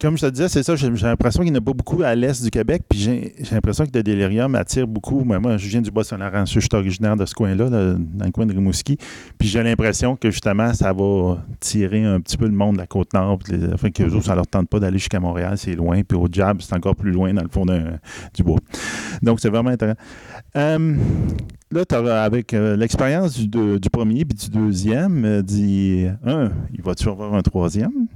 [0.00, 0.76] comme je te disais, c'est ça.
[0.76, 2.82] J'ai l'impression qu'il n'y en a pas beaucoup à l'est du Québec.
[2.88, 5.22] Puis j'ai l'impression que le délirium attire beaucoup.
[5.24, 6.46] moi, je viens du Bas-Saint-Laurent.
[6.46, 8.96] Je suis originaire de ce coin-là, dans le coin de Rimouski.
[9.38, 12.86] Puis j'ai l'impression que justement, ça va tirer un petit peu le monde de la
[12.86, 13.38] Côte-Nord.
[13.72, 15.54] Enfin, que autres, ça ne leur tente pas d'aller jusqu'à Montréal.
[15.56, 16.02] C'est loin.
[16.02, 17.66] Puis au Jab, c'est encore plus loin, dans le fond
[18.34, 18.58] du bois.
[19.22, 19.98] Donc, c'est vraiment intéressant.
[20.56, 20.96] Euh,
[21.70, 21.84] là,
[22.22, 27.34] avec euh, l'expérience du, du, premier puis du deuxième, euh, dit un, il va-tu avoir
[27.34, 28.06] un troisième?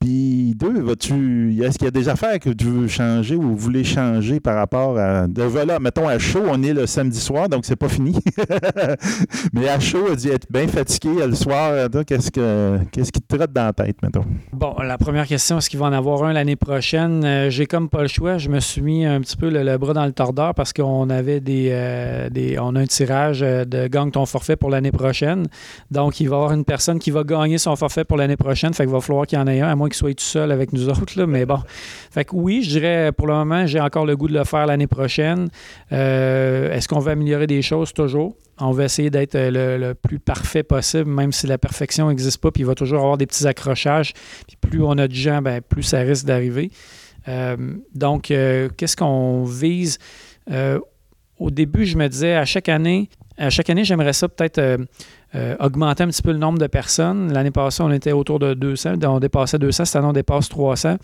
[0.00, 1.60] Puis deux, vas-tu.
[1.60, 4.96] Est-ce qu'il y a des affaires que tu veux changer ou voulez changer par rapport
[4.96, 5.26] à.
[5.26, 8.16] De voilà, mettons à chaud, on est le samedi soir, donc c'est pas fini.
[9.52, 11.88] Mais à chaud, a dit être bien fatigué le soir.
[12.06, 14.24] Qu'est-ce, que, qu'est-ce qui te trotte dans la tête, mettons?
[14.52, 17.24] Bon, la première question, est-ce qu'il va en avoir un l'année prochaine?
[17.24, 18.38] Euh, j'ai comme pas le choix.
[18.38, 21.40] Je me suis mis un petit peu le, bras dans le tordeur parce qu'on avait
[21.40, 22.56] des, euh, des.
[22.60, 25.48] On a un tirage euh, de gagne ton forfait pour l'année prochaine.
[25.90, 28.72] Donc, il va y avoir une personne qui va gagner son forfait pour l'année prochaine.
[28.74, 30.88] Fait qu'il va falloir qu'il y en ait un, qu'il soit tout seul avec nous
[30.88, 31.58] autres, là, mais bon.
[32.10, 34.66] Fait que oui, je dirais pour le moment, j'ai encore le goût de le faire
[34.66, 35.48] l'année prochaine.
[35.92, 37.92] Euh, est-ce qu'on va améliorer des choses?
[37.92, 38.36] Toujours?
[38.60, 42.50] On va essayer d'être euh, le, plus parfait possible, même si la perfection n'existe pas,
[42.50, 44.12] puis il va toujours avoir des petits accrochages.
[44.46, 46.70] Puis plus on a de gens, ben, plus ça risque d'arriver.
[47.28, 47.56] Euh,
[47.94, 49.98] donc, qu'est-ce qu'on vise?
[51.38, 54.78] au début, je me disais, à chaque année, à chaque année, j'aimerais ça peut-être
[55.34, 57.32] euh, augmenter un petit peu le nombre de personnes.
[57.32, 58.94] L'année passée, on était autour de 200.
[59.04, 59.84] On dépassait 200.
[59.84, 60.96] Cette année, on dépasse 300.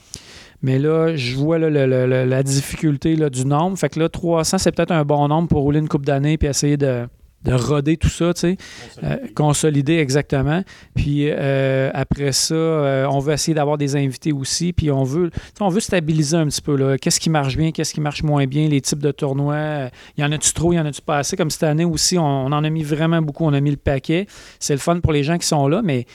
[0.63, 3.77] Mais là, je vois la difficulté du nombre.
[3.79, 6.49] Fait que là, 300, c'est peut-être un bon nombre pour rouler une coupe d'années puis
[6.49, 7.07] essayer de,
[7.45, 8.57] de roder tout ça, tu sais.
[9.03, 10.63] Euh, consolider exactement.
[10.95, 14.73] Puis euh, après ça, euh, on veut essayer d'avoir des invités aussi.
[14.73, 16.77] Puis on veut, on veut stabiliser un petit peu.
[16.77, 16.97] là.
[16.97, 19.91] Qu'est-ce qui marche bien, qu'est-ce qui marche moins bien, les types de tournois.
[20.17, 21.37] Il y en a-tu trop, il y en a-tu pas assez?
[21.37, 23.45] Comme cette année aussi, on, on en a mis vraiment beaucoup.
[23.45, 24.27] On a mis le paquet.
[24.59, 26.07] C'est le fun pour les gens qui sont là, mais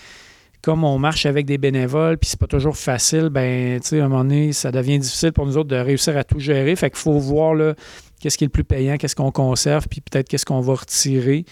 [0.61, 4.05] comme on marche avec des bénévoles, puis c'est pas toujours facile, ben, tu sais, à
[4.05, 6.75] un moment donné, ça devient difficile pour nous autres de réussir à tout gérer.
[6.75, 7.75] Fait qu'il faut voir, là,
[8.19, 11.45] qu'est-ce qui est le plus payant, qu'est-ce qu'on conserve, puis peut-être qu'est-ce qu'on va retirer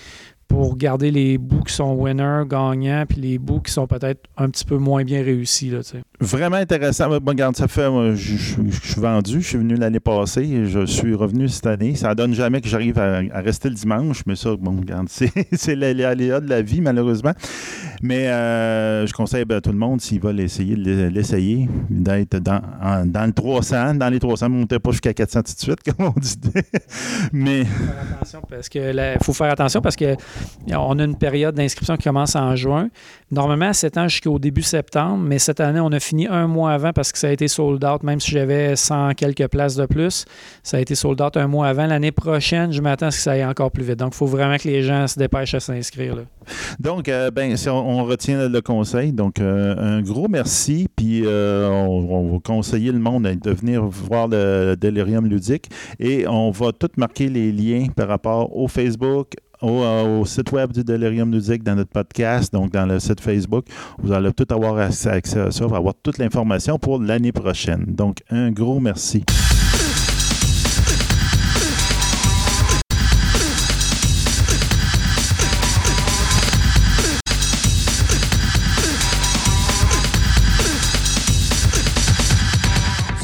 [0.48, 4.50] pour garder les bouts qui sont winners, gagnants, puis les bouts qui sont peut-être un
[4.50, 5.80] petit peu moins bien réussis, là.
[6.20, 7.10] Vraiment intéressant.
[7.20, 7.90] Bon, regarde, ça fait.
[7.90, 9.42] moi, je, je- je suis vendu.
[9.42, 10.66] Je suis venu l'année passée.
[10.66, 11.96] Je suis revenu cette année.
[11.96, 14.22] Ça donne jamais que j'arrive à, à rester le dimanche.
[14.26, 15.32] Mais ça, bon, regarde, c'est
[16.04, 17.34] aléas de la vie, malheureusement.
[18.02, 21.68] Mais euh, je conseille ben, à tout le monde, s'ils veulent essayer, de l'e- l'essayer,
[21.90, 23.96] d'être dans, en- dans le 300.
[23.96, 26.36] Dans les 300, montez pas jusqu'à 400 tout de suite, comme on dit.
[27.34, 30.16] mais faire attention parce que faut faire attention parce que
[30.72, 32.90] on a une période d'inscription qui commence en juin.
[33.32, 36.94] Normalement, ça s'étend jusqu'au début septembre, mais cette année, on a fini un mois avant
[36.94, 40.26] parce que ça a été sold out, même si j'avais 100 quelques places de plus.
[40.64, 41.88] Ça a été sold out un mois avant.
[41.88, 43.98] L'année prochaine, je m'attends à ce que ça aille encore plus vite.
[43.98, 46.16] Donc, il faut vraiment que les gens se dépêchent à s'inscrire.
[46.80, 49.12] Donc, euh, ben, si on, on retient le conseil.
[49.12, 50.88] Donc, euh, un gros merci.
[50.96, 55.70] Puis, euh, on, on va conseiller le monde de venir voir le Delirium ludique.
[56.00, 60.52] Et on va tout marquer les liens par rapport au Facebook, au, euh, au site
[60.52, 63.66] web du Delirium ludique, dans notre podcast, donc dans le site Facebook.
[64.00, 67.86] Vous allez tout avoir accès, à ça, avoir toute l'information pour l'année prochaine.
[67.88, 69.24] Donc, un gros merci.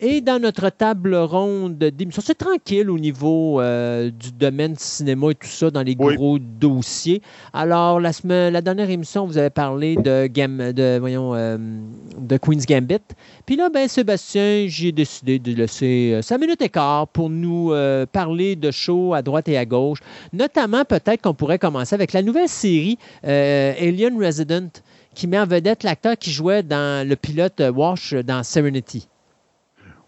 [0.00, 5.34] Et dans notre table ronde d'émission, c'est tranquille au niveau euh, du domaine cinéma et
[5.34, 6.14] tout ça, dans les Oui.
[6.14, 7.20] gros dossiers.
[7.52, 11.58] Alors, la, semaine, la dernière émission, vous avez parlé de, Gam- de, voyons, euh,
[12.16, 13.00] de Queen's Gambit.
[13.44, 17.72] Puis là, ben, Sébastien, j'ai décidé de laisser euh, 5 minutes et quart pour nous
[17.72, 19.98] euh, parler de shows à droite et à gauche.
[20.32, 24.68] Notamment, peut-être qu'on pourrait commencer avec la nouvelle série euh, Alien Resident,
[25.16, 29.08] qui met en vedette l'acteur qui jouait dans le pilote euh, Wash dans Serenity.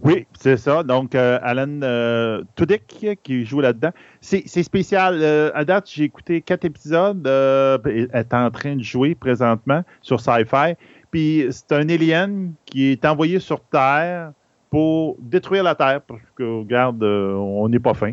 [0.03, 0.83] Oui, c'est ça.
[0.83, 3.91] Donc, euh, Alan euh, Tudyk qui joue là-dedans.
[4.21, 5.19] C'est spécial.
[5.21, 7.27] Euh, à date, j'ai écouté quatre épisodes.
[7.27, 10.75] Euh, elle est en train de jouer présentement sur Sci-Fi.
[11.11, 14.33] Puis, c'est un alien qui est envoyé sur Terre
[14.71, 16.01] pour détruire la Terre.
[16.01, 18.13] Parce que, regarde, euh, on n'est pas fin,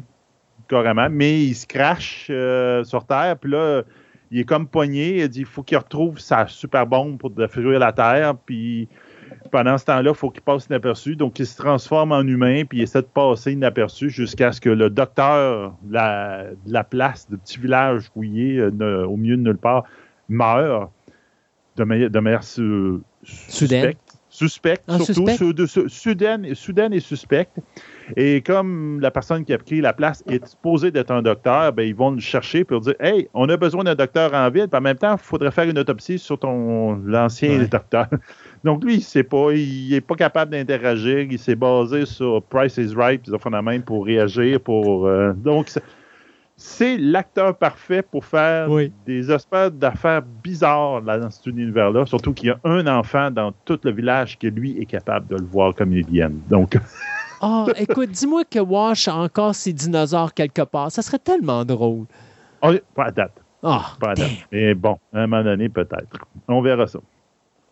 [0.68, 1.08] carrément.
[1.10, 3.38] Mais il se crache euh, sur Terre.
[3.40, 3.84] Puis là,
[4.32, 5.20] il est comme pogné.
[5.22, 8.36] Il dit faut qu'il retrouve sa super bombe pour détruire la Terre.
[8.46, 8.90] Puis
[9.58, 11.16] pendant ce temps-là, il faut qu'il passe inaperçu.
[11.16, 14.70] Donc, il se transforme en humain, puis il essaie de passer inaperçu jusqu'à ce que
[14.70, 15.94] le docteur de
[16.72, 19.84] la, place, du petit village où il est, euh, au milieu de nulle part,
[20.30, 20.92] meurt
[21.76, 24.00] de manière, de manière su- suspecte.
[24.30, 25.28] Suspecte, Ah, surtout.
[25.30, 27.58] su- su- soudaine, soudaine et suspecte.
[28.16, 31.82] Et comme la personne qui a pris la place est supposée d'être un docteur, ben,
[31.88, 34.78] ils vont le chercher pour dire Hey, on a besoin d'un docteur en ville, puis
[34.78, 37.68] en même temps, il faudrait faire une autopsie sur ton l'ancien Ouais.
[37.68, 38.08] docteur.
[38.64, 42.78] Donc lui, il sait pas, il est pas capable d'interagir, il s'est basé sur Price
[42.78, 43.32] is Right, puis
[43.64, 45.70] même pour réagir, pour euh, donc
[46.60, 48.92] c'est- l'acteur parfait pour faire Oui.
[49.06, 53.52] des espèces d'affaires bizarres là, dans cet univers-là, surtout qu'il y a un enfant dans
[53.64, 56.32] tout le village qui lui est capable de le voir comme il vient.
[56.50, 56.78] Donc
[57.40, 60.92] Ah, écoute, dis-moi que Wash a encore ses dinosaures quelque part.
[60.92, 62.06] Ça serait tellement drôle.
[62.64, 64.32] oh, pas à date, Ah, pas à date.
[64.52, 66.18] Mais bon, à un moment donné peut-être.
[66.48, 66.98] On verra ça.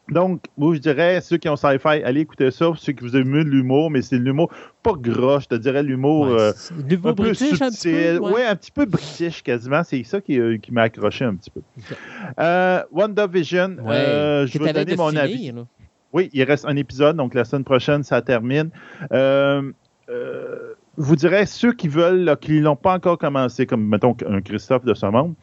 [0.10, 2.72] Donc, moi, je dirais, ceux qui ont sci-fi, allez écouter ça.
[2.78, 4.52] Ceux qui vous aiment de l'humour, mais c'est l'humour
[4.84, 6.52] pas gros, je te dirais l'humour Ouais, euh,
[7.06, 8.18] un peu un petit subtil.
[8.18, 8.20] peu.
[8.20, 8.32] ouais.
[8.34, 9.84] Ouais, un petit peu british quasiment.
[9.84, 11.62] C'est ça qui, euh, qui m'a accroché un petit peu.
[12.40, 15.52] Euh, WandaVision, Ouais, euh, je vais donner mon finir, avis.
[15.52, 15.66] là.
[16.14, 18.70] Oui, il reste un épisode, donc la semaine prochaine, ça termine.
[19.12, 19.72] Euh,
[20.10, 24.40] euh, vous direz, ceux qui veulent, là, qui l'ont pas encore commencé, comme mettons un
[24.42, 25.34] Christophe de ce monde,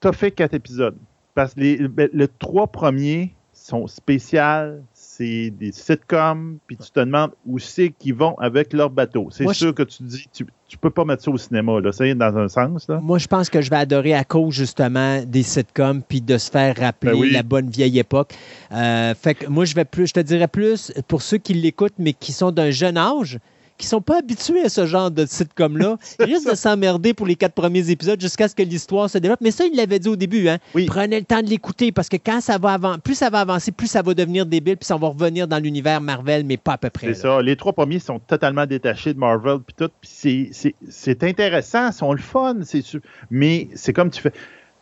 [0.00, 0.96] tu as fait quatre épisodes.
[1.36, 7.00] Parce que les, ben, les trois premiers sont spéciaux, c'est des sitcoms, puis tu te
[7.00, 9.28] demandes où c'est qu'ils vont avec leur bateau.
[9.30, 11.92] C'est sûr que tu dis, tu, tu peux pas mettre ça au cinéma, là.
[11.92, 13.00] Ça y est, dans un sens, là.
[13.02, 16.50] Moi, je pense que je vais adorer à cause justement des sitcoms puis de se
[16.50, 17.30] faire rappeler Ben oui.
[17.32, 18.32] la bonne vieille époque.
[18.72, 21.98] Euh, fait que moi, je vais plus, je te dirais plus pour ceux qui l'écoutent
[21.98, 23.38] mais qui sont d'un jeune âge,
[23.78, 27.36] qui sont pas habitués à ce genre de sitcom-là, ils risquent de s'emmerder pour les
[27.36, 29.40] quatre premiers épisodes jusqu'à ce que l'histoire se développe.
[29.40, 30.48] Mais ça, il l'avait dit au début.
[30.48, 30.58] Hein?
[30.74, 30.86] Oui.
[30.86, 33.72] Prenez le temps de l'écouter parce que quand ça va avan- plus ça va avancer,
[33.72, 36.78] plus ça va devenir débile, puis ça va revenir dans l'univers Marvel, mais pas à
[36.78, 37.08] peu près.
[37.08, 37.42] C'est ça.
[37.42, 39.90] Les trois premiers sont totalement détachés de Marvel puis tout.
[40.00, 43.00] Puis c'est- c'est- c'est intéressant, ils sont le fun, c'est sûr.
[43.30, 44.32] Mais c'est comme tu fais.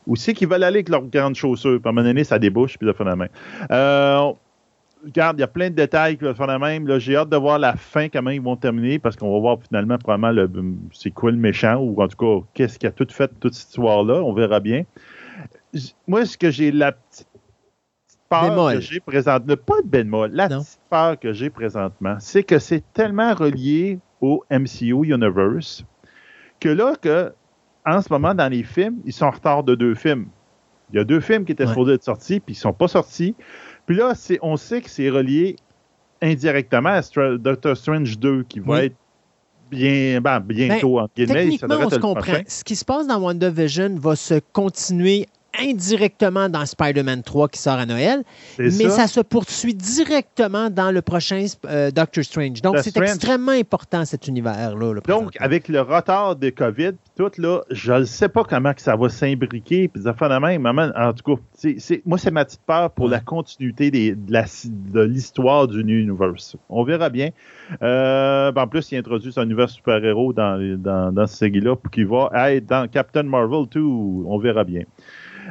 [0.06, 1.80] Où c'est qu'ils veulent aller avec leurs grandes chaussures?
[1.80, 3.28] Puis à un moment donné, ça débouche, puis ça fait la main.
[3.70, 4.32] Euh,
[5.04, 6.86] regarde, il y a plein de détails qui vont faire la même.
[6.86, 9.58] Là, J'ai hâte de voir la fin, comment ils vont terminer, parce qu'on va voir
[9.66, 10.50] finalement probablement le,
[10.92, 13.68] c'est quoi le méchant, ou en tout cas, qu'est-ce qui a tout fait toute cette
[13.70, 14.22] histoire-là.
[14.22, 14.84] On verra bien.
[16.06, 17.26] Moi, ce que j'ai la petite
[18.28, 18.74] peur Bémol.
[18.74, 20.60] que j'ai présentement, pas de bémol, la Non.
[20.60, 25.84] petite peur que j'ai présentement, c'est que c'est tellement relié au MCU Universe
[26.60, 27.32] que là, que,
[27.84, 30.26] en ce moment, dans les films, ils sont en retard de deux films.
[30.92, 31.70] Il y a deux films qui étaient Ouais.
[31.70, 33.34] supposés être sortis, puis ils sont pas sortis.
[33.86, 35.56] Puis là, c'est, on sait que c'est relié
[36.22, 38.78] indirectement à Stra- Doctor Strange 2, qui va Oui.
[38.86, 38.96] être
[39.70, 41.34] bien, ben, bientôt, en guillemets.
[41.34, 42.38] ça Techniquement, devrait on se comprend.
[42.46, 45.26] Ce qui se passe dans WandaVision va se continuer
[45.60, 48.22] indirectement dans Spider-Man 3 qui sort à Noël,
[48.58, 48.90] mais ça.
[48.90, 49.06] ça.
[49.06, 52.62] se poursuit directement dans le prochain euh, Doctor Strange.
[52.62, 54.94] Donc, c'est extrêmement important, cet univers-là.
[54.94, 58.80] là, Donc, avec le retard de COVID, tout, là, je ne sais pas comment que
[58.82, 60.92] ça va s'imbriquer, puis la même.
[60.96, 61.68] En tout cas,
[62.04, 64.32] moi, c'est ma petite peur pour la continuité des- de
[64.92, 66.56] de l'histoire du Universe.
[66.68, 67.30] On verra bien.
[67.82, 71.90] Euh, ben, en plus, il introduit un univers super-héros dans, dans, dans ce série-là, pour
[71.90, 74.24] qu'il va être dans Captain Marvel, tout.
[74.28, 74.82] On verra bien.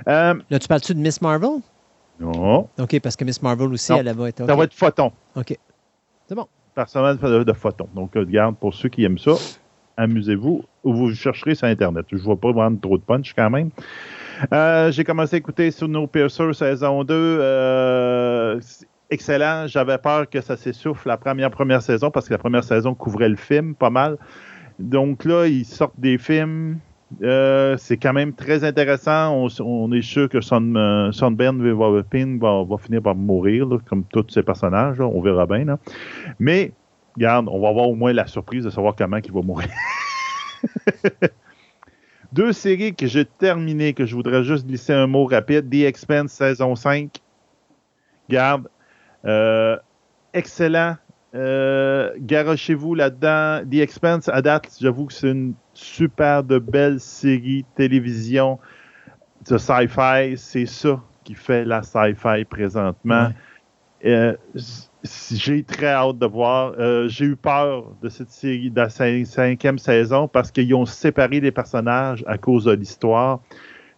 [0.08, 1.60] Euh, Là, tu parles-tu de Miss Marvel?
[2.20, 3.98] non, OK, parce que Miss Marvel aussi, Non.
[4.00, 4.38] elle va être...
[4.46, 4.58] ça OK.
[4.58, 5.12] va être Photon.
[5.36, 5.58] OK.
[6.28, 6.48] C'est bon.
[6.76, 7.88] personnage de, de photon.
[7.94, 9.34] Donc, euh, regarde, pour ceux qui aiment ça,
[9.98, 12.06] amusez-vous ou vous chercherez sur Internet.
[12.12, 13.70] Je ne vais pas vendre trop de punch quand même.
[14.54, 17.14] Euh, J'ai commencé à écouter Snowpiercer saison 2.
[17.14, 19.68] Euh, c'est excellent.
[19.68, 23.30] J'avais peur que ça s'essouffle la première, première saison parce que la première saison couvrait
[23.30, 24.18] le film pas mal.
[24.80, 26.80] Donc là, ils sortent des films.
[27.22, 29.48] Euh, c'est quand même très intéressant.
[29.60, 35.00] On, est sûr que Son, euh, Sunburn va, finir par mourir, comme tous ces personnages.
[35.00, 35.78] On verra bien.
[36.40, 36.72] Mais,
[37.16, 39.70] regarde, on va avoir au moins la surprise de savoir comment il va mourir.
[42.34, 45.70] Deux séries que j'ai terminées, que je voudrais juste glisser un mot rapide.
[45.70, 47.22] The Expense saison 5.
[48.30, 48.68] Garde.
[49.26, 49.78] Euh,
[50.34, 50.96] excellent.
[51.36, 53.62] Euh, Garochez-vous là-dedans.
[53.70, 58.60] The Expense, à date, j'avoue que c'est une super de belle série télévision
[59.50, 60.38] de sci-fi.
[60.38, 63.30] C'est ça qui fait la sci-fi présentement.
[64.06, 64.36] Euh,
[65.32, 66.74] j'ai très hâte de voir.
[66.78, 70.86] Euh, j'ai eu peur de cette série, de la cin- cinquième saison, parce qu'ils ont
[70.86, 73.40] séparé les personnages à cause de l'histoire.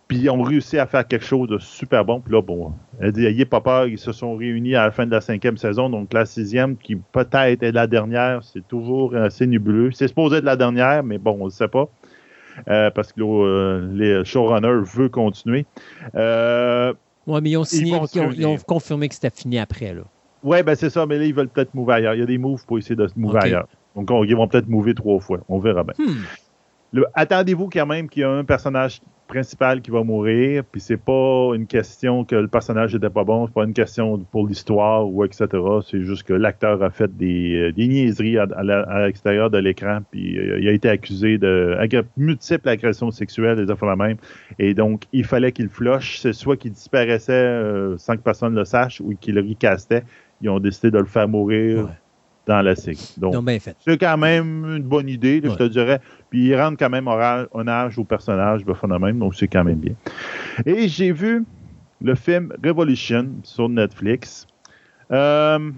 [0.08, 2.22] Puis ils ont réussi à faire quelque chose de super bon.
[2.22, 5.06] Puis là, bon, elle dit, ayez pas peur, ils se sont réunis à la fin
[5.08, 5.90] de la cinquième saison.
[5.90, 9.92] Donc la sixième, qui peut-être est la dernière, c'est toujours assez nébuleux.
[9.94, 11.88] C'est supposé être la dernière, mais bon, on ne sait pas.
[12.70, 15.66] Euh, parce que euh, les showrunners veulent continuer.
[16.16, 16.94] Euh,
[17.28, 18.34] Oui, mais ils ont, signé, ils ont, réunir.
[18.40, 19.94] ils ont confirmé que c'était fini après.
[19.94, 20.04] Là.
[20.44, 22.14] Ouais, ben c'est ça, mais là, ils veulent peut-être mouver ailleurs.
[22.14, 23.68] Il y a des moves pour essayer de se mouver ailleurs.
[23.96, 25.40] Donc, on- ils vont peut-être mouver trois fois.
[25.50, 25.96] On verra bien.
[25.98, 27.02] Hmm.
[27.14, 31.52] Attendez-vous quand même qu'il y a un personnage principal qui va mourir, puis c'est pas
[31.56, 35.24] une question que le personnage n'était pas bon, c'est pas une question pour l'histoire ou
[35.24, 35.48] etc.
[35.86, 38.46] C'est juste que l'acteur a fait des, euh, des niaiseries à,
[39.06, 41.76] l'extérieur de l'écran, puis euh, il a été accusé de
[42.18, 44.18] multiples agressions sexuelles, des affaires la même.
[44.60, 46.20] Et donc, il fallait qu'il flush.
[46.20, 49.46] C'est soit qu'il disparaissait euh, sans que personne le sache ou qu'il le.
[50.42, 51.90] Ils ont décidé de le faire mourir.
[52.46, 53.14] Dans la série.
[53.18, 53.34] Donc,
[53.84, 56.00] c'est quand même une bonne idée, là, je te dirais.
[56.30, 59.96] Puis ils rendent quand même hommage au personnage de phénomène, donc c'est quand même bien.
[60.66, 61.46] Et j'ai vu
[62.02, 64.48] le film Revolution sur Netflix.
[65.12, 65.72] Euh,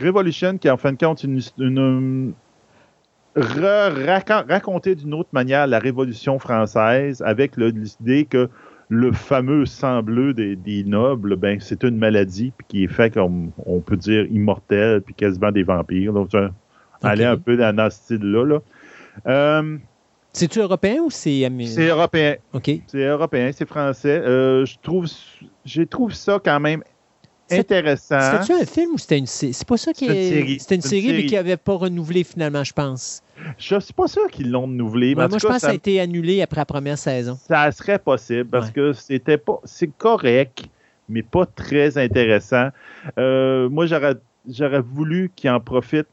[0.00, 2.34] Revolution, qui en fin de compte, une, une,
[3.36, 8.48] raconter d'une autre manière la Révolution française avec l'idée que
[8.88, 13.50] le fameux sang bleu des, nobles, ben, c'est une maladie puis qui est fait comme
[13.64, 16.12] on peut dire immortel puis quasiment des vampires.
[16.12, 16.30] Donc,
[17.02, 18.44] aller un peu dans, ce style-là.
[18.44, 18.58] Là.
[19.26, 19.78] Euh,
[20.32, 22.36] C'est-tu européen ou c'est C'est européen.
[22.52, 22.70] OK.
[22.86, 24.20] C'est européen, c'est français.
[24.24, 25.06] Euh, je trouve,
[25.64, 26.82] je trouve ça quand même
[27.50, 28.20] intéressant.
[28.20, 29.52] C'était-tu un film ou c'était une série?
[29.52, 30.58] C'est pas ça qui est.
[30.58, 33.22] C'était une, série, mais qui n'avait pas renouvelé finalement, je pense.
[33.58, 35.14] Je suis pas sûr qu'ils l'ont renouvelé.
[35.14, 37.38] moi, je pense que ça a été annulé après la première saison.
[37.46, 39.60] Ça serait possible parce que c'était pas.
[39.64, 40.64] C'est correct,
[41.08, 42.68] mais pas très intéressant.
[43.18, 44.14] Euh, moi, j'aurais,
[44.48, 46.08] j'aurais voulu qu'ils en profitent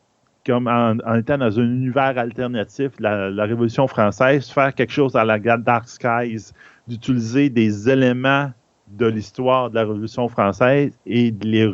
[0.45, 5.23] comme en, étant dans un univers alternatif, la, la, Révolution française, faire quelque chose à
[5.23, 6.51] la Dark Skies,
[6.87, 8.51] d'utiliser des éléments
[8.97, 11.65] de l'histoire de la Révolution française et de les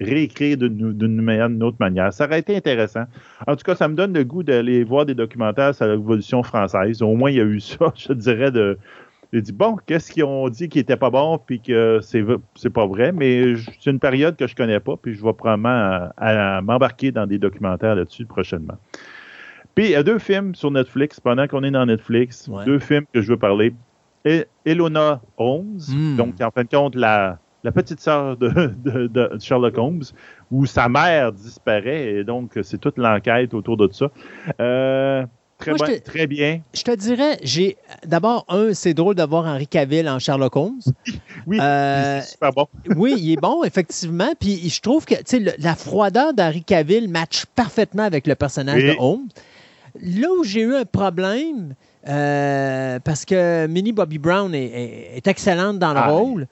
[0.00, 2.12] réécrire d'une autre manière.
[2.12, 3.04] Ça aurait été intéressant.
[3.46, 6.42] En tout cas, ça me donne le goût d'aller voir des documentaires sur la Révolution
[6.42, 7.02] française.
[7.02, 8.78] Au moins, il y a eu ça, je dirais, de,
[9.32, 12.86] dit bon, qu'est-ce qu'ils ont dit qui n'était pas bon, puis que c'est, c'est pas
[12.86, 16.10] vrai, mais c'est une période que je connais pas, puis je vais probablement
[16.62, 18.76] m'embarquer dans des documentaires là-dessus prochainement.
[19.74, 23.04] Puis il y a deux films sur Netflix, pendant qu'on est dans Netflix, deux films
[23.12, 23.72] que je veux parler.
[24.64, 26.16] Elona Holmes, hmm.
[26.16, 30.02] donc en fin de compte la, la petite sœur de, Sherlock Holmes,
[30.50, 34.10] où sa mère disparaît, et donc c'est toute l'enquête autour de ça.
[34.60, 35.24] Euh,
[35.58, 36.60] très, bon, très bien.
[36.74, 40.80] Je te dirais, j'ai d'abord, un, c'est drôle d'avoir Henri Cavill en Sherlock Holmes.
[41.46, 42.66] oui, euh, c'est super bon.
[42.96, 44.32] oui, il est bon, effectivement.
[44.38, 45.14] Puis je trouve que
[45.58, 49.28] la froideur d'Henri Cavill match parfaitement avec le personnage de Holmes.
[50.00, 51.74] Là où j'ai eu un problème,
[52.08, 56.46] euh, parce que Minnie Bobby Brown est, excellente dans le ah, rôle.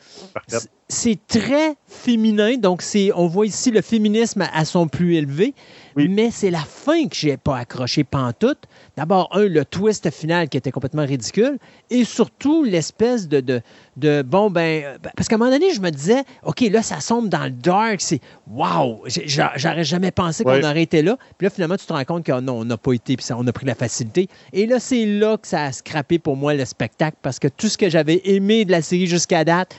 [0.89, 2.83] C'est très féminin, donc
[3.15, 5.55] on voit ici le féminisme à, son plus élevé,
[5.97, 8.65] mais c'est la fin que j'ai pas accroché pantoute.
[8.97, 11.59] D'abord, un, le twist final qui était complètement ridicule,
[11.91, 13.63] et surtout l'espèce de,
[13.97, 17.29] de, bon, ben, parce qu'à un moment donné, je me disais, OK, là, ça sombre
[17.29, 18.21] dans le dark, c'est
[18.51, 21.17] wow, j'aurais jamais pensé qu'on aurait été là.
[21.39, 23.47] Puis là, finalement, tu te rends compte que non, on n'a pas été, puis on
[23.47, 24.29] a pris la facilité.
[24.53, 27.69] Et là, c'est là que ça a scrappé pour moi le spectacle, parce que tout
[27.69, 29.75] ce que j'avais aimé de la série jusqu'à date,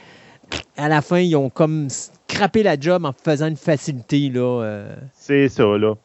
[0.78, 1.88] à la fin, ils ont comme
[2.64, 4.30] la job en faisant une facilité.
[4.30, 4.64] là.
[4.64, 4.96] Euh.
[5.14, 5.96] C'est ça, là.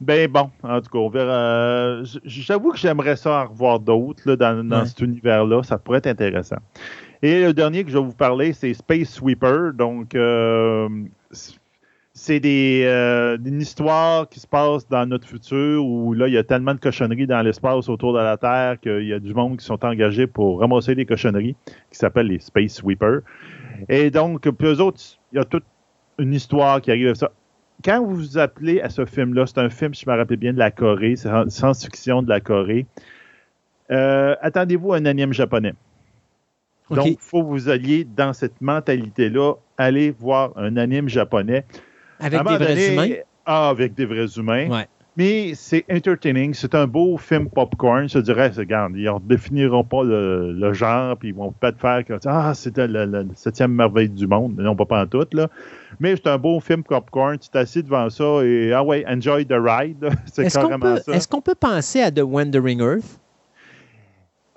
[0.00, 2.02] Ben bon, en tout cas, on verra.
[2.24, 5.62] J'avoue que j'aimerais ça en revoir d'autres dans, cet univers-là.
[5.62, 6.58] Ça pourrait être intéressant.
[7.22, 9.72] Et le dernier que je vais vous parler, c'est Space Sweeper.
[9.72, 10.86] Donc, euh,
[12.12, 16.38] c'est des, euh, une histoire qui se passe dans notre futur où là, il y
[16.38, 19.58] a tellement de cochonneries dans l'espace autour de la Terre qu'il y a du monde
[19.58, 21.56] qui sont engagés pour ramasser des cochonneries
[21.90, 23.20] qui s'appellent les Space Sweepers.
[23.88, 25.64] Et donc, puis eux autres, il y a toute
[26.18, 27.30] une histoire qui arrive à ça
[27.84, 30.52] quand vous vous appelez à ce film-là, c'est un film, si je me rappelle bien,
[30.52, 32.86] de la Corée, c'est science-fiction de la Corée.
[33.90, 35.74] Euh, attendez-vous à un anime japonais.
[36.90, 41.64] Donc, il faut que vous alliez dans cette mentalité-là, aller voir un anime japonais.
[42.20, 43.14] Avec des vrais humains?
[43.44, 44.68] Ah, avec des vrais humains.
[44.68, 44.88] Ouais.
[45.16, 48.06] Mais c'est entertaining, c'est un beau film popcorn.
[48.06, 52.14] Je dirais, regarde, ils ne définiront pas le, genre, puis ils vont peut-être faire que
[52.26, 54.56] ah, c'était la, septième merveille du monde.
[54.58, 55.48] Non, pas, pas en tout, là.
[56.00, 57.38] Mais c'est un beau film popcorn.
[57.38, 60.06] Tu t'assieds devant ça et ah ouais, enjoy the ride.
[60.26, 61.12] c'est carrément ça.
[61.12, 63.20] Est-ce qu'on peut penser à The Wandering Earth?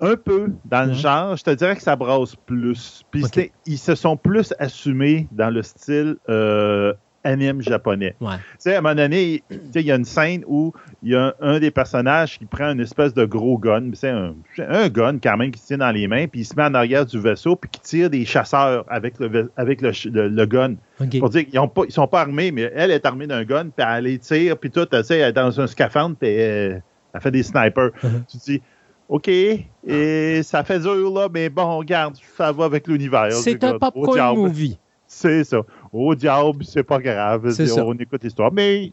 [0.02, 3.02] Un peu dans le genre, je te dirais que ça brasse plus.
[3.10, 3.24] Puis
[3.66, 8.14] ils se sont plus assumés dans le style euh, anime japonais.
[8.20, 8.26] Tu
[8.58, 9.42] sais, à un moment donné,
[9.74, 12.80] il y a une scène où il y a un, des personnages qui prend une
[12.80, 16.26] espèce de gros gun, c'est un, un, gun quand même qui tient dans les mains,
[16.26, 19.50] puis il se met en arrière du vaisseau, puis qui tire des chasseurs avec le,
[19.56, 19.92] avec le,
[20.28, 20.74] le, gun.
[21.18, 24.04] Pour dire qu'ils ne sont pas armés, mais elle est armée d'un gun, puis elle
[24.04, 26.82] les tire, puis tout, tu sais, elle est dans un scaphandre, puis elle,
[27.20, 27.90] fait des snipers.
[28.02, 28.24] Uh-huh.
[28.30, 28.62] Tu te dis,
[29.08, 33.32] OK, et ça fait dur, là, mais bon, regarde, ça va avec l'univers.
[33.32, 34.78] C'est un popcorn movie.
[35.12, 35.62] C'est ça.
[35.92, 37.52] Au diable, c'est pas grave.
[37.78, 38.52] On écoute l'histoire.
[38.52, 38.92] Mais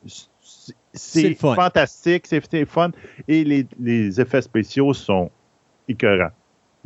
[0.94, 2.92] c'est fantastique, c'est fun.
[3.28, 5.30] Et les, effets spéciaux sont
[5.88, 6.32] écœurants.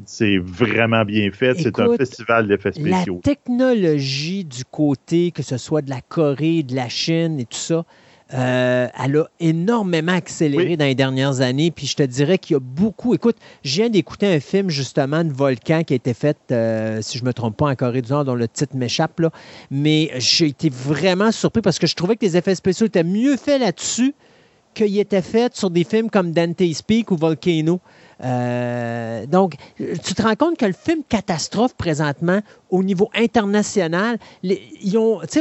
[0.06, 1.54] C'est vraiment bien fait.
[1.56, 3.22] C'est un festival d'effets spéciaux.
[3.24, 7.58] La technologie du côté, que ce soit de la Corée, de la Chine et tout
[7.58, 7.86] ça,
[8.34, 11.72] euh, elle a énormément accéléré dans les dernières années.
[11.72, 13.14] Puis je te dirais qu'il y a beaucoup.
[13.14, 17.18] Écoute, je viens d'écouter un film justement de volcan qui a été fait, euh, si
[17.18, 19.20] je ne me trompe pas, en Corée du Nord, dont le titre m'échappe.
[19.20, 19.32] Là.
[19.70, 23.38] Mais j'ai été vraiment surpris parce que je trouvais que les effets spéciaux étaient mieux
[23.38, 24.14] faits là-dessus
[24.74, 27.80] qu'ils étaient faits sur des films comme Dante's Peak ou Volcano.
[28.24, 34.18] Euh, donc, tu te rends compte que le film catastrophe présentement, au niveau international,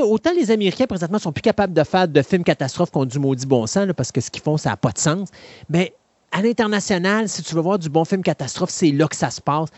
[0.03, 3.47] autant les Américains présentement sont plus capables de faire de films catastrophes qu'on du maudit
[3.47, 5.29] bon sens, parce que ce qu'ils font, ça n'a pas de sens.
[5.69, 5.95] Mais
[6.33, 9.41] à l'international, si tu veux voir du bon film catastrophe, c'est là que ça se
[9.41, 9.69] passe.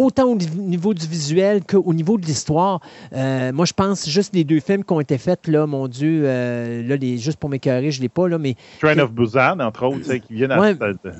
[0.00, 2.80] Autant au niveau du visuel qu'au niveau de l'histoire.
[3.12, 6.22] Euh, moi, je pense juste les deux films qui ont été faits, là, mon Dieu,
[6.24, 8.54] euh, là, les, juste pour m'écœurer, je ne l'ai pas, là, mais...
[8.80, 10.72] Train of Busan, entre autres, qui viennent à...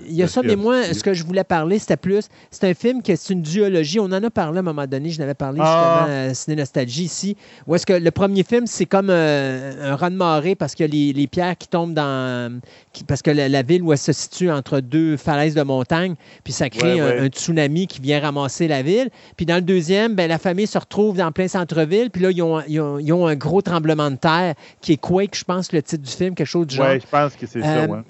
[0.09, 2.29] Il y a ça, mais moi, ce que je voulais parler, c'était plus...
[2.51, 4.01] C'est un film qui est une duologie.
[4.01, 6.07] On en a parlé à un moment donné, je n'avais parlé ah.
[6.07, 7.37] justement à Ciné Nostalgie ici,
[7.67, 11.13] où est-ce que le premier film, c'est comme un raz de marée parce que les,
[11.13, 12.61] les, pierres qui tombent dans...
[13.07, 16.71] parce que la, ville où elle se situe entre deux falaises de montagne, puis ça
[16.71, 19.11] crée un, tsunami qui vient ramasser la ville.
[19.37, 22.11] Puis dans le deuxième, ben, la famille se retrouve dans plein centre-ville.
[22.11, 25.45] Puis là, ils ont, ils, ont, un gros tremblement de terre qui est Quake, je
[25.45, 26.89] pense, le titre du film, quelque chose du genre.
[26.91, 28.03] Oui, je pense que c'est ça, euh,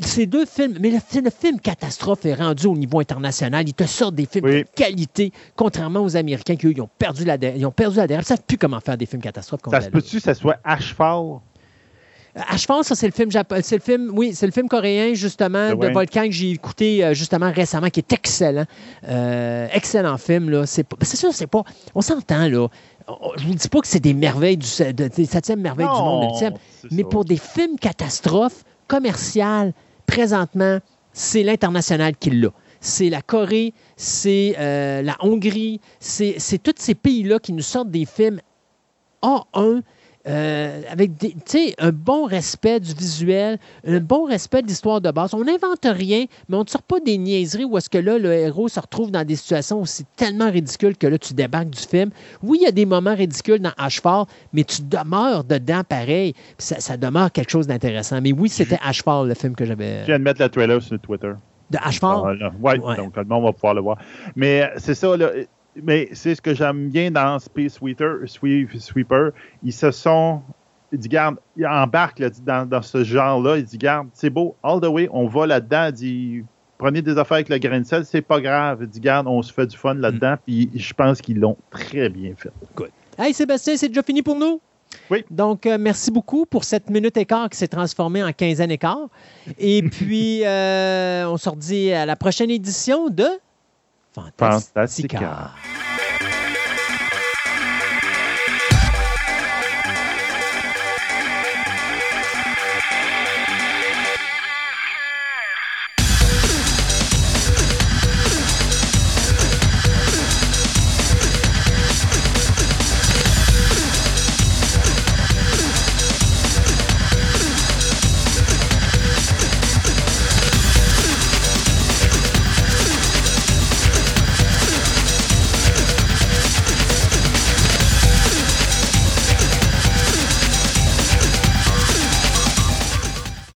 [0.00, 3.68] Ces deux films, mais le, film catastrophe est rendu au niveau international.
[3.68, 7.24] Ils te sortent des films de qualité, contrairement aux Américains qui, eux, ils ont perdu
[7.24, 9.60] la, ils ont perdu la Ils ne savent plus comment faire des films catastrophes.
[9.70, 10.58] Ça se peut-tu que ça soit
[12.36, 12.54] Ashfall?
[12.54, 13.30] Ashfall, ça, c'est le film
[13.62, 17.14] C'est le film, oui, c'est le film coréen, justement, de Volcan que j'ai écouté euh,
[17.14, 18.66] justement récemment, qui est excellent.
[19.08, 20.66] Euh, excellent film, là.
[20.66, 21.64] C'est sûr, c'est pas.
[21.94, 22.68] On s'entend, là.
[23.36, 26.58] Je vous dis pas que c'est des merveilles du des septième merveilles du monde,
[26.90, 29.72] mais pour des films catastrophes commerciales,
[30.06, 30.78] présentement,
[31.12, 32.50] c'est l'international qui l'a
[32.80, 38.04] c'est la Corée, c'est euh, la Hongrie, c'est tous ces pays-là qui nous sortent des
[38.04, 38.40] films
[39.22, 39.82] A1
[40.28, 41.10] euh, avec
[41.78, 45.34] un bon respect du visuel, un bon respect de l'histoire de base.
[45.34, 48.32] On n'invente rien, mais on ne sort pas des niaiseries où est-ce que là, le
[48.32, 51.80] héros se retrouve dans des situations où c'est tellement ridicule que là, tu débarques du
[51.80, 52.10] film.
[52.42, 56.34] Oui, il y a des moments ridicules dans Ashford, mais tu demeures dedans pareil.
[56.58, 58.20] Ça, demeure quelque chose d'intéressant.
[58.20, 60.00] Mais oui, c'était Ashford, le film que j'avais.
[60.00, 61.32] Je viens de mettre le trailer sur Twitter.
[61.70, 62.28] De Ashford?
[62.40, 63.98] Ah, oui, donc le monde va pouvoir le voir.
[64.34, 65.30] Mais c'est ça, là
[65.82, 69.30] mais c'est ce que j'aime bien dans Space Sweeper, Sweeper.
[69.62, 70.42] Ils se sont.
[70.92, 73.58] Il dit, garde, il embarque dans, ce genre-là.
[73.58, 75.86] Il dit, garde, c'est beau, all the way, on va là-dedans.
[75.88, 76.44] Il dit,
[76.78, 78.78] prenez des affaires avec le grain de sel, c'est pas grave.
[78.82, 80.34] Il dit, garde, on se fait du fun là-dedans.
[80.34, 80.38] Mm.
[80.46, 82.52] Puis je pense qu'ils l'ont très bien fait.
[82.76, 82.90] Good.
[83.18, 84.60] Hey Sébastien, c'est déjà fini pour nous?
[85.10, 85.24] Oui.
[85.30, 89.08] Donc, euh, merci beaucoup pour cette minute écart qui s'est transformée en quinzaine écart.
[89.58, 93.26] Et puis, euh, on se redit à la prochaine édition de
[94.16, 95.18] Fantastica.
[95.18, 95.95] Fantastica.